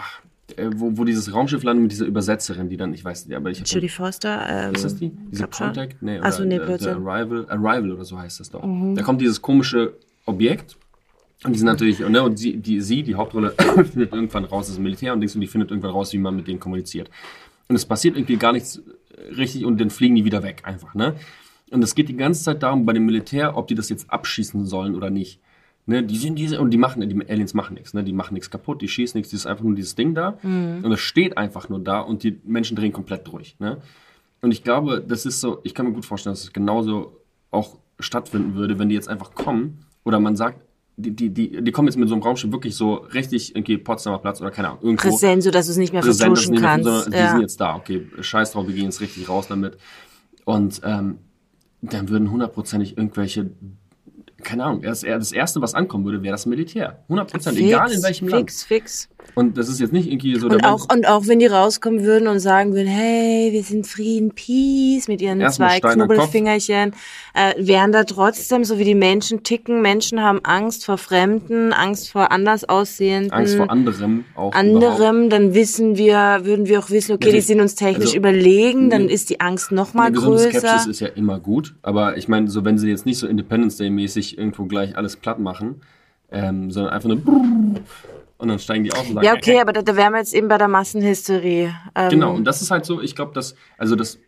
äh, 0.57 0.69
wo, 0.75 0.91
wo 0.97 1.05
dieses 1.05 1.33
Raumschiff 1.33 1.63
landet 1.63 1.83
mit 1.83 1.91
dieser 1.93 2.05
Übersetzerin, 2.07 2.67
die 2.67 2.75
dann, 2.75 2.93
ich 2.93 3.05
weiß 3.05 3.25
nicht, 3.25 3.37
aber 3.37 3.49
ich 3.51 3.59
habe 3.61 3.69
Judy 3.69 3.87
Foster, 3.87 4.45
ähm, 4.67 4.75
Ist 4.75 4.83
das 4.83 4.95
die? 4.97 5.11
Diese 5.31 5.43
glaub 5.43 5.55
schon. 5.55 5.67
Contact? 5.67 6.01
Nee, 6.03 6.19
Ach 6.21 6.29
so, 6.33 6.39
oder, 6.43 6.45
nee, 6.47 6.55
äh, 6.57 6.77
The. 6.77 6.89
Mhm. 6.89 7.07
Arrival, 7.07 7.45
Arrival 7.47 7.91
oder 7.93 8.03
so 8.03 8.19
heißt 8.19 8.41
das 8.41 8.49
doch. 8.51 8.61
Da 8.95 9.01
kommt 9.01 9.21
dieses 9.21 9.41
komische 9.41 9.93
Objekt 10.25 10.75
und 11.43 11.53
die 11.53 11.59
sind 11.59 11.67
natürlich, 11.67 11.99
ne, 11.99 12.21
und 12.21 12.37
sie, 12.37 12.57
die, 12.57 12.81
sie, 12.81 13.01
die 13.03 13.15
Hauptrolle, 13.15 13.51
findet 13.91 14.13
irgendwann 14.13 14.45
raus, 14.45 14.67
das 14.67 14.75
ist 14.75 14.81
Militär 14.81 15.13
und, 15.13 15.21
die 15.21 15.47
findet 15.47 15.71
irgendwann 15.71 15.91
raus, 15.91 16.13
wie 16.13 16.19
man 16.19 16.35
mit 16.35 16.47
denen 16.47 16.59
kommuniziert. 16.59 17.09
Und 17.67 17.75
es 17.75 17.85
passiert 17.85 18.15
irgendwie 18.15 18.37
gar 18.37 18.51
nichts 18.51 18.81
richtig 19.37 19.65
und 19.65 19.79
dann 19.79 19.89
fliegen 19.89 20.15
die 20.15 20.25
wieder 20.25 20.43
weg 20.43 20.61
einfach, 20.65 20.93
ne? 20.93 21.15
Und 21.71 21.83
es 21.83 21.95
geht 21.95 22.09
die 22.09 22.17
ganze 22.17 22.43
Zeit 22.43 22.63
darum, 22.63 22.85
bei 22.85 22.91
dem 22.91 23.05
Militär, 23.05 23.55
ob 23.55 23.67
die 23.67 23.75
das 23.75 23.87
jetzt 23.89 24.11
abschießen 24.11 24.65
sollen 24.65 24.93
oder 24.93 25.09
nicht. 25.09 25.39
Ne, 25.87 26.03
die 26.03 26.17
sind 26.17 26.35
diese, 26.35 26.61
und 26.61 26.69
die 26.69 26.77
machen, 26.77 27.07
die 27.07 27.29
Aliens 27.29 27.55
machen 27.55 27.73
nichts, 27.73 27.93
ne? 27.95 28.03
Die 28.03 28.13
machen 28.13 28.35
nichts 28.35 28.51
kaputt, 28.51 28.81
die 28.81 28.87
schießen 28.87 29.17
nichts, 29.17 29.31
das 29.31 29.41
ist 29.41 29.45
einfach 29.47 29.63
nur 29.63 29.73
dieses 29.73 29.95
Ding 29.95 30.13
da. 30.13 30.37
Und 30.83 30.91
es 30.91 30.99
steht 30.99 31.37
einfach 31.37 31.69
nur 31.69 31.79
da 31.79 32.01
und 32.01 32.23
die 32.23 32.39
Menschen 32.43 32.77
drehen 32.77 32.91
komplett 32.91 33.25
durch, 33.27 33.55
ne? 33.59 33.77
Und 34.41 34.51
ich 34.51 34.63
glaube, 34.63 35.03
das 35.07 35.25
ist 35.25 35.39
so, 35.39 35.59
ich 35.63 35.73
kann 35.73 35.87
mir 35.87 35.93
gut 35.93 36.05
vorstellen, 36.05 36.33
dass 36.33 36.43
es 36.43 36.53
genauso 36.53 37.17
auch 37.51 37.77
stattfinden 37.99 38.55
würde, 38.55 38.79
wenn 38.79 38.89
die 38.89 38.95
jetzt 38.95 39.09
einfach 39.09 39.33
kommen 39.33 39.85
oder 40.03 40.19
man 40.19 40.35
sagt, 40.35 40.59
die, 40.97 41.11
die, 41.15 41.29
die, 41.29 41.63
die 41.63 41.71
kommen 41.71 41.87
jetzt 41.87 41.97
mit 41.97 42.07
so 42.09 42.15
einem 42.15 42.23
Raumschiff 42.23 42.51
wirklich 42.51 42.75
so 42.75 42.95
richtig 42.95 43.55
irgendwie 43.55 43.77
Potsdamer 43.77 44.19
Platz 44.19 44.41
oder 44.41 44.51
keine 44.51 44.69
Ahnung, 44.69 44.81
irgendwo. 44.83 45.09
Präsent, 45.09 45.43
so 45.43 45.49
dass 45.51 45.65
du 45.65 45.71
es 45.71 45.77
nicht 45.77 45.93
mehr 45.93 46.01
präsent, 46.01 46.27
vertuschen 46.37 46.51
nicht 46.51 46.61
mehr- 46.61 46.69
kannst. 46.69 46.85
sondern 46.85 47.11
Die 47.11 47.17
ja. 47.17 47.31
sind 47.31 47.41
jetzt 47.41 47.59
da, 47.61 47.75
okay, 47.75 48.07
scheiß 48.19 48.51
drauf, 48.51 48.67
wir 48.67 48.75
gehen 48.75 48.85
jetzt 48.85 49.01
richtig 49.01 49.27
raus 49.29 49.47
damit. 49.47 49.77
Und 50.45 50.81
ähm, 50.83 51.17
dann 51.81 52.09
würden 52.09 52.29
hundertprozentig 52.29 52.97
irgendwelche, 52.97 53.49
keine 54.43 54.63
Ahnung, 54.65 54.81
das, 54.81 55.01
das 55.01 55.31
Erste, 55.31 55.61
was 55.61 55.73
ankommen 55.73 56.05
würde, 56.05 56.21
wäre 56.23 56.33
das 56.33 56.45
Militär. 56.45 57.03
Hundertprozentig, 57.09 57.65
egal 57.65 57.91
in 57.91 58.03
welchem 58.03 58.27
Land. 58.27 58.51
fix, 58.51 58.63
Fix. 58.63 59.09
Und 59.33 59.57
das 59.57 59.69
ist 59.69 59.79
jetzt 59.79 59.93
nicht 59.93 60.11
irgendwie 60.11 60.35
so... 60.35 60.47
Und 60.47 60.61
der 60.61 60.73
auch, 60.73 60.87
und 60.93 61.07
auch 61.07 61.25
wenn 61.27 61.39
die 61.39 61.45
rauskommen 61.45 62.03
würden 62.03 62.27
und 62.27 62.39
sagen 62.39 62.73
würden, 62.73 62.87
hey, 62.87 63.53
wir 63.53 63.63
sind 63.63 63.87
Frieden, 63.87 64.31
Peace, 64.31 65.07
mit 65.07 65.21
ihren 65.21 65.39
Erstmal 65.39 65.79
zwei. 65.79 65.93
Knubbelfingerchen, 65.93 66.91
äh, 67.33 67.53
wären 67.57 67.93
da 67.93 68.03
trotzdem, 68.03 68.65
so 68.65 68.77
wie 68.77 68.83
die 68.83 68.93
Menschen 68.95 69.43
ticken, 69.43 69.81
Menschen 69.81 70.21
haben 70.21 70.41
Angst 70.43 70.85
vor 70.85 70.97
Fremden, 70.97 71.71
Angst 71.71 72.11
vor 72.11 72.31
anders 72.31 72.67
aussehenden, 72.67 73.31
Angst 73.31 73.55
vor 73.55 73.71
anderem 73.71 74.25
auch 74.35 74.53
überhaupt. 74.53 74.55
anderem, 74.55 75.29
dann 75.29 75.53
wissen 75.53 75.95
wir, 75.97 76.41
würden 76.43 76.67
wir 76.67 76.79
auch 76.79 76.89
wissen, 76.89 77.13
okay, 77.13 77.29
Ja, 77.29 77.35
die 77.35 77.41
sind 77.41 77.61
uns 77.61 77.75
technisch 77.75 78.07
also, 78.07 78.17
überlegen, 78.17 78.89
dann 78.89 79.05
ne- 79.05 79.11
ist 79.13 79.29
die 79.29 79.39
Angst 79.39 79.71
noch 79.71 79.93
mal 79.93 80.07
Eine 80.07 80.15
gesunde 80.15 80.43
größer. 80.43 80.59
Skepsis 80.59 80.87
ist 80.87 80.99
ja 80.99 81.07
immer 81.07 81.39
gut, 81.39 81.73
aber 81.83 82.17
ich 82.17 82.27
meine, 82.27 82.49
so 82.49 82.65
wenn 82.65 82.77
sie 82.77 82.89
jetzt 82.89 83.05
nicht 83.05 83.17
so 83.17 83.27
Independence 83.27 83.77
Day 83.77 83.89
mäßig 83.89 84.37
irgendwo 84.37 84.65
gleich 84.65 84.97
alles 84.97 85.15
platt 85.15 85.39
machen, 85.39 85.81
ähm, 86.31 86.69
sondern 86.69 86.93
einfach 86.93 87.07
nur 87.09 87.21
und 88.41 88.47
dann 88.47 88.59
steigen 88.59 88.83
die 88.83 88.91
auf 88.91 89.07
und 89.07 89.13
sagen, 89.15 89.25
ja, 89.25 89.33
okay, 89.33 89.55
äh, 89.57 89.61
aber 89.61 89.71
da, 89.73 89.81
da 89.81 89.95
wären 89.95 90.13
wir 90.13 90.19
jetzt 90.19 90.33
eben 90.33 90.47
bei 90.47 90.57
der 90.57 90.67
Massenhysterie. 90.67 91.73
Ähm, 91.95 92.09
Genau, 92.09 92.33
und 92.35 92.43
das 92.45 92.61
ist 92.61 92.71
halt 92.71 92.85
so, 92.85 93.01
ich 93.01 93.15
glaube, 93.15 93.33
dass, 93.33 93.55
also 93.77 93.95
das 93.95 94.19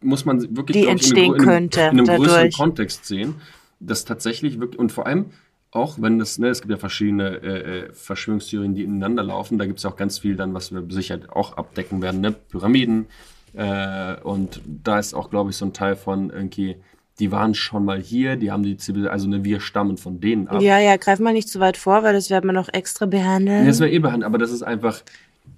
muss 0.00 0.24
man 0.24 0.56
wirklich 0.56 0.76
Die 0.76 0.80
ich, 0.80 0.84
in 0.84 0.88
einem, 0.88 0.98
entstehen 0.98 1.32
grö- 1.32 1.36
in 1.36 1.40
einem, 1.40 1.44
könnte 1.48 1.80
in 1.80 1.86
einem 2.00 2.06
größeren. 2.06 2.50
Kontext 2.50 3.06
sehen, 3.06 3.36
dass 3.80 4.04
tatsächlich 4.04 4.60
wirklich, 4.60 4.78
und 4.78 4.92
vor 4.92 5.06
allem 5.06 5.26
auch 5.70 6.00
wenn 6.00 6.18
das, 6.18 6.38
ne, 6.38 6.48
es 6.48 6.62
gibt 6.62 6.70
ja 6.70 6.78
verschiedene 6.78 7.42
äh, 7.42 7.78
äh, 7.80 7.92
Verschwörungstheorien, 7.92 8.74
die 8.74 8.84
ineinander 8.84 9.22
laufen, 9.22 9.58
da 9.58 9.66
gibt 9.66 9.78
es 9.78 9.82
ja 9.84 9.90
auch 9.90 9.96
ganz 9.96 10.18
viel 10.18 10.34
dann, 10.34 10.54
was 10.54 10.72
wir 10.72 10.82
sicher 10.88 11.18
auch 11.28 11.56
abdecken 11.58 12.00
werden, 12.00 12.22
ne? 12.22 12.32
Pyramiden, 12.32 13.06
äh, 13.52 14.16
und 14.22 14.62
da 14.64 14.98
ist 14.98 15.14
auch, 15.14 15.30
glaube 15.30 15.50
ich, 15.50 15.56
so 15.56 15.66
ein 15.66 15.74
Teil 15.74 15.94
von 15.96 16.30
irgendwie, 16.30 16.76
die 17.18 17.32
waren 17.32 17.54
schon 17.54 17.84
mal 17.84 18.00
hier, 18.00 18.36
die 18.36 18.50
haben 18.52 18.62
die 18.62 18.76
Zivilisation, 18.76 19.12
also 19.12 19.28
ne, 19.28 19.44
wir 19.44 19.60
stammen 19.60 19.96
von 19.96 20.20
denen 20.20 20.46
ab. 20.48 20.62
Ja, 20.62 20.78
ja, 20.78 20.96
greif 20.96 21.18
mal 21.18 21.32
nicht 21.32 21.48
zu 21.48 21.58
weit 21.60 21.76
vor, 21.76 22.02
weil 22.02 22.12
das 22.12 22.30
werden 22.30 22.46
wir 22.48 22.52
noch 22.52 22.68
extra 22.72 23.06
behandeln. 23.06 23.62
Ja, 23.62 23.66
Das 23.66 23.80
wäre 23.80 23.90
eh 23.90 23.98
behandelt, 23.98 24.26
aber 24.26 24.38
das 24.38 24.50
ist 24.52 24.62
einfach, 24.62 25.02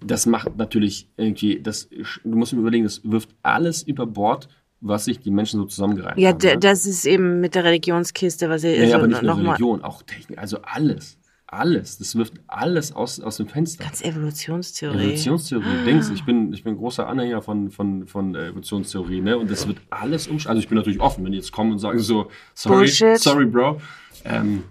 das 0.05 0.25
macht 0.27 0.57
natürlich 0.57 1.09
irgendwie, 1.17 1.61
das, 1.61 1.89
du 2.25 2.37
musst 2.37 2.53
mir 2.55 2.61
überlegen, 2.61 2.85
das 2.85 3.03
wirft 3.05 3.31
alles 3.43 3.83
über 3.83 4.07
Bord, 4.07 4.49
was 4.81 5.05
sich 5.05 5.21
die 5.21 5.31
Menschen 5.31 5.61
so 5.61 5.67
zusammengereimt 5.67 6.19
Ja, 6.19 6.31
haben. 6.31 6.39
d- 6.39 6.55
ne? 6.55 6.59
das 6.59 6.87
ist 6.87 7.05
eben 7.05 7.41
mit 7.41 7.55
der 7.55 7.65
Religionskiste, 7.65 8.49
was 8.49 8.65
ihr 8.65 8.71
Ja, 8.71 8.77
ja, 8.77 8.83
also 8.85 8.97
aber 8.97 9.07
nicht 9.09 9.23
nur 9.23 9.37
Religion, 9.37 9.85
auch 9.85 10.03
Technik, 10.03 10.39
also 10.39 10.59
alles. 10.63 11.19
Alles. 11.53 11.99
Das 11.99 12.15
wirft 12.15 12.35
alles 12.47 12.93
aus, 12.93 13.19
aus 13.19 13.39
dem 13.39 13.49
Fenster. 13.49 13.83
Ganz 13.83 14.03
Evolutionstheorie. 14.03 14.97
Evolutionstheorie, 14.97 15.85
Dings. 15.85 16.09
Ich 16.11 16.25
bin, 16.25 16.53
ich 16.53 16.63
bin 16.63 16.77
großer 16.77 17.09
Anhänger 17.09 17.43
von, 17.43 17.71
von, 17.73 18.07
von 18.07 18.37
äh, 18.37 18.49
Evolutionstheorie, 18.51 19.21
ne? 19.21 19.37
Und 19.37 19.51
das 19.51 19.67
wird 19.67 19.79
alles 19.91 20.29
umsch... 20.29 20.47
Also 20.47 20.61
ich 20.61 20.69
bin 20.69 20.79
natürlich 20.79 21.01
offen, 21.01 21.25
wenn 21.25 21.33
die 21.33 21.39
jetzt 21.39 21.51
kommen 21.51 21.73
und 21.73 21.81
sagen 21.81 21.99
so, 21.99 22.31
sorry, 22.55 22.77
Bullshit. 22.77 23.19
sorry, 23.19 23.47
Bro. 23.47 23.81
Ähm, 24.25 24.63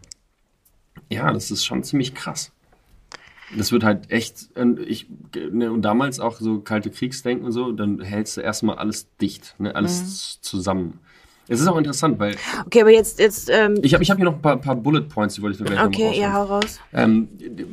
ja, 1.09 1.33
das 1.33 1.51
ist 1.51 1.65
schon 1.65 1.83
ziemlich 1.83 2.15
krass. 2.15 2.53
Das 3.57 3.71
wird 3.73 3.83
halt 3.83 4.09
echt, 4.11 4.49
und 4.55 4.79
ich, 4.79 5.07
ne, 5.51 5.71
und 5.71 5.81
damals 5.81 6.19
auch 6.19 6.39
so 6.39 6.59
kalte 6.59 6.91
Kriegsdenken 6.91 7.45
und 7.45 7.51
so, 7.51 7.71
dann 7.71 7.99
hältst 7.99 8.37
du 8.37 8.41
erstmal 8.41 8.77
alles 8.77 9.07
dicht, 9.17 9.55
ne? 9.57 9.75
Alles 9.75 10.01
Mhm. 10.39 10.43
zusammen. 10.43 10.99
Es 11.49 11.59
ist 11.59 11.67
auch 11.67 11.77
interessant, 11.77 12.19
weil 12.19 12.35
Okay, 12.65 12.81
aber 12.81 12.91
jetzt, 12.91 13.19
jetzt, 13.19 13.49
ähm, 13.51 13.79
ich 13.81 13.93
habe 13.93 14.03
ich 14.03 14.11
hab 14.11 14.17
hier 14.17 14.25
noch 14.25 14.35
ein 14.35 14.41
paar, 14.41 14.57
paar 14.57 14.75
Bullet 14.75 15.01
Points, 15.01 15.35
die 15.35 15.41
wollte 15.41 15.55
ich 15.55 15.59
noch 15.59 15.67
gleich 15.67 15.83
okay, 15.83 16.19
ja, 16.19 16.33
hau 16.33 16.43
raus. 16.43 16.79
ähm, 16.93 17.27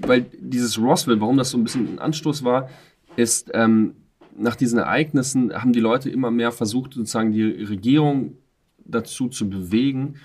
weil 0.07 0.27
dieses 0.39 0.79
Roswell, 0.81 1.21
warum 1.21 1.37
das 1.37 1.51
so 1.51 1.59
ein 1.59 1.65
bisschen 1.65 1.95
ein 1.95 1.99
Anstoß 1.99 2.43
war, 2.43 2.71
ist, 3.17 3.51
ähm, 3.55 3.95
nach 4.39 4.57
diesen 4.57 4.79
Ereignissen 4.79 5.53
haben 5.55 5.73
die 5.73 5.81
Leute 5.81 6.11
immer 6.11 6.31
mehr 6.31 6.53
versucht, 6.53 6.95
sozusagen 6.95 7.33
die 7.33 7.45
Regierung 7.45 8.39
dazu 8.85 9.29
zu 9.29 9.49
bewegen, 9.49 10.17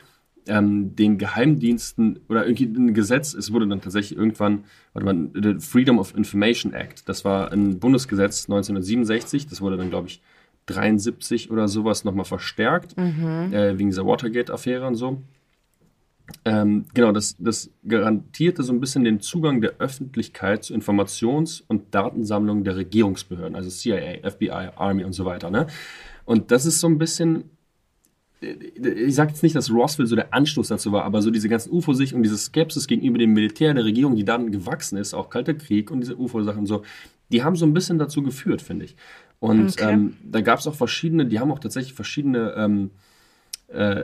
ähm, 0.47 0.95
den 0.95 1.17
Geheimdiensten 1.17 2.19
oder 2.29 2.45
irgendwie 2.45 2.65
ein 2.65 2.93
Gesetz, 2.93 3.33
es 3.33 3.51
wurde 3.53 3.67
dann 3.67 3.81
tatsächlich 3.81 4.17
irgendwann, 4.17 4.63
warte 4.93 5.05
mal, 5.05 5.29
the 5.33 5.65
Freedom 5.65 5.99
of 5.99 6.15
Information 6.15 6.73
Act, 6.73 7.07
das 7.07 7.25
war 7.25 7.51
ein 7.51 7.79
Bundesgesetz 7.79 8.45
1967, 8.45 9.47
das 9.47 9.61
wurde 9.61 9.77
dann, 9.77 9.89
glaube 9.89 10.07
ich, 10.07 10.21
73 10.71 11.51
oder 11.51 11.67
sowas 11.67 12.03
nochmal 12.03 12.25
verstärkt, 12.25 12.97
äh, 12.97 13.77
wegen 13.77 13.89
dieser 13.89 14.05
Watergate-Affäre 14.05 14.87
und 14.87 14.95
so. 14.95 15.21
Ähm, 16.45 16.85
genau, 16.93 17.11
das, 17.11 17.35
das 17.39 17.69
garantierte 17.87 18.63
so 18.63 18.73
ein 18.73 18.79
bisschen 18.79 19.03
den 19.03 19.19
Zugang 19.19 19.61
der 19.61 19.73
Öffentlichkeit 19.79 20.63
zu 20.63 20.73
Informations- 20.73 21.63
und 21.67 21.93
Datensammlungen 21.93 22.63
der 22.63 22.77
Regierungsbehörden, 22.77 23.55
also 23.55 23.69
CIA, 23.69 24.29
FBI, 24.29 24.69
Army 24.75 25.03
und 25.03 25.13
so 25.13 25.25
weiter. 25.25 25.49
Ne? 25.49 25.67
Und 26.25 26.51
das 26.51 26.65
ist 26.65 26.79
so 26.79 26.87
ein 26.87 26.97
bisschen, 26.97 27.49
äh, 28.41 28.53
ich 28.73 29.15
sage 29.15 29.31
jetzt 29.31 29.43
nicht, 29.43 29.55
dass 29.55 29.71
Roswell 29.71 30.07
so 30.07 30.15
der 30.15 30.33
Anstoß 30.33 30.69
dazu 30.69 30.91
war, 30.91 31.03
aber 31.03 31.21
so 31.21 31.31
diese 31.31 31.49
ganzen 31.49 31.71
UFO-Sicht 31.71 32.13
und 32.13 32.23
diese 32.23 32.37
Skepsis 32.37 32.87
gegenüber 32.87 33.17
dem 33.17 33.33
Militär 33.33 33.73
der 33.73 33.85
Regierung, 33.85 34.15
die 34.15 34.25
dann 34.25 34.51
gewachsen 34.51 34.97
ist, 34.97 35.13
auch 35.13 35.29
Kalter 35.29 35.53
Krieg 35.53 35.91
und 35.91 36.01
diese 36.01 36.17
UFO-Sachen 36.17 36.65
so, 36.65 36.83
die 37.31 37.43
haben 37.43 37.55
so 37.55 37.65
ein 37.65 37.73
bisschen 37.73 37.97
dazu 37.97 38.23
geführt, 38.23 38.61
finde 38.61 38.85
ich. 38.85 38.95
Und 39.41 39.71
Okay. 39.71 39.91
ähm, 39.91 40.17
da 40.23 40.41
gab 40.41 40.59
es 40.59 40.67
auch 40.67 40.75
verschiedene, 40.75 41.25
die 41.25 41.39
haben 41.39 41.51
auch 41.51 41.59
tatsächlich 41.59 41.95
verschiedene 41.95 42.53
ähm, 42.55 42.91
äh, 43.69 44.03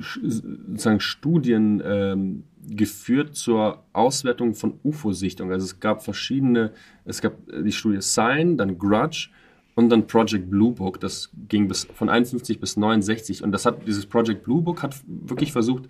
sozusagen 0.00 1.00
Studien 1.00 1.82
ähm, 1.82 2.44
geführt 2.68 3.34
zur 3.34 3.82
Auswertung 3.94 4.54
von 4.54 4.78
UFO-Sichtungen. 4.84 5.52
Also 5.54 5.64
es 5.64 5.80
gab 5.80 6.04
verschiedene, 6.04 6.72
es 7.06 7.22
gab 7.22 7.32
die 7.46 7.72
Studie 7.72 8.02
Sign, 8.02 8.58
dann 8.58 8.76
Grudge 8.78 9.30
und 9.74 9.88
dann 9.88 10.06
Project 10.06 10.50
Blue 10.50 10.72
Book. 10.72 11.00
Das 11.00 11.30
ging 11.48 11.66
bis 11.66 11.84
von 11.94 12.10
51 12.10 12.60
bis 12.60 12.76
69 12.76 13.42
und 13.42 13.52
das 13.52 13.64
hat 13.64 13.86
dieses 13.86 14.04
Project 14.04 14.44
Blue 14.44 14.60
Book 14.60 14.82
hat 14.82 14.96
wirklich 15.06 15.50
versucht, 15.50 15.84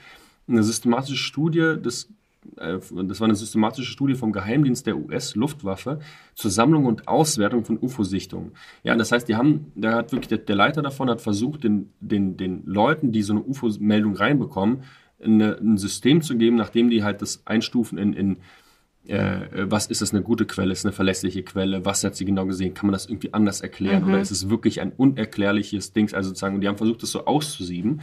eine 0.46 0.62
systematische 0.62 1.16
Studie 1.16 1.76
des 1.82 2.10
das 2.56 3.20
war 3.20 3.24
eine 3.24 3.34
systematische 3.34 3.90
Studie 3.90 4.14
vom 4.14 4.32
Geheimdienst 4.32 4.86
der 4.86 4.96
US-Luftwaffe 4.96 6.00
zur 6.34 6.50
Sammlung 6.50 6.86
und 6.86 7.08
Auswertung 7.08 7.64
von 7.64 7.78
UFO-Sichtungen. 7.78 8.52
Ja, 8.82 8.94
das 8.94 9.12
heißt, 9.12 9.28
die 9.28 9.36
haben, 9.36 9.72
da 9.74 9.94
hat 9.94 10.12
wirklich 10.12 10.28
der, 10.28 10.38
der 10.38 10.56
Leiter 10.56 10.82
davon 10.82 11.10
hat 11.10 11.20
versucht, 11.20 11.64
den, 11.64 11.90
den, 12.00 12.36
den 12.36 12.62
Leuten, 12.66 13.12
die 13.12 13.22
so 13.22 13.32
eine 13.32 13.42
UFO-Meldung 13.42 14.14
reinbekommen, 14.14 14.84
eine, 15.22 15.56
ein 15.58 15.78
System 15.78 16.22
zu 16.22 16.36
geben, 16.36 16.56
nachdem 16.56 16.90
die 16.90 17.02
halt 17.02 17.22
das 17.22 17.42
einstufen 17.46 17.98
in, 17.98 18.12
in 18.12 18.36
äh, 19.06 19.66
was 19.70 19.86
ist 19.86 20.00
das 20.00 20.12
eine 20.12 20.22
gute 20.22 20.46
Quelle, 20.46 20.72
ist 20.72 20.86
eine 20.86 20.92
verlässliche 20.92 21.42
Quelle, 21.42 21.84
was 21.84 22.04
hat 22.04 22.16
sie 22.16 22.24
genau 22.24 22.46
gesehen, 22.46 22.74
kann 22.74 22.86
man 22.86 22.94
das 22.94 23.06
irgendwie 23.06 23.34
anders 23.34 23.60
erklären 23.60 24.04
oder 24.04 24.20
ist 24.20 24.30
es 24.30 24.48
wirklich 24.48 24.80
ein 24.80 24.92
unerklärliches 24.92 25.92
Ding, 25.92 26.12
also 26.14 26.30
sozusagen, 26.30 26.54
und 26.54 26.60
die 26.62 26.68
haben 26.68 26.78
versucht, 26.78 27.02
das 27.02 27.10
so 27.10 27.26
auszusieben. 27.26 28.00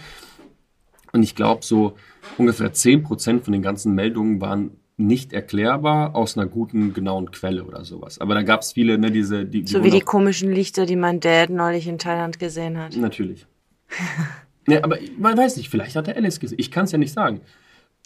Und 1.14 1.24
ich 1.24 1.36
glaube, 1.36 1.64
so 1.64 1.96
ungefähr 2.38 2.74
10% 2.74 3.42
von 3.42 3.54
den 3.54 3.62
ganzen 3.62 3.96
Meldungen 3.96 4.42
waren 4.42 4.72
nicht 4.98 5.34
erklärbar 5.34 6.16
aus 6.16 6.38
einer 6.38 6.48
guten, 6.48 6.94
genauen 6.94 7.32
Quelle 7.32 7.64
oder 7.64 7.84
sowas. 7.84 8.20
Aber 8.20 8.36
da 8.36 8.44
gab 8.44 8.62
es 8.62 8.74
viele, 8.74 8.98
ne, 8.98 9.12
diese, 9.12 9.46
die, 9.46 9.66
So 9.66 9.76
wurden 9.76 9.86
wie 9.86 9.90
die 9.90 10.02
komischen 10.02 10.52
Lichter, 10.52 10.86
die 10.86 10.96
mein 10.96 11.20
Dad 11.20 11.50
neulich 11.50 11.88
in 11.88 11.98
Thailand 11.98 12.40
gesehen 12.40 12.78
hat. 12.78 12.96
Natürlich. 12.96 13.46
ne, 14.68 14.84
aber 14.84 14.98
man 15.18 15.38
weiß 15.38 15.58
nicht, 15.58 15.70
vielleicht 15.70 15.96
hat 15.96 16.08
er 16.08 16.16
Alice 16.16 16.40
gesehen. 16.40 16.60
Ich 16.60 16.72
kann 16.72 16.86
es 16.86 16.92
ja 16.92 16.98
nicht 16.98 17.14
sagen. 17.14 17.42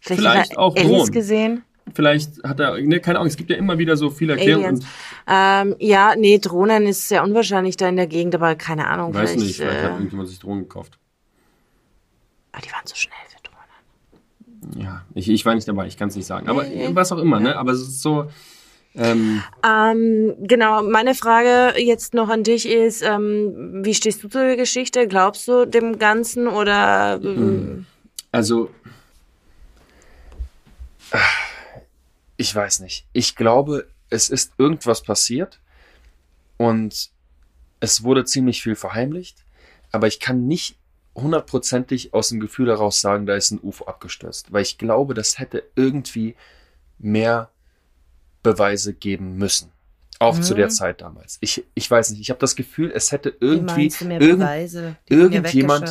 Vielleicht, 0.01 0.21
Vielleicht 0.21 0.51
hat 0.51 0.57
er 0.57 0.59
auch 0.59 0.75
Alice 0.75 0.89
Drohnen. 0.89 1.11
gesehen. 1.11 1.63
Vielleicht 1.93 2.43
hat 2.43 2.59
er, 2.59 2.79
ne, 2.81 2.99
keine 2.99 3.19
Ahnung, 3.19 3.27
es 3.27 3.37
gibt 3.37 3.49
ja 3.49 3.57
immer 3.57 3.77
wieder 3.77 3.95
so 3.95 4.09
viele 4.09 4.33
Erklärungen. 4.33 4.83
Ähm, 5.27 5.75
ja, 5.79 6.15
nee, 6.17 6.39
Drohnen 6.39 6.87
ist 6.87 7.07
sehr 7.07 7.23
unwahrscheinlich 7.23 7.77
da 7.77 7.87
in 7.87 7.95
der 7.95 8.07
Gegend, 8.07 8.33
aber 8.35 8.55
keine 8.55 8.87
Ahnung. 8.87 9.13
Weiß 9.13 9.35
nicht, 9.35 9.57
vielleicht 9.57 9.79
äh, 9.79 9.83
hat 9.83 9.91
irgendjemand 9.91 10.29
sich 10.29 10.39
Drohnen 10.39 10.63
gekauft. 10.63 10.97
Aber 12.55 12.65
die 12.65 12.71
waren 12.71 12.85
so 12.85 12.95
schnell 12.95 13.17
für 13.27 13.41
Drohnen. 13.43 14.81
Ja, 14.81 15.05
ich, 15.13 15.29
ich 15.29 15.45
war 15.45 15.53
nicht 15.55 15.67
dabei, 15.67 15.87
ich 15.87 15.97
kann 15.97 16.07
es 16.09 16.15
nicht 16.15 16.25
sagen. 16.25 16.47
Aber 16.47 16.65
was 16.93 17.11
auch 17.11 17.17
immer, 17.17 17.39
ne? 17.39 17.55
Aber 17.57 17.71
es 17.73 17.81
ist 17.81 18.01
so. 18.01 18.31
Ähm, 18.95 19.43
Ähm, 19.67 20.35
genau, 20.39 20.81
meine 20.81 21.15
Frage 21.15 21.77
jetzt 21.77 22.13
noch 22.13 22.29
an 22.29 22.43
dich 22.43 22.65
ist, 22.65 23.01
ähm, 23.01 23.83
wie 23.83 23.93
stehst 23.93 24.23
du 24.23 24.29
zu 24.29 24.37
der 24.39 24.55
Geschichte? 24.55 25.07
Glaubst 25.07 25.47
du 25.49 25.65
dem 25.65 25.99
Ganzen 25.99 26.47
oder 26.47 27.19
ähm, 27.21 27.85
also, 28.31 28.69
Ich 32.37 32.53
weiß 32.53 32.81
nicht. 32.81 33.05
Ich 33.13 33.35
glaube, 33.35 33.87
es 34.09 34.29
ist 34.29 34.53
irgendwas 34.57 35.01
passiert 35.01 35.59
und 36.57 37.09
es 37.79 38.03
wurde 38.03 38.25
ziemlich 38.25 38.61
viel 38.61 38.75
verheimlicht, 38.75 39.37
aber 39.91 40.07
ich 40.07 40.19
kann 40.19 40.47
nicht 40.47 40.77
hundertprozentig 41.15 42.13
aus 42.13 42.29
dem 42.29 42.39
Gefühl 42.39 42.67
heraus 42.69 43.01
sagen, 43.01 43.25
da 43.25 43.35
ist 43.35 43.51
ein 43.51 43.59
UFO 43.63 43.85
abgestürzt, 43.85 44.51
weil 44.51 44.61
ich 44.63 44.77
glaube, 44.77 45.13
das 45.13 45.39
hätte 45.39 45.63
irgendwie 45.75 46.35
mehr 46.99 47.49
Beweise 48.43 48.93
geben 48.93 49.37
müssen. 49.37 49.71
Auch 50.19 50.39
zu 50.39 50.53
der 50.53 50.69
Zeit 50.69 51.01
damals. 51.01 51.37
Ich, 51.41 51.65
ich 51.73 51.91
weiß 51.91 52.11
nicht, 52.11 52.21
ich 52.21 52.29
habe 52.29 52.39
das 52.39 52.55
Gefühl, 52.55 52.91
es 52.93 53.11
hätte 53.11 53.35
wie 53.39 53.45
irgendwie 53.45 53.89
irgend, 54.21 54.39
irgendjemand- 55.09 55.81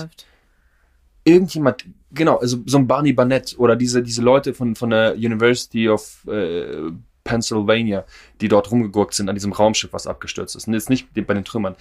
irgendjemand, 1.25 1.85
genau, 2.12 2.37
also 2.39 2.59
so 2.66 2.79
ein 2.79 2.87
Barney 2.87 3.12
Barnett 3.12 3.55
oder 3.59 3.77
diese, 3.77 4.03
diese 4.03 4.22
Leute 4.22 4.55
von, 4.55 4.75
von 4.77 4.91
der 4.91 5.14
University 5.14 5.89
of 5.89 6.27
äh, 6.27 6.91
Pennsylvania, 7.25 8.05
die 8.41 8.49
dort 8.49 8.70
rumgegurkt 8.70 9.14
sind 9.14 9.29
an 9.29 9.35
diesem 9.35 9.53
Raumschiff, 9.53 9.93
was 9.93 10.07
abgestürzt 10.07 10.57
ist. 10.57 10.68
Und 10.68 10.75
jetzt 10.75 10.91
nicht 10.91 11.09
bei 11.14 11.35
den 11.35 11.45
Trümmern. 11.45 11.77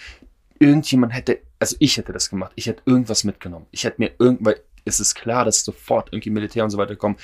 Irgendjemand 0.59 1.13
hätte, 1.13 1.39
also 1.59 1.75
ich 1.79 1.97
hätte 1.97 2.13
das 2.13 2.29
gemacht. 2.29 2.51
Ich 2.55 2.67
hätte 2.67 2.81
irgendwas 2.85 3.23
mitgenommen. 3.23 3.65
Ich 3.71 3.83
hätte 3.83 4.01
mir 4.01 4.11
irgend, 4.19 4.45
weil 4.45 4.59
es 4.85 4.99
ist 4.99 5.15
klar, 5.15 5.45
dass 5.45 5.63
sofort 5.63 6.09
irgendwie 6.11 6.29
Militär 6.29 6.63
und 6.63 6.69
so 6.69 6.77
weiter 6.77 6.95
kommen. 6.95 7.17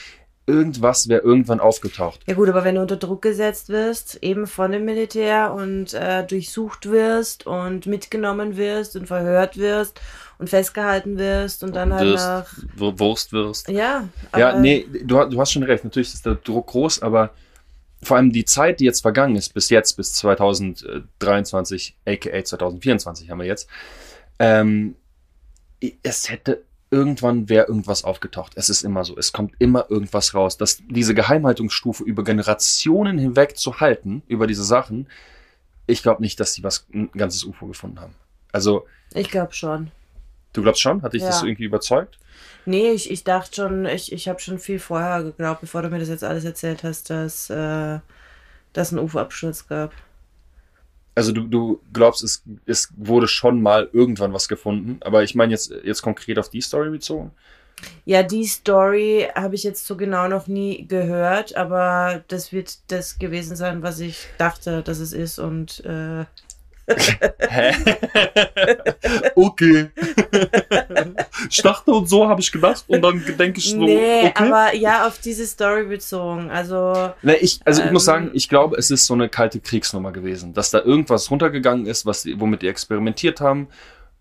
Irgendwas 0.47 1.07
wäre 1.07 1.21
irgendwann 1.21 1.59
aufgetaucht. 1.59 2.21
Ja 2.25 2.33
gut, 2.33 2.49
aber 2.49 2.63
wenn 2.63 2.73
du 2.75 2.81
unter 2.81 2.95
Druck 2.97 3.21
gesetzt 3.21 3.69
wirst, 3.69 4.17
eben 4.23 4.47
von 4.47 4.71
dem 4.71 4.83
Militär 4.83 5.53
und 5.53 5.93
äh, 5.93 6.25
durchsucht 6.25 6.89
wirst 6.89 7.45
und 7.45 7.85
mitgenommen 7.85 8.57
wirst 8.57 8.95
und 8.95 9.05
verhört 9.05 9.57
wirst 9.57 10.01
und 10.39 10.49
festgehalten 10.49 11.19
wirst 11.19 11.63
und 11.63 11.75
dann 11.75 11.93
halt 11.93 12.07
Wirst, 12.07 12.25
nach... 12.25 12.47
Wur- 12.77 12.99
Wurst 12.99 13.31
wirst. 13.31 13.69
Ja, 13.69 14.09
Ja, 14.35 14.57
nee, 14.57 14.87
du, 15.03 15.23
du 15.25 15.39
hast 15.39 15.51
schon 15.51 15.61
recht. 15.61 15.83
Natürlich 15.83 16.13
ist 16.15 16.25
der 16.25 16.35
Druck 16.35 16.65
groß, 16.67 17.03
aber 17.03 17.29
vor 18.01 18.17
allem 18.17 18.31
die 18.31 18.45
Zeit, 18.45 18.79
die 18.79 18.85
jetzt 18.85 19.01
vergangen 19.01 19.35
ist, 19.35 19.53
bis 19.53 19.69
jetzt, 19.69 19.97
bis 19.97 20.13
2023, 20.13 21.97
aka 22.05 22.43
2024 22.43 23.29
haben 23.29 23.39
wir 23.39 23.45
jetzt, 23.45 23.67
ähm, 24.39 24.95
es 26.03 26.29
hätte 26.29 26.63
irgendwann 26.91 27.49
wäre 27.49 27.67
irgendwas 27.67 28.03
aufgetaucht. 28.03 28.53
Es 28.55 28.69
ist 28.69 28.83
immer 28.83 29.03
so. 29.03 29.15
Es 29.17 29.31
kommt 29.31 29.53
immer 29.59 29.85
irgendwas 29.89 30.33
raus. 30.33 30.57
Dass 30.57 30.81
diese 30.89 31.13
Geheimhaltungsstufe 31.13 32.03
über 32.03 32.23
Generationen 32.23 33.17
hinweg 33.19 33.57
zu 33.57 33.79
halten, 33.79 34.23
über 34.27 34.47
diese 34.47 34.63
Sachen, 34.63 35.07
ich 35.87 36.01
glaube 36.01 36.21
nicht, 36.21 36.39
dass 36.39 36.53
die 36.53 36.63
was, 36.63 36.87
ein 36.93 37.11
ganzes 37.11 37.43
UFO 37.43 37.67
gefunden 37.67 37.99
haben. 37.99 38.15
Also, 38.51 38.87
Ich 39.13 39.29
glaube 39.29 39.53
schon. 39.53 39.91
Du 40.53 40.61
glaubst 40.61 40.81
schon? 40.81 41.01
Hat 41.01 41.13
dich 41.13 41.23
das 41.23 41.41
Ja. 41.41 41.47
irgendwie 41.47 41.65
überzeugt? 41.65 42.17
Nee, 42.65 42.91
ich, 42.91 43.09
ich 43.09 43.23
dachte 43.23 43.55
schon, 43.55 43.85
ich, 43.85 44.11
ich 44.11 44.27
habe 44.27 44.39
schon 44.39 44.59
viel 44.59 44.79
vorher 44.79 45.23
geglaubt, 45.23 45.61
bevor 45.61 45.81
du 45.81 45.89
mir 45.89 45.99
das 45.99 46.09
jetzt 46.09 46.23
alles 46.23 46.45
erzählt 46.45 46.83
hast, 46.83 47.09
dass 47.09 47.49
äh, 47.49 47.99
dass 48.73 48.91
ein 48.91 48.99
UFO-Absturz 48.99 49.67
gab. 49.67 49.91
Also 51.15 51.31
du, 51.31 51.47
du 51.47 51.81
glaubst, 51.91 52.23
es, 52.23 52.43
es 52.65 52.93
wurde 52.95 53.27
schon 53.27 53.61
mal 53.61 53.89
irgendwann 53.91 54.31
was 54.31 54.47
gefunden, 54.47 54.99
aber 55.01 55.23
ich 55.23 55.35
meine 55.35 55.51
jetzt, 55.51 55.73
jetzt 55.83 56.01
konkret 56.01 56.37
auf 56.39 56.49
die 56.49 56.61
Story 56.61 56.89
bezogen. 56.91 57.31
Ja, 58.05 58.23
die 58.23 58.45
Story 58.45 59.27
habe 59.35 59.55
ich 59.55 59.63
jetzt 59.63 59.85
so 59.85 59.97
genau 59.97 60.27
noch 60.27 60.47
nie 60.47 60.85
gehört, 60.87 61.55
aber 61.55 62.23
das 62.27 62.51
wird 62.51 62.77
das 62.91 63.19
gewesen 63.19 63.55
sein, 63.55 63.81
was 63.81 63.99
ich 63.99 64.27
dachte, 64.37 64.81
dass 64.83 64.99
es 64.99 65.11
ist 65.13 65.39
und 65.39 65.83
äh, 65.85 66.25
Hä? 67.39 67.73
okay. 69.35 69.89
ich 71.49 71.61
dachte 71.61 71.91
und 71.91 72.09
so 72.09 72.27
habe 72.27 72.41
ich 72.41 72.51
gedacht 72.51 72.85
und 72.87 73.01
dann 73.01 73.23
denke 73.37 73.59
ich 73.59 73.69
so, 73.71 73.77
nee, 73.77 74.27
okay. 74.27 74.33
aber 74.35 74.75
ja, 74.75 75.07
auf 75.07 75.19
diese 75.19 75.45
Story 75.45 75.85
bezogen. 75.85 76.49
Also 76.49 77.11
Ne, 77.21 77.37
ich, 77.37 77.59
also 77.65 77.83
ich 77.83 77.91
muss 77.91 78.03
Ähm. 78.03 78.13
sagen, 78.13 78.31
ich 78.33 78.49
glaube, 78.49 78.77
es 78.77 78.91
ist 78.91 79.05
so 79.05 79.13
eine 79.13 79.29
kalte 79.29 79.59
Kriegsnummer 79.59 80.11
gewesen, 80.11 80.53
dass 80.53 80.71
da 80.71 80.79
irgendwas 80.81 81.29
runtergegangen 81.29 81.85
ist, 81.85 82.05
was 82.05 82.25
womit 82.25 82.61
die 82.61 82.67
experimentiert 82.67 83.41
haben. 83.41 83.67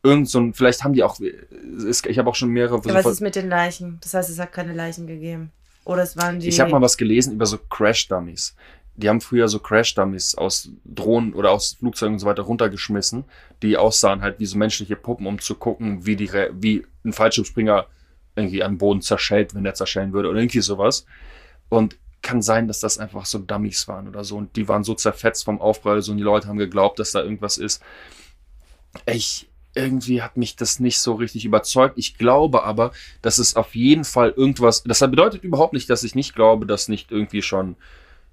Irgend 0.02 0.28
so 0.28 0.40
ein, 0.40 0.54
vielleicht 0.54 0.84
haben 0.84 0.92
die 0.92 1.02
auch, 1.02 1.18
ich 1.20 2.18
habe 2.18 2.30
auch 2.30 2.34
schon 2.34 2.50
mehrere. 2.50 2.80
ja, 2.86 2.94
was 2.94 3.06
ist 3.06 3.20
mit 3.20 3.34
den 3.34 3.48
Leichen? 3.48 3.98
Das 4.02 4.14
heißt, 4.14 4.30
es 4.30 4.38
hat 4.38 4.52
keine 4.52 4.72
Leichen 4.72 5.06
gegeben. 5.06 5.50
Oder 5.84 6.02
es 6.02 6.16
waren 6.16 6.38
die. 6.38 6.48
ich 6.48 6.60
habe 6.60 6.70
mal 6.70 6.82
was 6.82 6.98
gelesen 6.98 7.32
über 7.32 7.46
so 7.46 7.56
Crash-Dummies. 7.56 8.54
Die 8.98 9.08
haben 9.08 9.20
früher 9.20 9.46
so 9.46 9.60
Crash-Dummies 9.60 10.34
aus 10.34 10.70
Drohnen 10.84 11.32
oder 11.32 11.52
aus 11.52 11.76
Flugzeugen 11.78 12.14
und 12.14 12.18
so 12.18 12.26
weiter 12.26 12.42
runtergeschmissen, 12.42 13.24
die 13.62 13.76
aussahen 13.76 14.22
halt 14.22 14.40
wie 14.40 14.46
so 14.46 14.58
menschliche 14.58 14.96
Puppen, 14.96 15.26
um 15.26 15.38
zu 15.38 15.54
gucken, 15.54 16.04
wie, 16.04 16.16
die, 16.16 16.28
wie 16.54 16.84
ein 17.04 17.12
Fallschirmspringer 17.12 17.86
irgendwie 18.34 18.64
am 18.64 18.76
Boden 18.76 19.00
zerschellt, 19.00 19.54
wenn 19.54 19.64
er 19.64 19.74
zerschellen 19.74 20.12
würde 20.12 20.28
oder 20.28 20.40
irgendwie 20.40 20.60
sowas. 20.60 21.06
Und 21.68 21.96
kann 22.22 22.42
sein, 22.42 22.66
dass 22.66 22.80
das 22.80 22.98
einfach 22.98 23.24
so 23.24 23.38
Dummies 23.38 23.86
waren 23.86 24.08
oder 24.08 24.24
so. 24.24 24.36
Und 24.36 24.56
die 24.56 24.66
waren 24.66 24.82
so 24.82 24.94
zerfetzt 24.94 25.44
vom 25.44 25.60
Aufprall, 25.60 26.02
so 26.02 26.10
und 26.10 26.18
die 26.18 26.24
Leute 26.24 26.48
haben 26.48 26.58
geglaubt, 26.58 26.98
dass 26.98 27.12
da 27.12 27.22
irgendwas 27.22 27.56
ist. 27.56 27.82
Ich, 29.06 29.48
irgendwie 29.74 30.22
hat 30.22 30.36
mich 30.36 30.56
das 30.56 30.80
nicht 30.80 30.98
so 30.98 31.14
richtig 31.14 31.44
überzeugt. 31.44 31.96
Ich 31.96 32.18
glaube 32.18 32.64
aber, 32.64 32.90
dass 33.22 33.38
es 33.38 33.54
auf 33.54 33.76
jeden 33.76 34.04
Fall 34.04 34.30
irgendwas, 34.36 34.82
das 34.82 34.98
bedeutet 34.98 35.44
überhaupt 35.44 35.72
nicht, 35.72 35.88
dass 35.88 36.02
ich 36.02 36.16
nicht 36.16 36.34
glaube, 36.34 36.66
dass 36.66 36.88
nicht 36.88 37.12
irgendwie 37.12 37.42
schon, 37.42 37.76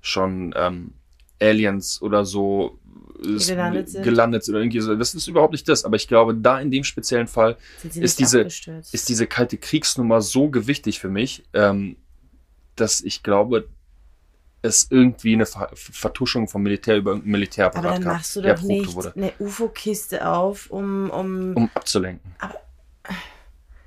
schon 0.06 0.54
ähm, 0.56 0.94
Aliens 1.42 2.02
oder 2.02 2.26
so 2.26 2.80
gelandet 3.22 3.90
sind. 3.90 4.04
gelandet 4.04 4.44
sind 4.44 4.54
oder 4.54 4.64
irgendwie 4.64 4.82
so. 4.82 4.96
Das 4.96 5.16
ist 5.16 5.28
überhaupt 5.28 5.54
nicht 5.54 5.68
das. 5.68 5.84
Aber 5.84 5.96
ich 5.96 6.08
glaube, 6.08 6.36
da 6.36 6.60
in 6.60 6.70
dem 6.70 6.84
speziellen 6.84 7.28
Fall 7.28 7.58
ist 7.96 8.20
diese- 8.20 8.40
abgestürzt. 8.42 8.94
ist 8.94 9.10
diese 9.10 9.26
kalte 9.26 9.58
Kriegsnummer 9.58 10.22
so 10.22 10.50
gewichtig 10.50 11.00
für 11.00 11.10
mich, 11.10 11.44
ähm, 11.54 11.96
dass 12.76 13.02
ich 13.02 13.24
glaube, 13.24 13.68
es 14.62 14.88
irgendwie 14.90 15.34
eine 15.34 15.46
Ver 15.46 15.70
Vertuschung 15.74 16.48
vom 16.48 16.62
Militär 16.64 16.98
über 16.98 17.12
irgendeinen 17.12 17.32
aber 17.34 17.38
Militärapparat 17.40 17.94
dann 17.96 18.04
gab, 18.04 18.14
machst 18.14 18.36
du 18.36 18.42
doch 18.42 18.62
nicht 18.62 18.94
wurde, 18.96 19.14
eine 19.16 19.32
UFO-Kiste 19.40 20.28
auf, 20.28 20.70
um, 20.72 21.10
um, 21.10 21.54
um 21.56 21.70
abzulenken. 21.74 22.32
Aber- 22.40 22.60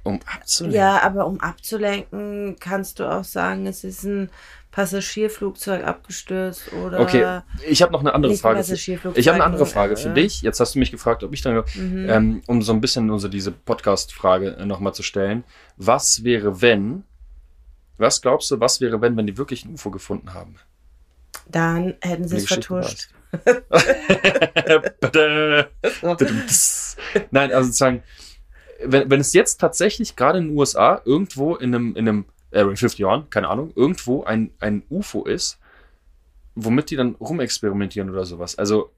um 0.08 0.20
abzulenken. 0.34 0.78
Ja, 0.78 1.02
aber 1.02 1.26
um 1.26 1.40
abzulenken, 1.40 2.56
kannst 2.58 2.98
du 2.98 3.04
auch 3.04 3.24
sagen, 3.24 3.66
es 3.66 3.84
ist 3.84 4.04
ein 4.04 4.30
Passagierflugzeug 4.70 5.84
abgestürzt 5.84 6.72
oder 6.72 7.00
Okay, 7.00 7.40
ich 7.66 7.82
habe 7.82 7.92
noch 7.92 8.00
eine 8.00 8.14
andere 8.14 8.34
Frage. 8.36 8.60
Ich 8.60 9.28
habe 9.28 9.34
eine 9.34 9.44
andere 9.44 9.66
Frage 9.66 9.96
für 9.96 10.10
äh, 10.10 10.14
dich. 10.14 10.42
Jetzt 10.42 10.60
hast 10.60 10.74
du 10.74 10.78
mich 10.78 10.90
gefragt, 10.90 11.24
ob 11.24 11.32
ich 11.32 11.42
dann, 11.42 11.64
Mhm. 11.74 12.06
ähm, 12.08 12.42
um 12.46 12.62
so 12.62 12.72
ein 12.72 12.80
bisschen 12.80 13.10
unsere 13.10 13.30
diese 13.30 13.50
Podcast-Frage 13.50 14.64
nochmal 14.66 14.94
zu 14.94 15.02
stellen. 15.02 15.44
Was 15.76 16.22
wäre, 16.22 16.60
wenn, 16.60 17.04
was 17.96 18.20
glaubst 18.20 18.50
du, 18.50 18.60
was 18.60 18.80
wäre, 18.80 19.00
wenn, 19.00 19.16
wenn 19.16 19.26
die 19.26 19.38
wirklich 19.38 19.64
ein 19.64 19.74
UFO 19.74 19.90
gefunden 19.90 20.34
haben? 20.34 20.56
Dann 21.48 21.94
hätten 22.00 22.28
sie 22.28 22.36
es 22.36 22.46
vertuscht. 22.46 23.08
Nein, 27.30 27.52
also 27.52 27.66
sozusagen, 27.66 28.02
wenn, 28.84 29.10
wenn 29.10 29.20
es 29.20 29.32
jetzt 29.32 29.60
tatsächlich 29.60 30.16
gerade 30.16 30.38
in 30.38 30.48
den 30.48 30.56
USA 30.56 31.00
irgendwo 31.04 31.56
in 31.56 31.74
einem, 31.74 31.96
in 31.96 32.08
einem 32.08 32.24
Area 32.52 32.68
51, 32.68 33.04
keine 33.30 33.48
Ahnung, 33.48 33.72
irgendwo 33.74 34.24
ein, 34.24 34.50
ein 34.60 34.82
UFO 34.90 35.24
ist, 35.24 35.58
womit 36.54 36.90
die 36.90 36.96
dann 36.96 37.14
rumexperimentieren 37.16 38.10
oder 38.10 38.24
sowas. 38.24 38.56
Also, 38.56 38.90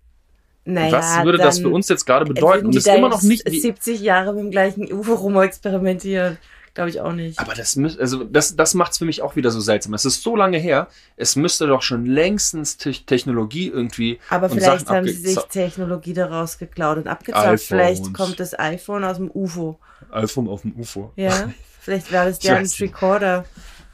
Naja, 0.64 0.92
was 0.92 1.24
würde 1.24 1.38
das 1.38 1.60
für 1.60 1.68
uns 1.68 1.88
jetzt 1.88 2.04
gerade 2.04 2.24
bedeuten? 2.24 2.66
Und 2.66 2.76
ist 2.76 2.86
immer 2.86 3.08
noch 3.08 3.22
nicht. 3.22 3.46
Die, 3.48 3.60
70 3.60 4.00
Jahre 4.00 4.32
mit 4.34 4.44
dem 4.44 4.50
gleichen 4.50 4.92
UFO 4.92 5.14
rumexperimentieren. 5.14 6.38
Glaube 6.80 6.90
ich 6.90 7.00
auch 7.02 7.12
nicht. 7.12 7.38
aber 7.38 7.52
das 7.52 7.76
also 7.76 8.24
das, 8.24 8.56
das 8.56 8.72
macht 8.72 8.92
es 8.92 8.98
für 8.98 9.04
mich 9.04 9.20
auch 9.20 9.36
wieder 9.36 9.50
so 9.50 9.60
seltsam. 9.60 9.92
Es 9.92 10.06
ist 10.06 10.22
so 10.22 10.34
lange 10.34 10.56
her, 10.56 10.88
es 11.18 11.36
müsste 11.36 11.66
doch 11.66 11.82
schon 11.82 12.06
längstens 12.06 12.78
Te 12.78 12.92
Technologie 12.92 13.68
irgendwie. 13.68 14.18
Aber 14.30 14.50
und 14.50 14.58
vielleicht 14.58 14.86
Sachen 14.86 14.96
haben 14.96 15.06
sie 15.06 15.12
sich 15.12 15.36
Technologie 15.50 16.14
daraus 16.14 16.56
geklaut 16.56 16.96
und 16.96 17.06
abgezockt. 17.06 17.44
iPhones. 17.44 17.64
Vielleicht 17.64 18.14
kommt 18.14 18.40
das 18.40 18.58
iPhone 18.58 19.04
aus 19.04 19.18
dem 19.18 19.30
UFO. 19.30 19.78
iPhone 20.10 20.48
auf 20.48 20.62
dem 20.62 20.74
UFO. 20.74 21.12
Ja, 21.16 21.52
vielleicht 21.80 22.10
war 22.12 22.24
das 22.24 22.42
weiß 22.42 22.62
nicht. 22.62 22.80
Recorder. 22.80 23.44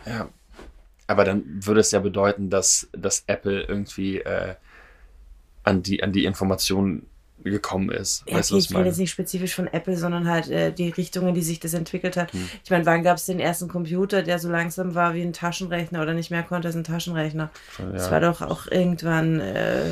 Ja. 0.06 0.28
Aber 1.08 1.24
dann 1.24 1.42
würde 1.66 1.80
es 1.80 1.90
ja 1.90 1.98
bedeuten, 1.98 2.50
dass, 2.50 2.88
dass 2.92 3.24
Apple 3.26 3.62
irgendwie 3.62 4.18
äh, 4.18 4.54
an, 5.64 5.82
die, 5.82 6.04
an 6.04 6.12
die 6.12 6.24
Informationen 6.24 7.08
gekommen 7.50 7.90
ist. 7.90 8.24
Ja, 8.28 8.36
weißt 8.36 8.50
du, 8.50 8.54
okay, 8.54 8.58
was 8.60 8.64
ich 8.66 8.70
meine? 8.76 8.86
jetzt 8.88 8.98
nicht 8.98 9.10
spezifisch 9.10 9.54
von 9.54 9.66
Apple, 9.66 9.96
sondern 9.96 10.28
halt 10.28 10.48
äh, 10.50 10.72
die 10.72 10.90
Richtungen, 10.90 11.34
die 11.34 11.42
sich 11.42 11.60
das 11.60 11.74
entwickelt 11.74 12.16
hat. 12.16 12.32
Hm. 12.32 12.48
Ich 12.64 12.70
meine, 12.70 12.86
wann 12.86 13.02
gab 13.02 13.16
es 13.16 13.26
den 13.26 13.40
ersten 13.40 13.68
Computer, 13.68 14.22
der 14.22 14.38
so 14.38 14.48
langsam 14.48 14.94
war 14.94 15.14
wie 15.14 15.22
ein 15.22 15.32
Taschenrechner 15.32 16.02
oder 16.02 16.14
nicht 16.14 16.30
mehr 16.30 16.42
konnte 16.42 16.68
als 16.68 16.76
ein 16.76 16.84
Taschenrechner? 16.84 17.50
Das 17.92 18.10
war 18.10 18.20
Ja. 18.22 18.32
doch 18.32 18.42
auch 18.42 18.66
irgendwann. 18.66 19.40
Äh, 19.40 19.90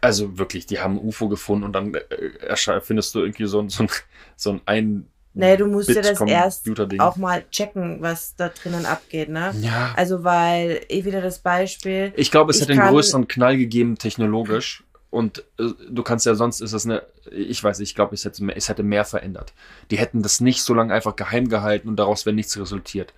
Also 0.00 0.36
wirklich, 0.38 0.66
die 0.66 0.80
haben 0.80 0.96
ein 0.98 1.04
UFO 1.04 1.28
gefunden 1.28 1.64
und 1.64 1.72
dann 1.72 1.94
äh, 1.94 2.80
findest 2.82 3.14
du 3.14 3.20
irgendwie 3.20 3.46
so, 3.46 3.60
ein- 3.60 3.70
so 3.70 3.84
ein, 3.84 3.88
so 4.36 4.50
ein 4.52 4.60
ein 4.66 5.06
nee, 5.32 5.56
du 5.56 5.66
musst 5.66 5.88
ja 5.88 6.00
das 6.00 6.20
erst 6.20 6.68
auch 7.00 7.16
mal 7.16 7.42
checken, 7.50 8.00
was 8.00 8.36
da 8.36 8.50
drinnen 8.50 8.86
abgeht, 8.86 9.30
ne? 9.30 9.52
Ja. 9.62 9.92
Also, 9.96 10.22
weil, 10.22 10.82
eh 10.88 11.04
wieder 11.04 11.20
das 11.20 11.40
Beispiel. 11.40 12.12
Ich 12.16 12.30
glaube, 12.30 12.50
es 12.52 12.60
Ich 12.60 12.68
hätte 12.68 12.80
einen 12.80 12.88
größeren 12.92 13.26
Knall 13.26 13.56
gegeben 13.56 13.98
technologisch. 13.98 14.83
Und 15.14 15.38
äh, 15.58 15.68
du 15.88 16.02
kannst 16.02 16.26
ja 16.26 16.34
sonst 16.34 16.60
ist 16.60 16.74
das 16.74 16.84
eine, 16.84 17.02
ich 17.30 17.62
weiß, 17.62 17.78
nicht, 17.78 17.90
ich 17.90 17.94
glaube, 17.94 18.14
es 18.14 18.24
hätte, 18.24 18.42
mehr- 18.42 18.56
es 18.56 18.68
hätte 18.68 18.82
mehr 18.82 19.04
verändert. 19.04 19.52
Die 19.90 19.96
hätten 19.98 20.22
das 20.22 20.40
nicht 20.40 20.62
so 20.62 20.74
lange 20.74 20.92
einfach 20.92 21.16
geheim 21.16 21.48
gehalten 21.48 21.88
und 21.88 21.96
daraus 21.96 22.26
wäre 22.26 22.34
nichts 22.34 22.58
resultiert. 22.58 23.14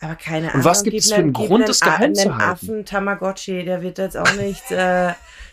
Aber 0.00 0.14
keine 0.16 0.48
Ahnung. 0.48 0.60
Und 0.60 0.64
was 0.64 0.82
gibt 0.82 0.96
es 0.96 1.08
für 1.08 1.16
einen 1.16 1.32
gib 1.32 1.46
Grund, 1.46 1.62
einem 1.62 1.66
das 1.66 1.80
geheim 1.80 2.14
zu 2.14 2.36
halten? 2.36 2.42
Affen 2.50 2.84
Tamagotchi, 2.84 3.64
der 3.64 3.82
wird 3.82 3.98
jetzt 3.98 4.16
auch 4.16 4.32
nicht 4.34 4.70
äh, 4.70 5.12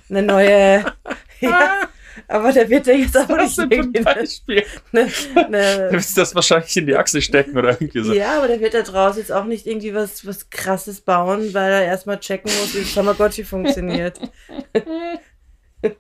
eine 0.10 0.22
neue. 0.24 0.86
ja, 1.40 1.82
aber 2.28 2.52
der 2.52 2.70
wird 2.70 2.88
ja 2.88 2.94
jetzt 2.94 3.18
auch 3.18 3.28
nicht 3.30 3.58
irgendwie 3.58 4.06
eine, 4.06 4.16
Beispiel? 4.16 4.64
eine, 4.92 5.06
Du 5.34 5.40
eine 5.42 5.88
willst 5.92 6.18
das 6.18 6.36
wahrscheinlich 6.36 6.76
in 6.76 6.86
die 6.88 6.96
Achse 6.96 7.22
stecken 7.22 7.58
oder 7.58 7.70
irgendwie 7.72 8.04
so. 8.04 8.14
Ja, 8.14 8.38
aber 8.38 8.48
der 8.48 8.60
wird 8.60 8.74
da 8.74 8.82
draußen 8.82 9.20
jetzt 9.22 9.32
auch 9.32 9.46
nicht 9.46 9.66
irgendwie 9.66 9.94
was, 9.94 10.26
was 10.26 10.50
krasses 10.50 11.02
bauen, 11.02 11.54
weil 11.54 11.72
er 11.72 11.86
erstmal 11.86 12.20
checken 12.20 12.52
muss, 12.60 12.76
wie 12.76 12.82
das 12.82 12.94
Tamagotchi 12.94 13.44
funktioniert. 13.44 14.20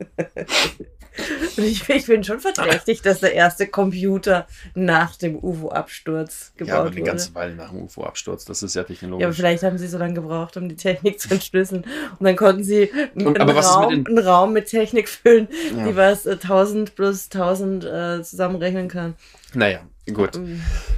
Ich, 1.57 1.87
ich 1.89 2.05
bin 2.05 2.23
schon 2.23 2.39
verdächtig, 2.39 3.01
dass 3.01 3.19
der 3.19 3.33
erste 3.33 3.67
Computer 3.67 4.47
nach 4.75 5.17
dem 5.17 5.35
UFO-Absturz 5.43 6.53
gebaut 6.55 6.69
Ja, 6.69 6.75
aber 6.79 6.87
eine 6.87 6.95
wurde. 6.97 7.05
ganze 7.05 7.35
Weile 7.35 7.53
nach 7.55 7.69
dem 7.71 7.83
UFO-Absturz, 7.83 8.45
das 8.45 8.63
ist 8.63 8.75
ja 8.75 8.83
technologisch. 8.83 9.21
Ja, 9.21 9.27
aber 9.27 9.35
vielleicht 9.35 9.63
haben 9.63 9.77
sie 9.77 9.87
so 9.87 9.97
lange 9.97 10.13
gebraucht, 10.13 10.55
um 10.55 10.69
die 10.69 10.77
Technik 10.77 11.19
zu 11.19 11.29
entschlüsseln. 11.31 11.83
Und 12.17 12.25
dann 12.25 12.37
konnten 12.37 12.63
sie 12.63 12.89
einen, 12.93 13.27
Und- 13.27 13.37
mit 13.37 13.55
Raum, 13.65 13.89
einen 14.07 14.17
Raum 14.19 14.53
mit 14.53 14.67
Technik 14.67 15.09
füllen, 15.09 15.49
Ja. 15.77 15.85
die 15.89 15.95
was 15.97 16.25
äh, 16.25 16.31
1000 16.31 16.95
plus 16.95 17.25
1000 17.25 17.83
äh, 17.83 18.23
zusammenrechnen 18.23 18.87
kann. 18.87 19.15
Naja, 19.53 19.81
gut. 20.13 20.39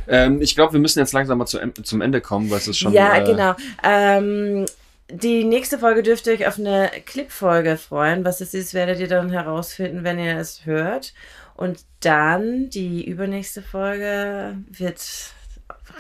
Ähm, 0.08 0.42
ich 0.44 0.54
glaube, 0.54 0.74
wir 0.74 0.80
müssen 0.80 1.00
jetzt 1.00 1.14
langsam 1.14 1.40
mal 1.40 1.48
zu, 1.48 1.58
zum 1.82 2.02
Ende 2.02 2.22
kommen, 2.22 2.52
weil 2.52 2.60
es 2.60 2.68
ist 2.68 2.78
schon. 2.78 2.94
ja, 2.94 3.18
äh, 3.18 3.24
genau. 3.26 3.56
Ähm, 3.84 4.66
die 5.14 5.44
nächste 5.44 5.80
Folge 5.80 6.04
dürft 6.04 6.28
ihr 6.28 6.34
euch 6.34 6.48
auf 6.48 6.60
eine 6.60 6.90
Clip-Folge 7.06 7.78
freuen. 7.78 8.26
Was 8.26 8.42
es 8.42 8.54
ist, 8.54 8.74
werdet 8.74 9.00
ihr 9.00 9.08
dann 9.08 9.30
herausfinden, 9.30 10.04
wenn 10.04 10.20
ihr 10.20 10.38
es 10.38 10.66
hört. 10.66 11.14
Und 11.56 11.82
dann 12.00 12.70
die 12.70 13.08
übernächste 13.08 13.62
Folge 13.62 14.58
wird 14.70 15.02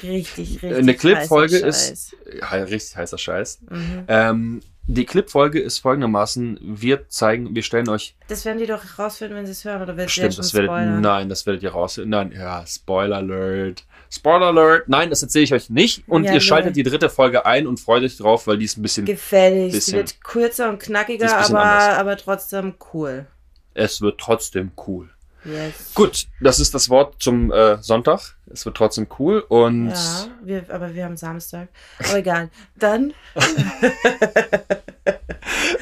richtig, 0.01 0.63
richtig. 0.63 0.75
Eine 0.75 0.95
Clip-Folge 0.95 1.57
ist. 1.57 2.15
Ja, 2.39 2.47
richtig 2.63 2.97
heißer 2.97 3.17
Scheiß. 3.17 3.59
Mhm. 3.69 4.03
Ähm, 4.07 4.61
die 4.87 5.05
Clip-Folge 5.05 5.61
ist 5.61 5.79
folgendermaßen: 5.79 6.59
Wir 6.61 7.07
zeigen, 7.07 7.55
wir 7.55 7.63
stellen 7.63 7.87
euch. 7.87 8.15
Das 8.27 8.43
werden 8.43 8.57
die 8.57 8.65
doch 8.65 8.83
herausfinden, 8.83 9.35
wenn 9.35 9.45
sie 9.45 9.53
es 9.53 9.63
hören, 9.63 9.81
oder 9.81 9.95
wird 9.95 10.11
Stimmt, 10.11 10.37
das 10.37 10.53
werdet, 10.53 10.69
spoilern? 10.69 11.01
nein, 11.01 11.29
das 11.29 11.45
werdet 11.45 11.63
ihr 11.63 11.71
raus. 11.71 12.01
Nein, 12.03 12.33
ja, 12.35 12.65
Spoiler 12.65 13.17
Alert. 13.17 13.85
Spoiler 14.15 14.47
Alert. 14.47 14.87
Nein, 14.89 15.09
das 15.09 15.23
erzähle 15.23 15.43
ich 15.45 15.53
euch 15.53 15.69
nicht. 15.71 16.03
Und 16.07 16.23
Ja, 16.25 16.31
ihr 16.31 16.35
nee. 16.35 16.39
schaltet 16.41 16.75
die 16.75 16.83
dritte 16.83 17.09
Folge 17.09 17.45
ein 17.47 17.65
und 17.65 17.79
freut 17.79 18.03
euch 18.03 18.15
drauf, 18.17 18.45
weil 18.45 18.57
die 18.59 18.65
ist 18.65 18.77
ein 18.77 18.83
bisschen. 18.83 19.05
Gefällig. 19.05 19.71
Bisschen- 19.73 19.97
wird 19.97 20.23
kürzer 20.23 20.69
und 20.69 20.81
Die 20.81 20.85
knackiger, 20.87 21.35
aber, 21.35 21.59
anders. 21.63 21.97
aber 21.97 22.17
trotzdem 22.17 22.75
cool. 22.93 23.25
Es 23.73 24.01
wird 24.01 24.19
trotzdem 24.19 24.71
cool. 24.87 25.09
Yes. 25.45 25.93
Gut, 25.93 26.27
das 26.39 26.59
ist 26.61 26.73
das 26.73 26.89
Wort 26.89 27.15
zum 27.21 27.51
äh, 27.51 27.81
Sonntag. 27.81 28.35
Es 28.51 28.65
wird 28.65 28.77
trotzdem 28.77 29.07
cool 29.19 29.39
und 29.49 29.89
Ja, 29.89 30.27
wir, 30.43 30.63
aber 30.69 30.93
wir 30.93 31.03
haben 31.03 31.17
Samstag. 31.17 31.67
Aber 31.99 32.17
egal. 32.19 32.49
Dann 32.77 33.13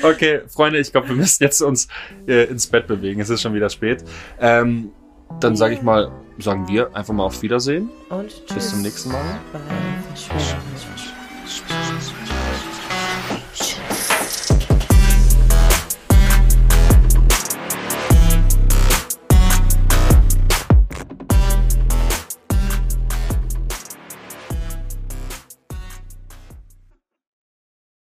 okay, 0.04 0.42
Freunde, 0.48 0.80
ich 0.80 0.92
glaube, 0.92 1.10
wir 1.10 1.16
müssen 1.16 1.44
jetzt 1.44 1.62
uns 1.62 1.88
äh, 2.28 2.46
ins 2.46 2.66
Bett 2.68 2.88
bewegen. 2.88 3.22
Es 3.22 3.30
ist 3.30 3.42
schon 3.42 3.54
wieder 3.54 3.70
spät. 3.70 4.04
Ähm, 4.40 4.92
Dann 5.40 5.56
sage 5.56 5.74
ich 5.74 5.82
mal, 5.82 6.12
sagen 6.38 6.68
wir 6.68 6.96
einfach 6.96 7.14
mal 7.14 7.24
auf 7.24 7.42
Wiedersehen. 7.42 7.90
Und 8.10 8.30
tschüss. 8.30 8.56
Bis 8.56 8.70
zum 8.72 8.82
nächsten 8.82 9.12
Mal. 9.12 9.40
Verschwörungsmythen. 10.08 11.01